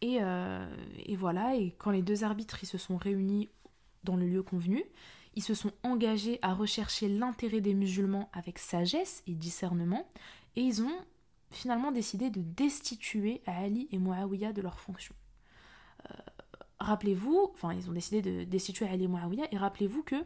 et, 0.00 0.18
euh, 0.20 0.68
et, 1.04 1.16
voilà, 1.16 1.54
et 1.56 1.72
quand 1.78 1.90
les 1.90 2.02
deux 2.02 2.24
arbitres 2.24 2.58
ils 2.62 2.66
se 2.66 2.78
sont 2.78 2.96
réunis 2.96 3.48
dans 4.04 4.16
le 4.16 4.26
lieu 4.26 4.42
convenu, 4.42 4.84
ils 5.34 5.42
se 5.42 5.54
sont 5.54 5.72
engagés 5.82 6.38
à 6.42 6.54
rechercher 6.54 7.08
l'intérêt 7.08 7.60
des 7.60 7.74
musulmans 7.74 8.30
avec 8.32 8.58
sagesse 8.58 9.22
et 9.26 9.34
discernement, 9.34 10.08
et 10.54 10.62
ils 10.62 10.82
ont 10.82 11.04
finalement 11.50 11.92
décidé 11.92 12.30
de 12.30 12.40
destituer 12.40 13.42
Ali 13.46 13.88
et 13.90 13.98
Muawiyah 13.98 14.52
de 14.52 14.62
leurs 14.62 14.80
fonctions. 14.80 15.14
Euh, 16.10 16.14
rappelez-vous, 16.78 17.50
enfin 17.54 17.72
ils 17.72 17.88
ont 17.88 17.92
décidé 17.92 18.22
de 18.22 18.44
destituer 18.44 18.86
Ali 18.86 19.04
et 19.04 19.08
Muawiyah, 19.08 19.46
et 19.52 19.56
rappelez-vous 19.56 20.02
que 20.02 20.16
euh, 20.16 20.24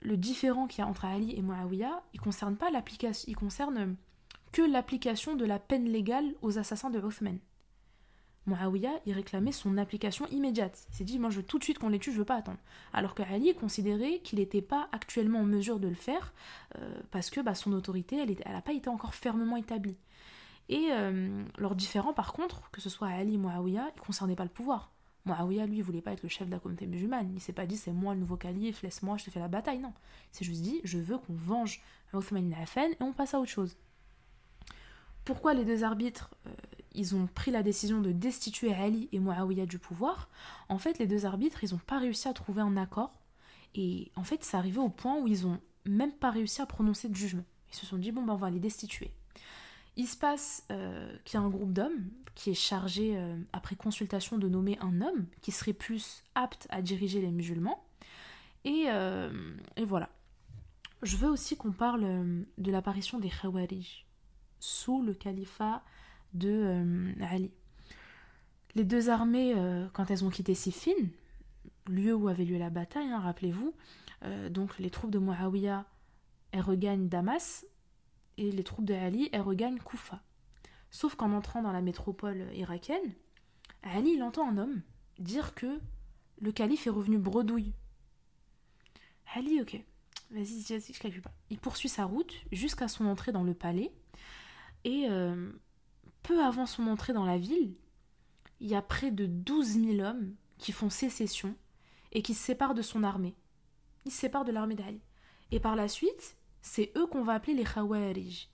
le 0.00 0.16
différent 0.16 0.66
qu'il 0.66 0.80
y 0.80 0.82
a 0.82 0.86
entre 0.86 1.04
Ali 1.04 1.34
et 1.36 1.42
Muawiyah, 1.42 2.02
il 2.12 2.20
concerne 2.20 2.56
pas 2.56 2.70
l'application, 2.70 3.24
il 3.28 3.36
concerne 3.36 3.96
que 4.52 4.62
l'application 4.62 5.36
de 5.36 5.44
la 5.44 5.58
peine 5.58 5.84
légale 5.84 6.34
aux 6.42 6.58
assassins 6.58 6.90
de 6.90 6.98
Uthman. 6.98 7.38
Muawiyah, 8.46 9.00
il 9.06 9.12
réclamait 9.12 9.52
son 9.52 9.76
application 9.76 10.26
immédiate. 10.28 10.86
Il 10.90 10.96
s'est 10.96 11.04
dit, 11.04 11.18
moi 11.18 11.30
je 11.30 11.38
veux 11.38 11.42
tout 11.42 11.58
de 11.58 11.64
suite 11.64 11.78
qu'on 11.78 11.88
les 11.88 11.98
tue, 11.98 12.12
je 12.12 12.18
veux 12.18 12.24
pas 12.24 12.36
attendre. 12.36 12.58
Alors 12.92 13.14
que 13.14 13.22
Ali 13.22 13.52
considérait 13.54 14.20
qu'il 14.20 14.38
n'était 14.38 14.62
pas 14.62 14.88
actuellement 14.92 15.40
en 15.40 15.44
mesure 15.44 15.80
de 15.80 15.88
le 15.88 15.94
faire, 15.94 16.32
euh, 16.78 17.00
parce 17.10 17.30
que 17.30 17.40
bah, 17.40 17.54
son 17.54 17.72
autorité, 17.72 18.16
elle 18.18 18.52
n'a 18.52 18.62
pas 18.62 18.72
été 18.72 18.88
encore 18.88 19.14
fermement 19.14 19.56
établie. 19.56 19.96
Et 20.68 20.88
euh, 20.92 21.44
leurs 21.58 21.76
par 22.14 22.32
contre, 22.32 22.70
que 22.70 22.80
ce 22.80 22.88
soit 22.88 23.08
Ali 23.08 23.36
ou 23.36 23.40
Muawiyah, 23.40 23.90
ils 23.94 24.00
ne 24.00 24.04
concernaient 24.04 24.36
pas 24.36 24.44
le 24.44 24.50
pouvoir. 24.50 24.92
Muawiyah, 25.26 25.66
lui, 25.66 25.78
il 25.78 25.82
voulait 25.82 26.00
pas 26.00 26.12
être 26.12 26.22
le 26.22 26.28
chef 26.28 26.46
de 26.46 26.52
la 26.52 26.58
communauté 26.58 26.86
musulmane. 26.86 27.30
Il 27.34 27.40
s'est 27.40 27.52
pas 27.52 27.66
dit 27.66 27.76
c'est 27.76 27.92
moi 27.92 28.14
le 28.14 28.20
nouveau 28.20 28.36
calife, 28.36 28.82
laisse-moi, 28.82 29.16
je 29.18 29.24
te 29.24 29.30
fais 29.30 29.40
la 29.40 29.48
bataille. 29.48 29.78
Non. 29.78 29.92
Il 30.32 30.38
s'est 30.38 30.44
juste 30.44 30.62
dit 30.62 30.80
je 30.84 30.98
veux 30.98 31.18
qu'on 31.18 31.34
venge 31.34 31.82
Othman 32.12 32.46
ibn 32.46 32.54
et 32.54 32.96
on 33.00 33.12
passe 33.12 33.34
à 33.34 33.40
autre 33.40 33.50
chose. 33.50 33.76
Pourquoi 35.24 35.54
les 35.54 35.64
deux 35.64 35.82
arbitres, 35.82 36.30
euh, 36.46 36.50
ils 36.92 37.16
ont 37.16 37.26
pris 37.26 37.50
la 37.50 37.64
décision 37.64 38.00
de 38.00 38.12
destituer 38.12 38.72
Ali 38.72 39.08
et 39.10 39.18
Muawiyah 39.18 39.66
du 39.66 39.80
pouvoir? 39.80 40.28
En 40.68 40.78
fait, 40.78 40.98
les 41.00 41.08
deux 41.08 41.26
arbitres, 41.26 41.64
ils 41.64 41.72
n'ont 41.72 41.80
pas 41.84 41.98
réussi 41.98 42.28
à 42.28 42.32
trouver 42.32 42.62
un 42.62 42.76
accord. 42.76 43.12
Et 43.74 44.12
en 44.14 44.22
fait, 44.22 44.44
c'est 44.44 44.56
arrivé 44.56 44.78
au 44.78 44.88
point 44.88 45.18
où 45.18 45.26
ils 45.26 45.46
ont 45.46 45.60
même 45.84 46.12
pas 46.12 46.30
réussi 46.30 46.62
à 46.62 46.66
prononcer 46.66 47.08
de 47.08 47.16
jugement. 47.16 47.44
Ils 47.72 47.76
se 47.76 47.86
sont 47.86 47.98
dit 47.98 48.12
bon 48.12 48.22
ben 48.22 48.34
on 48.34 48.36
va 48.36 48.50
les 48.50 48.60
destituer. 48.60 49.10
Il 49.96 50.06
se 50.06 50.16
passe 50.16 50.64
euh, 50.70 51.10
qu'il 51.24 51.40
y 51.40 51.42
a 51.42 51.46
un 51.46 51.48
groupe 51.48 51.72
d'hommes 51.72 52.10
qui 52.34 52.50
est 52.50 52.54
chargé, 52.54 53.16
euh, 53.16 53.36
après 53.54 53.76
consultation, 53.76 54.36
de 54.36 54.48
nommer 54.48 54.78
un 54.80 55.00
homme 55.00 55.26
qui 55.40 55.52
serait 55.52 55.72
plus 55.72 56.22
apte 56.34 56.66
à 56.68 56.82
diriger 56.82 57.22
les 57.22 57.30
musulmans. 57.30 57.82
Et, 58.64 58.86
euh, 58.88 59.30
voilà. 59.82 60.10
Je 61.02 61.16
veux 61.16 61.28
aussi 61.28 61.56
qu'on 61.56 61.72
parle 61.72 62.44
de 62.58 62.70
l'apparition 62.70 63.20
des 63.20 63.30
Khawarij 63.30 64.06
sous 64.60 65.02
le 65.02 65.14
califat 65.14 65.82
de 66.32 67.14
Ali. 67.22 67.52
Les 68.74 68.84
deux 68.84 69.10
armées, 69.10 69.54
quand 69.92 70.10
elles 70.10 70.24
ont 70.24 70.30
quitté 70.30 70.54
Siffin, 70.54 70.94
lieu 71.86 72.14
où 72.14 72.28
avait 72.28 72.44
lieu 72.44 72.58
la 72.58 72.70
bataille, 72.70 73.08
hein, 73.08 73.20
rappelez-vous, 73.20 73.74
donc 74.50 74.78
les 74.78 74.90
troupes 74.90 75.10
de 75.10 75.18
Muawiyah, 75.18 75.84
elles 76.50 76.62
regagnent 76.62 77.08
Damas, 77.08 77.66
et 78.38 78.50
les 78.50 78.64
troupes 78.64 78.84
de 78.84 78.94
Ali, 78.94 79.28
elles 79.32 79.40
regagnent 79.40 79.78
Koufa. 79.78 80.22
Sauf 80.90 81.14
qu'en 81.14 81.32
entrant 81.32 81.62
dans 81.62 81.72
la 81.72 81.82
métropole 81.82 82.46
irakienne, 82.54 83.14
Ali 83.82 84.12
il 84.12 84.22
entend 84.22 84.48
un 84.48 84.58
homme 84.58 84.82
dire 85.18 85.54
que 85.54 85.80
le 86.38 86.52
calife 86.52 86.86
est 86.86 86.90
revenu 86.90 87.18
bredouille. 87.18 87.72
Ali, 89.34 89.60
ok, 89.60 89.82
vas-y, 90.30 90.62
je 90.62 90.98
calcule 90.98 91.22
pas. 91.22 91.34
Il 91.50 91.58
poursuit 91.58 91.88
sa 91.88 92.04
route 92.04 92.34
jusqu'à 92.52 92.88
son 92.88 93.06
entrée 93.06 93.32
dans 93.32 93.42
le 93.42 93.54
palais, 93.54 93.92
et 94.84 95.06
euh, 95.10 95.50
peu 96.22 96.42
avant 96.42 96.66
son 96.66 96.86
entrée 96.86 97.12
dans 97.12 97.24
la 97.24 97.38
ville, 97.38 97.74
il 98.60 98.68
y 98.68 98.74
a 98.74 98.82
près 98.82 99.10
de 99.10 99.26
12 99.26 99.66
000 99.66 100.00
hommes 100.00 100.34
qui 100.58 100.72
font 100.72 100.90
sécession 100.90 101.54
et 102.12 102.22
qui 102.22 102.34
se 102.34 102.42
séparent 102.42 102.74
de 102.74 102.82
son 102.82 103.02
armée. 103.02 103.34
Ils 104.04 104.12
se 104.12 104.20
séparent 104.20 104.44
de 104.44 104.52
l'armée 104.52 104.76
d'Ali. 104.76 105.00
Et 105.50 105.60
par 105.60 105.76
la 105.76 105.88
suite, 105.88 106.36
c'est 106.66 106.90
eux 106.96 107.06
qu'on 107.06 107.22
va 107.22 107.34
appeler 107.34 107.54
les 107.54 107.64
Khawarij. 107.64 108.48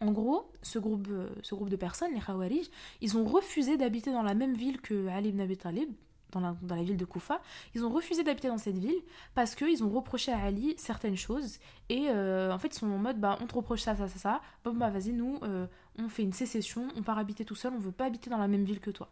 En 0.00 0.12
gros, 0.12 0.52
ce 0.62 0.78
groupe, 0.78 1.08
euh, 1.10 1.28
ce 1.42 1.54
groupe 1.54 1.68
de 1.68 1.76
personnes, 1.76 2.14
les 2.14 2.20
Khawarij, 2.20 2.70
ils 3.00 3.18
ont 3.18 3.24
refusé 3.24 3.76
d'habiter 3.76 4.12
dans 4.12 4.22
la 4.22 4.34
même 4.34 4.54
ville 4.54 4.80
que 4.80 5.08
Ali 5.08 5.30
ibn 5.30 5.40
Abi 5.40 5.56
Talib, 5.56 5.88
dans 6.30 6.40
la, 6.40 6.82
ville 6.82 6.96
de 6.96 7.04
Koufa. 7.04 7.40
Ils 7.74 7.84
ont 7.84 7.90
refusé 7.90 8.22
d'habiter 8.22 8.48
dans 8.48 8.58
cette 8.58 8.78
ville 8.78 9.02
parce 9.34 9.56
qu'ils 9.56 9.82
ont 9.82 9.90
reproché 9.90 10.30
à 10.32 10.38
Ali 10.38 10.74
certaines 10.78 11.16
choses. 11.16 11.58
Et 11.88 12.06
euh, 12.08 12.52
en 12.52 12.58
fait, 12.58 12.68
ils 12.68 12.78
sont 12.78 12.86
en 12.86 12.98
mode, 12.98 13.18
bah, 13.18 13.36
on 13.40 13.46
te 13.46 13.54
reproche 13.54 13.82
ça, 13.82 13.96
ça, 13.96 14.06
ça, 14.06 14.18
ça. 14.18 14.40
Bon, 14.64 14.72
bah, 14.72 14.90
vas-y, 14.90 15.12
nous, 15.12 15.38
euh, 15.42 15.66
on 15.98 16.08
fait 16.08 16.22
une 16.22 16.32
sécession, 16.32 16.86
on 16.96 17.02
part 17.02 17.18
habiter 17.18 17.44
tout 17.44 17.56
seul, 17.56 17.72
on 17.74 17.78
veut 17.78 17.92
pas 17.92 18.06
habiter 18.06 18.30
dans 18.30 18.38
la 18.38 18.48
même 18.48 18.64
ville 18.64 18.80
que 18.80 18.90
toi. 18.90 19.10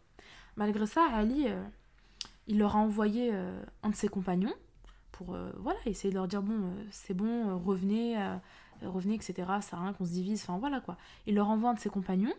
Malgré 0.56 0.86
ça, 0.86 1.04
Ali, 1.12 1.46
il 2.46 2.58
leur 2.58 2.76
a 2.76 2.78
envoyé 2.78 3.32
un 3.82 3.88
de 3.88 3.94
ses 3.96 4.08
compagnons 4.08 4.52
pour 5.12 5.36
voilà, 5.58 5.78
essayer 5.86 6.10
de 6.10 6.14
leur 6.14 6.26
dire, 6.26 6.42
bon, 6.42 6.72
c'est 6.90 7.14
bon, 7.14 7.58
revenez 7.58 8.16
revenez, 8.88 9.14
etc. 9.14 9.34
Ça 9.60 9.76
rien 9.78 9.92
qu'on 9.92 10.04
se 10.04 10.10
divise, 10.10 10.42
enfin 10.42 10.58
voilà 10.58 10.80
quoi. 10.80 10.96
Il 11.26 11.34
leur 11.34 11.48
envoie 11.48 11.70
un 11.70 11.74
de 11.74 11.80
ses 11.80 11.90
compagnons, 11.90 12.34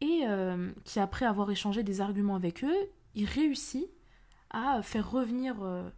et 0.00 0.22
euh, 0.26 0.72
qui 0.84 1.00
après 1.00 1.26
avoir 1.26 1.50
échangé 1.50 1.82
des 1.82 2.00
arguments 2.00 2.36
avec 2.36 2.64
eux, 2.64 2.76
il 3.14 3.26
réussit 3.26 3.86
à 4.50 4.82
faire 4.82 5.10
revenir 5.10 5.56
euh, 5.62 5.88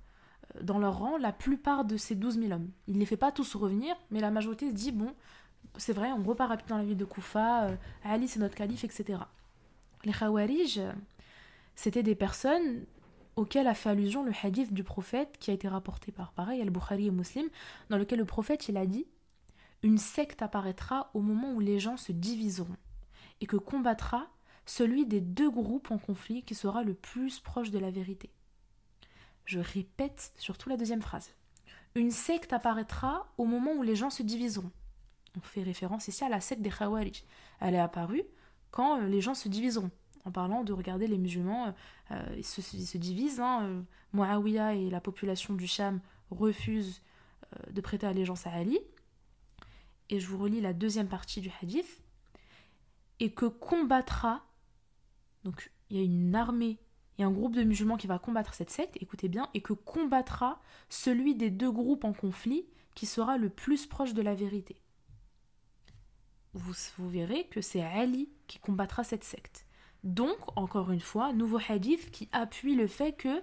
dans 0.63 0.79
leur 0.79 0.99
rang 0.99 1.17
la 1.19 1.33
plupart 1.33 1.85
de 1.85 1.97
ces 1.97 2.15
12 2.15 2.41
000 2.41 2.53
hommes. 2.53 2.71
Il 2.87 2.95
ne 2.95 3.01
les 3.01 3.07
fait 3.07 3.17
pas 3.17 3.33
tous 3.33 3.55
revenir, 3.55 3.95
mais 4.11 4.21
la 4.21 4.31
majorité 4.31 4.69
se 4.71 4.75
dit, 4.75 4.93
bon, 4.93 5.13
c'est 5.77 5.93
vrai, 5.93 6.11
on 6.13 6.23
repart 6.23 6.51
rapidement 6.51 6.77
dans 6.77 6.83
la 6.83 6.89
ville 6.89 6.97
de 6.97 7.05
Koufa, 7.05 7.65
euh, 7.65 7.77
Ali 8.05 8.29
c'est 8.29 8.41
notre 8.41 8.55
calife, 8.55 8.85
etc. 8.85 9.19
Les 10.05 10.13
Khawarij, 10.13 10.81
c'était 11.75 12.03
des 12.03 12.15
personnes 12.15 12.85
auxquelles 13.37 13.67
a 13.67 13.75
fait 13.75 13.91
allusion 13.91 14.25
le 14.25 14.33
hadith 14.43 14.73
du 14.73 14.83
prophète 14.83 15.37
qui 15.39 15.51
a 15.51 15.55
été 15.55 15.69
rapporté 15.69 16.11
par 16.11 16.33
pareil 16.33 16.61
Al-Bukhari 16.63 17.07
et 17.07 17.11
Muslim, 17.11 17.49
dans 17.91 17.99
lequel 17.99 18.19
le 18.19 18.25
prophète 18.25 18.69
il 18.69 18.77
a 18.77 18.87
dit 18.87 19.07
une 19.83 19.99
secte 19.99 20.43
apparaîtra 20.43 21.11
au 21.15 21.21
moment 21.21 21.53
où 21.53 21.61
les 21.61 21.79
gens 21.79 21.97
se 21.97 22.13
diviseront, 22.13 22.77
et 23.41 23.47
que 23.47 23.57
combattra 23.57 24.27
celui 24.65 25.07
des 25.07 25.21
deux 25.21 25.51
groupes 25.51 25.91
en 25.91 25.99
conflit 25.99 26.43
qui 26.43 26.55
sera 26.55 26.83
le 26.83 26.95
plus 26.95 27.41
proche 27.41 27.71
de 27.71 27.79
la 27.79 27.91
vérité. 27.91 28.31
Je 29.45 29.61
répète 29.61 30.33
surtout 30.37 30.69
la 30.69 30.77
deuxième 30.77 31.03
phrase. 31.03 31.31
Une 31.95 32.11
secte 32.11 32.53
apparaîtra 32.53 33.33
au 33.39 33.45
moment 33.45 33.73
où 33.73 33.83
les 33.83 33.97
gens 33.97 34.11
se 34.11 34.23
diviseront. 34.23 34.73
On 35.37 35.41
fait 35.41 35.63
référence 35.63 36.09
ici 36.09 36.25
à 36.25 36.29
la 36.29 36.41
secte 36.41 36.63
des 36.63 36.71
Khawarij. 36.71 37.25
Elle 37.61 37.75
est 37.75 37.79
apparue 37.79 38.25
quand 38.71 38.99
les 38.99 39.21
gens 39.21 39.35
se 39.35 39.49
diviseront. 39.49 39.91
En 40.27 40.31
parlant 40.31 40.63
de 40.65 40.75
regarder 40.75 41.07
les 41.07 41.17
musulmans, 41.17 41.75
euh, 42.11 42.35
ils, 42.37 42.45
se, 42.45 42.99
divisent. 42.99 43.41
Hein, 43.41 43.85
euh, 44.19 44.71
et 44.73 44.91
la 44.91 45.01
population 45.01 45.55
du 45.55 45.67
Sham 45.67 46.01
refusent 46.31 47.01
de 47.71 47.81
prêter 47.81 48.07
allégeance 48.07 48.47
à 48.47 48.51
Ali 48.51 48.79
et 50.09 50.21
je 50.21 50.29
vous 50.29 50.39
relis 50.39 50.61
la 50.61 50.73
deuxième 50.73 51.09
partie 51.09 51.41
du 51.41 51.51
hadith, 51.63 52.03
et 53.19 53.33
que 53.33 53.47
combattra, 53.47 54.45
donc 55.45 55.71
il 55.91 55.97
y 55.97 56.01
a 56.01 56.05
une 56.05 56.35
armée, 56.35 56.79
il 57.17 57.23
y 57.23 57.25
a 57.25 57.27
un 57.27 57.33
groupe 57.33 57.55
de 57.55 57.63
musulmans 57.63 57.97
qui 57.97 58.07
va 58.07 58.19
combattre 58.19 58.55
cette 58.55 58.71
secte, 58.71 58.97
écoutez 59.01 59.29
bien, 59.29 59.49
et 59.55 59.63
que 59.63 59.73
combattra 59.73 60.61
celui 60.89 61.35
des 61.35 61.51
deux 61.51 61.71
groupes 61.71 62.05
en 62.05 62.13
conflit 62.13 62.67
qui 62.95 63.07
sera 63.07 63.39
le 63.39 63.49
plus 63.49 63.87
proche 63.87 64.15
de 64.15 64.23
la 64.23 64.35
vérité. 64.35 64.81
Vous, 66.53 66.73
vous 66.99 67.09
verrez 67.09 67.47
que 67.49 67.61
c'est 67.61 67.83
Ali 67.83 68.31
qui 68.47 68.59
combattra 68.59 69.05
cette 69.05 69.25
secte. 69.25 69.66
Donc, 70.05 70.37
encore 70.57 70.93
une 70.93 71.01
fois, 71.01 71.33
nouveau 71.33 71.59
hadith 71.69 72.11
qui 72.11 72.29
appuie 72.33 72.75
le 72.75 72.87
fait 72.87 73.13
que 73.13 73.43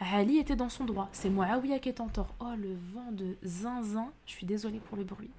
Ali 0.00 0.38
était 0.38 0.56
dans 0.56 0.68
son 0.68 0.84
droit. 0.84 1.08
C'est 1.12 1.30
Muawiyah 1.30 1.80
qui 1.80 1.88
est 1.88 2.00
en 2.00 2.08
tort. 2.08 2.34
Oh, 2.40 2.52
le 2.56 2.74
vent 2.94 3.10
de 3.12 3.36
zinzin. 3.42 4.12
Je 4.26 4.32
suis 4.32 4.46
désolée 4.46 4.80
pour 4.80 4.96
le 4.96 5.04
bruit. 5.04 5.30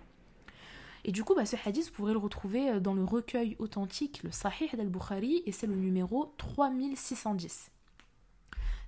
Et 1.05 1.11
du 1.11 1.23
coup, 1.23 1.33
bah, 1.33 1.45
ce 1.45 1.55
hadith, 1.65 1.87
vous 1.87 1.93
pourrez 1.93 2.13
le 2.13 2.19
retrouver 2.19 2.69
euh, 2.69 2.79
dans 2.79 2.93
le 2.93 3.03
recueil 3.03 3.55
authentique, 3.59 4.21
le 4.23 4.31
Sahih 4.31 4.69
d'Al-Bukhari, 4.73 5.43
et 5.45 5.51
c'est 5.51 5.67
le 5.67 5.75
numéro 5.75 6.33
3610. 6.37 7.71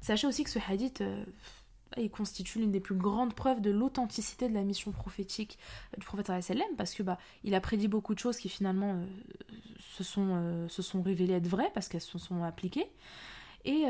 Sachez 0.01 0.27
aussi 0.27 0.43
que 0.43 0.49
ce 0.49 0.59
hadith 0.67 1.01
euh, 1.01 1.23
il 1.97 2.09
constitue 2.09 2.59
l'une 2.59 2.71
des 2.71 2.79
plus 2.79 2.95
grandes 2.95 3.33
preuves 3.33 3.61
de 3.61 3.71
l'authenticité 3.71 4.47
de 4.47 4.53
la 4.53 4.63
mission 4.63 4.91
prophétique 4.91 5.57
euh, 5.93 5.99
du 5.99 6.05
prophète 6.05 6.31
parce 6.77 6.93
que 6.93 7.03
bah, 7.03 7.17
il 7.43 7.55
a 7.55 7.61
prédit 7.61 7.87
beaucoup 7.87 8.13
de 8.13 8.19
choses 8.19 8.37
qui 8.37 8.49
finalement 8.49 9.01
se, 9.79 10.03
sont, 10.03 10.67
se 10.69 10.81
sont 10.81 11.01
révélées 11.01 11.33
être 11.33 11.47
vraies 11.47 11.71
parce 11.73 11.87
qu'elles 11.87 12.01
se 12.01 12.17
sont 12.17 12.43
appliquées. 12.43 12.87
Et 13.63 13.85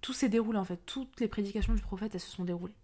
tout 0.00 0.12
s'est 0.12 0.28
déroulé 0.28 0.58
en 0.58 0.64
fait, 0.64 0.80
toutes 0.86 1.20
les 1.20 1.28
prédications 1.28 1.74
du 1.74 1.80
prophète, 1.80 2.14
elles 2.14 2.20
se 2.20 2.30
sont 2.30 2.44
déroulées. 2.44 2.74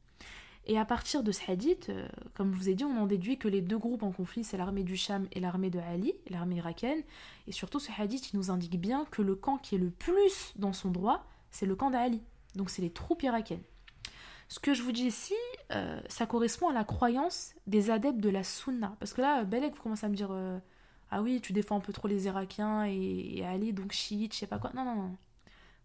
Et 0.67 0.79
à 0.79 0.85
partir 0.85 1.23
de 1.23 1.33
ce 1.33 1.51
hadith, 1.51 1.89
euh, 1.89 2.07
comme 2.35 2.53
je 2.53 2.59
vous 2.59 2.69
ai 2.69 2.75
dit, 2.75 2.85
on 2.85 2.97
en 2.97 3.07
déduit 3.07 3.39
que 3.39 3.49
les 3.49 3.61
deux 3.61 3.79
groupes 3.79 4.03
en 4.03 4.13
conflit, 4.13 4.45
c'est 4.45 4.57
l'armée 4.57 4.85
du 4.85 4.97
Sham 4.97 5.27
et 5.33 5.41
l'armée 5.41 5.71
de 5.71 5.79
Ali, 5.79 6.15
l'armée 6.29 6.57
irakienne. 6.57 7.03
Et 7.47 7.53
surtout, 7.53 7.81
ce 7.81 7.91
hadith, 7.99 8.33
il 8.33 8.37
nous 8.37 8.51
indique 8.51 8.79
bien 8.79 9.07
que 9.11 9.23
le 9.23 9.35
camp 9.35 9.57
qui 9.59 9.75
est 9.75 9.79
le 9.79 9.91
plus 9.91 10.53
dans 10.57 10.73
son 10.73 10.91
droit, 10.91 11.27
c'est 11.51 11.67
le 11.67 11.75
camp 11.75 11.91
d'Ali. 11.91 12.23
Donc 12.55 12.71
c'est 12.71 12.83
les 12.83 12.91
troupes 12.91 13.23
irakiennes. 13.23 13.63
Ce 14.51 14.59
que 14.59 14.75
je 14.75 14.83
vous 14.83 14.91
dis 14.91 15.05
ici, 15.05 15.37
euh, 15.71 16.01
ça 16.09 16.27
correspond 16.27 16.69
à 16.69 16.73
la 16.73 16.83
croyance 16.83 17.55
des 17.69 17.91
adeptes 17.91 18.19
de 18.19 18.29
la 18.29 18.43
Sunna. 18.43 18.97
Parce 18.99 19.13
que 19.13 19.21
là, 19.21 19.45
Belek, 19.45 19.77
vous 19.77 19.83
commencez 19.83 20.05
à 20.05 20.09
me 20.09 20.17
dire 20.17 20.33
euh, 20.33 20.59
Ah 21.13 21.23
oui, 21.23 21.41
tu 21.41 21.53
défends 21.53 21.77
un 21.77 21.81
peu 21.81 21.93
trop 21.93 22.09
les 22.09 22.27
Irakiens 22.27 22.85
et, 22.85 23.39
et 23.39 23.47
Ali, 23.47 23.73
donc 23.73 23.93
chiite, 23.93 24.35
je 24.35 24.41
sais 24.41 24.49
pas 24.49 24.59
quoi. 24.59 24.73
Non, 24.75 24.85
non, 24.85 24.97
non. 24.97 25.17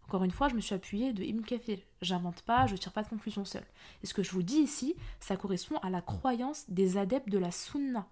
Encore 0.08 0.24
une 0.24 0.32
fois, 0.32 0.48
je 0.48 0.56
me 0.56 0.60
suis 0.60 0.74
appuyée 0.74 1.12
de 1.12 1.22
Ibn 1.22 1.42
Kathir. 1.42 1.78
J'invente 2.02 2.42
pas, 2.42 2.66
je 2.66 2.74
tire 2.74 2.92
pas 2.92 3.04
de 3.04 3.08
conclusion 3.08 3.44
seule. 3.44 3.66
Et 4.02 4.06
ce 4.06 4.14
que 4.14 4.24
je 4.24 4.32
vous 4.32 4.42
dis 4.42 4.58
ici, 4.58 4.96
ça 5.20 5.36
correspond 5.36 5.76
à 5.78 5.88
la 5.88 6.00
croyance 6.00 6.64
des 6.68 6.96
adeptes 6.96 7.28
de 7.28 7.38
la 7.38 7.52
Sunna, 7.52 8.08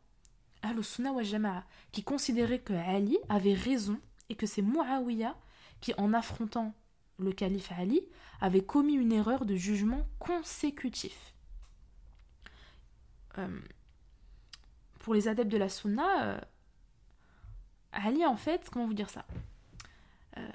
al 0.62 0.85
Sunna 0.85 1.10
wa 1.10 1.24
Jama'a, 1.24 1.64
qui 1.90 2.05
considéraient 2.05 2.60
que 2.60 2.74
Ali 2.74 3.18
avait 3.28 3.55
raison 3.55 3.98
et 4.28 4.36
que 4.36 4.47
c'est 4.47 4.62
Muawiyah 4.62 5.35
qui, 5.81 5.94
en 5.98 6.12
affrontant 6.14 6.74
le 7.19 7.32
calife 7.32 7.73
Ali, 7.73 8.03
avait 8.41 8.65
commis 8.65 8.95
une 8.95 9.12
erreur 9.12 9.45
de 9.45 9.57
jugement 9.57 10.07
consécutif. 10.19 11.35
Euh, 13.39 13.61
pour 15.01 15.15
les 15.15 15.28
adeptes 15.28 15.51
de 15.51 15.59
la 15.59 15.69
Sunna, 15.69 16.24
euh, 16.24 16.41
Ali, 17.93 18.24
en 18.27 18.36
fait, 18.36 18.69
comment 18.70 18.86
vous 18.86 18.95
dire 18.95 19.11
ça? 19.11 19.24
Euh, 20.36 20.49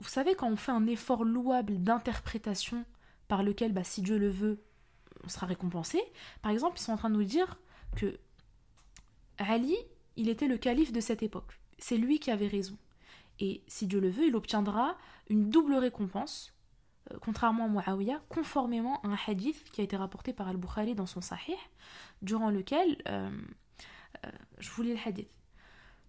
vous 0.00 0.08
savez, 0.08 0.34
quand 0.34 0.48
on 0.48 0.56
fait 0.56 0.72
un 0.72 0.86
effort 0.86 1.24
louable 1.24 1.82
d'interprétation 1.82 2.84
par 3.28 3.42
lequel, 3.42 3.72
bah, 3.72 3.84
si 3.84 4.02
Dieu 4.02 4.18
le 4.18 4.30
veut, 4.30 4.62
on 5.22 5.28
sera 5.28 5.46
récompensé, 5.46 6.02
par 6.42 6.50
exemple, 6.50 6.78
ils 6.78 6.82
sont 6.82 6.92
en 6.92 6.96
train 6.96 7.10
de 7.10 7.16
nous 7.16 7.24
dire 7.24 7.58
que 7.96 8.18
Ali, 9.38 9.76
il 10.16 10.28
était 10.28 10.48
le 10.48 10.58
calife 10.58 10.92
de 10.92 11.00
cette 11.00 11.22
époque. 11.22 11.58
C'est 11.78 11.96
lui 11.96 12.18
qui 12.18 12.30
avait 12.30 12.48
raison. 12.48 12.76
Et 13.40 13.62
si 13.66 13.86
Dieu 13.86 14.00
le 14.00 14.10
veut, 14.10 14.26
il 14.26 14.36
obtiendra 14.36 14.96
une 15.28 15.50
double 15.50 15.74
récompense, 15.74 16.54
euh, 17.10 17.18
contrairement 17.20 17.64
à 17.66 17.68
Muawiyah, 17.68 18.20
conformément 18.28 19.00
à 19.02 19.08
un 19.08 19.18
hadith 19.26 19.70
qui 19.70 19.80
a 19.80 19.84
été 19.84 19.96
rapporté 19.96 20.32
par 20.32 20.48
Al-Bukhari 20.48 20.94
dans 20.94 21.06
son 21.06 21.20
Sahih, 21.20 21.56
durant 22.22 22.50
lequel, 22.50 23.02
euh, 23.08 23.30
euh, 24.24 24.30
je 24.58 24.70
vous 24.70 24.82
lis 24.82 24.94
le 24.94 25.00
hadith, 25.04 25.30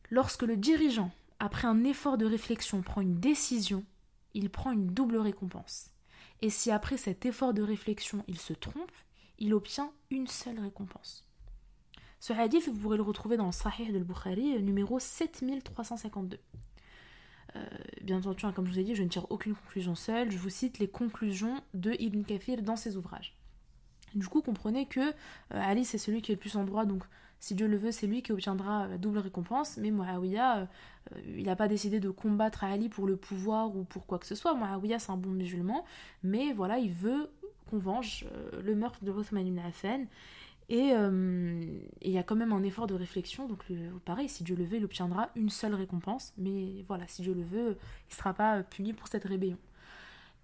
lorsque 0.09 0.43
le 0.43 0.57
dirigeant 0.57 1.11
après 1.39 1.67
un 1.67 1.83
effort 1.83 2.17
de 2.17 2.25
réflexion, 2.25 2.81
prend 2.81 3.01
une 3.01 3.19
décision, 3.19 3.83
il 4.33 4.49
prend 4.49 4.71
une 4.71 4.87
double 4.87 5.17
récompense. 5.17 5.91
Et 6.41 6.49
si 6.49 6.71
après 6.71 6.97
cet 6.97 7.25
effort 7.25 7.53
de 7.53 7.61
réflexion, 7.61 8.23
il 8.27 8.39
se 8.39 8.53
trompe, 8.53 8.91
il 9.37 9.53
obtient 9.53 9.91
une 10.11 10.27
seule 10.27 10.59
récompense. 10.59 11.25
Ce 12.19 12.33
hadith, 12.33 12.67
vous 12.67 12.79
pourrez 12.79 12.97
le 12.97 13.03
retrouver 13.03 13.37
dans 13.37 13.45
le 13.45 13.51
Sahih 13.51 13.91
de 13.91 13.99
Bukhari, 13.99 14.61
numéro 14.61 14.99
7352. 14.99 16.39
Euh, 17.55 17.65
bien 18.01 18.17
entendu, 18.17 18.45
hein, 18.45 18.51
comme 18.53 18.65
je 18.65 18.71
vous 18.71 18.79
ai 18.79 18.83
dit, 18.83 18.95
je 18.95 19.03
ne 19.03 19.09
tire 19.09 19.25
aucune 19.29 19.55
conclusion 19.55 19.95
seule, 19.95 20.31
je 20.31 20.37
vous 20.37 20.49
cite 20.49 20.79
les 20.79 20.87
conclusions 20.87 21.61
de 21.73 21.95
Ibn 21.99 22.23
Kathir 22.23 22.61
dans 22.61 22.75
ses 22.75 22.97
ouvrages. 22.97 23.35
Du 24.13 24.27
coup, 24.27 24.41
comprenez 24.41 24.85
que 24.85 24.99
euh, 24.99 25.11
Ali, 25.51 25.85
c'est 25.85 25.97
celui 25.97 26.21
qui 26.21 26.31
est 26.31 26.35
le 26.35 26.39
plus 26.39 26.55
en 26.55 26.63
droit, 26.63 26.85
donc 26.85 27.03
si 27.39 27.53
Dieu 27.53 27.67
le 27.67 27.77
veut, 27.77 27.91
c'est 27.91 28.07
lui 28.07 28.23
qui 28.23 28.31
obtiendra 28.31 28.87
la 28.87 28.97
double 28.97 29.19
récompense, 29.19 29.77
mais 29.77 29.91
Muawiyah, 29.91 30.61
euh, 30.61 30.65
il 31.37 31.45
n'a 31.45 31.55
pas 31.55 31.67
décidé 31.67 31.99
de 31.99 32.09
combattre 32.09 32.63
Ali 32.63 32.89
pour 32.89 33.07
le 33.07 33.17
pouvoir 33.17 33.75
ou 33.75 33.83
pour 33.83 34.05
quoi 34.05 34.19
que 34.19 34.25
ce 34.25 34.35
soit. 34.35 34.55
Muawiyah, 34.55 34.99
c'est 34.99 35.11
un 35.11 35.17
bon 35.17 35.31
musulman, 35.31 35.85
mais 36.23 36.53
voilà, 36.53 36.79
il 36.79 36.91
veut 36.91 37.29
qu'on 37.69 37.77
venge 37.77 38.25
euh, 38.31 38.61
le 38.61 38.73
meurtre 38.73 39.03
de 39.03 39.11
Uthman 39.11 39.45
ibn 39.45 39.59
Affan. 39.59 40.05
Et 40.67 40.93
il 42.01 42.11
y 42.11 42.17
a 42.17 42.23
quand 42.23 42.35
même 42.35 42.51
un 42.51 42.63
effort 42.63 42.87
de 42.87 42.95
réflexion, 42.95 43.47
donc 43.47 43.65
pareil, 44.03 44.27
si 44.27 44.43
Dieu 44.43 44.55
le 44.55 44.63
veut, 44.63 44.77
il 44.77 44.85
obtiendra 44.85 45.29
une 45.35 45.49
seule 45.51 45.75
récompense, 45.75 46.33
mais 46.37 46.83
voilà, 46.87 47.07
si 47.07 47.21
Dieu 47.21 47.33
le 47.33 47.43
veut, 47.43 47.77
il 48.09 48.13
ne 48.13 48.15
sera 48.15 48.33
pas 48.33 48.63
puni 48.63 48.93
pour 48.93 49.07
cette 49.07 49.25
rébellion. 49.25 49.59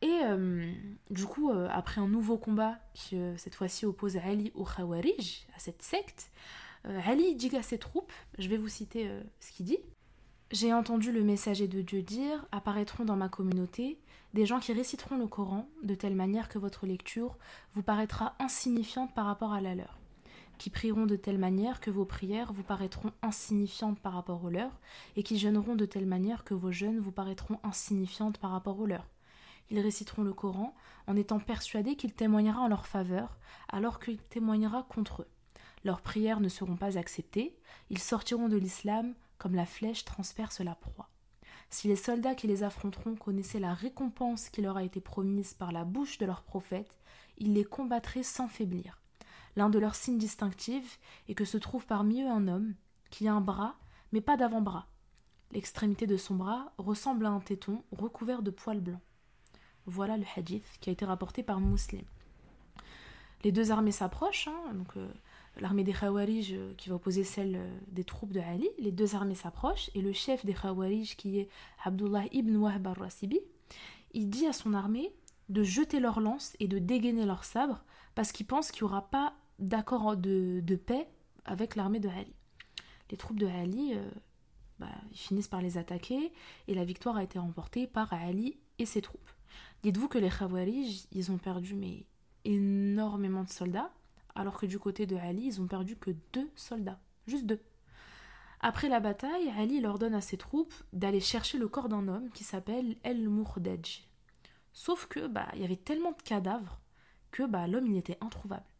Et 0.01 0.21
euh, 0.23 0.71
du 1.11 1.25
coup, 1.25 1.51
euh, 1.51 1.67
après 1.71 2.01
un 2.01 2.07
nouveau 2.07 2.37
combat 2.37 2.79
qui 2.93 3.17
euh, 3.17 3.37
cette 3.37 3.53
fois-ci 3.53 3.85
oppose 3.85 4.17
Ali 4.17 4.51
au 4.55 4.65
Khawarij, 4.65 5.45
à 5.55 5.59
cette 5.59 5.81
secte, 5.81 6.31
Ali 6.83 7.35
dit 7.35 7.55
à 7.55 7.61
ses 7.61 7.77
troupes, 7.77 8.11
je 8.39 8.49
vais 8.49 8.57
vous 8.57 8.67
citer 8.67 9.07
ce 9.39 9.51
qu'il 9.51 9.67
dit, 9.67 9.77
J'ai 10.49 10.73
entendu 10.73 11.11
le 11.11 11.23
messager 11.23 11.67
de 11.67 11.83
Dieu 11.83 12.01
dire 12.01 12.43
apparaîtront 12.51 13.05
dans 13.05 13.15
ma 13.15 13.29
communauté 13.29 13.99
des 14.33 14.47
gens 14.47 14.59
qui 14.59 14.73
réciteront 14.73 15.17
le 15.17 15.27
Coran 15.27 15.69
de 15.83 15.93
telle 15.93 16.15
manière 16.15 16.49
que 16.49 16.57
votre 16.57 16.87
lecture 16.87 17.37
vous 17.75 17.83
paraîtra 17.83 18.33
insignifiante 18.39 19.13
par 19.13 19.27
rapport 19.27 19.53
à 19.53 19.61
la 19.61 19.75
leur, 19.75 19.99
qui 20.61 20.69
prieront 20.69 21.07
de 21.07 21.15
telle 21.15 21.39
manière 21.39 21.79
que 21.79 21.89
vos 21.89 22.05
prières 22.05 22.53
vous 22.53 22.61
paraîtront 22.61 23.11
insignifiantes 23.23 23.99
par 23.99 24.13
rapport 24.13 24.43
aux 24.43 24.51
leurs, 24.51 24.79
et 25.15 25.23
qui 25.23 25.39
jeûneront 25.39 25.73
de 25.73 25.87
telle 25.87 26.05
manière 26.05 26.43
que 26.43 26.53
vos 26.53 26.71
jeûnes 26.71 26.99
vous 26.99 27.11
paraîtront 27.11 27.57
insignifiantes 27.63 28.37
par 28.37 28.51
rapport 28.51 28.79
aux 28.79 28.85
leurs. 28.85 29.09
Ils 29.71 29.79
réciteront 29.79 30.21
le 30.21 30.33
Coran 30.33 30.75
en 31.07 31.15
étant 31.15 31.39
persuadés 31.39 31.95
qu'il 31.95 32.13
témoignera 32.13 32.61
en 32.61 32.67
leur 32.67 32.85
faveur, 32.85 33.39
alors 33.69 33.99
qu'il 33.99 34.19
témoignera 34.19 34.83
contre 34.83 35.23
eux. 35.23 35.27
Leurs 35.83 36.01
prières 36.01 36.41
ne 36.41 36.47
seront 36.47 36.75
pas 36.75 36.99
acceptées, 36.99 37.57
ils 37.89 37.97
sortiront 37.97 38.47
de 38.47 38.57
l'islam 38.57 39.15
comme 39.39 39.55
la 39.55 39.65
flèche 39.65 40.05
transperce 40.05 40.59
la 40.59 40.75
proie. 40.75 41.09
Si 41.71 41.87
les 41.87 41.95
soldats 41.95 42.35
qui 42.35 42.45
les 42.45 42.61
affronteront 42.61 43.15
connaissaient 43.15 43.59
la 43.59 43.73
récompense 43.73 44.49
qui 44.49 44.61
leur 44.61 44.77
a 44.77 44.83
été 44.83 45.01
promise 45.01 45.55
par 45.55 45.71
la 45.71 45.85
bouche 45.85 46.19
de 46.19 46.27
leur 46.27 46.43
prophète, 46.43 46.99
ils 47.39 47.55
les 47.55 47.65
combattraient 47.65 48.21
sans 48.21 48.47
faiblir. 48.47 49.00
L'un 49.55 49.69
de 49.69 49.79
leurs 49.79 49.95
signes 49.95 50.17
distinctifs 50.17 50.99
est 51.27 51.33
que 51.33 51.45
se 51.45 51.57
trouve 51.57 51.85
parmi 51.85 52.21
eux 52.21 52.29
un 52.29 52.47
homme 52.47 52.73
qui 53.09 53.27
a 53.27 53.33
un 53.33 53.41
bras, 53.41 53.75
mais 54.11 54.21
pas 54.21 54.37
d'avant-bras. 54.37 54.87
L'extrémité 55.51 56.07
de 56.07 56.17
son 56.17 56.35
bras 56.35 56.71
ressemble 56.77 57.25
à 57.25 57.29
un 57.29 57.41
téton 57.41 57.83
recouvert 57.91 58.41
de 58.41 58.51
poils 58.51 58.79
blancs. 58.79 59.01
Voilà 59.85 60.17
le 60.17 60.25
hadith 60.35 60.65
qui 60.79 60.89
a 60.89 60.93
été 60.93 61.05
rapporté 61.05 61.43
par 61.43 61.59
Muslim. 61.59 62.05
Les 63.43 63.51
deux 63.51 63.71
armées 63.71 63.91
s'approchent, 63.91 64.47
hein, 64.47 64.73
donc 64.73 64.95
euh, 64.97 65.11
l'armée 65.59 65.83
des 65.83 65.93
Khawarij 65.93 66.53
euh, 66.53 66.73
qui 66.77 66.89
va 66.89 66.95
opposer 66.95 67.23
celle 67.23 67.55
euh, 67.55 67.79
des 67.87 68.03
troupes 68.03 68.31
de 68.31 68.39
Ali, 68.39 68.69
les 68.77 68.91
deux 68.91 69.15
armées 69.15 69.35
s'approchent 69.35 69.89
et 69.95 70.01
le 70.01 70.13
chef 70.13 70.45
des 70.45 70.53
Khawarij 70.53 71.15
qui 71.15 71.39
est 71.39 71.49
Abdullah 71.83 72.25
ibn 72.31 72.55
Wahb 72.55 72.85
al-Rasibi, 72.85 73.39
il 74.13 74.29
dit 74.29 74.45
à 74.45 74.53
son 74.53 74.73
armée 74.75 75.11
de 75.49 75.63
jeter 75.63 75.99
leurs 75.99 76.19
lances 76.19 76.55
et 76.59 76.67
de 76.67 76.77
dégainer 76.77 77.25
leurs 77.25 77.43
sabres 77.43 77.83
parce 78.13 78.31
qu'il 78.31 78.45
pense 78.45 78.71
qu'il 78.71 78.85
n'y 78.85 78.91
aura 78.91 79.09
pas 79.09 79.33
d'accord 79.61 80.17
de, 80.17 80.75
paix 80.75 81.07
avec 81.45 81.75
l'armée 81.75 81.99
de 81.99 82.09
Ali. 82.09 82.33
Les 83.09 83.17
troupes 83.17 83.39
de 83.39 83.47
Ali 83.47 83.93
euh, 83.95 84.09
bah, 84.79 84.87
finissent 85.13 85.47
par 85.47 85.61
les 85.61 85.77
attaquer 85.77 86.33
et 86.67 86.73
la 86.73 86.85
victoire 86.85 87.17
a 87.17 87.23
été 87.23 87.39
remportée 87.39 87.87
par 87.87 88.13
Ali 88.13 88.57
et 88.79 88.85
ses 88.85 89.01
troupes. 89.01 89.29
Dites-vous 89.83 90.07
que 90.07 90.17
les 90.17 90.29
Khawarij, 90.29 91.07
ils 91.11 91.31
ont 91.31 91.37
perdu 91.37 91.75
mais 91.75 92.05
énormément 92.45 93.43
de 93.43 93.49
soldats 93.49 93.91
alors 94.35 94.57
que 94.57 94.65
du 94.65 94.79
côté 94.79 95.05
de 95.05 95.15
Ali, 95.15 95.43
ils 95.45 95.61
ont 95.61 95.67
perdu 95.67 95.95
que 95.97 96.11
deux 96.33 96.49
soldats, 96.55 96.99
juste 97.27 97.45
deux. 97.45 97.61
Après 98.61 98.89
la 98.89 98.99
bataille, 98.99 99.51
Ali 99.57 99.81
leur 99.81 99.99
donne 99.99 100.13
à 100.13 100.21
ses 100.21 100.37
troupes 100.37 100.73
d'aller 100.93 101.19
chercher 101.19 101.57
le 101.57 101.67
corps 101.67 101.89
d'un 101.89 102.07
homme 102.07 102.29
qui 102.29 102.43
s'appelle 102.43 102.95
El 103.03 103.27
Mourdej. 103.27 104.07
Sauf 104.73 105.07
que 105.07 105.27
bah 105.27 105.47
il 105.55 105.61
y 105.61 105.65
avait 105.65 105.75
tellement 105.75 106.11
de 106.11 106.21
cadavres 106.21 106.79
que 107.31 107.43
bah 107.43 107.67
l'homme 107.67 107.87
il 107.87 107.97
était 107.97 108.17
introuvable. 108.21 108.70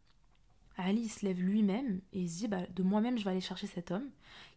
Ali 0.76 1.08
se 1.08 1.24
lève 1.24 1.40
lui-même 1.40 2.00
et 2.12 2.20
il 2.20 2.30
se 2.30 2.38
dit 2.38 2.48
bah, 2.48 2.62
de 2.74 2.82
moi-même 2.82 3.18
je 3.18 3.24
vais 3.24 3.30
aller 3.30 3.40
chercher 3.40 3.66
cet 3.66 3.90
homme. 3.90 4.08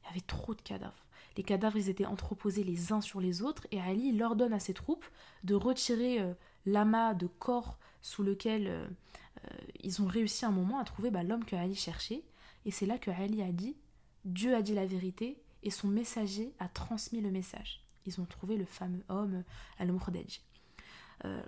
Il 0.03 0.07
y 0.07 0.09
avait 0.11 0.21
trop 0.21 0.53
de 0.53 0.61
cadavres. 0.61 1.05
Les 1.37 1.43
cadavres 1.43 1.77
ils 1.77 1.89
étaient 1.89 2.05
entreposés 2.05 2.63
les 2.63 2.93
uns 2.93 3.01
sur 3.01 3.19
les 3.19 3.41
autres 3.41 3.67
et 3.71 3.81
Ali 3.81 4.11
leur 4.13 4.35
donne 4.35 4.53
à 4.53 4.59
ses 4.59 4.73
troupes 4.73 5.05
de 5.43 5.55
retirer 5.55 6.21
euh, 6.21 6.33
l'amas 6.65 7.13
de 7.13 7.27
corps 7.27 7.77
sous 8.01 8.23
lequel 8.23 8.67
euh, 8.67 8.87
euh, 9.43 9.57
ils 9.83 10.01
ont 10.01 10.07
réussi 10.07 10.45
un 10.45 10.51
moment 10.51 10.79
à 10.79 10.85
trouver 10.85 11.11
bah, 11.11 11.23
l'homme 11.23 11.45
que 11.45 11.55
Ali 11.55 11.75
cherchait. 11.75 12.23
Et 12.65 12.71
c'est 12.71 12.85
là 12.85 12.97
que 12.97 13.11
Ali 13.11 13.41
a 13.41 13.51
dit 13.51 13.75
Dieu 14.23 14.55
a 14.55 14.61
dit 14.61 14.73
la 14.73 14.85
vérité 14.85 15.41
et 15.63 15.69
son 15.69 15.87
messager 15.87 16.53
a 16.59 16.67
transmis 16.67 17.21
le 17.21 17.31
message. 17.31 17.83
Ils 18.05 18.21
ont 18.21 18.25
trouvé 18.25 18.55
le 18.55 18.65
fameux 18.65 19.03
homme 19.09 19.43
Al-Murdaj. 19.79 20.41
Euh, 21.25 21.41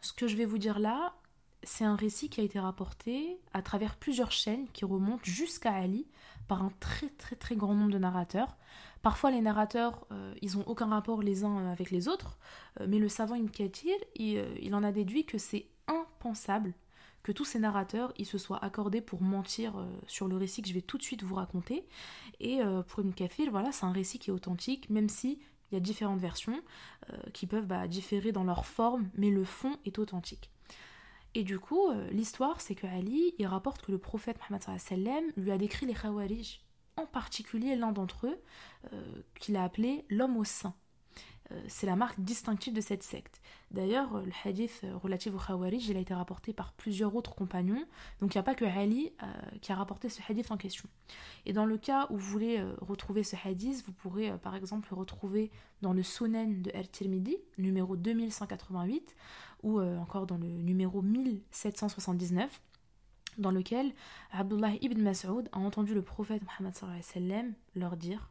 ce 0.00 0.12
que 0.12 0.26
je 0.26 0.36
vais 0.36 0.44
vous 0.44 0.58
dire 0.58 0.78
là, 0.78 1.14
c'est 1.62 1.84
un 1.84 1.96
récit 1.96 2.28
qui 2.28 2.40
a 2.40 2.44
été 2.44 2.58
rapporté 2.58 3.38
à 3.52 3.62
travers 3.62 3.96
plusieurs 3.96 4.32
chaînes 4.32 4.66
qui 4.72 4.84
remontent 4.84 5.24
jusqu'à 5.24 5.72
Ali 5.72 6.06
par 6.48 6.62
un 6.62 6.72
très 6.80 7.08
très 7.10 7.36
très 7.36 7.56
grand 7.56 7.74
nombre 7.74 7.92
de 7.92 7.98
narrateurs. 7.98 8.56
Parfois 9.02 9.30
les 9.30 9.40
narrateurs, 9.40 10.06
euh, 10.12 10.34
ils 10.42 10.56
n'ont 10.56 10.64
aucun 10.66 10.86
rapport 10.86 11.22
les 11.22 11.44
uns 11.44 11.70
avec 11.70 11.90
les 11.90 12.08
autres, 12.08 12.38
mais 12.86 12.98
le 12.98 13.08
savant 13.08 13.34
Ibn 13.34 13.48
Kathir, 13.48 13.96
il, 14.16 14.74
en 14.74 14.82
a 14.82 14.92
déduit 14.92 15.24
que 15.24 15.38
c'est 15.38 15.66
impensable 15.86 16.74
que 17.22 17.32
tous 17.32 17.44
ces 17.44 17.58
narrateurs 17.58 18.12
ils 18.16 18.26
se 18.26 18.38
soient 18.38 18.62
accordés 18.64 19.00
pour 19.00 19.22
mentir 19.22 19.76
euh, 19.78 19.86
sur 20.06 20.28
le 20.28 20.36
récit 20.36 20.62
que 20.62 20.68
je 20.68 20.74
vais 20.74 20.80
tout 20.80 20.98
de 20.98 21.02
suite 21.02 21.22
vous 21.22 21.34
raconter. 21.34 21.86
Et 22.40 22.62
euh, 22.62 22.82
pour 22.82 23.00
une 23.00 23.12
kafir, 23.12 23.50
voilà, 23.50 23.72
c'est 23.72 23.84
un 23.84 23.92
récit 23.92 24.18
qui 24.18 24.30
est 24.30 24.32
authentique, 24.32 24.88
même 24.90 25.08
si 25.08 25.38
il 25.70 25.74
y 25.74 25.76
a 25.76 25.80
différentes 25.80 26.20
versions 26.20 26.60
euh, 27.12 27.16
qui 27.32 27.46
peuvent 27.46 27.66
bah, 27.66 27.86
différer 27.86 28.32
dans 28.32 28.44
leur 28.44 28.66
forme, 28.66 29.08
mais 29.14 29.30
le 29.30 29.44
fond 29.44 29.76
est 29.84 29.98
authentique. 29.98 30.50
Et 31.34 31.44
du 31.44 31.58
coup, 31.60 31.90
l'histoire, 32.10 32.60
c'est 32.60 32.74
que 32.74 32.86
Ali, 32.86 33.34
il 33.38 33.46
rapporte 33.46 33.82
que 33.82 33.92
le 33.92 33.98
prophète 33.98 34.38
Mohammed 34.50 35.32
lui 35.36 35.50
a 35.52 35.58
décrit 35.58 35.86
les 35.86 35.94
Khawarij, 35.94 36.60
en 36.96 37.06
particulier 37.06 37.76
l'un 37.76 37.92
d'entre 37.92 38.26
eux, 38.26 38.42
qu'il 39.38 39.56
a 39.56 39.62
appelé 39.62 40.04
l'homme 40.08 40.36
au 40.36 40.44
sein. 40.44 40.74
Euh, 41.52 41.60
c'est 41.68 41.86
la 41.86 41.96
marque 41.96 42.20
distinctive 42.20 42.72
de 42.72 42.80
cette 42.80 43.02
secte. 43.02 43.40
D'ailleurs, 43.70 44.22
le 44.22 44.32
hadith 44.44 44.84
relatif 45.02 45.34
au 45.34 45.38
Khawarij, 45.38 45.88
il 45.88 45.96
a 45.96 46.00
été 46.00 46.14
rapporté 46.14 46.52
par 46.52 46.72
plusieurs 46.72 47.14
autres 47.14 47.34
compagnons, 47.34 47.84
donc 48.20 48.34
il 48.34 48.38
n'y 48.38 48.40
a 48.40 48.44
pas 48.44 48.54
que 48.54 48.64
Ali 48.64 49.12
euh, 49.22 49.26
qui 49.60 49.72
a 49.72 49.76
rapporté 49.76 50.08
ce 50.08 50.20
hadith 50.28 50.50
en 50.50 50.56
question. 50.56 50.88
Et 51.46 51.52
dans 51.52 51.64
le 51.64 51.78
cas 51.78 52.06
où 52.10 52.16
vous 52.16 52.30
voulez 52.30 52.58
euh, 52.58 52.74
retrouver 52.80 53.22
ce 53.22 53.36
hadith, 53.44 53.84
vous 53.86 53.92
pourrez 53.92 54.36
par 54.38 54.54
exemple 54.56 54.88
le 54.90 54.96
retrouver 54.96 55.50
dans 55.82 55.92
le 55.92 56.02
Sunan 56.02 56.62
de 56.62 56.70
Al-Tirmidhi, 56.74 57.36
numéro 57.58 57.96
2188, 57.96 59.14
ou 59.62 59.80
encore 59.80 60.26
dans 60.26 60.38
le 60.38 60.46
numéro 60.46 61.02
1779 61.02 62.60
dans 63.38 63.50
lequel 63.50 63.92
Abdullah 64.32 64.74
ibn 64.80 65.02
Mas'ud 65.02 65.48
a 65.52 65.58
entendu 65.58 65.94
le 65.94 66.02
prophète 66.02 66.42
Muhammad 66.42 66.74
leur 67.74 67.96
dire 67.96 68.30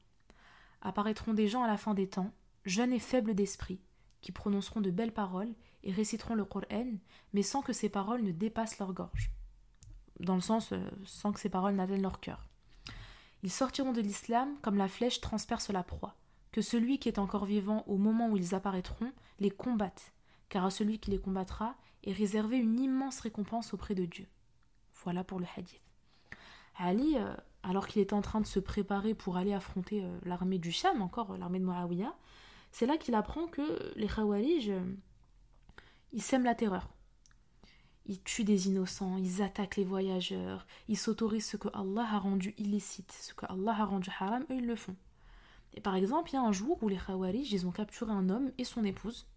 Apparaîtront 0.81 1.33
des 1.33 1.47
gens 1.47 1.63
à 1.63 1.67
la 1.67 1.77
fin 1.77 1.93
des 1.93 2.07
temps 2.07 2.31
jeunes 2.65 2.93
et 2.93 2.99
faibles 2.99 3.35
d'esprit, 3.35 3.81
qui 4.21 4.31
prononceront 4.31 4.81
de 4.81 4.91
belles 4.91 5.13
paroles 5.13 5.53
et 5.83 5.91
réciteront 5.91 6.35
le 6.35 6.45
Coran, 6.45 6.85
mais 7.33 7.43
sans 7.43 7.61
que 7.61 7.73
ces 7.73 7.89
paroles 7.89 8.23
ne 8.23 8.31
dépassent 8.31 8.79
leur 8.79 8.93
gorge, 8.93 9.31
dans 10.19 10.35
le 10.35 10.41
sens 10.41 10.71
euh, 10.71 10.89
sans 11.05 11.31
que 11.31 11.39
ces 11.39 11.49
paroles 11.49 11.75
n'atteignent 11.75 12.01
leur 12.01 12.19
cœur. 12.19 12.47
Ils 13.43 13.51
sortiront 13.51 13.93
de 13.93 14.01
l'islam 14.01 14.55
comme 14.61 14.77
la 14.77 14.89
flèche 14.89 15.21
transperce 15.21 15.69
la 15.69 15.83
proie, 15.83 16.15
que 16.51 16.61
celui 16.61 16.99
qui 16.99 17.07
est 17.07 17.19
encore 17.19 17.45
vivant 17.45 17.83
au 17.87 17.97
moment 17.97 18.29
où 18.29 18.37
ils 18.37 18.55
apparaîtront 18.55 19.11
les 19.39 19.51
combatte, 19.51 20.11
car 20.49 20.65
à 20.65 20.71
celui 20.71 20.99
qui 20.99 21.11
les 21.11 21.19
combattra 21.19 21.75
est 22.03 22.11
réservée 22.11 22.57
une 22.57 22.79
immense 22.79 23.19
récompense 23.19 23.73
auprès 23.73 23.95
de 23.95 24.05
Dieu. 24.05 24.27
Voilà 25.03 25.23
pour 25.23 25.39
le 25.39 25.45
hadith. 25.55 25.81
Ali, 26.77 27.15
euh, 27.17 27.33
alors 27.63 27.87
qu'il 27.87 28.01
était 28.01 28.13
en 28.13 28.21
train 28.21 28.41
de 28.41 28.45
se 28.47 28.59
préparer 28.59 29.13
pour 29.13 29.37
aller 29.37 29.53
affronter 29.53 30.03
euh, 30.03 30.19
l'armée 30.23 30.59
du 30.59 30.71
Sham, 30.71 31.01
encore 31.01 31.37
l'armée 31.37 31.59
de 31.59 31.65
Muawiyah, 31.65 32.15
c'est 32.71 32.85
là 32.85 32.97
qu'il 32.97 33.15
apprend 33.15 33.47
que 33.47 33.93
les 33.95 34.07
Khawarij, 34.07 34.69
euh, 34.69 34.81
ils 36.13 36.21
sèment 36.21 36.45
la 36.45 36.55
terreur. 36.55 36.89
Ils 38.05 38.21
tuent 38.23 38.43
des 38.43 38.67
innocents, 38.67 39.17
ils 39.17 39.41
attaquent 39.41 39.75
les 39.75 39.83
voyageurs, 39.83 40.65
ils 40.87 40.97
s'autorisent 40.97 41.45
ce 41.45 41.57
que 41.57 41.67
Allah 41.73 42.07
a 42.11 42.17
rendu 42.17 42.55
illicite, 42.57 43.11
ce 43.11 43.33
que 43.33 43.45
Allah 43.47 43.75
a 43.77 43.85
rendu 43.85 44.09
haram, 44.19 44.43
eux 44.49 44.55
ils 44.55 44.65
le 44.65 44.75
font. 44.75 44.95
Et 45.75 45.81
par 45.81 45.95
exemple, 45.95 46.31
il 46.31 46.33
y 46.33 46.37
a 46.37 46.41
un 46.41 46.51
jour 46.51 46.81
où 46.81 46.87
les 46.87 46.97
Khawarij, 46.97 47.51
ils 47.51 47.67
ont 47.67 47.71
capturé 47.71 48.11
un 48.11 48.29
homme 48.29 48.51
et 48.57 48.63
son 48.63 48.83
épouse, 48.83 49.27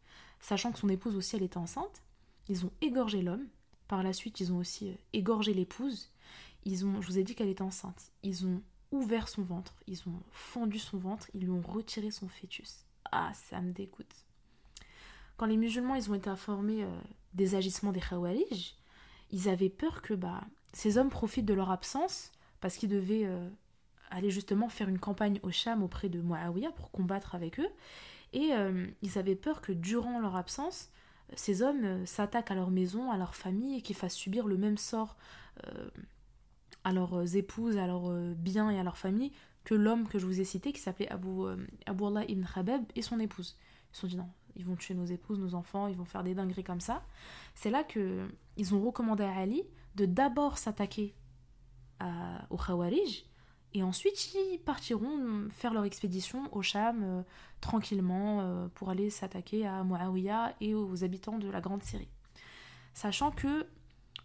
sachant 0.42 0.72
que 0.72 0.78
son 0.78 0.90
épouse 0.90 1.16
aussi 1.16 1.36
elle 1.36 1.42
était 1.42 1.56
enceinte. 1.56 2.02
Ils 2.48 2.66
ont 2.66 2.72
égorgé 2.82 3.22
l'homme. 3.22 3.46
Par 3.88 4.02
la 4.02 4.12
suite, 4.12 4.40
ils 4.40 4.52
ont 4.52 4.58
aussi 4.58 4.90
euh, 4.90 4.94
égorgé 5.12 5.54
l'épouse. 5.54 6.10
Ils 6.64 6.84
ont, 6.84 7.00
je 7.00 7.06
vous 7.06 7.18
ai 7.18 7.24
dit 7.24 7.34
qu'elle 7.34 7.48
était 7.48 7.62
enceinte. 7.62 8.10
Ils 8.22 8.46
ont 8.46 8.62
ouvert 8.90 9.28
son 9.28 9.42
ventre, 9.42 9.74
ils 9.86 10.00
ont 10.06 10.20
fendu 10.30 10.78
son 10.78 10.98
ventre, 10.98 11.30
ils 11.34 11.42
lui 11.42 11.50
ont 11.50 11.62
retiré 11.62 12.10
son 12.10 12.28
fœtus. 12.28 12.84
Ah, 13.10 13.32
ça 13.34 13.60
me 13.60 13.72
dégoûte. 13.72 14.26
Quand 15.36 15.46
les 15.46 15.56
musulmans 15.56 15.94
ils 15.94 16.10
ont 16.10 16.14
été 16.14 16.28
informés 16.28 16.84
euh, 16.84 17.00
des 17.34 17.54
agissements 17.54 17.92
des 17.92 18.00
Khawarij, 18.00 18.76
ils 19.30 19.48
avaient 19.48 19.70
peur 19.70 20.02
que 20.02 20.14
bah, 20.14 20.42
ces 20.72 20.98
hommes 20.98 21.08
profitent 21.08 21.46
de 21.46 21.54
leur 21.54 21.70
absence 21.70 22.30
parce 22.60 22.76
qu'ils 22.76 22.90
devaient 22.90 23.24
euh, 23.24 23.48
aller 24.10 24.30
justement 24.30 24.68
faire 24.68 24.88
une 24.88 24.98
campagne 24.98 25.40
au 25.42 25.50
Sham 25.50 25.82
auprès 25.82 26.08
de 26.08 26.20
Muawiyah 26.20 26.70
pour 26.72 26.90
combattre 26.90 27.34
avec 27.34 27.58
eux. 27.58 27.68
Et 28.32 28.52
euh, 28.52 28.86
ils 29.02 29.18
avaient 29.18 29.36
peur 29.36 29.60
que 29.60 29.72
durant 29.72 30.20
leur 30.20 30.36
absence, 30.36 30.90
ces 31.34 31.62
hommes 31.62 32.04
s'attaquent 32.06 32.50
à 32.50 32.54
leur 32.54 32.70
maison, 32.70 33.10
à 33.10 33.16
leur 33.16 33.34
famille 33.34 33.78
et 33.78 33.82
qu'ils 33.82 33.96
fassent 33.96 34.14
subir 34.14 34.46
le 34.46 34.56
même 34.56 34.78
sort 34.78 35.16
à 36.84 36.92
leurs 36.92 37.36
épouses, 37.36 37.78
à 37.78 37.86
leurs 37.86 38.10
biens 38.34 38.70
et 38.70 38.78
à 38.78 38.82
leur 38.82 38.98
famille 38.98 39.32
que 39.64 39.74
l'homme 39.74 40.08
que 40.08 40.18
je 40.18 40.26
vous 40.26 40.40
ai 40.40 40.44
cité, 40.44 40.72
qui 40.72 40.80
s'appelait 40.80 41.08
Abu, 41.08 41.28
euh, 41.28 41.56
Allah 41.86 42.24
ibn 42.28 42.44
Khabab, 42.44 42.84
et 42.94 43.02
son 43.02 43.20
épouse. 43.20 43.56
Ils 43.92 43.94
se 43.94 44.00
sont 44.00 44.06
dit 44.08 44.16
non, 44.16 44.28
ils 44.56 44.64
vont 44.64 44.76
tuer 44.76 44.94
nos 44.94 45.04
épouses, 45.04 45.38
nos 45.38 45.54
enfants, 45.54 45.86
ils 45.86 45.96
vont 45.96 46.04
faire 46.04 46.22
des 46.22 46.34
dingueries 46.34 46.64
comme 46.64 46.80
ça. 46.80 47.02
C'est 47.54 47.70
là 47.70 47.84
que 47.84 48.28
ils 48.56 48.74
ont 48.74 48.80
recommandé 48.80 49.24
à 49.24 49.36
Ali 49.36 49.62
de 49.94 50.06
d'abord 50.06 50.58
s'attaquer 50.58 51.14
aux 52.50 52.56
Khawarij 52.56 53.24
Et 53.74 53.82
ensuite, 53.82 54.34
ils 54.34 54.58
partiront 54.58 55.48
faire 55.50 55.72
leur 55.72 55.84
expédition 55.84 56.48
au 56.52 56.62
Cham 56.62 57.02
euh, 57.02 57.22
tranquillement 57.60 58.40
euh, 58.40 58.68
pour 58.74 58.90
aller 58.90 59.08
s'attaquer 59.08 59.66
à 59.66 59.82
Muawiyah 59.82 60.54
et 60.60 60.74
aux 60.74 61.04
habitants 61.04 61.38
de 61.38 61.48
la 61.48 61.60
Grande 61.60 61.82
Syrie. 61.82 62.08
Sachant 62.92 63.30
que 63.30 63.66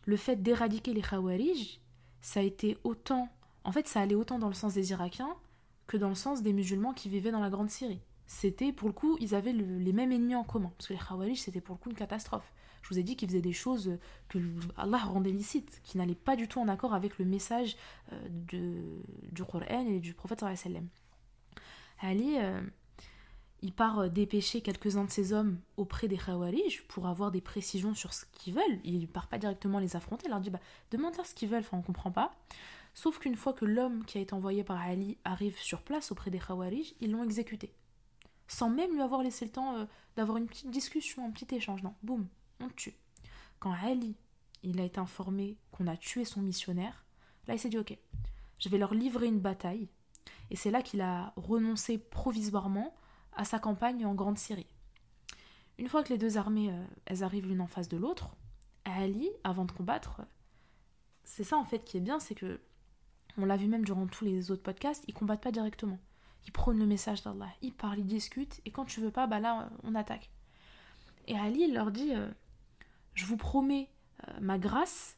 le 0.06 0.18
fait 0.18 0.42
d'éradiquer 0.42 0.94
les 0.94 1.02
Khawarij, 1.02 1.80
ça 2.22 2.42
a 2.42 2.44
été 2.44 2.78
autant. 2.84 3.30
En 3.64 3.72
fait, 3.72 3.88
ça 3.88 4.02
allait 4.02 4.16
autant 4.16 4.40
dans 4.40 4.50
le 4.50 4.54
sens 4.54 4.74
des 4.74 4.92
Irakiens 4.92 5.36
que 5.86 5.96
dans 5.96 6.10
le 6.10 6.16
sens 6.16 6.42
des 6.42 6.52
musulmans 6.52 6.94
qui 6.94 7.08
vivaient 7.08 7.32
dans 7.32 7.40
la 7.40 7.50
Grande 7.50 7.70
Syrie. 7.70 8.02
C'était 8.26 8.74
pour 8.74 8.90
le 8.90 8.94
coup, 8.94 9.18
ils 9.22 9.34
avaient 9.34 9.54
les 9.54 9.94
mêmes 9.94 10.12
ennemis 10.12 10.36
en 10.36 10.44
commun. 10.44 10.72
Parce 10.78 10.90
que 10.90 10.94
les 10.94 11.00
Khawarij, 11.00 11.40
c'était 11.40 11.62
pour 11.62 11.76
le 11.76 11.80
coup 11.80 11.90
une 11.90 11.96
catastrophe. 11.96 12.52
Je 12.88 12.94
vous 12.94 13.00
ai 13.00 13.04
dit 13.04 13.18
qu'ils 13.18 13.28
faisaient 13.28 13.42
des 13.42 13.52
choses 13.52 13.98
que 14.30 14.40
Allah 14.78 15.00
rendait 15.00 15.32
licites, 15.32 15.82
qui 15.84 15.98
n'allaient 15.98 16.16
pas 16.16 16.38
du 16.38 16.48
tout 16.48 16.62
en 16.62 16.70
accord 16.70 16.94
avec 16.94 17.20
le 17.20 17.26
message 17.26 17.76
euh, 18.14 19.00
du 19.34 19.44
Coran 19.44 19.86
et 19.88 20.00
du 20.00 20.14
prophète. 20.14 20.46
Ali, 22.00 22.38
euh, 22.38 22.62
il 23.62 23.74
part 23.74 24.00
euh, 24.00 24.08
dépêcher 24.08 24.62
quelques-uns 24.62 25.04
de 25.04 25.12
ses 25.12 25.34
hommes 25.34 25.60
auprès 25.76 26.08
des 26.08 26.16
Khawarij 26.16 26.84
pour 26.88 27.08
avoir 27.08 27.30
des 27.30 27.42
précisions 27.42 27.94
sur 27.94 28.14
ce 28.14 28.24
qu'ils 28.32 28.54
veulent. 28.54 28.80
Il 28.86 29.02
ne 29.02 29.06
part 29.06 29.28
pas 29.28 29.38
directement 29.38 29.80
les 29.80 29.98
affronter, 29.98 30.28
il 30.28 30.30
leur 30.30 30.40
dit 30.40 30.50
bah, 30.50 30.62
demande-leur 30.92 31.26
ce 31.26 31.36
qu'ils 31.36 31.50
veulent, 31.50 31.60
enfin 31.60 31.78
on 31.78 31.82
comprend 31.82 32.12
pas. 32.12 32.32
Sauf 32.94 33.20
qu'une 33.20 33.36
fois 33.36 33.52
que 33.52 33.66
l'homme 33.66 34.06
qui 34.06 34.18
a 34.18 34.22
été 34.22 34.34
envoyé 34.34 34.64
par 34.64 34.80
Ali 34.80 35.18
arrive 35.26 35.60
sur 35.60 35.82
place 35.82 36.14
auprès 36.14 36.32
des 36.32 36.40
Khawarij, 36.40 36.96
ils 37.02 37.12
l'ont 37.12 37.26
exécuté. 37.26 37.74
Sans 38.48 38.70
même 38.70 38.94
lui 38.94 39.02
avoir 39.02 39.24
laissé 39.24 39.44
le 39.44 39.52
temps 39.52 39.86
d'avoir 40.16 40.38
une 40.38 40.48
petite 40.48 40.72
discussion, 40.72 41.26
un 41.28 41.32
petit 41.32 41.54
échange. 41.54 41.84
Non, 41.84 41.94
boum, 42.02 42.30
on 42.60 42.70
tue. 42.70 42.96
Quand 43.60 43.72
Ali, 43.72 44.16
il 44.64 44.80
a 44.80 44.84
été 44.84 45.00
informé 45.00 45.58
qu'on 45.72 45.88
a 45.88 45.98
tué 45.98 46.26
son 46.26 46.42
missionnaire, 46.42 47.06
là 47.48 47.56
il 47.56 47.60
s'est 47.60 47.70
dit 47.70 47.78
ok, 47.78 47.98
je 48.60 48.70
vais 48.70 48.78
leur 48.78 48.94
livrer 48.94 49.28
une 49.28 49.40
bataille. 49.40 49.90
Et 50.50 50.56
c'est 50.56 50.72
là 50.72 50.82
qu'il 50.82 51.02
a 51.02 51.34
renoncé 51.36 51.98
provisoirement 51.98 52.96
à 53.34 53.46
sa 53.46 53.60
campagne 53.60 54.06
en 54.06 54.16
Grande 54.16 54.38
Syrie. 54.38 54.68
Une 55.78 55.88
fois 55.88 56.04
que 56.04 56.10
les 56.10 56.18
deux 56.18 56.38
armées 56.38 56.72
euh, 56.72 56.86
elles 57.06 57.24
arrivent 57.24 57.48
l'une 57.48 57.62
en 57.62 57.68
face 57.68 57.88
de 57.88 57.98
l'autre, 57.98 58.36
Ali, 58.86 59.30
avant 59.44 59.66
de 59.66 59.72
combattre, 59.72 60.22
c'est 61.24 61.44
ça 61.44 61.58
en 61.58 61.66
fait 61.66 61.84
qui 61.84 61.98
est 61.98 62.02
bien, 62.02 62.20
c'est 62.20 62.36
que 62.36 62.60
on 63.38 63.46
l'a 63.46 63.58
vu 63.58 63.68
même 63.68 63.86
durant 63.86 64.08
tous 64.08 64.26
les 64.26 64.50
autres 64.50 64.64
podcasts, 64.64 65.04
ils 65.08 65.14
combattent 65.14 65.44
pas 65.44 65.52
directement. 65.52 66.00
Ils 66.48 66.52
prônent 66.52 66.80
le 66.80 66.88
message 66.88 67.22
d'Allah, 67.22 67.50
ils 67.62 67.74
parlent, 67.74 68.00
ils 68.00 68.08
discutent, 68.08 68.62
et 68.66 68.72
quand 68.72 68.86
tu 68.86 69.02
veux 69.02 69.12
pas, 69.12 69.28
bah 69.28 69.40
là 69.40 69.70
on 69.84 69.94
attaque. 69.94 70.32
Et 71.28 71.38
Ali 71.38 71.64
il 71.64 71.74
leur 71.74 71.92
dit 71.92 72.16
euh, 72.16 72.32
je 73.18 73.26
vous 73.26 73.38
promets 73.38 73.90
euh, 74.28 74.40
ma 74.42 74.60
grâce 74.60 75.18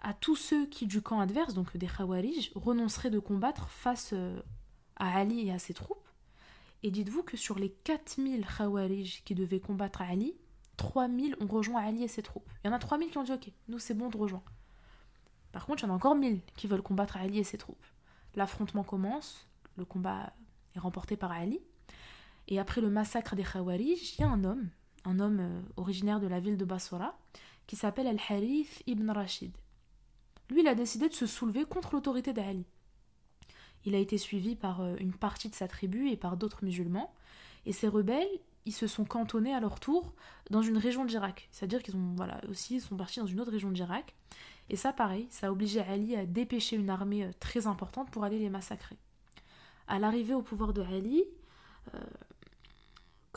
à 0.00 0.12
tous 0.12 0.36
ceux 0.36 0.66
qui, 0.66 0.86
du 0.86 1.02
camp 1.02 1.20
adverse, 1.20 1.54
donc 1.54 1.76
des 1.76 1.86
Khawarij, 1.86 2.50
renonceraient 2.54 3.10
de 3.10 3.20
combattre 3.20 3.68
face 3.68 4.10
euh, 4.12 4.42
à 4.96 5.16
Ali 5.18 5.46
et 5.46 5.52
à 5.52 5.58
ses 5.58 5.72
troupes. 5.72 6.08
Et 6.82 6.90
dites-vous 6.90 7.22
que 7.22 7.36
sur 7.36 7.58
les 7.58 7.70
4000 7.70 8.44
Khawarij 8.44 9.22
qui 9.24 9.34
devaient 9.34 9.60
combattre 9.60 10.02
Ali, 10.02 10.34
3000 10.76 11.36
ont 11.40 11.46
rejoint 11.46 11.80
Ali 11.80 12.02
et 12.02 12.08
ses 12.08 12.22
troupes. 12.22 12.48
Il 12.62 12.68
y 12.68 12.70
en 12.70 12.74
a 12.74 12.78
3000 12.78 13.10
qui 13.10 13.18
ont 13.18 13.24
dit 13.24 13.32
Ok, 13.32 13.50
nous 13.68 13.78
c'est 13.78 13.94
bon 13.94 14.08
de 14.08 14.16
rejoindre. 14.16 14.52
Par 15.52 15.64
contre, 15.64 15.82
il 15.82 15.86
y 15.86 15.88
en 15.88 15.92
a 15.92 15.96
encore 15.96 16.16
1000 16.16 16.40
qui 16.56 16.66
veulent 16.66 16.82
combattre 16.82 17.16
Ali 17.16 17.38
et 17.38 17.44
ses 17.44 17.58
troupes. 17.58 17.86
L'affrontement 18.34 18.82
commence, 18.82 19.48
le 19.76 19.84
combat 19.84 20.32
est 20.74 20.80
remporté 20.80 21.16
par 21.16 21.30
Ali. 21.30 21.60
Et 22.48 22.58
après 22.58 22.80
le 22.80 22.90
massacre 22.90 23.36
des 23.36 23.44
Khawarij, 23.44 24.14
il 24.18 24.20
y 24.20 24.24
a 24.24 24.28
un 24.28 24.42
homme 24.42 24.70
un 25.08 25.18
homme 25.20 25.40
euh, 25.40 25.60
originaire 25.76 26.20
de 26.20 26.26
la 26.26 26.40
ville 26.40 26.56
de 26.56 26.64
Bassora, 26.64 27.18
qui 27.66 27.76
s'appelle 27.76 28.06
Al-Harith 28.06 28.82
ibn 28.86 29.10
Rashid. 29.10 29.52
Lui, 30.50 30.60
il 30.60 30.68
a 30.68 30.74
décidé 30.74 31.08
de 31.08 31.14
se 31.14 31.26
soulever 31.26 31.64
contre 31.64 31.94
l'autorité 31.94 32.32
d'Ali. 32.32 32.64
Il 33.84 33.94
a 33.94 33.98
été 33.98 34.18
suivi 34.18 34.56
par 34.56 34.80
euh, 34.80 34.96
une 34.98 35.12
partie 35.12 35.48
de 35.48 35.54
sa 35.54 35.68
tribu 35.68 36.10
et 36.10 36.16
par 36.16 36.36
d'autres 36.36 36.64
musulmans, 36.64 37.14
et 37.66 37.72
ces 37.72 37.88
rebelles, 37.88 38.28
ils 38.66 38.72
se 38.72 38.86
sont 38.86 39.04
cantonnés 39.04 39.54
à 39.54 39.60
leur 39.60 39.80
tour 39.80 40.12
dans 40.50 40.62
une 40.62 40.76
région 40.76 41.04
d'Irak. 41.04 41.48
C'est-à-dire 41.52 41.82
qu'ils 41.82 41.96
ont, 41.96 42.14
voilà, 42.16 42.40
aussi 42.50 42.80
sont 42.80 42.96
partis 42.96 43.20
dans 43.20 43.26
une 43.26 43.40
autre 43.40 43.50
région 43.50 43.70
d'Irak. 43.70 44.14
Et 44.68 44.76
ça, 44.76 44.92
pareil, 44.92 45.26
ça 45.30 45.46
a 45.46 45.52
obligé 45.52 45.80
Ali 45.80 46.14
à 46.16 46.26
dépêcher 46.26 46.76
une 46.76 46.90
armée 46.90 47.24
euh, 47.24 47.32
très 47.40 47.66
importante 47.66 48.10
pour 48.10 48.24
aller 48.24 48.38
les 48.38 48.50
massacrer. 48.50 48.98
À 49.86 49.98
l'arrivée 49.98 50.34
au 50.34 50.42
pouvoir 50.42 50.74
de 50.74 50.82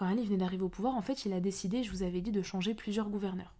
quand 0.02 0.07
Ali 0.07 0.26
venait 0.26 0.38
d'arriver 0.38 0.64
au 0.64 0.69
pouvoir, 0.69 0.95
en 0.95 1.03
fait, 1.03 1.26
il 1.26 1.34
a 1.34 1.40
décidé, 1.40 1.84
je 1.84 1.91
vous 1.91 2.02
avais 2.02 2.22
dit, 2.22 2.32
de 2.32 2.41
changer 2.41 2.73
plusieurs 2.73 3.07
gouverneurs. 3.07 3.53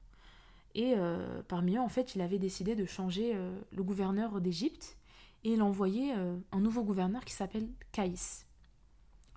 Et 0.74 0.96
euh, 0.98 1.44
parmi 1.48 1.76
eux, 1.76 1.80
en 1.80 1.88
fait, 1.88 2.16
il 2.16 2.22
avait 2.22 2.40
décidé 2.40 2.74
de 2.74 2.88
changer 2.88 3.34
euh, 3.36 3.62
le 3.72 3.84
gouverneur 3.84 4.42
d'Égypte 4.42 4.98
et 5.44 5.52
il 5.52 5.62
a 5.62 5.66
envoyé 5.66 6.16
euh, 6.18 6.36
un 6.52 6.60
nouveau 6.60 6.82
gouverneur 6.84 7.24
qui 7.26 7.34
s'appelle 7.34 7.70
Kaïs. 7.92 8.48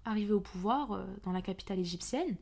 Arrivé 0.07 0.33
au 0.33 0.41
pouvoir 0.41 1.05
dans 1.25 1.33
la 1.33 1.43
capitale 1.43 1.79
égyptienne, 1.79 2.37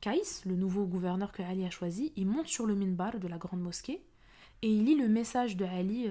Kaïs, 0.00 0.44
le 0.44 0.54
nouveau 0.54 0.86
gouverneur 0.86 1.32
que 1.32 1.42
Ali 1.42 1.64
a 1.64 1.70
choisi, 1.70 2.12
il 2.14 2.28
monte 2.28 2.46
sur 2.46 2.66
le 2.66 2.76
minbar 2.76 3.18
de 3.18 3.26
la 3.26 3.36
grande 3.36 3.62
mosquée 3.62 4.06
et 4.62 4.70
il 4.70 4.84
lit 4.84 4.96
le 4.96 5.08
message 5.08 5.56
de 5.56 5.64
Ali 5.64 6.08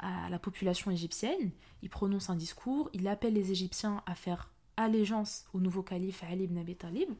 à 0.00 0.28
la 0.28 0.40
population 0.40 0.90
égyptienne. 0.90 1.52
Il 1.82 1.88
prononce 1.88 2.30
un 2.30 2.36
discours, 2.36 2.90
il 2.94 3.06
appelle 3.06 3.34
les 3.34 3.52
Égyptiens 3.52 4.02
à 4.06 4.16
faire 4.16 4.50
allégeance 4.80 5.46
au 5.52 5.60
nouveau 5.60 5.82
calife 5.82 6.22
Ali 6.24 6.44
ibn 6.44 6.58
Abi 6.58 6.76
Talib. 6.76 7.10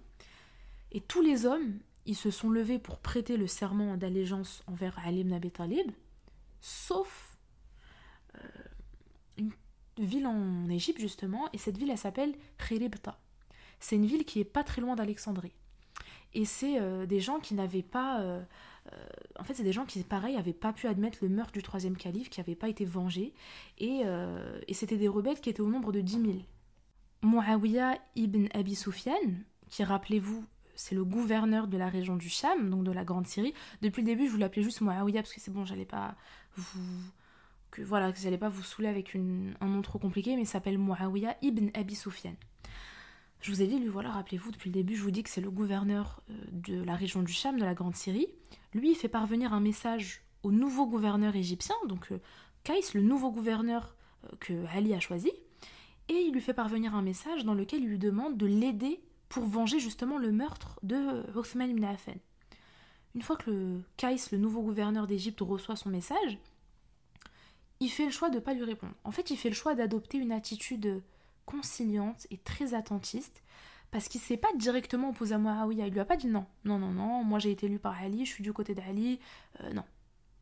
Et 0.92 1.00
tous 1.00 1.22
les 1.22 1.46
hommes, 1.46 1.78
ils 2.06 2.16
se 2.16 2.30
sont 2.30 2.50
levés 2.50 2.78
pour 2.78 2.98
prêter 2.98 3.36
le 3.36 3.46
serment 3.46 3.96
d'allégeance 3.96 4.62
envers 4.66 4.98
Ali 5.04 5.20
ibn 5.20 5.32
Abi 5.32 5.50
Talib, 5.50 5.90
sauf 6.60 7.36
euh, 8.36 8.38
une 9.38 9.52
ville 9.98 10.26
en 10.26 10.68
Égypte 10.68 11.00
justement, 11.00 11.48
et 11.52 11.58
cette 11.58 11.78
ville 11.78 11.90
elle 11.90 11.98
s'appelle 11.98 12.34
Khiribta. 12.58 13.18
C'est 13.78 13.96
une 13.96 14.06
ville 14.06 14.24
qui 14.24 14.40
est 14.40 14.44
pas 14.44 14.64
très 14.64 14.80
loin 14.80 14.96
d'Alexandrie. 14.96 15.52
Et 16.32 16.44
c'est 16.44 16.80
euh, 16.80 17.06
des 17.06 17.20
gens 17.20 17.40
qui 17.40 17.54
n'avaient 17.54 17.82
pas... 17.82 18.20
Euh, 18.20 18.42
en 19.38 19.44
fait, 19.44 19.54
c'est 19.54 19.62
des 19.62 19.72
gens 19.72 19.84
qui, 19.84 20.02
pareil, 20.02 20.36
n'avaient 20.36 20.52
pas 20.52 20.72
pu 20.72 20.86
admettre 20.86 21.18
le 21.22 21.28
meurtre 21.28 21.52
du 21.52 21.62
troisième 21.62 21.96
calife, 21.96 22.28
qui 22.28 22.40
n'avait 22.40 22.56
pas 22.56 22.68
été 22.68 22.84
vengé. 22.84 23.34
Et, 23.78 24.02
et 24.66 24.74
c'était 24.74 24.96
des 24.96 25.06
rebelles 25.06 25.40
qui 25.40 25.50
étaient 25.50 25.60
au 25.60 25.68
nombre 25.68 25.92
de 25.92 26.00
10 26.00 26.12
000. 26.12 26.38
Muawiyah 27.22 27.98
ibn 28.16 28.46
Abi 28.54 28.78
qui 29.68 29.84
rappelez-vous, 29.84 30.44
c'est 30.74 30.94
le 30.94 31.04
gouverneur 31.04 31.68
de 31.68 31.76
la 31.76 31.88
région 31.88 32.16
du 32.16 32.28
Cham, 32.28 32.70
donc 32.70 32.84
de 32.84 32.92
la 32.92 33.04
Grande 33.04 33.26
Syrie. 33.26 33.54
Depuis 33.82 34.02
le 34.02 34.06
début, 34.06 34.26
je 34.26 34.32
vous 34.32 34.38
l'appelais 34.38 34.62
juste 34.62 34.80
Muawiyah 34.80 35.22
parce 35.22 35.32
que 35.32 35.40
c'est 35.40 35.52
bon, 35.52 35.64
j'allais 35.64 35.84
pas 35.84 36.16
vous 36.56 36.80
que 37.70 37.82
voilà, 37.82 38.12
que 38.12 38.18
j'allais 38.18 38.38
pas 38.38 38.48
vous 38.48 38.62
saouler 38.62 38.88
avec 38.88 39.14
un 39.14 39.66
nom 39.66 39.82
trop 39.82 39.98
compliqué, 39.98 40.34
mais 40.34 40.42
il 40.42 40.46
s'appelle 40.46 40.78
Muawiyah 40.78 41.36
ibn 41.42 41.68
Abi 41.74 41.94
Sufyan. 41.94 42.34
Je 43.40 43.52
vous 43.52 43.62
ai 43.62 43.66
dit, 43.66 43.78
lui, 43.78 43.88
voilà, 43.88 44.10
rappelez-vous, 44.10 44.50
depuis 44.50 44.68
le 44.68 44.74
début, 44.74 44.96
je 44.96 45.02
vous 45.02 45.10
dis 45.10 45.22
que 45.22 45.30
c'est 45.30 45.40
le 45.40 45.50
gouverneur 45.50 46.20
euh, 46.28 46.34
de 46.52 46.82
la 46.82 46.94
région 46.94 47.22
du 47.22 47.32
Cham, 47.32 47.58
de 47.58 47.64
la 47.64 47.74
Grande 47.74 47.96
Syrie. 47.96 48.26
Lui, 48.74 48.90
il 48.90 48.94
fait 48.94 49.08
parvenir 49.08 49.54
un 49.54 49.60
message 49.60 50.22
au 50.42 50.52
nouveau 50.52 50.86
gouverneur 50.86 51.34
égyptien, 51.34 51.74
donc 51.88 52.12
euh, 52.12 52.20
Kais, 52.64 52.80
le 52.94 53.00
nouveau 53.00 53.30
gouverneur 53.30 53.96
euh, 54.24 54.28
que 54.40 54.66
Ali 54.74 54.92
a 54.92 55.00
choisi, 55.00 55.32
et 56.10 56.24
il 56.26 56.32
lui 56.32 56.40
fait 56.40 56.54
parvenir 56.54 56.96
un 56.96 57.02
message 57.02 57.44
dans 57.44 57.54
lequel 57.54 57.82
il 57.82 57.88
lui 57.88 57.98
demande 57.98 58.36
de 58.36 58.46
l'aider 58.46 59.00
pour 59.28 59.44
venger 59.44 59.78
justement 59.78 60.18
le 60.18 60.32
meurtre 60.32 60.80
de 60.82 61.24
Othman 61.36 61.70
ibn 61.70 61.84
Affan. 61.84 62.16
Une 63.14 63.22
fois 63.22 63.36
que 63.36 63.48
le 63.48 63.82
Kais, 63.96 64.16
le 64.32 64.38
nouveau 64.38 64.60
gouverneur 64.60 65.06
d'Égypte, 65.06 65.40
reçoit 65.40 65.76
son 65.76 65.88
message, 65.88 66.38
il 67.78 67.90
fait 67.90 68.06
le 68.06 68.10
choix 68.10 68.28
de 68.28 68.34
ne 68.34 68.40
pas 68.40 68.54
lui 68.54 68.64
répondre. 68.64 68.92
En 69.04 69.12
fait, 69.12 69.30
il 69.30 69.36
fait 69.36 69.50
le 69.50 69.54
choix 69.54 69.76
d'adopter 69.76 70.18
une 70.18 70.32
attitude 70.32 71.00
conciliante 71.46 72.26
et 72.32 72.38
très 72.38 72.74
attentiste, 72.74 73.44
parce 73.92 74.08
qu'il 74.08 74.20
ne 74.20 74.26
s'est 74.26 74.36
pas 74.36 74.52
directement 74.56 75.10
opposé 75.10 75.36
à 75.36 75.38
Muawiyah. 75.38 75.86
Il 75.86 75.92
lui 75.92 76.00
a 76.00 76.04
pas 76.04 76.16
dit 76.16 76.26
non, 76.26 76.46
non, 76.64 76.80
non, 76.80 76.90
non, 76.90 77.22
moi 77.22 77.38
j'ai 77.38 77.52
été 77.52 77.66
élu 77.66 77.78
par 77.78 77.96
Ali, 78.00 78.26
je 78.26 78.32
suis 78.32 78.42
du 78.42 78.52
côté 78.52 78.74
d'Ali. 78.74 79.20
Euh, 79.60 79.72
non, 79.72 79.84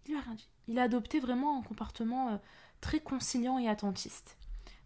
il 0.07 0.13
lui 0.13 0.19
a 0.19 0.23
rien 0.23 0.35
dit. 0.35 0.49
Il 0.67 0.79
a 0.79 0.85
adopté 0.85 1.21
vraiment 1.21 1.59
un 1.59 1.63
comportement 1.63 2.31
euh, 2.31 2.37
très 2.81 3.01
conciliant 3.01 3.59
et 3.59 3.69
attentiste. 3.69 4.39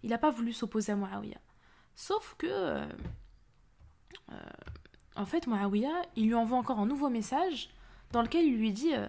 Il 0.03 0.11
n'a 0.11 0.19
pas 0.19 0.31
voulu 0.31 0.53
s'opposer 0.53 0.93
à 0.93 0.97
Muawiyah. 0.97 1.41
Sauf 1.95 2.35
que, 2.39 2.47
euh, 2.49 2.87
euh, 4.31 4.37
en 5.16 5.27
fait, 5.27 5.47
Muawiyah, 5.47 6.03
il 6.16 6.27
lui 6.27 6.35
envoie 6.35 6.59
encore 6.59 6.79
un 6.79 6.87
nouveau 6.87 7.11
message 7.11 7.70
dans 8.12 8.23
lequel 8.23 8.45
il 8.47 8.57
lui 8.57 8.73
dit 8.73 8.95
euh, 8.95 9.07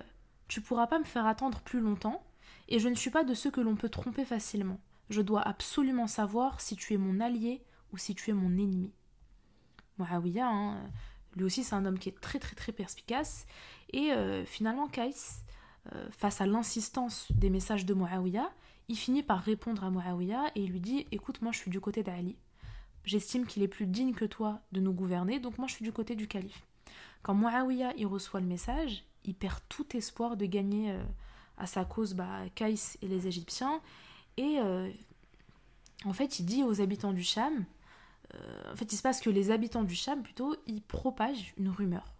Tu 0.47 0.61
pourras 0.61 0.87
pas 0.87 0.99
me 0.99 1.03
faire 1.03 1.25
attendre 1.25 1.61
plus 1.61 1.79
longtemps, 1.79 2.23
et 2.67 2.79
je 2.79 2.89
ne 2.89 2.95
suis 2.95 3.09
pas 3.09 3.23
de 3.23 3.33
ceux 3.33 3.51
que 3.51 3.61
l'on 3.61 3.75
peut 3.75 3.89
tromper 3.89 4.25
facilement. 4.25 4.79
Je 5.09 5.21
dois 5.21 5.41
absolument 5.41 6.07
savoir 6.07 6.61
si 6.61 6.75
tu 6.75 6.93
es 6.93 6.97
mon 6.97 7.19
allié 7.19 7.63
ou 7.91 7.97
si 7.97 8.15
tu 8.15 8.29
es 8.31 8.33
mon 8.33 8.51
ennemi. 8.51 8.91
Muawiyah, 9.97 10.47
hein, 10.47 10.89
lui 11.35 11.45
aussi, 11.45 11.63
c'est 11.63 11.75
un 11.75 11.85
homme 11.85 11.99
qui 11.99 12.09
est 12.09 12.19
très 12.19 12.39
très 12.39 12.55
très 12.55 12.71
perspicace, 12.71 13.45
et 13.91 14.11
finalement, 14.45 14.87
Kais, 14.87 15.13
face 16.11 16.41
à 16.41 16.47
l'insistance 16.47 17.31
des 17.31 17.49
messages 17.49 17.85
de 17.85 17.93
Muawiyah, 17.93 18.51
il 18.89 18.97
finit 18.97 19.23
par 19.23 19.41
répondre 19.41 19.83
à 19.83 19.89
Muawiyah 19.89 20.51
et 20.55 20.63
il 20.63 20.71
lui 20.71 20.81
dit 20.81 21.07
Écoute, 21.11 21.41
moi 21.41 21.51
je 21.51 21.57
suis 21.57 21.71
du 21.71 21.79
côté 21.79 22.03
d'Ali. 22.03 22.35
J'estime 23.05 23.45
qu'il 23.45 23.63
est 23.63 23.67
plus 23.67 23.85
digne 23.85 24.13
que 24.13 24.25
toi 24.25 24.61
de 24.71 24.79
nous 24.79 24.93
gouverner, 24.93 25.39
donc 25.39 25.57
moi 25.57 25.67
je 25.67 25.73
suis 25.73 25.83
du 25.83 25.91
côté 25.91 26.15
du 26.15 26.27
calife. 26.27 26.65
Quand 27.21 27.33
Muawiyah 27.33 27.93
il 27.97 28.05
reçoit 28.05 28.39
le 28.39 28.47
message, 28.47 29.03
il 29.25 29.35
perd 29.35 29.59
tout 29.69 29.95
espoir 29.95 30.37
de 30.37 30.45
gagner 30.45 30.91
euh, 30.91 31.03
à 31.57 31.67
sa 31.67 31.85
cause 31.85 32.13
bah, 32.13 32.41
et 32.61 33.07
les 33.07 33.27
Égyptiens. 33.27 33.81
Et 34.37 34.59
euh, 34.59 34.89
en 36.05 36.13
fait, 36.13 36.39
il 36.39 36.45
dit 36.45 36.63
aux 36.63 36.81
habitants 36.81 37.13
du 37.13 37.23
Cham, 37.23 37.65
euh, 38.33 38.73
en 38.73 38.75
fait, 38.75 38.91
il 38.91 38.97
se 38.97 39.01
passe 39.01 39.21
que 39.21 39.29
les 39.29 39.51
habitants 39.51 39.83
du 39.83 39.95
Cham, 39.95 40.21
plutôt, 40.23 40.55
ils 40.67 40.81
propagent 40.81 41.53
une 41.57 41.69
rumeur, 41.69 42.13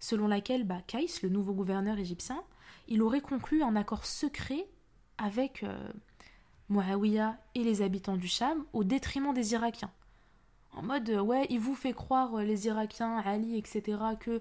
selon 0.00 0.26
laquelle 0.26 0.64
bah, 0.64 0.82
Kais, 0.86 1.06
le 1.22 1.28
nouveau 1.28 1.54
gouverneur 1.54 1.98
égyptien, 1.98 2.42
il 2.88 3.02
aurait 3.02 3.20
conclu 3.20 3.62
un 3.62 3.76
accord 3.76 4.04
secret 4.04 4.66
avec 5.18 5.62
euh, 5.62 5.92
et 7.54 7.62
les 7.62 7.82
habitants 7.82 8.16
du 8.16 8.26
Cham 8.26 8.64
au 8.72 8.84
détriment 8.84 9.32
des 9.32 9.52
Irakiens. 9.52 9.92
En 10.72 10.82
mode, 10.82 11.08
euh, 11.10 11.20
ouais, 11.20 11.46
il 11.50 11.60
vous 11.60 11.74
fait 11.74 11.92
croire, 11.92 12.36
les 12.38 12.66
Irakiens, 12.66 13.18
Ali, 13.18 13.56
etc., 13.56 13.98
que 14.18 14.40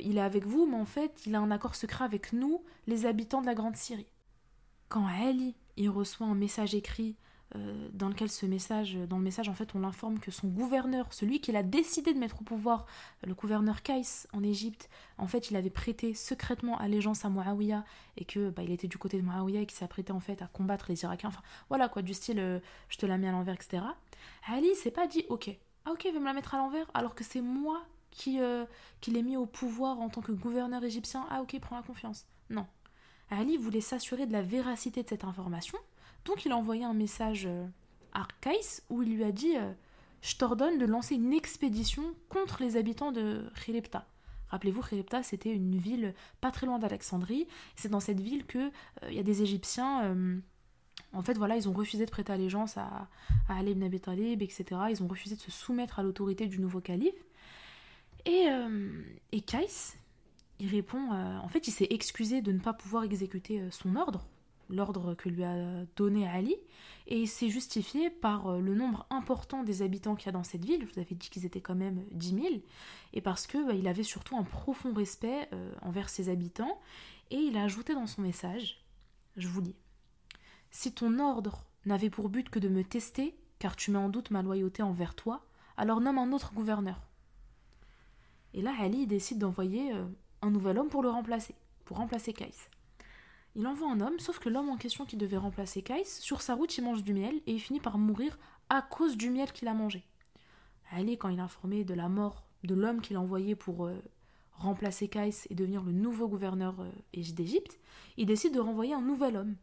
il 0.00 0.16
est 0.16 0.22
avec 0.22 0.46
vous, 0.46 0.66
mais 0.66 0.76
en 0.76 0.86
fait, 0.86 1.26
il 1.26 1.34
a 1.34 1.40
un 1.40 1.50
accord 1.50 1.74
secret 1.74 2.04
avec 2.04 2.32
nous, 2.32 2.62
les 2.86 3.04
habitants 3.04 3.42
de 3.42 3.46
la 3.46 3.54
Grande 3.54 3.76
Syrie. 3.76 4.06
Quand 4.88 5.06
Ali, 5.06 5.54
il 5.76 5.90
reçoit 5.90 6.26
un 6.26 6.34
message 6.34 6.74
écrit 6.74 7.16
euh, 7.56 7.88
dans 7.92 8.08
lequel 8.08 8.30
ce 8.30 8.46
message, 8.46 8.96
dans 9.08 9.18
le 9.18 9.22
message 9.22 9.48
en 9.48 9.54
fait 9.54 9.74
on 9.74 9.80
l'informe 9.80 10.18
que 10.18 10.30
son 10.30 10.48
gouverneur, 10.48 11.12
celui 11.12 11.40
qu'il 11.40 11.56
a 11.56 11.62
décidé 11.62 12.12
de 12.12 12.18
mettre 12.18 12.40
au 12.40 12.44
pouvoir, 12.44 12.86
le 13.22 13.34
gouverneur 13.34 13.82
Kais 13.82 14.02
en 14.32 14.42
Égypte, 14.42 14.88
en 15.18 15.26
fait 15.26 15.50
il 15.50 15.56
avait 15.56 15.70
prêté 15.70 16.14
secrètement 16.14 16.78
allégeance 16.78 17.24
à 17.24 17.28
Muawiyah 17.28 17.84
et 18.16 18.24
que 18.24 18.50
bah, 18.50 18.62
il 18.62 18.70
était 18.70 18.88
du 18.88 18.98
côté 18.98 19.18
de 19.18 19.22
Muawiyah 19.22 19.60
et 19.60 19.66
qu'il 19.66 19.86
prêté 19.86 20.12
en 20.12 20.20
fait 20.20 20.42
à 20.42 20.46
combattre 20.46 20.86
les 20.88 21.02
Irakiens, 21.02 21.28
enfin 21.28 21.42
voilà 21.68 21.88
quoi, 21.88 22.02
du 22.02 22.14
style 22.14 22.40
euh, 22.40 22.58
je 22.88 22.98
te 22.98 23.06
la 23.06 23.18
mets 23.18 23.28
à 23.28 23.32
l'envers, 23.32 23.54
etc. 23.54 23.84
Ali 24.48 24.74
s'est 24.74 24.90
pas 24.90 25.06
dit 25.06 25.24
ok, 25.28 25.50
ah 25.84 25.92
ok, 25.92 26.08
va 26.12 26.18
me 26.18 26.24
la 26.24 26.32
mettre 26.32 26.54
à 26.54 26.58
l'envers 26.58 26.90
alors 26.94 27.14
que 27.14 27.24
c'est 27.24 27.40
moi 27.40 27.84
qui, 28.10 28.40
euh, 28.40 28.64
qui 29.00 29.10
l'ai 29.10 29.22
mis 29.22 29.36
au 29.36 29.46
pouvoir 29.46 30.00
en 30.00 30.08
tant 30.08 30.22
que 30.22 30.32
gouverneur 30.32 30.82
égyptien, 30.82 31.26
ah 31.30 31.42
ok, 31.42 31.58
prends 31.60 31.76
la 31.76 31.82
confiance. 31.82 32.26
Non. 32.50 32.66
Ali 33.30 33.56
voulait 33.56 33.80
s'assurer 33.80 34.26
de 34.26 34.32
la 34.32 34.42
véracité 34.42 35.02
de 35.02 35.08
cette 35.08 35.24
information 35.24 35.78
donc 36.24 36.44
il 36.44 36.52
a 36.52 36.56
envoyé 36.56 36.84
un 36.84 36.94
message 36.94 37.46
euh, 37.46 37.66
à 38.12 38.26
Kais 38.40 38.82
où 38.88 39.02
il 39.02 39.14
lui 39.14 39.24
a 39.24 39.32
dit 39.32 39.56
euh, 39.56 39.72
Je 40.22 40.36
t'ordonne 40.36 40.78
de 40.78 40.86
lancer 40.86 41.14
une 41.14 41.32
expédition 41.32 42.02
contre 42.28 42.62
les 42.62 42.76
habitants 42.76 43.12
de 43.12 43.50
Khirepta. 43.54 44.06
Rappelez-vous, 44.48 44.82
Khirepta, 44.82 45.22
c'était 45.22 45.52
une 45.52 45.76
ville 45.76 46.14
pas 46.40 46.50
très 46.50 46.66
loin 46.66 46.78
d'Alexandrie. 46.78 47.46
C'est 47.76 47.88
dans 47.88 48.00
cette 48.00 48.20
ville 48.20 48.46
que 48.46 48.58
euh, 48.58 48.70
il 49.08 49.14
y 49.14 49.18
a 49.18 49.22
des 49.22 49.42
Égyptiens. 49.42 50.16
en 51.12 51.22
fait, 51.22 51.36
voilà, 51.36 51.56
ils 51.56 51.68
ont 51.68 51.72
refusé 51.72 52.06
de 52.06 52.10
prêter 52.10 52.32
allégeance 52.32 52.76
à, 52.78 53.08
à 53.48 53.58
Ali 53.58 53.72
ibn 53.72 53.82
Abi 53.82 54.00
Talib, 54.00 54.42
etc. 54.42 54.64
Ils 54.90 55.02
ont 55.02 55.08
refusé 55.08 55.34
de 55.36 55.40
se 55.40 55.50
soumettre 55.50 55.98
à 55.98 56.02
l'autorité 56.02 56.46
du 56.46 56.58
nouveau 56.60 56.80
calife. 56.80 57.24
Et, 58.26 58.46
et 59.32 59.40
Kais, 59.42 59.96
il 60.60 60.70
répond, 60.70 61.10
en 61.10 61.48
fait, 61.48 61.68
il 61.68 61.72
s'est 61.72 61.88
excusé 61.90 62.40
de 62.40 62.52
ne 62.52 62.58
pas 62.58 62.72
pouvoir 62.72 63.04
exécuter 63.04 63.62
son 63.70 63.96
ordre 63.96 64.26
l'ordre 64.68 65.14
que 65.14 65.28
lui 65.28 65.44
a 65.44 65.84
donné 65.96 66.28
Ali, 66.28 66.56
et 67.06 67.20
il 67.20 67.28
s'est 67.28 67.50
justifié 67.50 68.10
par 68.10 68.46
euh, 68.46 68.60
le 68.60 68.74
nombre 68.74 69.06
important 69.10 69.62
des 69.62 69.82
habitants 69.82 70.14
qu'il 70.14 70.26
y 70.26 70.28
a 70.30 70.32
dans 70.32 70.44
cette 70.44 70.64
ville, 70.64 70.86
je 70.86 70.92
vous 70.92 71.00
avais 71.00 71.14
dit 71.14 71.28
qu'ils 71.28 71.44
étaient 71.44 71.60
quand 71.60 71.74
même 71.74 72.04
10 72.12 72.34
000, 72.34 72.46
et 73.12 73.20
parce 73.20 73.46
que 73.46 73.66
bah, 73.66 73.74
il 73.74 73.86
avait 73.88 74.02
surtout 74.02 74.36
un 74.36 74.42
profond 74.42 74.92
respect 74.94 75.48
euh, 75.52 75.72
envers 75.82 76.08
ses 76.08 76.28
habitants, 76.28 76.80
et 77.30 77.36
il 77.36 77.56
a 77.56 77.64
ajouté 77.64 77.94
dans 77.94 78.06
son 78.06 78.22
message, 78.22 78.84
je 79.36 79.48
vous 79.48 79.60
lis, 79.60 79.76
Si 80.70 80.92
ton 80.92 81.18
ordre 81.18 81.66
n'avait 81.84 82.10
pour 82.10 82.28
but 82.28 82.48
que 82.48 82.58
de 82.58 82.68
me 82.68 82.84
tester, 82.84 83.36
car 83.58 83.76
tu 83.76 83.90
mets 83.90 83.98
en 83.98 84.08
doute 84.08 84.30
ma 84.30 84.42
loyauté 84.42 84.82
envers 84.82 85.14
toi, 85.14 85.44
alors 85.76 86.00
nomme 86.00 86.18
un 86.18 86.32
autre 86.32 86.52
gouverneur. 86.54 87.00
Et 88.54 88.62
là, 88.62 88.72
Ali 88.80 89.06
décide 89.06 89.38
d'envoyer 89.38 89.92
euh, 89.92 90.04
un 90.40 90.50
nouvel 90.50 90.78
homme 90.78 90.88
pour 90.88 91.02
le 91.02 91.10
remplacer, 91.10 91.54
pour 91.84 91.96
remplacer 91.96 92.32
Kais. 92.32 92.68
Il 93.56 93.66
envoie 93.66 93.90
un 93.90 94.00
homme, 94.00 94.18
sauf 94.18 94.40
que 94.40 94.48
l'homme 94.48 94.68
en 94.68 94.76
question 94.76 95.04
qui 95.04 95.16
devait 95.16 95.36
remplacer 95.36 95.82
Kais, 95.82 96.04
sur 96.04 96.42
sa 96.42 96.54
route, 96.54 96.76
il 96.76 96.82
mange 96.82 97.04
du 97.04 97.14
miel 97.14 97.40
et 97.46 97.52
il 97.52 97.60
finit 97.60 97.80
par 97.80 97.98
mourir 97.98 98.36
à 98.68 98.82
cause 98.82 99.16
du 99.16 99.30
miel 99.30 99.52
qu'il 99.52 99.68
a 99.68 99.74
mangé. 99.74 100.04
Ali, 100.90 101.16
quand 101.16 101.28
il 101.28 101.38
est 101.38 101.42
informé 101.42 101.84
de 101.84 101.94
la 101.94 102.08
mort 102.08 102.44
de 102.64 102.74
l'homme 102.74 103.00
qu'il 103.00 103.16
a 103.16 103.20
envoyé 103.20 103.54
pour 103.54 103.86
euh, 103.86 104.02
remplacer 104.52 105.08
Kais 105.08 105.30
et 105.50 105.54
devenir 105.54 105.82
le 105.82 105.92
nouveau 105.92 106.28
gouverneur 106.28 106.80
euh, 106.80 106.90
d'Égypte, 107.12 107.78
il 108.16 108.26
décide 108.26 108.54
de 108.54 108.60
renvoyer 108.60 108.94
un 108.94 109.02
nouvel 109.02 109.36
homme, 109.36 109.56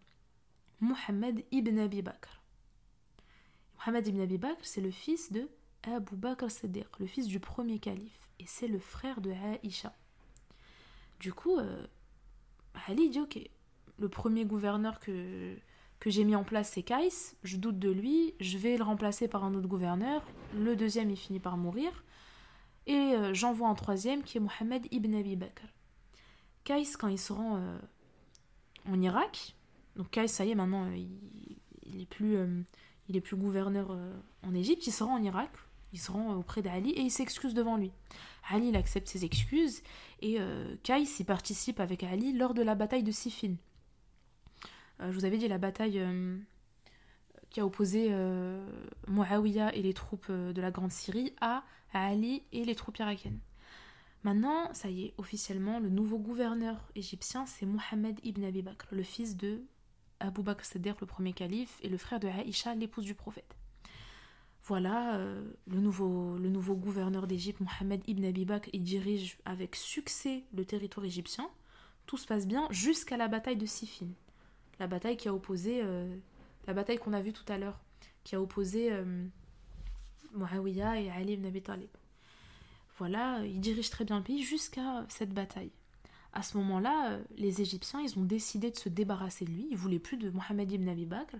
Mohammed 0.80 1.44
ibn 1.52 1.78
Abi 1.80 2.02
Bakr. 2.02 2.42
Mohammed 3.78 4.08
ibn 4.08 4.22
Abi 4.22 4.38
Bakr, 4.38 4.64
c'est 4.64 4.82
le 4.82 4.92
fils 4.92 5.32
de 5.32 5.50
Abu 5.84 6.16
Bakr 6.16 6.50
Siddiq, 6.50 6.88
le 7.00 7.08
fils 7.08 7.28
du 7.28 7.40
premier 7.40 7.80
calife, 7.80 8.30
et 8.40 8.46
c'est 8.48 8.68
le 8.68 8.80
frère 8.80 9.20
de 9.20 9.32
Aïcha. 9.32 9.94
Du 11.20 11.34
coup, 11.34 11.58
euh, 11.58 11.86
Ali 12.88 13.10
dit 13.10 13.20
Ok, 13.20 13.40
le 14.02 14.10
premier 14.10 14.46
gouverneur 14.46 15.00
que, 15.00 15.56
j'ai 16.06 16.24
mis 16.24 16.36
en 16.36 16.44
place, 16.44 16.72
c'est 16.74 16.82
Kais. 16.82 17.10
Je 17.44 17.58
doute 17.58 17.78
de 17.78 17.90
lui. 17.90 18.34
Je 18.40 18.58
vais 18.58 18.76
le 18.76 18.84
remplacer 18.84 19.28
par 19.28 19.44
un 19.44 19.54
autre 19.54 19.68
gouverneur. 19.68 20.24
Le 20.58 20.76
deuxième, 20.76 21.12
il 21.12 21.18
finit 21.18 21.40
par 21.40 21.58
mourir. 21.58 22.04
Et 22.88 22.96
euh, 22.96 23.34
j'envoie 23.34 23.70
un 23.70 23.76
troisième 23.76 24.24
qui 24.24 24.38
est 24.38 24.42
Mohamed 24.42 24.88
ibn 24.92 25.14
Abi 25.14 25.36
Bakr. 25.36 25.64
Kais, 26.64 26.84
quand 27.00 27.08
il 27.08 27.20
se 27.20 27.32
rend 27.32 27.58
euh, 27.58 27.78
en 28.90 29.00
Irak, 29.00 29.56
donc 29.96 30.10
Kais, 30.10 30.28
ça 30.28 30.44
y 30.46 30.52
est, 30.52 30.56
maintenant, 30.56 30.86
euh, 30.86 30.98
il, 31.86 32.02
est 32.02 32.06
plus, 32.08 32.38
il 33.08 33.16
est 33.16 33.22
plus 33.22 33.36
gouverneur 33.36 33.96
en 34.44 34.54
Égypte, 34.56 34.88
il 34.88 34.92
se 34.92 35.04
rend 35.04 35.16
en 35.16 35.24
Irak, 35.24 35.52
il 35.94 36.00
se 36.00 36.12
rend 36.12 36.36
auprès 36.36 36.62
d'Ali 36.62 36.92
et 36.92 37.02
il 37.02 37.12
s'excuse 37.12 37.54
devant 37.54 37.78
lui. 37.78 37.92
Ali, 38.50 38.70
il 38.70 38.76
accepte 38.76 39.08
ses 39.08 39.26
excuses 39.26 39.84
et 40.22 40.38
Kais, 40.84 41.04
il 41.20 41.26
participe 41.26 41.80
avec 41.80 42.04
Ali 42.04 42.34
lors 42.34 42.54
de 42.54 42.62
la 42.62 42.76
bataille 42.76 43.04
de 43.04 43.12
Siffin. 43.12 43.56
Euh, 45.02 45.12
je 45.12 45.18
vous 45.18 45.26
avais 45.26 45.38
dit 45.38 45.48
la 45.48 45.58
bataille 45.58 46.00
euh, 46.00 46.38
qui 47.50 47.60
a 47.60 47.66
opposé 47.66 48.10
euh, 48.12 48.66
et 49.74 49.82
les 49.82 49.94
troupes 49.94 50.32
de 50.32 50.62
la 50.62 50.72
Grande 50.72 50.92
Syrie 50.92 51.34
à, 51.42 51.64
Ali 51.94 52.44
et 52.52 52.64
les 52.64 52.76
troupes 52.76 52.98
irakiennes. 52.98 53.40
Maintenant, 54.24 54.72
ça 54.74 54.90
y 54.90 55.06
est, 55.06 55.14
officiellement, 55.18 55.80
le 55.80 55.90
nouveau 55.90 56.20
gouverneur 56.20 56.78
égyptien, 56.96 57.46
c'est 57.48 57.66
Mohammed 57.66 58.20
ibn 58.24 58.44
Abi 58.44 58.62
Bakr, 58.62 58.88
le 58.92 59.04
fils 59.04 59.36
de 59.36 59.64
Abu 60.20 60.44
Bakr 60.44 60.64
Siddiq, 60.64 61.02
le 61.02 61.08
premier 61.08 61.34
calife, 61.34 61.80
et 61.82 61.90
le 61.90 61.98
frère 61.98 62.20
de 62.20 62.28
Aïcha, 62.28 62.76
l'épouse 62.76 63.04
du 63.04 63.16
prophète. 63.16 63.56
Voilà, 64.64 65.18
le, 65.66 65.80
nouveau, 65.80 66.76
gouverneur 66.76 67.26
d'Égypte, 67.26 67.60
Mohammed 67.62 68.04
ibn 68.08 68.24
Abi 68.24 68.46
Bakr, 68.46 68.70
il 68.74 68.84
dirige 68.84 69.40
avec 69.44 69.76
succès 69.76 70.44
le 70.54 70.66
territoire 70.66 71.06
égyptien. 71.06 71.50
Tout 72.06 72.18
se 72.18 72.28
passe 72.28 72.46
bien 72.46 72.68
jusqu'à 72.70 73.18
la 73.18 73.28
bataille 73.28 73.58
de 73.58 73.66
Siffin 73.66 74.10
la 74.82 74.88
bataille 74.88 75.16
qui 75.16 75.28
a 75.28 75.34
opposé, 75.34 75.82
euh, 75.84 76.18
la 76.66 76.74
bataille 76.74 76.98
qu'on 76.98 77.14
a 77.14 77.22
vue 77.22 77.34
tout 77.34 77.46
à 77.48 77.60
l'heure, 77.60 77.80
qui 78.24 78.36
a 78.36 78.42
opposé 78.42 78.92
euh, 78.92 79.28
et 80.34 81.12
Ali 81.12 81.34
ibn 81.34 81.46
Abi 81.46 81.62
Talib. 81.62 81.90
Voilà, 82.98 83.46
il 83.46 83.62
dirige 83.62 83.92
très 83.92 84.06
bien 84.06 84.18
le 84.18 84.24
pays 84.24 84.42
jusqu'à 84.42 85.06
cette 85.08 85.36
bataille. 85.36 85.70
À 86.34 86.42
ce 86.42 86.58
moment-là, 86.58 87.12
euh, 87.12 87.24
les 87.38 87.62
Égyptiens, 87.62 88.02
ils 88.02 88.18
ont 88.18 88.24
décidé 88.24 88.72
de 88.72 88.76
se 88.76 88.90
débarrasser 88.90 89.46
de 89.46 89.52
lui, 89.52 89.68
ils 89.70 89.78
voulaient 89.78 90.00
plus 90.00 90.18
de 90.18 90.32
Mohammed 90.32 90.72
ibn 90.72 90.90
Abi 90.90 91.06
Bakr, 91.06 91.36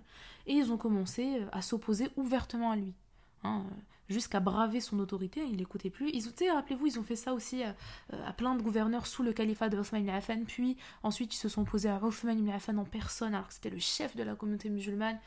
et 0.46 0.52
ils 0.52 0.70
ont 0.70 0.78
commencé 0.78 1.40
à 1.50 1.62
s'opposer 1.62 2.10
ouvertement 2.14 2.70
à 2.70 2.76
lui. 2.76 2.94
Hein, 3.42 3.66
jusqu'à 4.08 4.40
braver 4.40 4.80
son 4.80 4.98
autorité, 4.98 5.42
il 5.48 5.56
n'écoutait 5.56 5.90
plus. 5.90 6.10
Ils 6.10 6.24
rappelez-vous, 6.50 6.86
ils 6.86 6.98
ont 6.98 7.02
fait 7.02 7.16
ça 7.16 7.34
aussi 7.34 7.62
à, 7.62 7.74
euh, 8.12 8.26
à, 8.26 8.32
plein 8.32 8.54
de 8.54 8.62
gouverneurs 8.62 9.06
sous 9.06 9.22
le 9.22 9.32
califat 9.32 9.68
de 9.68 9.78
Othman 9.78 10.02
ibn 10.02 10.10
Affan, 10.10 10.44
puis 10.44 10.76
ensuite 11.02 11.34
ils 11.34 11.38
se 11.38 11.48
sont 11.48 11.64
posés 11.64 11.88
à 11.88 12.02
Othman 12.02 12.38
ibn 12.38 12.50
Affan 12.50 12.76
en 12.78 12.84
personne, 12.84 13.34
alors 13.34 13.48
que 13.48 13.54
c'était 13.54 13.70
le 13.70 13.78
chef 13.78 14.16
de 14.16 14.22
la 14.22 14.34
communauté 14.34 14.68
musulmane. 14.68 15.18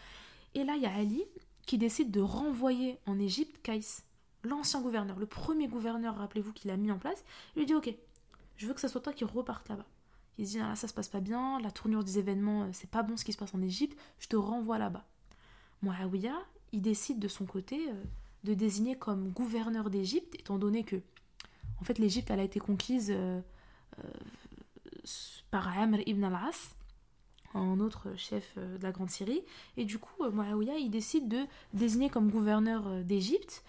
Et 0.53 0.63
là, 0.63 0.75
il 0.75 0.83
y 0.83 0.85
a 0.85 0.93
Ali 0.93 1.23
qui 1.65 1.77
décide 1.77 2.11
de 2.11 2.21
renvoyer 2.21 2.99
en 3.05 3.19
Égypte 3.19 3.61
Kais, 3.63 3.81
l'ancien 4.43 4.81
gouverneur, 4.81 5.17
le 5.17 5.25
premier 5.25 5.67
gouverneur, 5.67 6.17
rappelez-vous, 6.17 6.53
qu'il 6.53 6.69
a 6.71 6.77
mis 6.77 6.91
en 6.91 6.99
place. 6.99 7.23
Il 7.55 7.59
lui 7.59 7.65
dit 7.65 7.73
Ok, 7.73 7.93
je 8.57 8.67
veux 8.67 8.73
que 8.73 8.81
ce 8.81 8.87
soit 8.87 9.01
toi 9.01 9.13
qui 9.13 9.25
reparte 9.25 9.67
là-bas. 9.69 9.85
Il 10.37 10.45
dit 10.45 10.59
ah, 10.59 10.75
ça 10.75 10.87
se 10.87 10.93
passe 10.93 11.07
pas 11.07 11.21
bien, 11.21 11.59
la 11.61 11.71
tournure 11.71 12.03
des 12.03 12.19
événements, 12.19 12.63
euh, 12.63 12.69
c'est 12.73 12.89
pas 12.89 13.03
bon 13.03 13.15
ce 13.17 13.23
qui 13.23 13.33
se 13.33 13.37
passe 13.37 13.53
en 13.53 13.61
Égypte, 13.61 13.97
je 14.19 14.27
te 14.27 14.35
renvoie 14.35 14.77
là-bas. 14.77 15.05
Muawiyah, 15.81 16.37
il 16.73 16.81
décide 16.81 17.19
de 17.19 17.27
son 17.27 17.45
côté 17.45 17.89
euh, 17.89 18.03
de 18.45 18.53
désigner 18.53 18.95
comme 18.95 19.31
gouverneur 19.31 19.89
d'Égypte, 19.89 20.35
étant 20.39 20.57
donné 20.57 20.83
que, 20.83 20.97
en 21.81 21.83
fait, 21.83 21.97
l'Égypte, 21.99 22.29
elle 22.29 22.39
a 22.39 22.43
été 22.43 22.59
conquise 22.59 23.11
euh, 23.11 23.41
euh, 23.99 24.03
par 25.51 25.77
Amr 25.77 25.99
ibn 26.05 26.23
al-As, 26.23 26.75
un 27.55 27.79
autre 27.79 28.13
chef 28.17 28.57
de 28.57 28.83
la 28.83 28.91
Grande 28.91 29.09
Syrie, 29.09 29.41
et 29.77 29.85
du 29.85 29.97
coup, 29.97 30.29
Muawiyah, 30.29 30.77
il 30.77 30.91
décide 30.91 31.27
de 31.27 31.45
désigner 31.73 32.09
comme 32.09 32.29
gouverneur 32.29 33.03
d'Égypte, 33.03 33.63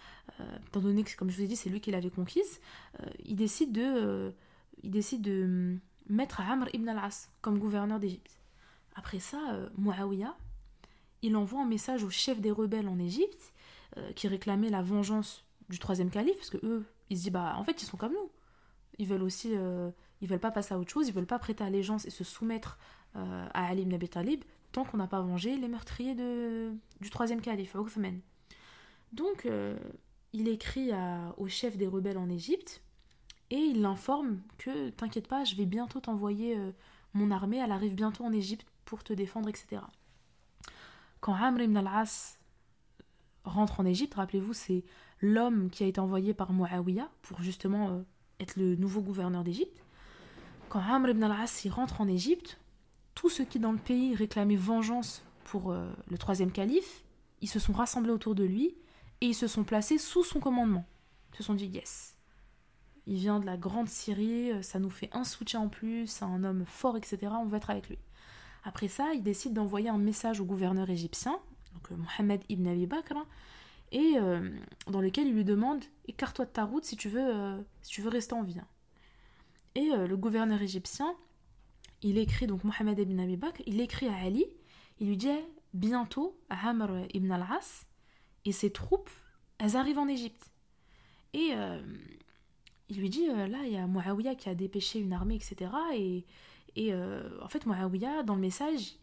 étant 0.67 0.81
donné 0.81 1.05
que, 1.05 1.17
comme 1.17 1.31
je 1.31 1.37
vous 1.37 1.43
ai 1.45 1.47
dit, 1.47 1.55
c'est 1.55 1.71
lui 1.71 1.81
qui 1.81 1.93
l'avait 1.93 2.11
conquise, 2.11 2.61
il 3.25 3.37
décide 3.37 3.71
de, 3.71 4.35
il 4.83 4.91
décide 4.91 5.23
de 5.23 5.77
mettre 6.09 6.41
Amr 6.41 6.67
ibn 6.75 6.89
al-As 6.89 7.31
comme 7.43 7.61
gouverneur 7.61 8.01
d'Égypte. 8.01 8.41
Après 8.97 9.21
ça, 9.21 9.39
Muawiyah, 9.79 10.37
il 11.23 11.37
envoie 11.37 11.63
un 11.63 11.67
message 11.67 12.03
au 12.03 12.11
chef 12.11 12.41
des 12.41 12.51
rebelles 12.51 12.89
en 12.89 12.99
Égypte 12.99 13.53
euh, 13.99 14.13
qui 14.13 14.29
réclamaient 14.29 14.71
la 14.71 14.83
vengeance 14.83 15.45
du 15.69 15.79
troisième 15.79 16.11
calife, 16.11 16.37
parce 16.37 16.51
que 16.51 16.59
eux, 16.65 16.85
ils 17.11 17.17
se 17.17 17.23
disent, 17.25 17.33
bah 17.33 17.55
en 17.57 17.65
fait, 17.65 17.83
ils 17.83 17.87
sont 17.87 17.97
comme 17.97 18.13
nous. 18.13 18.31
Ils 18.99 19.07
veulent 19.07 19.23
aussi, 19.23 19.53
euh, 19.55 19.91
ils 20.21 20.29
veulent 20.29 20.39
pas 20.39 20.51
passer 20.51 20.75
à 20.75 20.79
autre 20.79 20.91
chose, 20.91 21.09
ils 21.09 21.15
veulent 21.15 21.27
pas 21.27 21.39
prêter 21.39 21.65
allégeance 21.65 22.05
et 22.07 22.11
se 22.11 22.25
soumettre 22.25 22.79
euh, 23.17 23.49
à 23.55 23.67
Ali 23.67 23.83
ibn 23.83 23.95
Abi 23.95 24.09
Talib. 24.09 24.45
tant 24.73 24.85
qu'on 24.85 24.99
n'a 24.99 25.07
pas 25.07 25.21
vengé 25.21 25.57
les 25.57 25.69
meurtriers 25.69 26.15
de, 26.15 26.73
du 27.01 27.11
troisième 27.11 27.41
calife, 27.41 27.75
Uthman. 27.75 28.21
Donc, 29.13 29.49
il 30.33 30.49
écrit 30.49 30.91
au 31.39 31.49
chef 31.49 31.79
des 31.79 31.87
rebelles 31.87 32.19
en 32.19 32.29
Égypte 32.29 32.83
et 33.49 33.57
il 33.57 33.81
l'informe 33.81 34.43
que 34.59 34.91
t'inquiète 34.91 35.29
pas, 35.29 35.45
je 35.45 35.55
vais 35.55 35.65
bientôt 35.65 36.01
t'envoyer 36.01 36.59
mon 37.15 37.31
armée, 37.31 37.59
elle 37.59 37.73
arrive 37.73 37.95
bientôt 37.95 38.25
en 38.25 38.33
Égypte 38.33 38.67
pour 38.85 39.05
te 39.05 39.15
défendre, 39.15 39.49
etc. 39.49 39.81
Quand 41.21 41.35
Amr 41.35 41.63
ibn 41.63 41.77
al-As 41.77 42.36
rentre 43.47 43.81
en 43.81 43.87
Égypte, 43.87 44.15
rappelez-vous, 44.15 44.53
c'est 44.53 44.85
l'homme 45.21 45.71
qui 45.71 45.85
a 45.85 45.87
été 45.87 46.01
envoyé 46.01 46.35
par 46.35 46.53
Muawiyah 46.53 47.09
pour 47.23 47.43
justement 47.43 47.91
euh, 47.91 48.03
être 48.41 48.57
le 48.57 48.77
nouveau 48.77 49.01
gouverneur 49.01 49.45
d'Égypte. 49.45 49.83
Quand 50.69 50.81
Amr 50.81 51.11
ibn 51.11 51.23
al-As 51.23 51.67
rentre 51.71 52.01
en 52.01 52.09
Égypte, 52.09 52.59
tous 53.15 53.31
ceux 53.31 53.45
qui 53.45 53.59
dans 53.59 53.73
le 53.73 53.79
pays 53.79 54.15
réclamaient 54.15 54.57
vengeance 54.57 55.25
pour 55.45 55.73
euh, 55.73 55.89
le 56.09 56.19
troisième 56.19 56.53
calife, 56.53 57.05
ils 57.41 57.49
se 57.49 57.59
sont 57.59 57.73
rassemblés 57.73 58.13
autour 58.13 58.35
de 58.35 58.45
lui 58.45 58.75
et 59.21 59.27
ils 59.27 59.35
se 59.35 59.47
sont 59.47 59.65
placés 59.65 59.99
sous 59.99 60.25
son 60.25 60.41
commandement. 60.41 60.85
Ils 61.33 61.37
se 61.39 61.43
sont 61.45 61.55
dit 61.55 61.67
yes. 61.67 62.17
Il 63.07 63.17
vient 63.17 63.39
de 63.39 63.47
la 63.47 63.57
grande 63.57 63.89
Syrie, 63.89 64.51
euh, 64.51 64.63
ça 64.63 64.79
nous 64.81 64.91
fait 64.91 65.09
un 65.13 65.25
soutien 65.25 65.61
en 65.61 65.69
plus, 65.69 66.09
c'est 66.09 66.25
un 66.25 66.43
homme 66.45 66.65
fort, 66.67 66.97
etc. 66.97 67.19
On 67.39 67.47
veut 67.47 67.57
être 67.57 67.71
avec 67.71 67.89
lui. 67.89 67.99
Après 68.65 68.89
ça, 68.89 69.15
il 69.15 69.23
décide 69.23 69.53
d'envoyer 69.53 69.89
un 69.89 69.99
message 69.99 70.41
au 70.41 70.45
gouverneur 70.45 70.91
égyptien, 70.91 71.39
donc 71.77 71.93
euh, 71.93 71.97
Mohamed 71.97 72.43
ibn 72.49 72.67
Abi 72.67 72.87
Bakr, 72.87 73.15
et 73.93 74.17
dans 74.89 75.01
lequel 75.01 75.29
il 75.29 75.35
lui 75.35 75.45
demande 75.45 75.85
écarte-toi 76.09 76.45
de 76.47 76.51
ta 76.51 76.65
route 76.65 76.85
si 76.85 76.97
tu 76.97 77.09
veux, 77.09 77.65
si 77.83 77.93
tu 77.93 78.03
veux 78.03 78.09
rester 78.09 78.35
en 78.35 78.43
vie. 78.43 78.59
Hein. 78.59 78.67
Et 79.77 79.91
le 79.91 80.17
gouverneur 80.17 80.61
égyptien, 80.61 81.15
il 82.03 82.19
écrit, 82.19 82.49
donc 82.49 82.65
Mohamed 82.65 82.99
ibn 82.99 83.21
Abi 83.21 83.37
Bakr, 83.37 83.63
il 83.65 83.81
écrit 83.81 84.09
à 84.09 84.17
Ali, 84.17 84.45
il 84.99 85.07
lui 85.07 85.17
dit 85.17 85.29
bientôt, 85.73 86.37
Amr 86.51 87.07
ibn 87.15 87.31
al-As 87.31 87.87
et 88.45 88.51
ses 88.51 88.71
troupes, 88.73 89.11
elles 89.59 89.77
arrivent 89.77 89.99
en 89.99 90.09
Égypte. 90.09 90.51
Et 91.33 91.51
euh, 91.55 91.81
il 92.89 92.99
lui 92.99 93.11
dit, 93.11 93.29
euh, 93.29 93.47
là, 93.47 93.59
il 93.65 93.73
y 93.73 93.77
a 93.77 93.87
Muawiyah 93.87 94.35
qui 94.35 94.49
a 94.49 94.55
dépêché 94.55 95.01
une 95.01 95.13
armée, 95.13 95.35
etc. 95.35 95.71
Et, 95.95 96.25
et 96.77 96.93
euh, 96.93 97.29
en 97.43 97.49
fait, 97.49 97.67
Muawiyah, 97.67 98.23
dans 98.23 98.35
le 98.35 98.41
message 98.41 98.95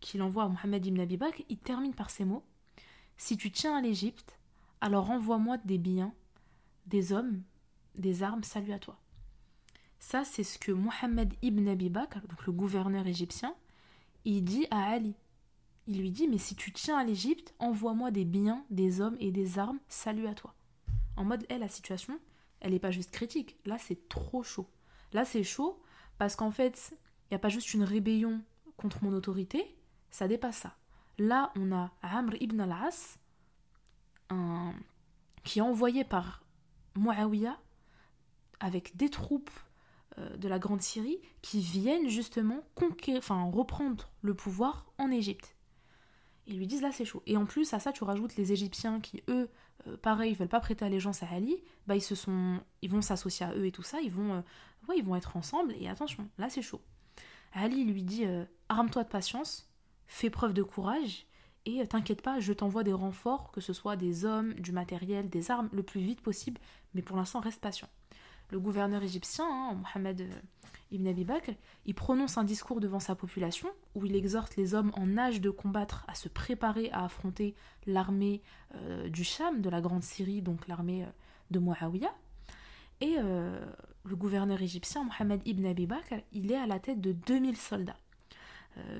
qu'il 0.00 0.22
envoie 0.22 0.44
à 0.44 0.48
Mohamed 0.48 0.84
ibn 0.86 1.00
Abi 1.00 1.16
Bakr, 1.16 1.42
il 1.48 1.58
termine 1.58 1.94
par 1.94 2.10
ces 2.10 2.24
mots 2.24 2.44
Si 3.16 3.36
tu 3.36 3.50
tiens 3.50 3.76
à 3.76 3.80
l'Égypte, 3.80 4.38
alors 4.80 5.10
envoie-moi 5.10 5.58
des 5.58 5.78
biens, 5.78 6.12
des 6.86 7.12
hommes, 7.12 7.42
des 7.96 8.22
armes, 8.22 8.44
salut 8.44 8.72
à 8.72 8.78
toi. 8.78 8.98
Ça, 9.98 10.24
c'est 10.24 10.44
ce 10.44 10.58
que 10.58 10.72
Mohammed 10.72 11.34
ibn 11.42 11.66
Abi 11.68 11.88
Bakr, 11.88 12.20
donc 12.28 12.46
le 12.46 12.52
gouverneur 12.52 13.06
égyptien, 13.06 13.54
il 14.24 14.44
dit 14.44 14.66
à 14.70 14.90
Ali. 14.90 15.14
Il 15.86 16.00
lui 16.00 16.10
dit 16.10 16.28
Mais 16.28 16.38
si 16.38 16.54
tu 16.54 16.72
tiens 16.72 16.98
à 16.98 17.04
l'Égypte, 17.04 17.54
envoie-moi 17.58 18.10
des 18.10 18.24
biens, 18.24 18.64
des 18.70 19.00
hommes 19.00 19.16
et 19.20 19.30
des 19.30 19.58
armes, 19.58 19.78
salut 19.88 20.26
à 20.26 20.34
toi. 20.34 20.54
En 21.16 21.24
mode, 21.24 21.46
elle, 21.48 21.60
la 21.60 21.68
situation, 21.68 22.18
elle 22.60 22.72
n'est 22.72 22.78
pas 22.78 22.90
juste 22.90 23.10
critique. 23.10 23.56
Là, 23.64 23.78
c'est 23.78 24.08
trop 24.08 24.42
chaud. 24.42 24.68
Là, 25.12 25.24
c'est 25.24 25.44
chaud 25.44 25.80
parce 26.18 26.36
qu'en 26.36 26.50
fait, 26.50 26.90
il 26.92 27.32
n'y 27.32 27.36
a 27.36 27.40
pas 27.40 27.48
juste 27.48 27.72
une 27.74 27.84
rébellion 27.84 28.42
contre 28.76 29.02
mon 29.04 29.12
autorité, 29.12 29.75
ça 30.16 30.28
dépasse 30.28 30.56
ça. 30.56 30.74
Là, 31.18 31.52
on 31.56 31.72
a 31.72 31.90
Amr 32.02 32.34
ibn 32.40 32.60
al-As, 32.60 33.18
qui 35.44 35.58
est 35.58 35.62
envoyé 35.62 36.04
par 36.04 36.42
Muawiyah 36.96 37.58
avec 38.60 38.96
des 38.96 39.10
troupes 39.10 39.50
euh, 40.18 40.36
de 40.38 40.48
la 40.48 40.58
Grande 40.58 40.80
Syrie 40.80 41.18
qui 41.42 41.60
viennent 41.60 42.08
justement 42.08 42.60
enfin, 43.16 43.50
reprendre 43.50 44.08
le 44.22 44.32
pouvoir 44.34 44.86
en 44.96 45.10
Égypte. 45.10 45.54
Ils 46.46 46.56
lui 46.56 46.66
disent 46.66 46.80
là 46.80 46.92
c'est 46.92 47.04
chaud. 47.04 47.22
Et 47.26 47.36
en 47.36 47.44
plus 47.44 47.74
à 47.74 47.78
ça 47.78 47.92
tu 47.92 48.02
rajoutes 48.02 48.36
les 48.36 48.52
Égyptiens 48.52 49.00
qui 49.00 49.22
eux, 49.28 49.50
euh, 49.86 49.96
pareil, 49.98 50.32
ils 50.32 50.36
veulent 50.36 50.48
pas 50.48 50.60
prêter 50.60 50.84
allégeance 50.84 51.22
à 51.22 51.28
Ali, 51.28 51.62
bah 51.86 51.94
ils 51.94 52.02
se 52.02 52.14
sont, 52.14 52.60
ils 52.80 52.90
vont 52.90 53.02
s'associer 53.02 53.44
à 53.44 53.54
eux 53.54 53.66
et 53.66 53.72
tout 53.72 53.82
ça, 53.82 54.00
ils 54.00 54.10
vont, 54.10 54.32
euh, 54.32 54.40
ouais, 54.88 54.96
ils 54.96 55.04
vont 55.04 55.16
être 55.16 55.36
ensemble 55.36 55.74
et 55.78 55.88
attention, 55.88 56.28
là 56.38 56.48
c'est 56.48 56.62
chaud. 56.62 56.80
Ali 57.52 57.84
lui 57.84 58.02
dit 58.02 58.24
arme-toi 58.68 59.04
de 59.04 59.08
patience, 59.08 59.66
fais 60.06 60.30
preuve 60.30 60.52
de 60.52 60.62
courage 60.62 61.26
et 61.64 61.84
t'inquiète 61.86 62.22
pas, 62.22 62.38
je 62.38 62.52
t'envoie 62.52 62.84
des 62.84 62.92
renforts, 62.92 63.50
que 63.50 63.60
ce 63.60 63.72
soit 63.72 63.96
des 63.96 64.24
hommes, 64.24 64.54
du 64.54 64.70
matériel, 64.70 65.28
des 65.28 65.50
armes, 65.50 65.68
le 65.72 65.82
plus 65.82 66.00
vite 66.00 66.20
possible, 66.20 66.60
mais 66.94 67.02
pour 67.02 67.16
l'instant 67.16 67.40
reste 67.40 67.60
patient 67.60 67.88
le 68.50 68.60
gouverneur 68.60 69.02
égyptien, 69.02 69.44
hein, 69.44 69.74
Mohamed 69.74 70.20
euh, 70.20 70.30
ibn 70.90 71.06
Abi 71.08 71.24
Bakr, 71.24 71.52
il 71.84 71.94
prononce 71.94 72.38
un 72.38 72.44
discours 72.44 72.80
devant 72.80 73.00
sa 73.00 73.14
population 73.14 73.68
où 73.94 74.06
il 74.06 74.14
exhorte 74.14 74.56
les 74.56 74.74
hommes 74.74 74.92
en 74.94 75.16
âge 75.18 75.40
de 75.40 75.50
combattre 75.50 76.04
à 76.08 76.14
se 76.14 76.28
préparer 76.28 76.90
à 76.92 77.04
affronter 77.04 77.54
l'armée 77.86 78.42
euh, 78.74 79.08
du 79.08 79.24
Cham, 79.24 79.60
de 79.60 79.70
la 79.70 79.80
Grande 79.80 80.04
Syrie, 80.04 80.42
donc 80.42 80.68
l'armée 80.68 81.04
euh, 81.04 81.10
de 81.50 81.58
Muawiyah. 81.58 82.14
Et 83.02 83.16
le 83.18 84.16
gouverneur 84.16 84.62
égyptien, 84.62 85.04
Mohamed 85.04 85.42
ibn 85.44 85.66
Abi 85.66 85.84
Bakr, 85.84 86.14
il 86.32 86.50
est 86.50 86.56
à 86.56 86.66
la 86.66 86.78
tête 86.78 86.98
de 86.98 87.12
2000 87.12 87.54
soldats 87.54 87.98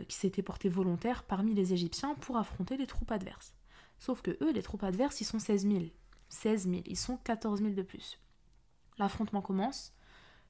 qui 0.08 0.16
s'étaient 0.16 0.42
portés 0.42 0.68
volontaires 0.68 1.22
parmi 1.24 1.54
les 1.54 1.72
Égyptiens 1.72 2.14
pour 2.14 2.36
affronter 2.36 2.76
les 2.76 2.86
troupes 2.86 3.10
adverses. 3.10 3.54
Sauf 3.98 4.22
que 4.22 4.36
eux, 4.42 4.52
les 4.52 4.62
troupes 4.62 4.82
adverses, 4.82 5.20
ils 5.20 5.24
sont 5.24 5.38
16 5.38 5.68
000. 5.68 5.84
16 6.28 6.68
000, 6.68 6.82
ils 6.86 6.96
sont 6.96 7.16
14 7.18 7.60
000 7.60 7.74
de 7.74 7.82
plus. 7.82 8.18
L'affrontement 8.98 9.42
commence. 9.42 9.92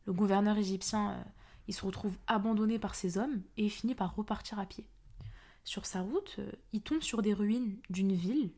Le 0.06 0.12
gouverneur 0.12 0.56
égyptien, 0.56 1.12
euh, 1.12 1.22
il 1.68 1.74
se 1.74 1.84
retrouve 1.84 2.16
abandonné 2.26 2.78
par 2.78 2.94
ses 2.94 3.18
hommes 3.18 3.42
et 3.56 3.68
finit 3.68 3.94
par 3.94 4.14
repartir 4.14 4.58
à 4.58 4.66
pied. 4.66 4.88
Sur 5.64 5.84
sa 5.84 6.00
route, 6.00 6.36
euh, 6.38 6.52
il 6.72 6.80
tombe 6.80 7.02
sur 7.02 7.22
des 7.22 7.34
ruines 7.34 7.76
d'une 7.90 8.12
ville 8.12 8.52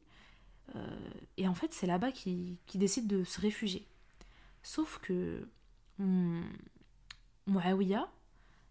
euh, 0.76 1.10
et 1.38 1.48
en 1.48 1.54
fait 1.54 1.72
c'est 1.72 1.86
là-bas 1.86 2.12
qu'il 2.12 2.58
décide 2.74 3.06
de 3.06 3.24
se 3.24 3.40
réfugier. 3.40 3.88
Sauf 4.62 4.98
que 4.98 5.48
Muawiyah, 7.46 8.10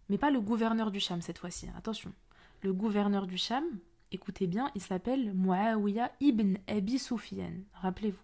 mais 0.10 0.18
pas 0.18 0.32
le 0.32 0.42
gouverneur 0.42 0.92
du 0.92 1.00
Cham 1.00 1.22
cette 1.22 1.38
fois-ci, 1.38 1.68
attention. 1.78 2.14
Le 2.62 2.74
gouverneur 2.74 3.28
du 3.28 3.38
Cham, 3.38 3.64
écoutez 4.12 4.48
bien, 4.48 4.72
il 4.76 4.82
s'appelle 4.82 5.34
Muawiyah 5.34 6.12
ibn 6.20 6.56
Abi 6.68 7.00
Sufyan, 7.00 7.54
rappelez-vous. 7.74 8.18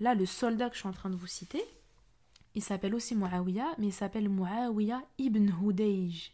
Là, 0.00 0.14
le 0.14 0.26
soldat 0.26 0.70
que 0.70 0.74
je 0.74 0.80
suis 0.80 0.88
en 0.88 0.92
train 0.92 1.10
de 1.10 1.16
vous 1.16 1.26
citer, 1.26 1.62
il 2.54 2.62
s'appelle 2.62 2.94
aussi 2.94 3.14
Muawiyah, 3.14 3.74
mais 3.78 3.88
il 3.88 3.92
s'appelle 3.92 4.28
Muawiyah 4.28 5.02
ibn 5.18 5.50
Hudayj. 5.62 6.32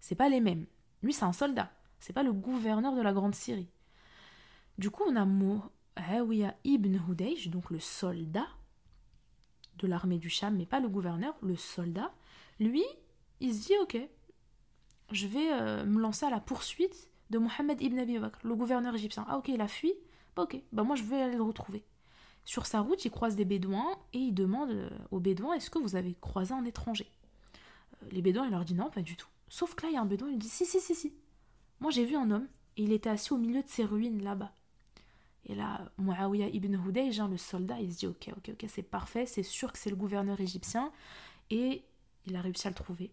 C'est 0.00 0.14
pas 0.14 0.28
les 0.28 0.40
mêmes. 0.40 0.66
Lui, 1.02 1.12
c'est 1.12 1.24
un 1.24 1.32
soldat. 1.32 1.70
C'est 2.00 2.12
pas 2.12 2.22
le 2.22 2.32
gouverneur 2.32 2.94
de 2.94 3.00
la 3.00 3.12
Grande 3.12 3.34
Syrie. 3.34 3.70
Du 4.76 4.90
coup, 4.90 5.04
on 5.08 5.16
a 5.16 5.24
Muawiyah 5.24 6.56
ibn 6.64 6.98
Hudayj, 7.08 7.48
donc 7.48 7.70
le 7.70 7.78
soldat 7.78 8.46
de 9.78 9.86
l'armée 9.86 10.18
du 10.18 10.28
Cham, 10.28 10.56
mais 10.56 10.66
pas 10.66 10.80
le 10.80 10.88
gouverneur, 10.88 11.34
le 11.40 11.56
soldat. 11.56 12.12
Lui, 12.60 12.84
il 13.44 13.54
se 13.54 13.66
dit 13.66 13.74
Ok, 13.82 13.98
je 15.12 15.26
vais 15.26 15.52
euh, 15.52 15.84
me 15.84 16.00
lancer 16.00 16.26
à 16.26 16.30
la 16.30 16.40
poursuite 16.40 17.10
de 17.30 17.38
Mohammed 17.38 17.80
ibn 17.80 17.98
Abi 17.98 18.18
Bakr, 18.18 18.38
le 18.42 18.54
gouverneur 18.54 18.94
égyptien. 18.94 19.24
Ah, 19.28 19.38
ok, 19.38 19.48
il 19.48 19.60
a 19.60 19.68
fui. 19.68 19.92
Bah, 20.34 20.42
ok, 20.42 20.56
bah, 20.72 20.82
moi, 20.82 20.96
je 20.96 21.04
vais 21.04 21.20
aller 21.20 21.36
le 21.36 21.42
retrouver. 21.42 21.84
Sur 22.44 22.66
sa 22.66 22.80
route, 22.80 23.04
il 23.04 23.10
croise 23.10 23.36
des 23.36 23.44
bédouins 23.44 23.98
et 24.12 24.18
il 24.18 24.32
demande 24.32 24.70
euh, 24.70 24.90
aux 25.10 25.20
bédouins 25.20 25.54
est-ce 25.54 25.70
que 25.70 25.78
vous 25.78 25.96
avez 25.96 26.14
croisé 26.20 26.52
un 26.52 26.64
étranger? 26.64 27.06
Euh, 28.02 28.06
Les 28.12 28.22
bédouins, 28.22 28.46
il 28.46 28.50
leur 28.50 28.64
dit 28.64 28.74
non, 28.74 28.90
pas 28.90 29.02
du 29.02 29.16
tout. 29.16 29.28
Sauf 29.48 29.74
que 29.74 29.82
là, 29.82 29.90
il 29.90 29.94
y 29.94 29.98
a 29.98 30.00
un 30.00 30.06
bédouin, 30.06 30.30
il 30.30 30.38
dit 30.38 30.48
si, 30.48 30.64
si, 30.64 30.80
si, 30.80 30.94
si. 30.94 31.12
Moi, 31.80 31.90
j'ai 31.90 32.04
vu 32.04 32.16
un 32.16 32.30
homme 32.30 32.48
et 32.76 32.82
il 32.82 32.92
était 32.92 33.10
assis 33.10 33.32
au 33.32 33.38
milieu 33.38 33.62
de 33.62 33.68
ces 33.68 33.84
ruines 33.84 34.22
là-bas. 34.22 34.52
Et 35.46 35.54
là, 35.54 35.90
Muawiyah 35.98 36.48
ibn 36.48 36.74
Hudayj, 36.74 37.20
le 37.20 37.36
soldat, 37.36 37.78
il 37.80 37.92
se 37.92 37.98
dit 37.98 38.06
ok, 38.06 38.30
ok, 38.36 38.50
ok, 38.54 38.64
c'est 38.68 38.82
parfait, 38.82 39.26
c'est 39.26 39.42
sûr 39.42 39.72
que 39.72 39.78
c'est 39.78 39.90
le 39.90 39.96
gouverneur 39.96 40.40
égyptien. 40.40 40.90
Et 41.50 41.84
il 42.26 42.36
a 42.36 42.40
réussi 42.40 42.66
à 42.66 42.70
le 42.70 42.74
trouver. 42.76 43.12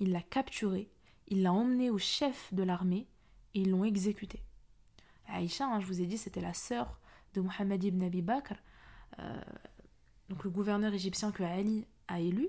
Il 0.00 0.12
l'a 0.12 0.22
capturé, 0.22 0.90
il 1.28 1.42
l'a 1.42 1.52
emmené 1.52 1.90
au 1.90 1.98
chef 1.98 2.52
de 2.52 2.62
l'armée 2.62 3.06
et 3.54 3.60
ils 3.60 3.70
l'ont 3.70 3.84
exécuté. 3.84 4.42
Aïcha, 5.28 5.66
hein, 5.66 5.80
je 5.80 5.86
vous 5.86 6.00
ai 6.00 6.06
dit, 6.06 6.18
c'était 6.18 6.40
la 6.40 6.54
sœur 6.54 6.98
de 7.34 7.40
Mohammed 7.40 7.82
ibn 7.82 8.02
Abi 8.02 8.22
Bakr, 8.22 8.54
euh, 9.18 9.40
donc 10.28 10.44
le 10.44 10.50
gouverneur 10.50 10.92
égyptien 10.92 11.32
que 11.32 11.42
Ali 11.42 11.86
a 12.08 12.20
élu, 12.20 12.48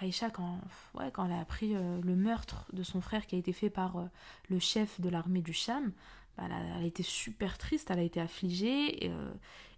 Aïcha, 0.00 0.30
quand, 0.30 0.60
ouais, 0.94 1.10
quand 1.12 1.24
elle 1.24 1.32
a 1.32 1.40
appris 1.40 1.74
euh, 1.74 2.00
le 2.02 2.14
meurtre 2.14 2.66
de 2.72 2.82
son 2.82 3.00
frère 3.00 3.26
qui 3.26 3.34
a 3.34 3.38
été 3.38 3.52
fait 3.52 3.70
par 3.70 3.96
euh, 3.96 4.04
le 4.48 4.58
chef 4.60 5.00
de 5.00 5.08
l'armée 5.08 5.42
du 5.42 5.52
Cham, 5.52 5.92
bah, 6.36 6.44
elle, 6.46 6.82
a, 6.82 6.86
été 6.86 7.02
super 7.02 7.58
triste, 7.58 7.90
elle 7.90 7.98
a 7.98 8.02
été 8.02 8.20
affligée 8.20 9.10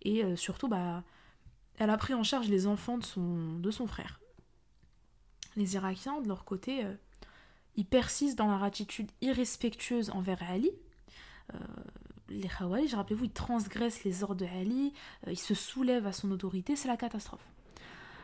et, 0.02 0.36
surtout, 0.36 0.68
bah, 0.68 1.02
elle 1.78 1.88
a 1.88 1.96
pris 1.96 2.12
en 2.12 2.22
charge 2.22 2.48
les 2.48 2.66
enfants 2.66 2.98
de 2.98 3.04
son, 3.04 3.58
de 3.58 3.70
son 3.70 3.86
frère. 3.86 4.19
Les 5.56 5.74
Irakiens, 5.74 6.20
de 6.20 6.28
leur 6.28 6.44
côté, 6.44 6.84
ils 7.76 7.84
persistent 7.84 8.38
dans 8.38 8.48
leur 8.48 8.62
attitude 8.62 9.10
irrespectueuse 9.20 10.10
envers 10.10 10.42
Ali 10.48 10.70
les 12.30 12.48
Khawarij, 12.48 12.94
rappelez-vous, 12.94 13.24
ils 13.24 13.32
transgressent 13.32 14.04
les 14.04 14.22
ordres 14.22 14.36
de 14.36 14.46
Ali, 14.46 14.92
euh, 15.26 15.32
ils 15.32 15.38
se 15.38 15.54
soulèvent 15.54 16.06
à 16.06 16.12
son 16.12 16.30
autorité, 16.30 16.76
c'est 16.76 16.88
la 16.88 16.96
catastrophe. 16.96 17.44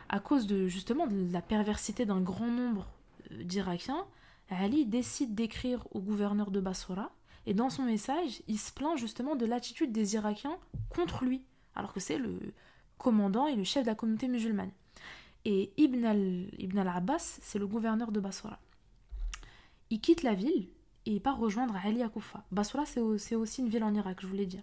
À 0.09 0.21
cause 0.21 0.47
de 0.47 0.69
justement 0.69 1.07
de 1.07 1.33
la 1.33 1.43
perversité 1.43 2.07
d'un 2.07 2.21
grand 2.21 2.51
nombre 2.51 2.87
euh, 3.33 3.43
d'Irakiens, 3.43 4.07
Ali 4.49 4.87
décide 4.87 5.35
d'écrire 5.35 5.87
au 5.91 6.01
gouverneur 6.01 6.51
de 6.51 6.61
Bassora 6.61 7.11
et 7.47 7.55
dans 7.55 7.71
son 7.71 7.83
message, 7.83 8.43
il 8.47 8.59
se 8.59 8.73
plaint 8.73 8.97
justement 8.97 9.35
de 9.35 9.47
l'attitude 9.47 9.93
des 9.93 10.15
Irakiens 10.15 10.57
contre 10.89 11.25
lui, 11.25 11.43
alors 11.75 11.93
que 11.93 12.01
c'est 12.01 12.19
le 12.19 12.39
commandant 12.99 13.47
et 13.47 13.57
le 13.57 13.65
chef 13.65 13.83
de 13.83 13.89
la 13.89 13.95
communauté 13.95 14.29
musulmane. 14.29 14.71
Et 15.49 15.73
Ibn 15.77 16.79
al-Abbas, 16.79 17.39
c'est 17.41 17.61
le 17.61 17.69
gouverneur 17.69 18.11
de 18.11 18.19
Bassora. 18.19 18.59
Il 19.91 20.01
quitte 20.01 20.25
la 20.25 20.35
ville 20.35 20.67
et 21.07 21.13
il 21.13 21.21
part 21.21 21.39
rejoindre 21.39 21.77
Ali 21.85 22.03
à 22.03 22.09
Koufa. 22.09 22.45
C'est 23.17 23.37
aussi 23.37 23.63
une 23.63 23.69
ville 23.69 23.85
en 23.85 23.95
Irak, 23.95 24.19
je 24.21 24.27
voulais 24.27 24.47
dire. 24.47 24.63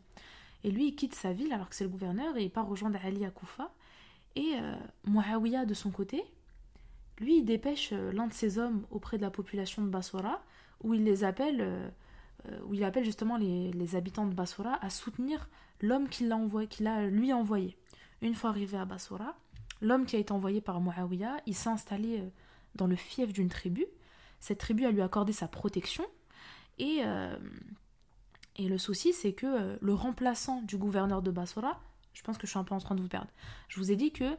Et 0.66 0.72
lui, 0.72 0.90
il 0.90 0.96
quitte 0.96 1.16
sa 1.16 1.32
ville 1.32 1.54
alors 1.54 1.70
que 1.70 1.76
c'est 1.76 1.86
le 1.86 1.90
gouverneur 1.90 2.36
et 2.36 2.44
il 2.44 2.50
part 2.50 2.68
rejoindre 2.68 3.00
Ali 3.02 3.24
à 3.24 3.32
Koufa. 3.32 3.72
Et 4.36 4.56
euh, 4.60 4.76
Muawiyah, 5.06 5.66
de 5.66 5.74
son 5.74 5.90
côté, 5.90 6.26
lui, 7.20 7.38
il 7.38 7.46
dépêche 7.46 7.92
euh, 7.94 8.12
l'un 8.12 8.28
de 8.28 8.34
ses 8.34 8.58
hommes 8.60 8.86
auprès 8.92 9.16
de 9.16 9.22
la 9.22 9.32
population 9.32 9.84
de 9.84 9.88
Bassora, 9.88 10.44
où 10.82 10.94
il 10.94 11.06
les 11.06 11.24
appelle, 11.24 11.62
euh, 11.62 11.90
euh, 12.50 12.60
où 12.66 12.74
il 12.74 12.84
appelle 12.84 13.06
justement 13.06 13.38
les, 13.38 13.96
habitants 13.96 14.26
de 14.26 14.34
Bassora 14.34 14.78
à 14.84 14.90
soutenir 14.90 15.48
l'homme 15.80 16.10
qu'il 16.10 16.32
a, 16.32 16.94
a 16.94 17.06
lui 17.06 17.32
envoyé. 17.32 17.78
Une 18.22 18.36
fois 18.36 18.50
arrivé 18.50 18.78
à 18.78 18.84
Bassora, 18.84 19.36
l'homme 19.84 20.06
qui 20.06 20.16
a 20.16 20.20
été 20.20 20.32
envoyé 20.32 20.62
par 20.62 20.82
Muawiyah, 20.82 21.38
il 21.46 21.54
s'est 21.54 21.70
installé 21.70 22.24
dans 22.76 22.88
le 22.88 22.96
fief 22.96 23.32
d'une 23.32 23.50
tribu. 23.50 23.86
Cette 24.40 24.58
tribu 24.58 24.86
a 24.86 24.92
lui 24.92 25.02
accordé 25.02 25.32
sa 25.34 25.48
protection. 25.48 26.06
Et, 26.80 27.02
et 28.56 28.68
le 28.68 28.78
souci, 28.80 29.14
c'est 29.14 29.34
que 29.34 29.78
le 29.80 29.94
remplaçant 29.94 30.62
du 30.64 30.78
gouverneur 30.78 31.22
de 31.22 31.30
Bassora, 31.30 31.80
je 32.14 32.24
pense 32.24 32.38
que 32.38 32.48
je 32.48 32.52
suis 32.52 32.60
un 32.60 32.64
peu 32.64 32.74
en 32.74 32.80
train 32.80 32.96
de 32.96 33.02
vous 33.02 33.08
perdre. 33.08 33.30
Je 33.68 33.80
vous 33.80 33.92
ai 33.92 33.96
dit 33.96 34.12
que 34.12 34.36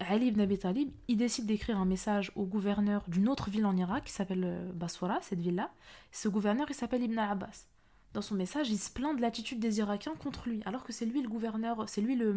Ali 0.00 0.26
ibn 0.26 0.40
Abi 0.40 0.58
Talib, 0.58 0.90
il 1.08 1.16
décide 1.16 1.46
d'écrire 1.46 1.78
un 1.78 1.84
message 1.84 2.32
au 2.34 2.44
gouverneur 2.44 3.04
d'une 3.08 3.28
autre 3.28 3.50
ville 3.50 3.66
en 3.66 3.76
Irak 3.76 4.04
qui 4.04 4.12
s'appelle 4.12 4.44
euh, 4.44 4.72
Baswara, 4.72 5.20
cette 5.22 5.40
ville-là. 5.40 5.70
Ce 6.12 6.28
gouverneur, 6.28 6.66
il 6.68 6.74
s'appelle 6.74 7.02
Ibn 7.02 7.18
Abbas. 7.18 7.66
Dans 8.14 8.22
son 8.22 8.36
message, 8.36 8.70
il 8.70 8.78
se 8.78 8.90
plaint 8.90 9.16
de 9.16 9.20
l'attitude 9.20 9.58
des 9.58 9.78
Irakiens 9.78 10.14
contre 10.14 10.48
lui, 10.48 10.62
alors 10.64 10.84
que 10.84 10.92
c'est 10.92 11.04
lui 11.04 11.20
le 11.20 11.28
gouverneur, 11.28 11.88
c'est 11.88 12.00
lui 12.00 12.14
le. 12.14 12.32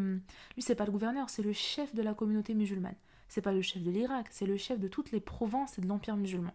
Lui, 0.56 0.62
c'est 0.62 0.74
pas 0.74 0.86
le 0.86 0.92
gouverneur, 0.92 1.30
c'est 1.30 1.44
le 1.44 1.54
chef 1.54 1.94
de 1.94 2.02
la 2.02 2.16
communauté 2.16 2.56
musulmane. 2.56 2.96
C'est 3.30 3.44
pas 3.44 3.54
le 3.54 3.62
chef 3.62 3.84
de 3.84 3.92
l'Irak, 3.92 4.28
c'est 4.32 4.48
le 4.48 4.58
chef 4.58 4.80
de 4.80 4.88
toutes 4.88 5.12
les 5.12 5.20
provinces 5.20 5.78
et 5.78 5.82
de 5.82 5.88
l'empire 5.88 6.18
musulman. 6.18 6.54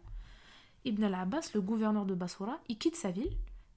Ibn 0.85 1.05
al-Abbas, 1.05 1.51
le 1.55 1.61
gouverneur 1.61 2.05
de 2.05 2.15
Baswara, 2.15 2.59
il 2.69 2.79
quitte 2.79 2.97
sa 2.97 3.13
ville. 3.13 3.31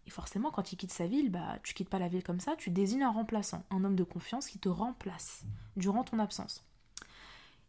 Et 0.07 0.09
forcément, 0.09 0.49
quand 0.49 0.71
il 0.71 0.77
quitte 0.77 0.91
sa 0.91 1.05
ville, 1.05 1.31
bah, 1.31 1.59
tu 1.61 1.75
quittes 1.75 1.89
pas 1.89 1.99
la 1.99 2.07
ville 2.07 2.23
comme 2.23 2.39
ça, 2.39 2.55
tu 2.55 2.71
désignes 2.71 3.03
un 3.03 3.11
remplaçant, 3.11 3.63
un 3.69 3.83
homme 3.83 3.95
de 3.95 4.03
confiance 4.03 4.47
qui 4.47 4.57
te 4.57 4.69
remplace 4.69 5.43
durant 5.77 6.03
ton 6.03 6.17
absence. 6.17 6.63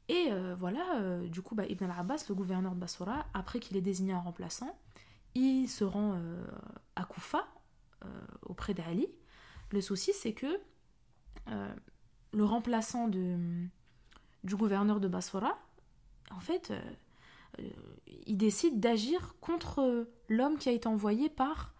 Et 0.09 0.28
euh, 0.31 0.55
voilà, 0.55 0.97
euh, 0.97 1.28
du 1.28 1.43
coup, 1.43 1.55
bah, 1.55 1.66
Ibn 1.66 1.85
al-Abbas, 1.85 2.24
le 2.28 2.35
gouverneur 2.35 2.74
de 2.74 2.81
Bassora, 2.81 3.27
après 3.35 3.61
qu'il 3.61 3.77
ait 3.77 3.82
désigné 3.82 4.15
un 4.15 4.20
remplaçant, 4.20 4.78
il 5.35 5.69
se 5.69 5.85
rend 5.85 6.15
euh, 6.15 6.47
à 6.94 7.05
Koufa, 7.05 7.47
auprès 8.42 8.74
d'Ali. 8.74 9.08
Le 9.70 9.80
souci, 9.80 10.12
c'est 10.12 10.32
que 10.32 10.60
le 12.32 12.44
remplaçant 12.44 13.08
du 13.08 13.70
gouverneur 14.44 15.00
de 15.00 15.08
Bassora, 15.08 15.58
en 16.30 16.40
fait, 16.40 16.72
il 18.26 18.36
décide 18.36 18.80
d'agir 18.80 19.34
contre 19.40 20.08
l'homme 20.28 20.58
qui 20.58 20.68
a 20.68 20.72
été 20.72 20.88
envoyé 20.88 21.28
par 21.28 21.74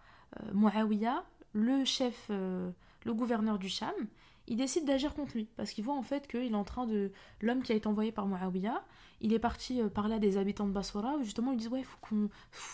Muawiyah, 0.53 1.23
le 1.53 1.85
chef, 1.85 2.29
le 2.29 2.73
gouverneur 3.13 3.59
du 3.59 3.69
Cham, 3.69 3.93
il 4.47 4.57
décide 4.57 4.85
d'agir 4.85 5.13
contre 5.13 5.33
lui. 5.35 5.49
Parce 5.57 5.71
qu'il 5.71 5.83
voit 5.83 5.95
en 5.95 6.03
fait 6.03 6.27
qu'il 6.27 6.51
est 6.51 6.55
en 6.55 6.63
train 6.63 6.87
de 6.87 7.11
l'homme 7.41 7.63
qui 7.63 7.71
a 7.71 7.75
été 7.75 7.87
envoyé 7.87 8.11
par 8.11 8.27
Muawiyah 8.27 8.83
il 9.21 9.33
est 9.33 9.39
parti 9.39 9.81
euh, 9.81 9.89
parler 9.89 10.15
à 10.15 10.19
des 10.19 10.37
habitants 10.37 10.67
de 10.67 10.71
Bassora 10.71 11.15
où 11.15 11.23
justement 11.23 11.51
ils 11.51 11.57
disent 11.57 11.69
ouais 11.69 11.79
il 11.79 11.85
faut 11.85 11.97
qu'on 12.01 12.29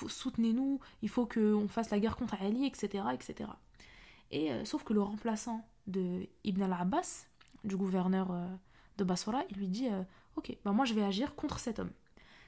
soutenez-nous 0.07 0.79
il 1.01 1.09
faut 1.09 1.25
qu'on 1.25 1.67
fasse 1.67 1.89
la 1.89 1.99
guerre 1.99 2.15
contre 2.15 2.35
Ali 2.41 2.65
etc 2.65 3.03
etc 3.13 3.49
et 4.31 4.51
euh, 4.51 4.65
sauf 4.65 4.83
que 4.83 4.93
le 4.93 5.01
remplaçant 5.01 5.65
de 5.87 6.27
Ibn 6.43 6.63
al-Abbas 6.63 7.27
du 7.63 7.77
gouverneur 7.77 8.31
euh, 8.31 8.45
de 8.97 9.03
Bassora 9.03 9.43
il 9.49 9.57
lui 9.57 9.67
dit 9.67 9.87
ok 10.35 10.57
bah 10.65 10.71
moi 10.71 10.85
je 10.85 10.93
vais 10.93 11.03
agir 11.03 11.35
contre 11.35 11.59
cet 11.59 11.79
homme. 11.79 11.91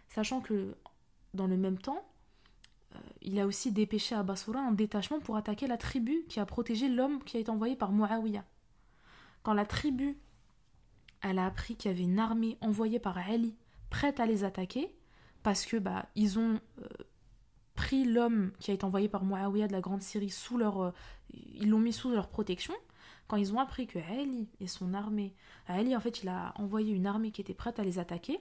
Sachant 0.09 0.39
que 0.41 0.75
dans 1.33 1.47
le 1.47 1.57
même 1.57 1.77
temps 1.77 2.05
il 3.21 3.39
a 3.39 3.45
aussi 3.45 3.71
dépêché 3.71 4.15
à 4.15 4.23
Bassora 4.23 4.59
un 4.59 4.71
détachement 4.71 5.19
pour 5.19 5.35
attaquer 5.35 5.67
la 5.67 5.77
tribu 5.77 6.23
qui 6.29 6.39
a 6.39 6.45
protégé 6.45 6.87
l'homme 6.87 7.23
qui 7.23 7.37
a 7.37 7.39
été 7.39 7.49
envoyé 7.49 7.75
par 7.75 7.91
Muawiyah 7.91 8.45
quand 9.45 9.53
la 9.53 9.65
tribu 9.65 10.17
elle 11.21 11.39
a 11.39 11.45
appris 11.45 11.75
qu'il 11.75 11.91
y 11.91 11.93
avait 11.93 12.03
une 12.03 12.19
armée 12.19 12.57
envoyée 12.61 12.99
par 12.99 13.17
Ali 13.17 13.55
prête 13.89 14.19
à 14.19 14.25
les 14.25 14.43
attaquer, 14.43 14.93
parce 15.43 15.65
que 15.65 15.77
bah 15.77 16.07
ils 16.15 16.39
ont 16.39 16.59
euh, 16.81 16.87
pris 17.75 18.05
l'homme 18.05 18.51
qui 18.59 18.71
a 18.71 18.73
été 18.73 18.83
envoyé 18.85 19.07
par 19.07 19.23
Muawiyah 19.23 19.67
de 19.67 19.71
la 19.71 19.81
Grande 19.81 20.01
Syrie 20.01 20.31
sous 20.31 20.57
leur 20.57 20.81
euh, 20.81 20.91
ils 21.31 21.69
l'ont 21.69 21.79
mis 21.79 21.93
sous 21.93 22.09
leur 22.09 22.27
protection. 22.27 22.73
Quand 23.27 23.37
ils 23.37 23.53
ont 23.53 23.59
appris 23.59 23.85
que 23.87 23.99
Ali 23.99 24.49
et 24.59 24.67
son 24.67 24.93
armée, 24.95 25.33
Ali 25.67 25.95
en 25.95 25.99
fait 25.99 26.23
il 26.23 26.29
a 26.29 26.53
envoyé 26.57 26.93
une 26.93 27.05
armée 27.05 27.31
qui 27.31 27.41
était 27.41 27.53
prête 27.53 27.79
à 27.79 27.83
les 27.83 27.99
attaquer, 27.99 28.39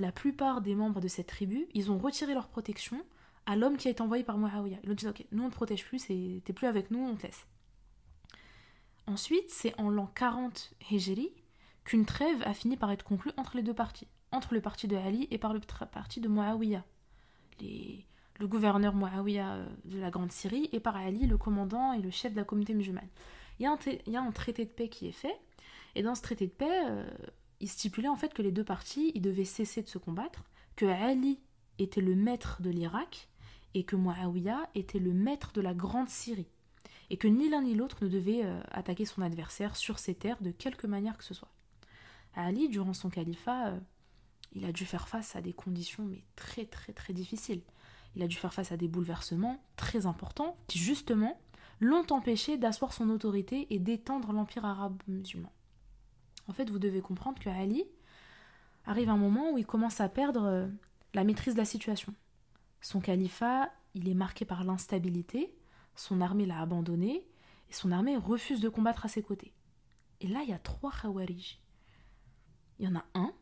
la 0.00 0.10
plupart 0.10 0.62
des 0.62 0.74
membres 0.74 1.00
de 1.00 1.08
cette 1.08 1.28
tribu, 1.28 1.68
ils 1.74 1.92
ont 1.92 1.98
retiré 1.98 2.34
leur 2.34 2.48
protection 2.48 3.04
à 3.46 3.54
l'homme 3.54 3.76
qui 3.76 3.86
a 3.86 3.92
été 3.92 4.02
envoyé 4.02 4.24
par 4.24 4.36
Muawiyah. 4.36 4.78
Ils 4.82 4.90
ont 4.90 4.94
dit 4.94 5.06
ok, 5.06 5.24
nous 5.30 5.44
on 5.44 5.50
te 5.50 5.54
protège 5.54 5.84
plus, 5.84 6.06
t'es 6.06 6.52
plus 6.52 6.66
avec 6.66 6.90
nous, 6.90 7.00
on 7.00 7.14
te 7.14 7.22
laisse. 7.22 7.46
Ensuite, 9.06 9.48
c'est 9.50 9.78
en 9.80 9.90
l'an 9.90 10.06
40 10.14 10.72
Hijri 10.90 11.30
qu'une 11.84 12.06
trêve 12.06 12.42
a 12.44 12.54
fini 12.54 12.76
par 12.76 12.90
être 12.90 13.02
conclue 13.02 13.32
entre 13.36 13.56
les 13.56 13.62
deux 13.62 13.74
parties, 13.74 14.06
entre 14.32 14.54
le 14.54 14.60
parti 14.60 14.86
de 14.86 14.96
Ali 14.96 15.26
et 15.30 15.38
par 15.38 15.52
le 15.52 15.60
parti 15.60 16.20
de 16.20 16.28
Muawiyah, 16.28 16.84
le 17.60 18.46
gouverneur 18.46 18.94
Muawiyah 18.94 19.54
euh, 19.54 19.66
de 19.84 19.98
la 19.98 20.10
Grande 20.10 20.32
Syrie, 20.32 20.68
et 20.72 20.80
par 20.80 20.96
Ali, 20.96 21.26
le 21.26 21.36
commandant 21.36 21.92
et 21.92 22.00
le 22.00 22.10
chef 22.10 22.32
de 22.32 22.38
la 22.38 22.44
communauté 22.44 22.74
musulmane. 22.74 23.08
Il 23.58 23.64
y, 23.64 23.66
a 23.66 24.22
un, 24.22 24.32
traité 24.32 24.64
de 24.64 24.70
paix 24.70 24.88
qui 24.88 25.06
est 25.06 25.12
fait, 25.12 25.38
et 25.94 26.02
dans 26.02 26.14
ce 26.14 26.22
traité 26.22 26.46
de 26.46 26.52
paix, 26.52 26.86
euh, 26.88 27.06
il 27.60 27.68
stipulait 27.68 28.08
en 28.08 28.16
fait 28.16 28.32
que 28.32 28.40
les 28.40 28.52
deux 28.52 28.64
parties 28.64 29.12
devaient 29.20 29.44
cesser 29.44 29.82
de 29.82 29.88
se 29.88 29.98
combattre, 29.98 30.44
que 30.76 30.86
Ali 30.86 31.40
était 31.78 32.00
le 32.00 32.14
maître 32.14 32.62
de 32.62 32.70
l'Irak, 32.70 33.28
et 33.74 33.84
que 33.84 33.96
Muawiyah 33.96 34.68
était 34.74 34.98
le 34.98 35.12
maître 35.12 35.52
de 35.52 35.60
la 35.60 35.74
Grande 35.74 36.08
Syrie 36.08 36.48
et 37.10 37.16
que 37.16 37.28
ni 37.28 37.48
l'un 37.48 37.62
ni 37.62 37.74
l'autre 37.74 37.98
ne 38.02 38.08
devait 38.08 38.44
euh, 38.44 38.60
attaquer 38.70 39.04
son 39.04 39.22
adversaire 39.22 39.76
sur 39.76 39.98
ses 39.98 40.14
terres 40.14 40.40
de 40.40 40.50
quelque 40.50 40.86
manière 40.86 41.18
que 41.18 41.24
ce 41.24 41.34
soit. 41.34 41.50
Ali, 42.34 42.68
durant 42.68 42.94
son 42.94 43.10
califat, 43.10 43.68
euh, 43.68 43.78
il 44.52 44.64
a 44.64 44.72
dû 44.72 44.84
faire 44.84 45.08
face 45.08 45.36
à 45.36 45.40
des 45.40 45.52
conditions 45.52 46.04
mais 46.04 46.22
très 46.36 46.64
très 46.64 46.92
très 46.92 47.12
difficiles. 47.12 47.62
Il 48.16 48.22
a 48.22 48.26
dû 48.26 48.36
faire 48.36 48.54
face 48.54 48.72
à 48.72 48.76
des 48.76 48.88
bouleversements 48.88 49.62
très 49.76 50.06
importants 50.06 50.56
qui 50.66 50.78
justement 50.78 51.40
l'ont 51.80 52.06
empêché 52.10 52.56
d'asseoir 52.58 52.92
son 52.92 53.08
autorité 53.10 53.66
et 53.70 53.78
d'étendre 53.78 54.32
l'empire 54.32 54.64
arabe 54.64 55.02
musulman. 55.08 55.52
En 56.46 56.52
fait, 56.52 56.70
vous 56.70 56.78
devez 56.78 57.00
comprendre 57.00 57.38
que 57.38 57.48
Ali 57.48 57.84
arrive 58.84 59.08
un 59.08 59.16
moment 59.16 59.52
où 59.52 59.58
il 59.58 59.66
commence 59.66 60.00
à 60.00 60.08
perdre 60.08 60.44
euh, 60.44 60.68
la 61.14 61.24
maîtrise 61.24 61.54
de 61.54 61.58
la 61.58 61.64
situation. 61.64 62.14
Son 62.80 63.00
califat, 63.00 63.70
il 63.94 64.08
est 64.08 64.14
marqué 64.14 64.44
par 64.44 64.64
l'instabilité, 64.64 65.54
son 65.94 66.20
armée 66.20 66.46
l'a 66.46 66.60
abandonné 66.60 67.26
et 67.68 67.72
son 67.72 67.92
armée 67.92 68.16
refuse 68.16 68.60
de 68.60 68.68
combattre 68.68 69.04
à 69.04 69.08
ses 69.08 69.22
côtés. 69.22 69.52
Et 70.20 70.28
là, 70.28 70.40
il 70.42 70.50
y 70.50 70.54
a 70.54 70.58
trois 70.58 70.92
Khawarij. 70.92 71.58
Il 72.78 72.86
y 72.86 72.88
en 72.88 72.96
a 72.96 73.04
un, 73.14 73.32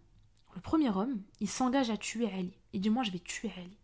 le 0.55 0.61
premier 0.61 0.91
homme, 0.91 1.23
il 1.41 1.49
s'engage 1.49 1.91
à 1.91 1.97
tuer 1.97 2.31
Ali. 2.33 2.53
Il 2.73 2.81
dit 2.81 2.91
Moi, 2.91 3.05
je 3.05 3.11
vais 3.11 3.19
tuer 3.21 3.53
Ali. 3.57 3.79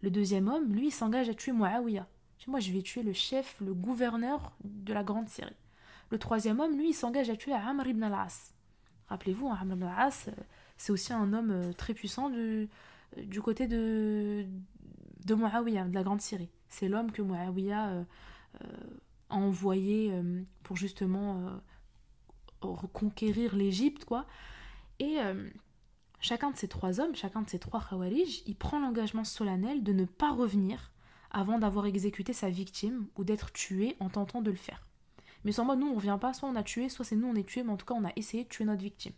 Le 0.00 0.10
deuxième 0.10 0.48
homme, 0.48 0.72
lui, 0.72 0.88
il 0.88 0.92
s'engage 0.92 1.28
à 1.28 1.34
tuer 1.34 1.52
Muawiyah. 1.52 2.06
Moi, 2.46 2.60
je 2.60 2.72
vais 2.72 2.82
tuer 2.82 3.02
le 3.02 3.12
chef, 3.12 3.56
le 3.60 3.72
gouverneur 3.72 4.52
de 4.64 4.92
la 4.92 5.02
Grande 5.02 5.28
Syrie. 5.28 5.56
Le 6.10 6.18
troisième 6.18 6.60
homme, 6.60 6.76
lui, 6.76 6.90
il 6.90 6.94
s'engage 6.94 7.30
à 7.30 7.36
tuer 7.36 7.54
Amr 7.54 7.86
ibn 7.86 8.02
al-As. 8.02 8.52
Rappelez-vous, 9.08 9.48
Amr 9.48 9.74
ibn 9.74 9.84
al-As, 9.84 10.28
euh, 10.28 10.32
c'est 10.76 10.92
aussi 10.92 11.12
un 11.12 11.32
homme 11.32 11.50
euh, 11.50 11.72
très 11.72 11.94
puissant 11.94 12.28
du, 12.28 12.68
euh, 13.16 13.24
du 13.24 13.40
côté 13.40 13.66
de, 13.66 14.46
de 15.24 15.34
Muawiyah, 15.34 15.84
de 15.84 15.94
la 15.94 16.02
Grande 16.02 16.20
Syrie. 16.20 16.50
C'est 16.74 16.88
l'homme 16.88 17.12
que 17.12 17.22
Muawiyah 17.22 17.88
euh, 17.90 18.04
euh, 18.64 18.66
a 19.30 19.36
envoyé 19.36 20.10
euh, 20.12 20.42
pour 20.64 20.76
justement 20.76 21.60
reconquérir 22.60 23.54
l'Égypte, 23.54 24.04
quoi. 24.04 24.26
Et 24.98 25.18
chacun 26.20 26.50
de 26.50 26.56
ces 26.56 26.68
trois 26.68 26.98
hommes, 27.00 27.14
chacun 27.14 27.42
de 27.42 27.50
ces 27.50 27.58
trois 27.58 27.80
Khawarij, 27.80 28.42
il 28.46 28.56
prend 28.56 28.80
l'engagement 28.80 29.24
solennel 29.24 29.82
de 29.82 29.92
ne 29.92 30.04
pas 30.04 30.32
revenir 30.32 30.92
avant 31.30 31.58
d'avoir 31.58 31.86
exécuté 31.86 32.32
sa 32.32 32.48
victime 32.48 33.06
ou 33.16 33.24
d'être 33.24 33.52
tué 33.52 33.96
en 34.00 34.08
tentant 34.08 34.40
de 34.40 34.50
le 34.50 34.56
faire. 34.56 34.86
Mais 35.44 35.52
sans 35.52 35.64
moi, 35.64 35.76
nous, 35.76 35.88
on 35.88 35.94
revient 35.94 36.18
pas, 36.20 36.32
soit 36.32 36.48
on 36.48 36.56
a 36.56 36.62
tué, 36.62 36.88
soit 36.88 37.04
c'est 37.04 37.16
nous, 37.16 37.28
on 37.28 37.34
est 37.34 37.46
tué, 37.46 37.62
mais 37.62 37.72
en 37.72 37.76
tout 37.76 37.86
cas, 37.86 37.94
on 37.94 38.04
a 38.04 38.12
essayé 38.16 38.44
de 38.44 38.48
tuer 38.48 38.64
notre 38.64 38.82
victime. 38.82 39.12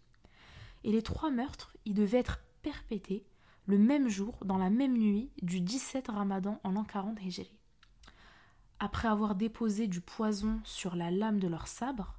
Et 0.82 0.90
les 0.90 1.02
trois 1.02 1.30
meurtres, 1.30 1.72
ils 1.84 1.94
devaient 1.94 2.18
être 2.18 2.40
perpétés 2.62 3.24
le 3.66 3.78
même 3.78 4.08
jour, 4.08 4.38
dans 4.44 4.58
la 4.58 4.70
même 4.70 4.96
nuit 4.96 5.30
du 5.42 5.60
17 5.60 6.08
Ramadan 6.08 6.60
en 6.64 6.72
l'an 6.72 6.84
40 6.84 7.20
Hijri. 7.20 7.52
Après 8.78 9.08
avoir 9.08 9.34
déposé 9.34 9.88
du 9.88 10.00
poison 10.00 10.60
sur 10.64 10.96
la 10.96 11.10
lame 11.10 11.38
de 11.38 11.48
leur 11.48 11.66
sabre, 11.66 12.18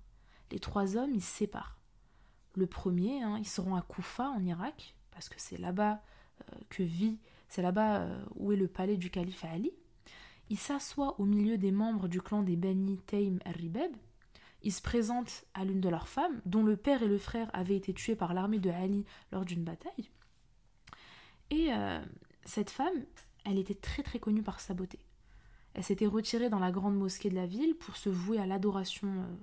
les 0.51 0.59
trois 0.59 0.97
hommes 0.97 1.13
ils 1.13 1.23
se 1.23 1.37
séparent. 1.37 1.77
Le 2.55 2.67
premier, 2.67 3.21
hein, 3.21 3.37
ils 3.37 3.47
seront 3.47 3.75
à 3.75 3.81
Koufa 3.81 4.29
en 4.29 4.43
Irak, 4.43 4.95
parce 5.11 5.29
que 5.29 5.39
c'est 5.39 5.57
là-bas 5.57 6.01
que 6.69 6.83
vit, 6.83 7.19
c'est 7.47 7.61
là-bas 7.61 8.07
où 8.35 8.51
est 8.51 8.57
le 8.57 8.67
palais 8.67 8.97
du 8.97 9.09
calife 9.09 9.45
Ali. 9.45 9.71
Il 10.49 10.57
s'assoit 10.57 11.19
au 11.19 11.25
milieu 11.25 11.57
des 11.57 11.71
membres 11.71 12.07
du 12.07 12.21
clan 12.21 12.41
des 12.41 12.55
Bani 12.55 12.97
Taym 12.99 13.39
al-Ribeb. 13.45 13.91
Il 14.63 14.71
se 14.71 14.81
présente 14.81 15.45
à 15.53 15.65
l'une 15.65 15.81
de 15.81 15.89
leurs 15.89 16.07
femmes, 16.07 16.41
dont 16.45 16.63
le 16.63 16.77
père 16.77 17.03
et 17.03 17.07
le 17.07 17.17
frère 17.17 17.49
avaient 17.53 17.75
été 17.75 17.93
tués 17.93 18.15
par 18.15 18.33
l'armée 18.33 18.59
de 18.59 18.69
Ali 18.69 19.05
lors 19.31 19.45
d'une 19.45 19.63
bataille. 19.63 20.09
Et 21.49 21.69
cette 22.43 22.69
femme, 22.69 23.05
elle 23.45 23.57
était 23.57 23.75
très 23.75 24.03
très 24.03 24.19
connue 24.19 24.43
par 24.43 24.59
sa 24.59 24.73
beauté. 24.73 24.99
Elle 25.77 25.83
s'était 25.83 26.07
retirée 26.07 26.49
dans 26.49 26.57
la 26.57 26.71
grande 26.71 26.97
mosquée 26.97 27.29
de 27.29 27.35
la 27.35 27.45
ville 27.45 27.75
pour 27.75 27.97
se 27.97 28.09
vouer 28.09 28.39
à 28.39 28.47
l'adoration 28.47 29.07
euh, 29.07 29.35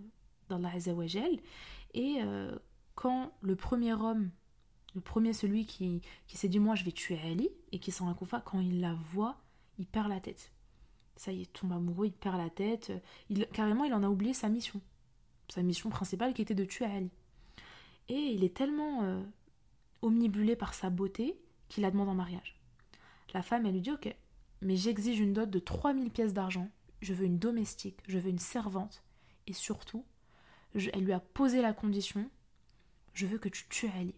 d'Allah 0.48 0.72
Azzawajal. 0.74 1.38
Et 1.94 2.16
euh, 2.22 2.58
quand 2.96 3.32
le 3.40 3.54
premier 3.54 3.92
homme, 3.92 4.30
le 4.96 5.00
premier 5.00 5.32
celui 5.32 5.64
qui, 5.64 6.02
qui 6.26 6.36
s'est 6.36 6.48
dit 6.48 6.58
moi 6.58 6.74
je 6.74 6.84
vais 6.84 6.90
tuer 6.90 7.20
Ali 7.20 7.50
et 7.70 7.78
qui 7.78 7.92
s'en 7.92 8.12
Koufa, 8.14 8.40
quand 8.40 8.58
il 8.58 8.80
la 8.80 8.94
voit, 8.94 9.36
il 9.78 9.86
perd 9.86 10.08
la 10.08 10.18
tête. 10.18 10.52
Ça 11.14 11.30
y 11.30 11.42
est, 11.42 11.52
tombe 11.52 11.72
amoureux, 11.72 12.06
il 12.06 12.12
perd 12.12 12.36
la 12.36 12.50
tête. 12.50 12.90
Il, 13.30 13.46
carrément, 13.52 13.84
il 13.84 13.94
en 13.94 14.02
a 14.02 14.08
oublié 14.08 14.34
sa 14.34 14.48
mission. 14.48 14.80
Sa 15.48 15.62
mission 15.62 15.88
principale 15.88 16.34
qui 16.34 16.42
était 16.42 16.56
de 16.56 16.64
tuer 16.64 16.86
Ali. 16.86 17.12
Et 18.08 18.14
il 18.14 18.42
est 18.42 18.56
tellement 18.56 19.04
euh, 19.04 19.22
omnibulé 20.02 20.56
par 20.56 20.74
sa 20.74 20.90
beauté 20.90 21.38
qu'il 21.68 21.82
la 21.82 21.90
demande 21.90 22.08
en 22.08 22.14
mariage. 22.14 22.56
La 23.32 23.42
femme, 23.42 23.66
elle 23.66 23.72
lui 23.72 23.80
dit 23.80 23.90
Ok, 23.90 24.14
mais 24.62 24.76
j'exige 24.76 25.20
une 25.20 25.32
dot 25.32 25.48
de 25.48 25.58
3000 25.58 26.10
pièces 26.10 26.32
d'argent, 26.32 26.70
je 27.00 27.12
veux 27.12 27.26
une 27.26 27.38
domestique, 27.38 27.98
je 28.08 28.18
veux 28.18 28.30
une 28.30 28.38
servante, 28.38 29.02
et 29.46 29.52
surtout, 29.52 30.04
elle 30.74 31.04
lui 31.04 31.12
a 31.12 31.20
posé 31.20 31.60
la 31.62 31.72
condition, 31.72 32.28
je 33.12 33.26
veux 33.26 33.38
que 33.38 33.48
tu 33.48 33.66
tues 33.68 33.88
Ali. 33.88 34.14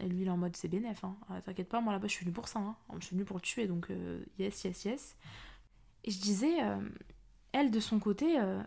Et 0.00 0.08
lui, 0.08 0.22
il 0.22 0.26
est 0.26 0.30
en 0.30 0.36
mode, 0.38 0.56
c'est 0.56 0.68
bénéf, 0.68 1.04
hein. 1.04 1.16
Ah, 1.28 1.42
t'inquiète 1.42 1.68
pas, 1.68 1.80
moi 1.80 1.92
là-bas, 1.92 2.06
je 2.08 2.12
suis 2.12 2.24
venu 2.24 2.32
pour 2.32 2.48
ça, 2.48 2.60
hein. 2.60 2.76
je 2.98 3.04
suis 3.04 3.14
venu 3.14 3.24
pour 3.24 3.36
le 3.36 3.42
tuer, 3.42 3.66
donc 3.66 3.90
euh, 3.90 4.24
yes, 4.38 4.64
yes, 4.64 4.84
yes. 4.84 5.16
Et 6.04 6.10
je 6.10 6.20
disais, 6.20 6.62
euh, 6.62 6.80
elle, 7.52 7.70
de 7.70 7.80
son 7.80 7.98
côté, 7.98 8.40
euh, 8.40 8.62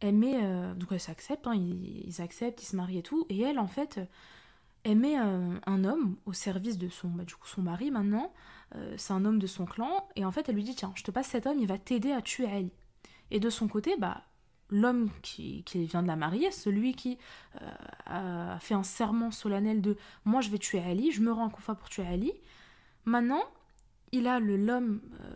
elle 0.00 0.14
met, 0.14 0.40
donc 0.74 0.88
elle 0.90 1.00
s'accepte, 1.00 1.46
hein, 1.46 1.54
ils, 1.54 2.06
ils, 2.06 2.22
acceptent, 2.22 2.62
ils 2.62 2.66
se 2.66 2.76
marient 2.76 2.98
et 2.98 3.02
tout, 3.02 3.26
et 3.28 3.40
elle, 3.40 3.58
en 3.58 3.66
fait, 3.66 4.00
elle 4.84 4.98
met 4.98 5.16
un, 5.16 5.84
homme 5.84 6.16
au 6.26 6.32
service 6.32 6.78
de 6.78 6.88
son, 6.88 7.08
bah, 7.08 7.24
du 7.24 7.34
coup, 7.34 7.46
son 7.46 7.62
mari 7.62 7.90
maintenant, 7.90 8.32
euh, 8.74 8.94
c'est 8.96 9.12
un 9.12 9.24
homme 9.24 9.38
de 9.38 9.46
son 9.46 9.64
clan, 9.64 10.08
et 10.16 10.24
en 10.24 10.32
fait 10.32 10.48
elle 10.48 10.56
lui 10.56 10.64
dit 10.64 10.74
tiens, 10.74 10.92
je 10.94 11.04
te 11.04 11.10
passe 11.10 11.28
cet 11.28 11.46
homme, 11.46 11.58
il 11.58 11.68
va 11.68 11.78
t'aider 11.78 12.12
à 12.12 12.20
tuer 12.20 12.46
Ali. 12.46 12.72
Et 13.30 13.38
de 13.38 13.48
son 13.48 13.68
côté, 13.68 13.96
bah, 13.96 14.24
l'homme 14.70 15.10
qui, 15.22 15.64
vient 15.72 16.02
de 16.02 16.08
la 16.08 16.16
marier, 16.16 16.50
celui 16.50 16.94
qui 16.94 17.18
euh, 17.60 17.70
a 18.06 18.58
fait 18.60 18.74
un 18.74 18.82
serment 18.82 19.30
solennel 19.30 19.82
de 19.82 19.96
moi 20.24 20.40
je 20.40 20.50
vais 20.50 20.58
tuer 20.58 20.80
Ali, 20.80 21.12
je 21.12 21.20
me 21.20 21.30
rends 21.30 21.44
en 21.44 21.50
Koufa 21.50 21.74
pour 21.74 21.88
tuer 21.88 22.06
Ali, 22.06 22.32
maintenant 23.04 23.42
il 24.10 24.26
a 24.26 24.40
le 24.40 24.56
l'homme, 24.56 25.00
euh, 25.20 25.34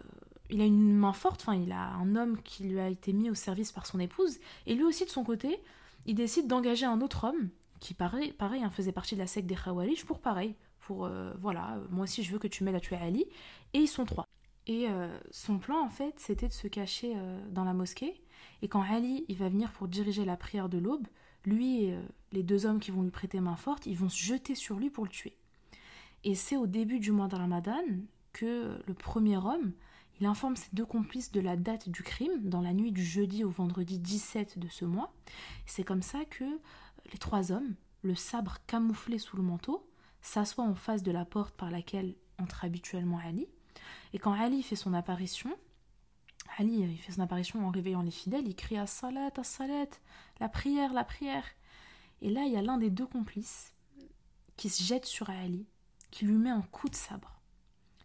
il 0.51 0.61
a 0.61 0.65
une 0.65 0.95
main 0.95 1.13
forte, 1.13 1.43
enfin 1.43 1.55
il 1.55 1.71
a 1.73 1.93
un 1.95 2.17
homme 2.17 2.41
qui 2.43 2.65
lui 2.65 2.81
a 2.81 2.89
été 2.89 3.13
mis 3.13 3.31
au 3.31 3.35
service 3.35 3.71
par 3.71 3.87
son 3.87 4.01
épouse, 4.01 4.39
et 4.67 4.75
lui 4.75 4.85
aussi 4.85 5.05
de 5.05 5.11
son 5.11 5.23
côté, 5.23 5.61
il 6.07 6.15
décide 6.15 6.49
d'engager 6.49 6.87
un 6.87 7.01
autre 7.01 7.25
homme 7.25 7.51
qui 7.81 7.95
pareil, 7.95 8.33
pareil 8.33 8.63
hein, 8.63 8.71
faisait 8.71 8.93
partie 8.93 9.15
de 9.15 9.21
la 9.21 9.27
secte 9.27 9.47
des 9.47 9.57
Khawarij 9.57 10.05
pour 10.05 10.21
pareil, 10.21 10.55
pour 10.81 11.05
euh, 11.05 11.33
voilà, 11.41 11.79
moi 11.91 12.05
aussi 12.05 12.23
je 12.23 12.33
veux 12.33 12.39
que 12.39 12.49
tu 12.49 12.65
m'aides 12.65 12.75
à 12.75 12.81
tuer 12.81 12.97
Ali. 12.97 13.27
Et 13.73 13.79
ils 13.81 13.89
sont 13.89 14.05
trois. 14.05 14.27
Et 14.67 14.89
euh, 14.89 15.17
son 15.31 15.59
plan 15.59 15.79
en 15.85 15.89
fait, 15.89 16.15
c'était 16.19 16.49
de 16.49 16.53
se 16.53 16.69
cacher 16.69 17.15
euh, 17.17 17.41
dans 17.51 17.65
la 17.65 17.75
mosquée. 17.75 18.21
Et 18.63 18.69
quand 18.69 18.83
Ali 18.83 19.25
il 19.29 19.37
va 19.37 19.49
venir 19.49 19.73
pour 19.73 19.89
diriger 19.89 20.25
la 20.25 20.37
prière 20.37 20.69
de 20.69 20.79
l'aube, 20.79 21.07
lui 21.45 21.85
et 21.85 21.97
les 22.33 22.43
deux 22.43 22.67
hommes 22.67 22.81
qui 22.81 22.91
vont 22.91 23.03
lui 23.03 23.13
prêter 23.13 23.39
main 23.41 23.55
forte, 23.55 23.87
ils 23.87 23.97
vont 23.97 24.09
se 24.09 24.19
jeter 24.19 24.57
sur 24.57 24.77
lui 24.77 24.91
pour 24.91 25.05
le 25.05 25.11
tuer. 25.11 25.37
Et 26.25 26.35
c'est 26.35 26.57
au 26.57 26.67
début 26.67 26.99
du 26.99 27.13
mois 27.13 27.29
de 27.29 27.37
Ramadan 27.37 27.85
que 28.33 28.83
le 28.85 28.95
premier 28.95 29.37
homme, 29.37 29.73
il 30.21 30.27
informe 30.27 30.57
ses 30.57 30.69
deux 30.73 30.87
complices 30.87 31.31
de 31.31 31.41
la 31.41 31.57
date 31.57 31.89
du 31.89 32.03
crime, 32.03 32.41
dans 32.43 32.63
la 32.63 32.73
nuit 32.73 32.91
du 32.91 33.05
jeudi 33.05 33.45
au 33.45 33.51
vendredi 33.51 33.99
17 33.99 34.59
de 34.59 34.69
ce 34.69 34.85
mois. 34.85 35.13
C'est 35.67 35.85
comme 35.85 36.03
ça 36.03 36.25
que 36.25 36.45
les 37.13 37.19
trois 37.19 37.53
hommes, 37.53 37.75
le 38.03 38.15
sabre 38.15 38.59
camouflé 38.67 39.19
sous 39.19 39.37
le 39.37 39.43
manteau, 39.43 39.89
s'assoit 40.21 40.65
en 40.65 40.75
face 40.75 41.03
de 41.03 41.13
la 41.13 41.25
porte 41.25 41.55
par 41.55 41.71
laquelle 41.71 42.15
entre 42.39 42.65
habituellement 42.65 43.19
Ali. 43.19 43.47
Et 44.13 44.19
quand 44.19 44.33
Ali 44.33 44.63
fait 44.63 44.77
son 44.77 44.95
apparition, 44.95 45.57
Ali 46.59 46.81
il 46.81 46.99
fait 46.99 47.13
son 47.13 47.21
apparition 47.21 47.67
en 47.67 47.71
réveillant 47.71 48.03
les 48.03 48.11
fidèles, 48.11 48.49
il 48.49 48.57
crie 48.57 48.79
à 48.79 48.87
salat, 48.87 49.31
à 49.37 49.45
salat, 49.45 49.87
la 50.41 50.49
prière, 50.49 50.93
la 50.93 51.05
prière. 51.05 51.45
Et 52.23 52.31
là, 52.31 52.45
il 52.45 52.53
y 52.53 52.57
a 52.57 52.63
l'un 52.63 52.79
des 52.79 52.91
deux 52.91 53.07
complices 53.07 53.75
qui 54.57 54.71
se 54.71 54.83
jette 54.83 55.05
sur 55.05 55.29
Ali, 55.29 55.67
qui 56.11 56.25
lui 56.25 56.37
met 56.37 56.51
un 56.51 56.63
coup 56.63 56.89
de 56.89 56.95
sabre. 56.95 57.41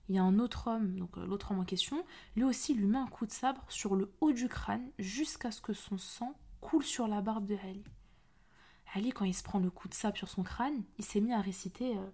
Il 0.09 0.15
y 0.15 0.19
a 0.19 0.23
un 0.23 0.39
autre 0.39 0.67
homme, 0.67 0.99
donc 0.99 1.17
euh, 1.17 1.25
l'autre 1.25 1.51
homme 1.51 1.59
en 1.59 1.65
question, 1.65 2.03
lui 2.35 2.43
aussi 2.43 2.73
lui 2.73 2.85
met 2.85 2.97
un 2.97 3.07
coup 3.07 3.25
de 3.25 3.31
sabre 3.31 3.63
sur 3.69 3.95
le 3.95 4.13
haut 4.19 4.33
du 4.33 4.49
crâne 4.49 4.91
jusqu'à 4.99 5.51
ce 5.51 5.61
que 5.61 5.71
son 5.71 5.97
sang 5.97 6.35
coule 6.59 6.83
sur 6.83 7.07
la 7.07 7.21
barbe 7.21 7.45
de 7.45 7.55
Ali. 7.63 7.83
Ali, 8.93 9.11
quand 9.11 9.25
il 9.25 9.33
se 9.33 9.43
prend 9.43 9.59
le 9.59 9.69
coup 9.69 9.87
de 9.87 9.93
sable 9.93 10.17
sur 10.17 10.29
son 10.29 10.43
crâne, 10.43 10.83
il 10.97 11.05
s'est 11.05 11.21
mis 11.21 11.33
à 11.33 11.41
réciter 11.41 11.97
euh, 11.97 12.05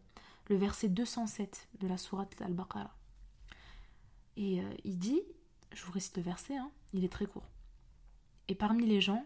le 0.50 0.56
verset 0.56 0.90
207 0.90 1.70
de 1.80 1.88
la 1.88 1.98
sourate 1.98 2.40
Al-Baqarah. 2.42 2.96
Et 4.36 4.62
euh, 4.62 4.70
il 4.84 5.00
dit, 5.00 5.22
je 5.74 5.84
vous 5.84 5.92
récite 5.92 6.18
le 6.18 6.24
verset, 6.24 6.56
hein, 6.56 6.72
il 6.94 7.04
est 7.04 7.12
très 7.12 7.26
court. 7.26 7.50
Et 8.48 8.56
parmi 8.56 8.86
les 8.86 9.02
gens, 9.02 9.26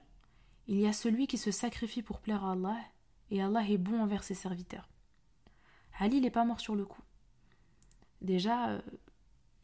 il 0.68 0.80
y 0.80 0.88
a 0.88 0.94
celui 0.94 1.28
qui 1.28 1.38
se 1.38 1.52
sacrifie 1.52 2.02
pour 2.02 2.22
plaire 2.22 2.46
à 2.46 2.54
Allah, 2.54 2.78
et 3.30 3.42
Allah 3.42 3.68
est 3.68 3.78
bon 3.78 4.02
envers 4.02 4.24
ses 4.24 4.34
serviteurs. 4.34 4.88
Ali 6.00 6.22
n'est 6.22 6.32
pas 6.32 6.46
mort 6.46 6.60
sur 6.60 6.76
le 6.76 6.86
coup. 6.86 7.02
Déjà, 8.22 8.70
euh, 8.70 8.82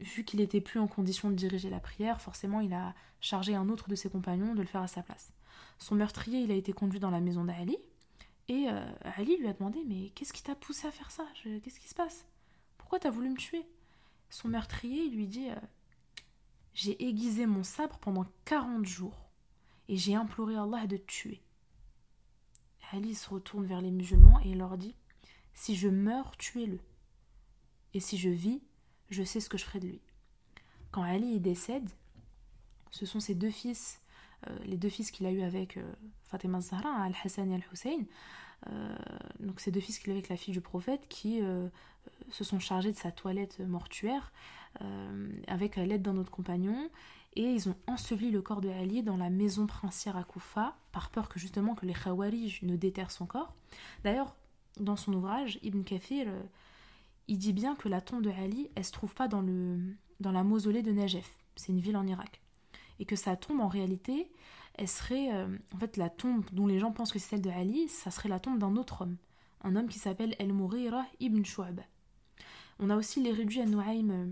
vu 0.00 0.24
qu'il 0.24 0.40
n'était 0.40 0.60
plus 0.60 0.78
en 0.80 0.86
condition 0.86 1.30
de 1.30 1.34
diriger 1.34 1.70
la 1.70 1.80
prière, 1.80 2.20
forcément 2.20 2.60
il 2.60 2.72
a 2.74 2.94
chargé 3.20 3.54
un 3.54 3.68
autre 3.68 3.88
de 3.88 3.94
ses 3.94 4.10
compagnons 4.10 4.54
de 4.54 4.60
le 4.60 4.66
faire 4.66 4.82
à 4.82 4.88
sa 4.88 5.02
place. 5.02 5.32
Son 5.78 5.94
meurtrier, 5.94 6.40
il 6.40 6.50
a 6.50 6.54
été 6.54 6.72
conduit 6.72 7.00
dans 7.00 7.10
la 7.10 7.20
maison 7.20 7.44
d'Ali. 7.44 7.76
Et 8.48 8.66
euh, 8.68 8.92
Ali 9.16 9.36
lui 9.36 9.48
a 9.48 9.52
demandé 9.52 9.82
Mais 9.86 10.10
qu'est-ce 10.10 10.32
qui 10.32 10.42
t'a 10.42 10.54
poussé 10.54 10.86
à 10.86 10.90
faire 10.90 11.10
ça? 11.10 11.26
Qu'est-ce 11.42 11.80
qui 11.80 11.88
se 11.88 11.94
passe? 11.94 12.26
Pourquoi 12.78 12.98
t'as 12.98 13.10
voulu 13.10 13.28
me 13.28 13.36
tuer? 13.36 13.66
Son 14.30 14.48
meurtrier, 14.48 15.08
lui 15.08 15.26
dit 15.26 15.50
euh, 15.50 15.56
J'ai 16.74 17.02
aiguisé 17.04 17.46
mon 17.46 17.62
sabre 17.62 17.98
pendant 17.98 18.26
40 18.44 18.84
jours 18.84 19.28
et 19.88 19.96
j'ai 19.96 20.14
imploré 20.14 20.56
Allah 20.56 20.86
de 20.86 20.96
te 20.96 21.06
tuer. 21.06 21.42
Ali 22.92 23.14
se 23.14 23.28
retourne 23.28 23.66
vers 23.66 23.80
les 23.80 23.90
musulmans 23.90 24.40
et 24.44 24.50
il 24.50 24.58
leur 24.58 24.78
dit 24.78 24.94
Si 25.54 25.76
je 25.76 25.88
meurs, 25.88 26.36
tuez-le. 26.36 26.80
Et 27.94 28.00
si 28.00 28.16
je 28.16 28.30
vis, 28.30 28.62
je 29.10 29.22
sais 29.22 29.40
ce 29.40 29.48
que 29.48 29.58
je 29.58 29.64
ferai 29.64 29.80
de 29.80 29.88
lui. 29.88 30.00
Quand 30.90 31.02
Ali 31.02 31.38
décède, 31.40 31.90
ce 32.90 33.06
sont 33.06 33.20
ses 33.20 33.34
deux 33.34 33.50
fils 33.50 34.00
les 34.64 34.76
deux 34.76 34.88
fils 34.88 35.10
qu'il 35.10 35.26
a 35.26 35.32
eu 35.32 35.42
avec 35.42 35.76
euh, 35.76 35.82
Fatima 36.24 36.60
Zahra, 36.60 37.02
Al-Hassan 37.02 37.50
et 37.50 37.54
Al-Hussein. 37.56 38.04
Euh, 38.68 38.96
donc 39.40 39.60
ces 39.60 39.70
deux 39.70 39.80
fils 39.80 39.98
qu'il 39.98 40.10
a 40.10 40.14
eu 40.14 40.18
avec 40.18 40.28
la 40.28 40.36
fille 40.36 40.54
du 40.54 40.60
prophète 40.60 41.06
qui 41.08 41.40
se 42.30 42.44
sont 42.44 42.58
chargés 42.58 42.90
de 42.92 42.96
sa 42.96 43.12
toilette 43.12 43.60
mortuaire 43.60 44.32
avec 45.46 45.76
l'aide 45.76 46.02
d'un 46.02 46.16
autre 46.16 46.30
compagnon 46.30 46.90
et 47.36 47.42
ils 47.42 47.68
ont 47.68 47.76
enseveli 47.86 48.30
le 48.30 48.42
corps 48.42 48.60
de 48.60 48.68
Ali 48.68 49.02
dans 49.02 49.16
la 49.16 49.30
maison 49.30 49.66
princière 49.66 50.16
à 50.16 50.24
Koufa 50.24 50.76
par 50.92 51.10
peur 51.10 51.28
que 51.28 51.38
justement 51.38 51.74
que 51.74 51.86
les 51.86 51.94
Khawarij 51.94 52.62
ne 52.62 52.76
déterrent 52.76 53.10
son 53.10 53.26
corps. 53.26 53.54
D'ailleurs, 54.02 54.34
dans 54.80 54.96
son 54.96 55.12
ouvrage, 55.12 55.58
Ibn 55.62 55.82
Kathir, 55.82 56.26
il 57.28 57.38
dit 57.38 57.52
bien 57.52 57.76
que 57.76 57.88
la 57.88 58.00
tombe 58.00 58.22
de 58.22 58.30
Ali, 58.30 58.70
elle 58.74 58.84
se 58.84 58.92
trouve 58.92 59.14
pas 59.14 59.28
dans, 59.28 59.42
le, 59.42 59.78
dans 60.20 60.32
la 60.32 60.42
mausolée 60.42 60.82
de 60.82 60.92
Najef, 60.92 61.38
c'est 61.56 61.72
une 61.72 61.80
ville 61.80 61.96
en 61.96 62.06
Irak 62.06 62.40
et 62.98 63.04
que 63.04 63.16
sa 63.16 63.36
tombe 63.36 63.60
en 63.60 63.68
réalité, 63.68 64.30
elle 64.74 64.88
serait 64.88 65.32
euh, 65.32 65.48
en 65.74 65.78
fait 65.78 65.96
la 65.96 66.08
tombe 66.08 66.44
dont 66.52 66.66
les 66.66 66.78
gens 66.78 66.92
pensent 66.92 67.12
que 67.12 67.18
c'est 67.18 67.30
celle 67.30 67.42
de 67.42 67.50
Ali, 67.50 67.88
ça 67.88 68.10
serait 68.10 68.28
la 68.28 68.40
tombe 68.40 68.58
d'un 68.58 68.76
autre 68.76 69.02
homme, 69.02 69.16
un 69.62 69.76
homme 69.76 69.88
qui 69.88 69.98
s'appelle 69.98 70.34
El 70.38 70.52
Mourira 70.52 71.04
ibn 71.20 71.44
Shu'ab. 71.44 71.80
On 72.78 72.90
a 72.90 72.96
aussi 72.96 73.20
l'érudit 73.20 73.60
An-Nu'aym 73.60 74.10
euh, 74.10 74.26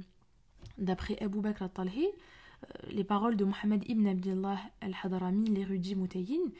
d'après 0.78 1.18
Abu 1.20 1.40
Bakr 1.40 1.64
al-Talhi, 1.64 2.06
euh, 2.06 2.88
les 2.90 3.05
paroles 3.05 3.36
de 3.36 3.44
Mohammed 3.44 3.82
ibn 3.88 4.06
Abdullah 4.06 4.59
al-Hadarami, 4.80 5.47
l'érudit 5.47 5.97
Mutayyin, 5.97 6.52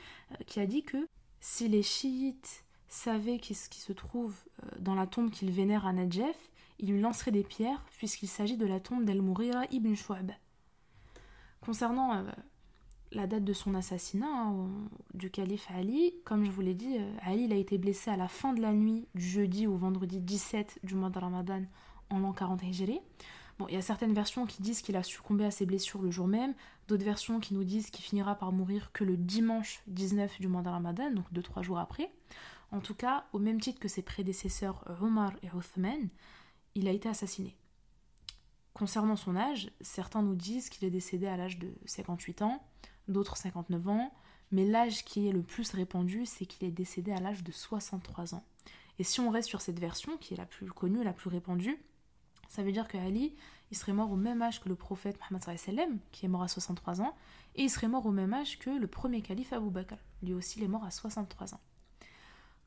qui 0.47 0.59
a 0.61 0.67
dit 0.67 0.83
que 0.83 1.07
si 1.41 1.69
les 1.69 1.83
chiites 1.83 2.65
savaient 2.89 3.41
ce 3.43 3.69
qui 3.69 3.81
se 3.81 3.93
trouve 3.93 4.35
dans 4.79 4.95
la 4.95 5.07
tombe 5.07 5.31
qu'ils 5.31 5.51
vénèrent 5.51 5.87
à 5.87 5.93
Najaf, 5.93 6.37
ils 6.79 6.91
lui 6.91 7.01
lanceraient 7.01 7.31
des 7.31 7.43
pierres 7.45 7.85
puisqu'il 7.99 8.29
s'agit 8.29 8.57
de 8.57 8.67
la 8.67 8.81
tombe 8.81 9.05
d'El 9.05 9.23
Mourira 9.23 9.65
ibn 9.71 9.95
Shu'ab. 9.95 10.33
Concernant 11.67 12.15
euh, 12.15 12.23
la 13.11 13.27
date 13.27 13.43
de 13.43 13.53
son 13.53 13.75
assassinat 13.75 14.29
hein, 14.29 14.69
du 15.15 15.33
calife 15.33 15.67
Ali, 15.77 16.15
comme 16.25 16.45
je 16.45 16.51
vous 16.53 16.61
l'ai 16.61 16.75
dit, 16.75 16.97
euh, 16.97 17.13
Ali 17.23 17.53
a 17.53 17.57
été 17.57 17.77
blessé 17.77 18.09
à 18.09 18.17
la 18.17 18.29
fin 18.29 18.53
de 18.53 18.63
la 18.63 18.73
nuit 18.73 19.09
du 19.17 19.27
jeudi 19.27 19.67
au 19.67 19.75
vendredi 19.77 20.21
17 20.21 20.79
du 20.85 20.95
mois 20.95 21.11
de 21.11 21.19
Ramadan 21.19 21.65
en 22.09 22.21
l'an 22.21 22.33
40 22.33 22.63
Hijri. 22.63 23.01
Bon, 23.59 23.67
il 23.67 23.75
y 23.75 23.79
a 23.79 23.83
certaines 23.83 24.15
versions 24.15 24.47
qui 24.47 24.63
disent 24.63 24.81
qu'il 24.81 24.95
a 24.95 25.03
succombé 25.03 25.45
à 25.45 25.51
ses 25.51 25.67
blessures 25.67 26.03
le 26.03 26.13
jour 26.13 26.29
même, 26.29 26.55
d'autres 26.87 27.05
versions 27.05 27.41
qui 27.41 27.53
nous 27.53 27.65
disent 27.65 27.91
qu'il 27.91 28.05
finira 28.05 28.37
par 28.37 28.53
mourir 28.53 28.93
que 28.93 29.03
le 29.03 29.17
dimanche 29.17 29.83
19 29.89 30.41
du 30.41 30.47
mois 30.47 30.63
de 30.63 30.69
Ramadan, 30.69 31.11
donc 31.11 31.25
2-3 31.35 31.63
jours 31.65 31.81
après. 31.81 32.13
En 32.71 32.79
tout 32.79 32.95
cas, 32.95 33.25
au 33.33 33.41
même 33.41 33.61
titre 33.61 33.81
que 33.81 33.89
ses 33.89 34.03
prédécesseurs 34.03 34.85
Omar 35.03 35.33
et 35.43 35.49
Othman, 35.53 36.11
il 36.77 36.87
a 36.87 36.93
été 36.93 37.09
assassiné. 37.09 37.57
Concernant 38.77 39.17
son 39.17 39.37
âge, 39.37 39.71
certains 39.81 40.21
nous 40.21 40.35
disent 40.35 40.69
qu'il 40.69 40.87
est 40.87 40.91
décédé 40.91 41.27
à 41.27 41.39
l'âge 41.39 41.59
de 41.59 41.73
58 41.87 42.43
ans, 42.43 42.63
d'autres 43.09 43.39
59 43.39 43.89
ans, 43.89 44.13
mais 44.53 44.67
l'âge 44.67 45.03
qui 45.03 45.27
est 45.27 45.33
le 45.33 45.41
plus 45.41 45.71
répandu, 45.73 46.27
c'est 46.27 46.45
qu'il 46.45 46.69
est 46.69 46.73
décédé 46.73 47.11
à 47.11 47.19
l'âge 47.19 47.43
de 47.43 47.51
63 47.51 48.35
ans. 48.35 48.45
Et 48.99 49.03
si 49.03 49.21
on 49.21 49.31
reste 49.31 49.49
sur 49.49 49.63
cette 49.63 49.81
version, 49.81 50.19
qui 50.19 50.35
est 50.35 50.37
la 50.37 50.45
plus 50.45 50.71
connue, 50.71 51.03
la 51.03 51.15
plus 51.15 51.31
répandue, 51.31 51.83
ça 52.51 52.63
veut 52.63 52.71
dire 52.71 52.87
que 52.87 52.99
Ali, 52.99 53.35
il 53.71 53.79
serait 53.79 53.95
mort 53.95 54.13
au 54.13 54.17
même 54.17 54.43
âge 54.43 54.61
que 54.61 54.69
le 54.69 54.75
prophète 54.75 55.19
Mohammed 55.21 55.99
qui 56.13 56.27
est 56.27 56.29
mort 56.29 56.43
à 56.43 56.49
63 56.49 57.01
ans, 57.01 57.17
et 57.55 57.63
il 57.63 57.71
serait 57.71 57.89
mort 57.89 58.05
au 58.05 58.13
même 58.13 58.35
âge 58.35 58.59
que 58.59 58.69
le 58.69 58.87
premier 58.87 59.23
calife 59.23 59.55
Abu 59.55 59.71
Bakr. 59.71 59.97
Lui 60.23 60.35
aussi, 60.35 60.59
il 60.59 60.65
est 60.65 60.69
mort 60.69 60.85
à 60.85 60.91
63 60.91 61.55
ans. 61.55 61.61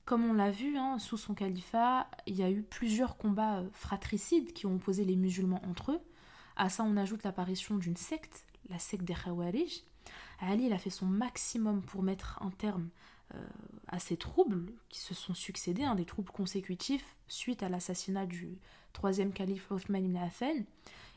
Comme 0.10 0.26
on 0.26 0.34
l'a 0.34 0.50
vu, 0.50 0.76
hein, 0.76 0.98
sous 0.98 1.18
son 1.18 1.36
califat, 1.36 2.08
il 2.26 2.36
y 2.36 2.42
a 2.42 2.50
eu 2.50 2.64
plusieurs 2.64 3.16
combats 3.16 3.60
euh, 3.60 3.70
fratricides 3.74 4.54
qui 4.54 4.66
ont 4.66 4.74
opposé 4.74 5.06
les 5.06 5.16
musulmans 5.16 5.62
entre 5.70 5.92
eux. 5.92 6.00
À 6.56 6.70
ça, 6.70 6.84
on 6.84 6.98
ajoute 6.98 7.22
l'apparition 7.22 7.78
d'une 7.78 7.96
secte, 7.96 8.44
la 8.70 8.80
secte 8.80 9.04
des 9.04 9.14
Khawarij. 9.14 9.84
Ali, 10.40 10.74
a 10.74 10.80
fait 10.80 10.90
son 10.90 11.06
maximum 11.06 11.84
pour 11.84 12.02
mettre 12.02 12.42
un 12.42 12.50
terme 12.50 12.90
euh, 13.36 13.48
à 13.88 14.00
ces 14.00 14.18
troubles 14.18 14.74
qui 14.90 15.00
se 15.00 15.14
sont 15.14 15.36
succédés, 15.36 15.84
hein, 15.84 15.94
des 15.94 16.06
troubles 16.06 16.32
consécutifs 16.32 17.16
suite 17.28 17.62
à 17.62 17.70
l'assassinat 17.70 18.26
du 18.26 18.58
troisième 18.94 19.32
calife 19.32 19.72
Othman 19.72 20.04
ibn 20.04 20.18
Affan. 20.18 20.66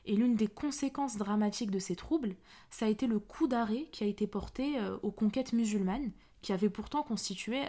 Et 0.05 0.17
l'une 0.17 0.37
des 0.37 0.49
conséquences 0.49 1.17
dramatiques 1.17 1.71
de 1.71 1.79
ces 1.79 1.97
troubles, 1.97 2.35
ça 2.69 2.85
a 2.85 2.91
été 2.91 3.07
le 3.07 3.21
coup 3.21 3.49
d'arrêt 3.49 3.89
qui 3.91 4.05
a 4.05 4.07
été 4.07 4.27
porté 4.27 4.79
euh, 4.79 4.99
aux 5.03 5.13
conquêtes 5.13 5.55
musulmanes, 5.55 6.11
qui 6.43 6.53
avaient 6.53 6.69
pourtant 6.69 7.03
constitué 7.03 7.63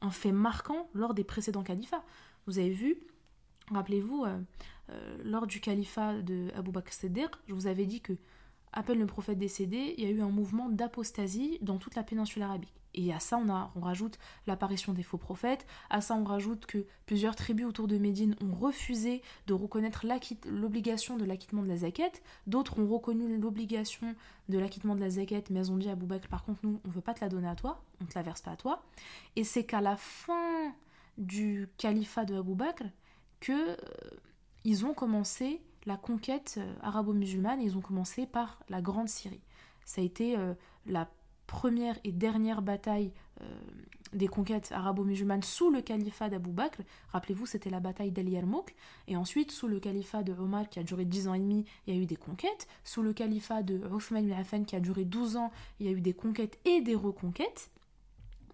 un 0.00 0.10
fait 0.10 0.32
marquant 0.32 0.88
lors 0.94 1.14
des 1.14 1.24
précédents 1.24 1.62
califats. 1.62 2.04
Vous 2.46 2.58
avez 2.58 2.70
vu, 2.70 2.98
rappelez-vous, 3.70 4.26
lors 5.24 5.46
du 5.46 5.60
califat 5.60 6.22
de 6.22 6.48
Abu 6.54 6.70
Bakr 6.70 6.92
Siddiq, 6.92 7.30
je 7.46 7.54
vous 7.54 7.66
avais 7.66 7.86
dit 7.86 8.00
que 8.00 8.14
à 8.72 8.82
peine 8.82 8.98
le 8.98 9.06
prophète 9.06 9.38
décédé, 9.38 9.94
il 9.96 10.04
y 10.04 10.06
a 10.06 10.10
eu 10.10 10.20
un 10.20 10.30
mouvement 10.30 10.68
d'apostasie 10.68 11.58
dans 11.62 11.78
toute 11.78 11.94
la 11.94 12.02
péninsule 12.02 12.42
arabique. 12.42 12.74
Et 12.94 13.12
à 13.12 13.20
ça, 13.20 13.38
on, 13.38 13.80
rajoute 13.80 14.18
l'apparition 14.46 14.92
des 14.92 15.02
faux 15.02 15.18
prophètes. 15.18 15.66
À 15.90 16.00
ça, 16.00 16.14
on 16.14 16.24
rajoute 16.24 16.66
que 16.66 16.86
plusieurs 17.06 17.36
tribus 17.36 17.66
autour 17.66 17.86
de 17.86 17.98
Médine 17.98 18.34
ont 18.42 18.54
refusé 18.54 19.22
de 19.46 19.54
reconnaître 19.54 20.06
l'obligation 20.46 21.16
de 21.16 21.24
l'acquittement 21.24 21.62
de 21.62 21.68
la 21.68 21.76
zaquette. 21.76 22.22
D'autres 22.46 22.80
ont 22.80 22.88
reconnu 22.88 23.38
l'obligation 23.38 24.14
de 24.48 24.58
l'acquittement 24.58 24.94
de 24.94 25.00
la 25.00 25.10
zaquette, 25.10 25.50
mais 25.50 25.60
elles 25.60 25.70
ont 25.70 25.76
dit 25.76 25.88
à 25.88 25.92
Abou 25.92 26.06
Bakr, 26.06 26.28
par 26.28 26.44
contre, 26.44 26.60
nous, 26.62 26.80
on 26.84 26.88
ne 26.88 26.92
veut 26.92 27.00
pas 27.00 27.14
te 27.14 27.20
la 27.20 27.28
donner 27.28 27.48
à 27.48 27.54
toi, 27.54 27.84
on 28.00 28.04
ne 28.04 28.08
te 28.08 28.14
la 28.18 28.22
verse 28.22 28.40
pas 28.40 28.52
à 28.52 28.56
toi. 28.56 28.82
Et 29.36 29.44
c'est 29.44 29.64
qu'à 29.64 29.80
la 29.80 29.96
fin 29.96 30.72
du 31.18 31.68
califat 31.76 32.24
de 32.24 32.36
Abou 32.36 32.54
Bakr 32.54 32.84
que 33.40 33.52
euh, 33.52 33.76
ils 34.64 34.84
ont 34.84 34.94
commencé 34.94 35.60
la 35.88 35.96
conquête 35.96 36.56
euh, 36.58 36.74
arabo-musulmane, 36.82 37.62
ils 37.62 37.76
ont 37.76 37.80
commencé 37.80 38.26
par 38.26 38.60
la 38.68 38.82
Grande 38.82 39.08
Syrie. 39.08 39.40
Ça 39.86 40.02
a 40.02 40.04
été 40.04 40.36
euh, 40.36 40.52
la 40.86 41.10
première 41.46 41.98
et 42.04 42.12
dernière 42.12 42.60
bataille 42.60 43.10
euh, 43.40 43.44
des 44.12 44.28
conquêtes 44.28 44.70
arabo-musulmanes 44.70 45.42
sous 45.42 45.70
le 45.70 45.80
califat 45.80 46.28
d'Abou 46.28 46.52
Bakr. 46.52 46.82
Rappelez-vous, 47.08 47.46
c'était 47.46 47.70
la 47.70 47.80
bataille 47.80 48.12
d'Al 48.12 48.28
Yarmouk. 48.28 48.74
Et 49.06 49.16
ensuite, 49.16 49.50
sous 49.50 49.66
le 49.66 49.80
califat 49.80 50.22
de 50.22 50.34
Omar, 50.34 50.68
qui 50.68 50.78
a 50.78 50.82
duré 50.82 51.06
10 51.06 51.28
ans 51.28 51.34
et 51.34 51.40
demi, 51.40 51.64
il 51.86 51.94
y 51.94 51.98
a 51.98 52.00
eu 52.00 52.06
des 52.06 52.16
conquêtes. 52.16 52.68
Sous 52.84 53.02
le 53.02 53.14
califat 53.14 53.62
de 53.62 53.80
Othman 53.90 54.24
ibn 54.24 54.32
Affan, 54.32 54.64
qui 54.64 54.76
a 54.76 54.80
duré 54.80 55.06
12 55.06 55.36
ans, 55.36 55.50
il 55.80 55.86
y 55.86 55.88
a 55.88 55.92
eu 55.92 56.02
des 56.02 56.12
conquêtes 56.12 56.58
et 56.66 56.82
des 56.82 56.94
reconquêtes. 56.94 57.70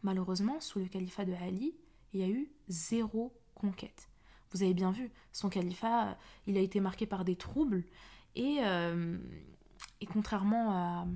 Malheureusement, 0.05 0.61
sous 0.61 0.79
le 0.79 0.87
califat 0.87 1.25
de 1.25 1.33
Ali, 1.33 1.75
il 2.13 2.21
y 2.21 2.23
a 2.23 2.29
eu 2.29 2.49
zéro 2.69 3.33
conquête. 3.57 4.09
Vous 4.55 4.63
avez 4.63 4.75
bien 4.75 4.93
vu, 4.93 5.11
son 5.33 5.49
califat, 5.49 6.09
euh, 6.09 6.15
il 6.47 6.57
a 6.57 6.61
été 6.61 6.81
marqué 6.81 7.07
par 7.07 7.25
des 7.25 7.37
troubles. 7.37 7.85
Et, 8.37 8.59
euh, 8.63 9.19
et 10.01 10.07
contrairement 10.07 10.71
à 10.71 11.07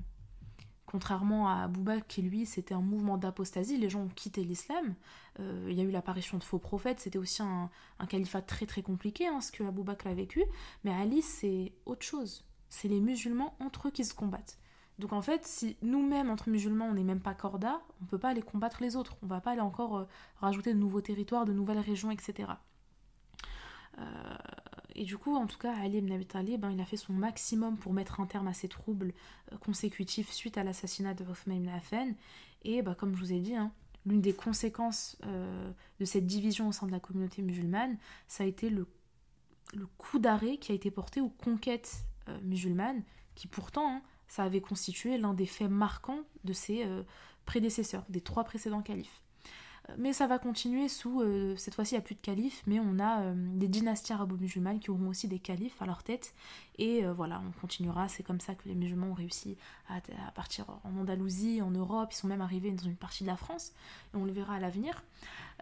Contrairement 0.91 1.51
à 1.51 1.69
Bakr 1.69 2.07
qui 2.07 2.23
lui, 2.23 2.47
c'était 2.47 2.73
un 2.73 2.81
mouvement 2.81 3.19
d'apostasie, 3.19 3.77
les 3.77 3.91
gens 3.91 4.05
ont 4.05 4.09
quitté 4.09 4.43
l'islam. 4.43 4.95
Euh, 5.39 5.67
il 5.69 5.77
y 5.77 5.83
a 5.83 5.85
eu 5.85 5.91
l'apparition 5.91 6.39
de 6.39 6.43
faux 6.43 6.59
prophètes, 6.59 6.99
c'était 7.01 7.19
aussi 7.19 7.43
un, 7.43 7.69
califat 8.09 8.41
très 8.41 8.65
très 8.65 8.81
compliqué, 8.81 9.27
hein, 9.27 9.43
ce 9.43 9.53
que 9.53 9.63
Abu 9.65 9.83
Bakr 9.83 10.07
a 10.07 10.15
vécu. 10.15 10.43
Mais 10.85 10.91
Ali, 10.91 11.21
c'est 11.21 11.75
autre 11.85 12.07
chose. 12.07 12.47
C'est 12.71 12.89
les 12.89 13.01
musulmans 13.01 13.55
entre 13.61 13.89
eux 13.89 13.91
qui 13.91 14.03
se 14.03 14.15
combattent. 14.15 14.59
Donc 14.99 15.13
en 15.13 15.21
fait, 15.21 15.47
si 15.47 15.77
nous-mêmes, 15.83 16.31
entre 16.31 16.49
musulmans, 16.49 16.87
on 16.87 16.95
n'est 16.95 17.05
même 17.05 17.21
pas 17.21 17.35
corda, 17.35 17.83
on 18.01 18.05
ne 18.05 18.09
peut 18.09 18.19
pas 18.19 18.31
aller 18.31 18.41
combattre 18.41 18.81
les 18.81 18.97
autres. 18.97 19.19
On 19.23 19.27
va 19.27 19.43
pas 19.43 19.51
aller 19.51 19.61
encore 19.61 20.07
rajouter 20.41 20.73
de 20.73 20.79
nouveaux 20.79 21.03
territoires, 21.03 21.45
de 21.45 21.53
nouvelles 21.53 21.81
régions, 21.81 22.11
etc. 22.11 22.49
Euh, 23.99 24.37
et 24.95 25.05
du 25.05 25.17
coup, 25.17 25.37
en 25.37 25.47
tout 25.47 25.59
cas, 25.59 25.75
Ali 25.77 25.99
ibn 25.99 26.13
Abi 26.13 26.27
Talib, 26.27 26.61
ben, 26.61 26.71
il 26.71 26.81
a 26.81 26.85
fait 26.85 26.97
son 26.97 27.13
maximum 27.13 27.77
pour 27.77 27.93
mettre 27.93 28.21
un 28.21 28.27
terme 28.27 28.49
à 28.49 28.55
ces 28.55 28.69
troubles 28.69 29.13
euh, 29.53 29.57
consécutifs 29.59 30.33
suite 30.33 30.59
à 30.59 30.65
l'assassinat 30.65 31.15
de 31.15 31.25
Othman 31.25 31.59
ibn 31.59 31.69
Affan. 31.69 32.15
Et 32.63 32.83
ben, 32.83 32.95
comme 32.95 33.15
je 33.15 33.21
vous 33.21 33.33
ai 33.33 33.41
dit, 33.41 33.55
hein, 33.55 33.73
l'une 34.07 34.21
des 34.21 34.33
conséquences 34.35 35.17
euh, 35.27 35.71
de 36.01 36.05
cette 36.05 36.27
division 36.27 36.69
au 36.69 36.73
sein 36.73 36.87
de 36.87 36.93
la 36.93 37.01
communauté 37.01 37.43
musulmane, 37.43 37.99
ça 38.27 38.45
a 38.45 38.47
été 38.47 38.71
le, 38.71 38.87
le 39.75 39.87
coup 39.99 40.19
d'arrêt 40.19 40.57
qui 40.59 40.73
a 40.73 40.75
été 40.75 40.91
porté 40.91 41.21
aux 41.21 41.31
conquêtes 41.31 42.05
musulmanes, 42.43 43.03
qui 43.35 43.47
pourtant, 43.47 43.91
hein, 43.91 44.03
ça 44.27 44.43
avait 44.43 44.61
constitué 44.61 45.17
l'un 45.17 45.33
des 45.33 45.47
faits 45.47 45.71
marquants 45.71 46.21
de 46.45 46.53
ses 46.53 46.87
prédécesseurs, 47.47 48.05
des 48.11 48.21
trois 48.21 48.45
précédents 48.45 48.83
califes. 48.83 49.23
Mais 49.97 50.13
ça 50.13 50.27
va 50.27 50.39
continuer 50.39 50.89
sous, 50.89 51.23
euh, 51.23 51.57
cette 51.57 51.75
fois-ci 51.75 51.95
il 51.95 51.99
n'y 51.99 52.03
a 52.03 52.05
plus 52.05 52.15
de 52.15 52.21
califes, 52.21 52.63
mais 52.67 52.79
on 52.79 52.99
a 52.99 53.23
euh, 53.23 53.35
des 53.37 53.69
dynasties 53.69 54.13
arabo-musulmanes 54.13 54.81
qui 54.81 54.91
auront 54.91 55.09
aussi 55.09 55.29
des 55.29 55.39
califes 55.39 55.81
à 55.81 55.87
leur 55.87 56.03
tête. 56.03 56.35
Et 56.77 57.05
euh, 57.05 57.13
voilà, 57.13 57.41
on 57.47 57.59
continuera, 57.59 58.07
c'est 58.09 58.23
comme 58.23 58.41
ça 58.41 58.55
que 58.55 58.69
les 58.69 58.75
musulmans 58.75 59.09
ont 59.09 59.15
réussi 59.15 59.57
à, 59.89 60.01
partir 60.33 60.67
en 60.85 60.97
Andalousie, 60.99 61.63
en 61.63 61.71
Europe, 61.71 62.11
ils 62.13 62.17
sont 62.17 62.29
même 62.29 62.43
arrivés 62.43 62.71
dans 62.71 62.85
une 62.85 62.97
partie 62.97 63.25
de 63.25 63.29
la 63.29 63.37
France, 63.37 63.73
et 64.13 64.17
on 64.19 64.25
le 64.25 64.33
verra 64.33 64.57
à 64.57 64.61
l'avenir. 64.61 65.03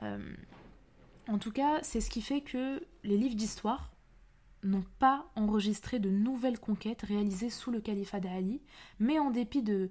en 0.03 1.39
tout 1.39 1.53
cas, 1.53 1.81
c'est 1.82 2.01
ce 2.01 2.11
qui 2.11 2.23
fait 2.23 2.40
que 2.40 2.82
les 3.05 3.16
livres 3.16 3.36
d'histoire 3.36 3.93
n'ont 4.65 4.85
pas 4.98 5.31
enregistré 5.36 5.98
de 5.98 6.11
nouvelles 6.11 6.59
conquêtes 6.59 7.03
réalisées 7.03 7.51
sous 7.51 7.70
le 7.70 7.81
califat 7.81 8.20
d'Ali, 8.20 8.61
mais 8.98 9.19
en 9.19 9.31
dépit 9.31 9.62
de 9.62 9.90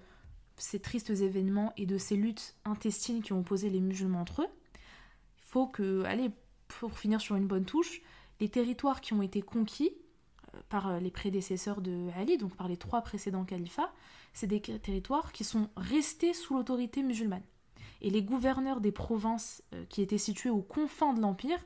ces 0.57 0.79
tristes 0.79 1.09
événements 1.09 1.73
et 1.77 1.85
de 1.85 1.97
ces 1.97 2.15
luttes 2.15 2.55
intestines 2.65 3.21
qui 3.21 3.33
ont 3.33 3.39
opposé 3.39 3.69
les 3.69 3.81
musulmans 3.81 4.21
entre 4.21 4.43
eux, 4.43 4.47
il 5.37 5.43
faut 5.43 5.67
que, 5.67 6.03
allez, 6.03 6.31
pour 6.67 6.97
finir 6.97 7.21
sur 7.21 7.35
une 7.35 7.47
bonne 7.47 7.65
touche, 7.65 8.01
les 8.39 8.49
territoires 8.49 9.01
qui 9.01 9.13
ont 9.13 9.21
été 9.21 9.41
conquis 9.41 9.91
euh, 10.53 10.59
par 10.69 10.87
euh, 10.87 10.99
les 10.99 11.11
prédécesseurs 11.11 11.81
de 11.81 12.09
Ali, 12.15 12.37
donc 12.37 12.55
par 12.55 12.67
les 12.67 12.77
trois 12.77 13.01
précédents 13.01 13.45
califats, 13.45 13.93
c'est 14.33 14.47
des 14.47 14.61
territoires 14.61 15.31
qui 15.31 15.43
sont 15.43 15.69
restés 15.77 16.33
sous 16.33 16.55
l'autorité 16.55 17.03
musulmane. 17.03 17.43
Et 18.01 18.09
les 18.09 18.23
gouverneurs 18.23 18.81
des 18.81 18.91
provinces 18.91 19.63
euh, 19.73 19.85
qui 19.89 20.01
étaient 20.01 20.17
situées 20.17 20.49
aux 20.49 20.61
confins 20.61 21.13
de 21.13 21.21
l'Empire, 21.21 21.63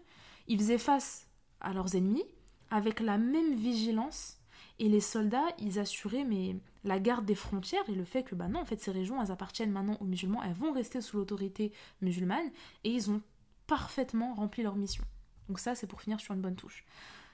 ils 0.48 0.60
faisaient 0.60 0.78
face 0.78 1.28
à 1.62 1.74
leurs 1.74 1.96
ennemis 1.96 2.26
avec 2.70 3.00
la 3.00 3.18
même 3.18 3.56
vigilance 3.56 4.39
et 4.80 4.88
les 4.88 5.02
soldats, 5.02 5.48
ils 5.60 5.78
assuraient 5.78 6.24
mais 6.24 6.56
la 6.84 7.00
garde 7.00 7.26
des 7.26 7.36
frontières 7.36 7.88
et 7.90 7.96
le 7.96 8.06
fait 8.06 8.24
que 8.24 8.36
bah 8.36 8.48
non, 8.48 8.62
en 8.62 8.66
fait, 8.66 8.80
ces 8.80 8.92
régions, 8.92 9.22
elles 9.22 9.32
appartiennent 9.32 9.72
maintenant 9.72 9.98
aux 10.00 10.06
musulmans, 10.06 10.42
elles 10.44 10.54
vont 10.54 10.72
rester 10.72 11.02
sous 11.02 11.18
l'autorité 11.18 11.74
musulmane 12.02 12.50
et 12.86 12.90
ils 12.90 13.12
ont 13.12 13.22
parfaitement 13.68 14.34
rempli 14.34 14.64
leur 14.64 14.76
mission. 14.76 15.04
Donc 15.50 15.60
ça, 15.60 15.76
c'est 15.76 15.88
pour 15.88 16.02
finir 16.02 16.20
sur 16.20 16.34
une 16.34 16.42
bonne 16.42 16.56
touche. 16.56 16.86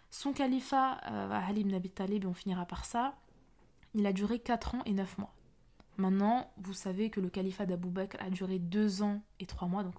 Son 0.10 0.34
califat, 0.34 1.00
euh, 1.12 1.30
Ali 1.32 1.62
ibn 1.62 1.74
Abi 1.74 1.90
Talib, 1.90 2.26
on 2.26 2.34
finira 2.34 2.66
par 2.66 2.86
ça, 2.86 3.16
il 3.94 4.06
a 4.06 4.14
duré 4.14 4.40
4 4.40 4.76
ans 4.76 4.82
et 4.86 4.94
9 4.94 5.18
mois. 5.18 5.34
Maintenant, 5.98 6.52
vous 6.58 6.74
savez 6.74 7.10
que 7.10 7.20
le 7.20 7.30
califat 7.30 7.66
d'Abou 7.66 7.90
Bakr 7.90 8.18
a 8.20 8.30
duré 8.30 8.60
2 8.60 9.02
ans 9.04 9.22
et 9.40 9.46
3 9.46 9.68
mois. 9.68 9.84
Donc, 9.84 9.96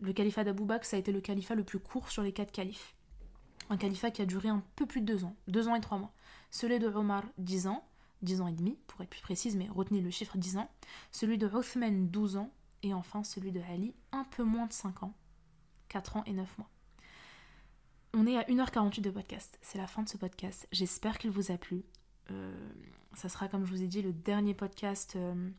le 0.00 0.12
califat 0.12 0.44
d'Abou 0.44 0.64
Bakr, 0.64 0.84
ça 0.84 0.96
a 0.96 1.00
été 1.00 1.10
le 1.10 1.20
califat 1.20 1.54
le 1.54 1.64
plus 1.64 1.78
court 1.78 2.10
sur 2.10 2.22
les 2.22 2.32
4 2.32 2.52
califes. 2.52 2.94
Un 3.70 3.76
califat 3.76 4.10
qui 4.10 4.22
a 4.22 4.26
duré 4.26 4.48
un 4.48 4.62
peu 4.76 4.86
plus 4.86 5.00
de 5.00 5.06
2 5.06 5.24
ans, 5.24 5.34
2 5.48 5.68
ans 5.68 5.74
et 5.74 5.80
3 5.80 5.98
mois. 5.98 6.12
Celui 6.50 6.78
de 6.78 6.88
Omar, 6.88 7.24
10 7.38 7.66
ans, 7.66 7.84
10 8.22 8.40
ans 8.40 8.46
et 8.48 8.52
demi, 8.52 8.78
pour 8.86 9.00
être 9.02 9.10
plus 9.10 9.20
précise, 9.20 9.56
mais 9.56 9.68
retenez 9.68 10.00
le 10.00 10.10
chiffre 10.10 10.38
10 10.38 10.58
ans. 10.58 10.70
Celui 11.12 11.38
de 11.38 11.46
Othman, 11.46 12.08
12 12.08 12.36
ans. 12.36 12.50
Et 12.82 12.94
enfin 12.94 13.24
celui 13.24 13.52
de 13.52 13.60
Ali, 13.62 13.94
un 14.12 14.24
peu 14.24 14.44
moins 14.44 14.66
de 14.66 14.72
5 14.72 15.02
ans, 15.02 15.14
4 15.88 16.18
ans 16.18 16.24
et 16.24 16.32
9 16.32 16.58
mois. 16.58 16.68
On 18.14 18.26
est 18.26 18.36
à 18.36 18.42
1h48 18.44 19.00
de 19.00 19.10
podcast. 19.10 19.58
C'est 19.60 19.78
la 19.78 19.86
fin 19.86 20.02
de 20.02 20.08
ce 20.08 20.16
podcast. 20.16 20.66
J'espère 20.72 21.18
qu'il 21.18 21.30
vous 21.30 21.50
a 21.50 21.58
plu. 21.58 21.84
Euh, 22.30 22.54
ça 23.14 23.28
sera, 23.28 23.48
comme 23.48 23.66
je 23.66 23.70
vous 23.70 23.82
ai 23.82 23.86
dit, 23.86 24.02
le 24.02 24.12
dernier 24.12 24.54
podcast 24.54 25.16
euh, 25.16 25.50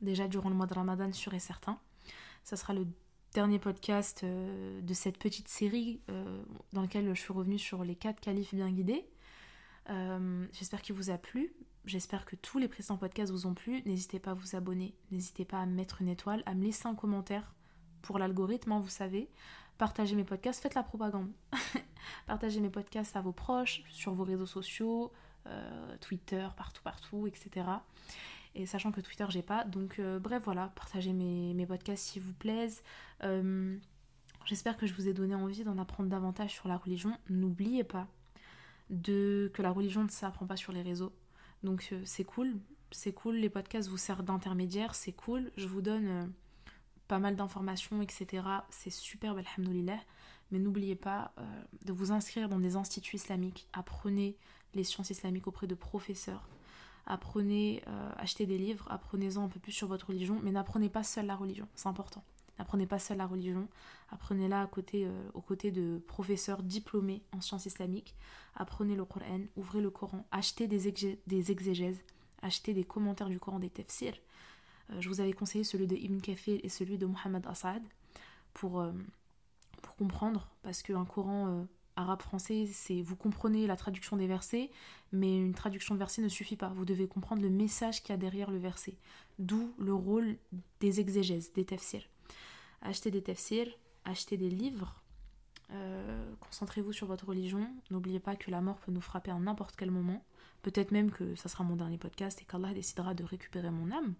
déjà 0.00 0.28
durant 0.28 0.48
le 0.48 0.54
mois 0.54 0.66
de 0.66 0.74
Ramadan, 0.74 1.12
sûr 1.12 1.34
et 1.34 1.38
certain. 1.38 1.78
Ça 2.42 2.56
sera 2.56 2.74
le 2.74 2.86
dernier 3.34 3.58
podcast 3.58 4.22
euh, 4.24 4.80
de 4.80 4.94
cette 4.94 5.18
petite 5.18 5.48
série 5.48 6.00
dans 6.72 6.80
laquelle 6.80 7.08
je 7.14 7.20
suis 7.20 7.32
revenue 7.32 7.58
sur 7.58 7.84
les 7.84 7.94
4 7.94 8.20
califs 8.20 8.54
bien 8.54 8.70
guidés. 8.70 9.06
J'espère 10.52 10.82
qu'il 10.82 10.94
vous 10.94 11.10
a 11.10 11.18
plu. 11.18 11.54
J'espère 11.86 12.24
que 12.24 12.34
tous 12.34 12.58
les 12.58 12.66
précédents 12.66 12.96
podcasts 12.96 13.30
vous 13.30 13.46
ont 13.46 13.54
plu. 13.54 13.82
N'hésitez 13.86 14.18
pas 14.18 14.32
à 14.32 14.34
vous 14.34 14.56
abonner, 14.56 14.96
n'hésitez 15.12 15.44
pas 15.44 15.60
à 15.60 15.66
mettre 15.66 16.02
une 16.02 16.08
étoile, 16.08 16.42
à 16.44 16.54
me 16.54 16.64
laisser 16.64 16.88
un 16.88 16.96
commentaire 16.96 17.54
pour 18.02 18.18
l'algorithme, 18.18 18.72
hein, 18.72 18.80
vous 18.80 18.88
savez. 18.88 19.30
partagez 19.78 20.16
mes 20.16 20.24
podcasts, 20.24 20.62
faites 20.62 20.74
la 20.74 20.82
propagande. 20.82 21.30
partagez 22.26 22.60
mes 22.60 22.70
podcasts 22.70 23.16
à 23.16 23.20
vos 23.20 23.32
proches, 23.32 23.82
sur 23.88 24.14
vos 24.14 24.24
réseaux 24.24 24.46
sociaux, 24.46 25.12
euh, 25.46 25.96
Twitter, 26.00 26.46
partout, 26.56 26.82
partout, 26.82 27.26
etc. 27.26 27.66
Et 28.56 28.66
sachant 28.66 28.90
que 28.90 29.00
Twitter, 29.00 29.26
j'ai 29.28 29.42
pas. 29.42 29.64
Donc, 29.64 29.98
euh, 29.98 30.18
bref, 30.18 30.42
voilà, 30.44 30.72
partagez 30.74 31.12
mes, 31.12 31.66
podcasts 31.66 32.04
s'il 32.04 32.22
vous 32.22 32.32
plaise. 32.32 32.82
Euh, 33.22 33.76
j'espère 34.44 34.76
que 34.76 34.86
je 34.86 34.94
vous 34.94 35.08
ai 35.08 35.12
donné 35.12 35.34
envie 35.34 35.62
d'en 35.62 35.78
apprendre 35.78 36.08
davantage 36.08 36.52
sur 36.52 36.66
la 36.66 36.76
religion. 36.76 37.16
N'oubliez 37.28 37.84
pas 37.84 38.08
de, 38.90 39.50
que 39.54 39.62
la 39.62 39.70
religion 39.70 40.04
ne 40.04 40.08
s'apprend 40.08 40.46
pas 40.46 40.56
sur 40.56 40.72
les 40.72 40.82
réseaux. 40.82 41.12
Donc, 41.62 41.92
c'est 42.04 42.24
cool. 42.24 42.56
C'est 42.90 43.12
cool. 43.12 43.36
Les 43.36 43.50
podcasts 43.50 43.88
vous 43.88 43.96
servent 43.96 44.24
d'intermédiaire. 44.24 44.94
C'est 44.94 45.12
cool. 45.12 45.50
Je 45.56 45.66
vous 45.66 45.82
donne 45.82 46.32
pas 47.08 47.18
mal 47.18 47.36
d'informations, 47.36 48.02
etc. 48.02 48.44
C'est 48.70 48.90
super, 48.90 49.36
alhamdoulilah. 49.36 49.98
Mais 50.52 50.58
n'oubliez 50.58 50.94
pas 50.94 51.32
de 51.84 51.92
vous 51.92 52.12
inscrire 52.12 52.48
dans 52.48 52.60
des 52.60 52.76
instituts 52.76 53.16
islamiques. 53.16 53.66
Apprenez 53.72 54.36
les 54.74 54.84
sciences 54.84 55.10
islamiques 55.10 55.48
auprès 55.48 55.66
de 55.66 55.74
professeurs. 55.74 56.48
Apprenez, 57.06 57.82
euh, 57.86 58.10
achetez 58.16 58.46
des 58.46 58.58
livres, 58.58 58.86
apprenez-en 58.90 59.44
un 59.44 59.48
peu 59.48 59.60
plus 59.60 59.72
sur 59.72 59.86
votre 59.86 60.08
religion, 60.08 60.40
mais 60.42 60.50
n'apprenez 60.50 60.88
pas 60.88 61.04
seul 61.04 61.26
la 61.26 61.36
religion, 61.36 61.68
c'est 61.76 61.88
important. 61.88 62.24
N'apprenez 62.58 62.86
pas 62.86 62.98
seul 62.98 63.18
la 63.18 63.26
religion, 63.26 63.68
apprenez-la 64.10 64.62
à 64.62 64.66
côté, 64.66 65.04
euh, 65.06 65.28
aux 65.34 65.40
côtés 65.40 65.70
de 65.70 66.00
professeurs 66.06 66.62
diplômés 66.62 67.22
en 67.32 67.40
sciences 67.40 67.66
islamiques. 67.66 68.14
Apprenez 68.54 68.96
le 68.96 69.04
Coran, 69.04 69.40
ouvrez 69.56 69.80
le 69.80 69.90
Coran, 69.90 70.26
achetez 70.30 70.66
des, 70.66 70.88
exégèses, 71.50 72.02
achetez 72.42 72.72
des 72.72 72.84
commentaires 72.84 73.28
du 73.28 73.38
Coran, 73.38 73.58
des 73.58 73.70
tafsirs. 73.70 74.16
Euh, 74.90 75.00
je 75.00 75.08
vous 75.08 75.20
avais 75.20 75.32
conseillé 75.32 75.64
celui 75.64 75.86
de 75.86 75.96
Ibn 75.96 76.20
Kafir 76.20 76.60
et 76.62 76.68
celui 76.68 76.96
de 76.96 77.06
Muhammad 77.06 77.46
Asad 77.46 77.82
pour, 78.54 78.82
pour 79.82 79.96
comprendre, 79.96 80.48
parce 80.62 80.82
qu'un 80.82 81.04
Coran 81.04 81.66
arabe-français, 81.96 82.68
c'est 82.72 83.02
vous 83.02 83.16
comprenez 83.16 83.66
la 83.66 83.76
traduction 83.76 84.16
des 84.16 84.26
versets, 84.26 84.70
mais 85.12 85.36
une 85.36 85.54
traduction 85.54 85.94
de 85.94 85.98
verset 85.98 86.22
ne 86.22 86.28
suffit 86.28 86.56
pas. 86.56 86.68
Vous 86.68 86.84
devez 86.84 87.08
comprendre 87.08 87.42
le 87.42 87.50
message 87.50 88.02
qu'il 88.02 88.10
y 88.10 88.14
a 88.14 88.18
derrière 88.18 88.50
le 88.50 88.58
verset. 88.58 88.96
D'où 89.38 89.74
le 89.78 89.94
rôle 89.94 90.36
des 90.80 91.00
exégèses, 91.00 91.52
des 91.52 91.64
tafsirs. 91.64 92.06
Achetez 92.82 93.10
des 93.10 93.22
tafsirs, 93.22 93.68
achetez 94.04 94.36
des 94.36 94.50
livres, 94.50 95.02
euh, 95.72 96.34
concentrez-vous 96.40 96.92
sur 96.92 97.06
votre 97.06 97.26
religion. 97.26 97.68
N'oubliez 97.90 98.20
pas 98.20 98.36
que 98.36 98.50
la 98.50 98.60
mort 98.60 98.78
peut 98.78 98.92
nous 98.92 99.00
frapper 99.00 99.30
à 99.30 99.38
n'importe 99.38 99.76
quel 99.76 99.90
moment. 99.90 100.24
Peut-être 100.62 100.90
même 100.90 101.10
que 101.10 101.34
ça 101.34 101.48
sera 101.48 101.64
mon 101.64 101.76
dernier 101.76 101.98
podcast 101.98 102.40
et 102.42 102.44
qu'Allah 102.44 102.72
décidera 102.72 103.14
de 103.14 103.24
récupérer 103.24 103.70
mon 103.70 103.90
âme. 103.90 104.14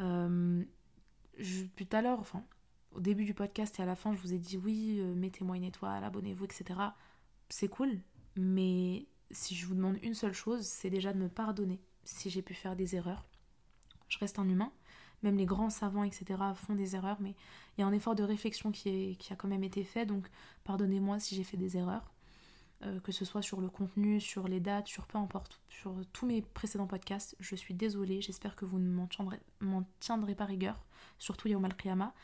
Euh, 0.00 0.64
tout 1.76 1.88
à 1.92 2.02
l'heure, 2.02 2.20
enfin, 2.20 2.44
au 2.92 3.00
début 3.00 3.24
du 3.24 3.34
podcast 3.34 3.78
et 3.78 3.82
à 3.82 3.86
la 3.86 3.96
fin, 3.96 4.14
je 4.14 4.20
vous 4.20 4.32
ai 4.32 4.38
dit 4.38 4.56
oui, 4.56 4.98
euh, 5.00 5.14
mettez-moi 5.14 5.56
une 5.56 5.64
étoile, 5.64 6.04
abonnez-vous, 6.04 6.44
etc. 6.44 6.80
C'est 7.48 7.68
cool, 7.68 7.98
mais 8.36 9.06
si 9.30 9.54
je 9.54 9.66
vous 9.66 9.74
demande 9.74 9.98
une 10.02 10.14
seule 10.14 10.32
chose, 10.32 10.64
c'est 10.64 10.90
déjà 10.90 11.12
de 11.12 11.18
me 11.18 11.28
pardonner 11.28 11.80
si 12.04 12.30
j'ai 12.30 12.42
pu 12.42 12.54
faire 12.54 12.76
des 12.76 12.96
erreurs. 12.96 13.26
Je 14.08 14.18
reste 14.18 14.38
un 14.38 14.48
humain, 14.48 14.72
même 15.22 15.36
les 15.36 15.46
grands 15.46 15.70
savants, 15.70 16.04
etc. 16.04 16.40
font 16.54 16.74
des 16.74 16.96
erreurs, 16.96 17.18
mais 17.20 17.34
il 17.76 17.80
y 17.80 17.84
a 17.84 17.86
un 17.86 17.92
effort 17.92 18.14
de 18.14 18.22
réflexion 18.22 18.72
qui, 18.72 19.18
a 19.30 19.36
quand 19.36 19.48
même 19.48 19.64
été 19.64 19.84
fait, 19.84 20.06
donc 20.06 20.28
pardonnez-moi 20.64 21.20
si 21.20 21.34
j'ai 21.34 21.44
fait 21.44 21.56
des 21.56 21.76
erreurs. 21.76 22.12
Euh, 22.82 22.98
que 23.00 23.12
ce 23.12 23.26
soit 23.26 23.42
sur 23.42 23.60
le 23.60 23.68
contenu, 23.68 24.20
sur 24.20 24.48
les 24.48 24.58
dates, 24.58 24.86
sur 24.86 25.06
peu 25.06 25.18
importe, 25.18 25.60
sur 25.68 25.94
tous 26.14 26.24
mes 26.24 26.40
précédents 26.40 26.86
podcasts. 26.86 27.36
Je 27.38 27.54
suis 27.54 27.74
désolée, 27.74 28.22
j'espère 28.22 28.56
que 28.56 28.64
vous 28.64 28.78
ne 28.78 28.88
m'en 28.88 29.06
tiendrez, 29.98 30.34
pas 30.34 30.46
rigueur, 30.46 30.82
surtout 31.18 31.48
Yaoum 31.48 31.66
al-Qiyamah. 31.66 32.14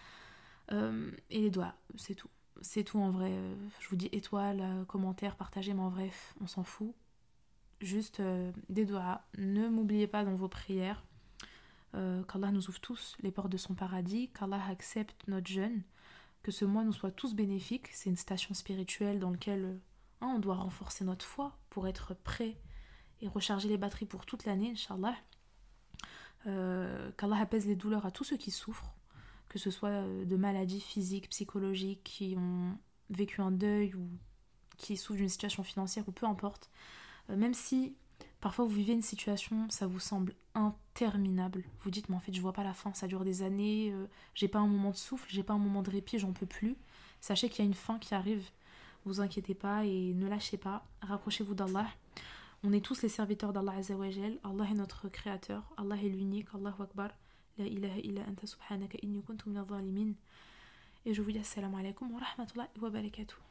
Euh, 0.73 1.11
et 1.29 1.43
les 1.43 1.51
doigts, 1.51 1.75
c'est 1.97 2.15
tout. 2.15 2.31
C'est 2.63 2.85
tout 2.85 2.99
en 2.99 3.11
vrai. 3.11 3.33
Euh, 3.33 3.55
je 3.81 3.89
vous 3.91 3.97
dis 3.97 4.09
étoile, 4.13 4.87
commentaire, 4.89 5.37
partagez, 5.37 5.75
mais 5.75 5.83
en 5.83 5.91
vrai, 5.91 6.11
on 6.41 6.47
s'en 6.47 6.65
fout. 6.65 6.95
Juste 7.83 8.23
des 8.71 8.87
doigts. 8.87 9.21
Ne 9.37 9.69
m'oubliez 9.69 10.07
pas 10.07 10.25
dans 10.25 10.37
vos 10.37 10.49
prières 10.49 11.05
qu'Allah 12.29 12.51
nous 12.51 12.69
ouvre 12.69 12.81
tous 12.81 13.17
les 13.21 13.31
portes 13.31 13.51
de 13.51 13.57
son 13.57 13.75
paradis, 13.75 14.31
qu'Allah 14.31 14.63
accepte 14.69 15.27
notre 15.29 15.47
jeûne, 15.47 15.83
que 16.43 16.53
ce 16.53 16.65
mois 16.65 16.85
nous 16.85 16.93
soit 16.93 17.11
tous 17.11 17.35
bénéfique. 17.35 17.89
C'est 17.93 18.11
une 18.11 18.17
station 18.17 18.55
spirituelle 18.55 19.19
dans 19.19 19.31
laquelle 19.31 19.81
hein, 20.21 20.33
on 20.37 20.39
doit 20.39 20.57
renforcer 20.57 21.05
notre 21.05 21.25
foi 21.25 21.57
pour 21.71 21.89
être 21.89 22.15
prêt 22.15 22.57
et 23.21 23.29
recharger 23.29 23.69
les 23.69 23.79
batteries 23.79 24.07
pour 24.07 24.27
toute 24.27 24.45
l'année, 24.45 24.73
Inch'Allah. 24.73 25.17
Qu'Allah 26.45 27.41
apaise 27.41 27.67
les 27.67 27.77
douleurs 27.77 28.07
à 28.07 28.11
tous 28.11 28.25
ceux 28.25 28.37
qui 28.37 28.51
souffrent 28.51 28.97
que 29.49 29.59
ce 29.59 29.71
soit 29.71 29.89
euh, 29.89 30.25
de 30.25 30.37
maladies 30.37 30.81
physiques, 30.81 31.31
psychologiques, 31.31 32.05
qui 32.05 32.37
ont 32.37 32.77
vécu 33.11 33.41
un 33.41 33.51
deuil 33.51 33.95
ou 33.95 34.09
qui 34.77 34.97
souffrent 34.97 35.19
d'une 35.19 35.29
situation 35.29 35.63
financière 35.63 36.05
ou 36.09 36.13
peu 36.13 36.27
importe. 36.27 36.71
Euh, 37.31 37.37
même 37.37 37.55
si 37.55 37.97
parfois 38.47 38.65
vous 38.65 38.71
vivez 38.77 38.93
une 38.93 39.03
situation, 39.03 39.69
ça 39.71 39.89
vous 39.89 39.99
semble 39.99 40.33
interminable. 40.55 41.65
Vous 41.81 41.91
dites, 41.91 42.09
mais 42.09 42.15
en 42.15 42.21
fait, 42.21 42.33
je 42.33 42.41
vois 42.41 42.53
pas 42.53 42.63
la 42.63 42.75
fin, 42.75 42.95
ça 42.95 43.09
dure 43.09 43.25
des 43.25 43.43
années, 43.43 43.91
euh, 43.93 44.07
j'ai 44.35 44.47
pas 44.47 44.61
un 44.61 44.69
moment 44.69 44.93
de 44.93 44.97
souffle, 44.97 45.27
j'ai 45.29 45.43
pas 45.43 45.55
un 45.55 45.59
moment 45.59 45.83
de 45.83 45.91
répit, 45.91 46.21
j'en 46.21 46.33
peux 46.33 46.47
plus. 46.47 46.77
Sachez 47.21 47.49
qu'il 47.49 47.65
y 47.65 47.67
a 47.67 47.69
une 47.69 47.75
fin 47.75 47.99
qui 47.99 48.15
arrive. 48.15 48.49
Vous 49.05 49.21
inquiétez 49.21 49.55
pas 49.55 49.85
et 49.85 50.15
ne 50.15 50.29
lâchez 50.29 50.59
pas. 50.59 50.87
Rapprochez-vous 51.03 51.57
d'Allah. 51.57 51.89
On 52.63 52.73
est 52.73 52.85
tous 52.85 53.03
les 53.03 53.09
serviteurs 53.09 53.53
d'Allah 53.53 53.73
Azzawajal. 53.79 54.39
Allah 54.45 54.67
est 54.71 54.75
notre 54.75 55.09
créateur. 55.09 55.65
Allah 55.77 55.97
est 55.97 56.09
l'unique. 56.09 56.47
Allahu 56.55 56.85
Akbar. 56.85 57.11
La 57.59 57.67
ilaha 57.67 57.99
illa 57.99 58.21
anta 58.29 58.47
subhanaka 58.47 58.99
inni 59.03 59.25
kuntu 59.25 59.51
Et 61.05 61.15
je 61.15 61.21
vous 61.21 61.33
dis 61.33 61.41
assalamu 61.41 61.81
alaikum 61.81 62.13
wa 62.13 62.21
rahmatullahi 62.21 62.69
wa 62.81 62.91
barakatuh. 62.91 63.46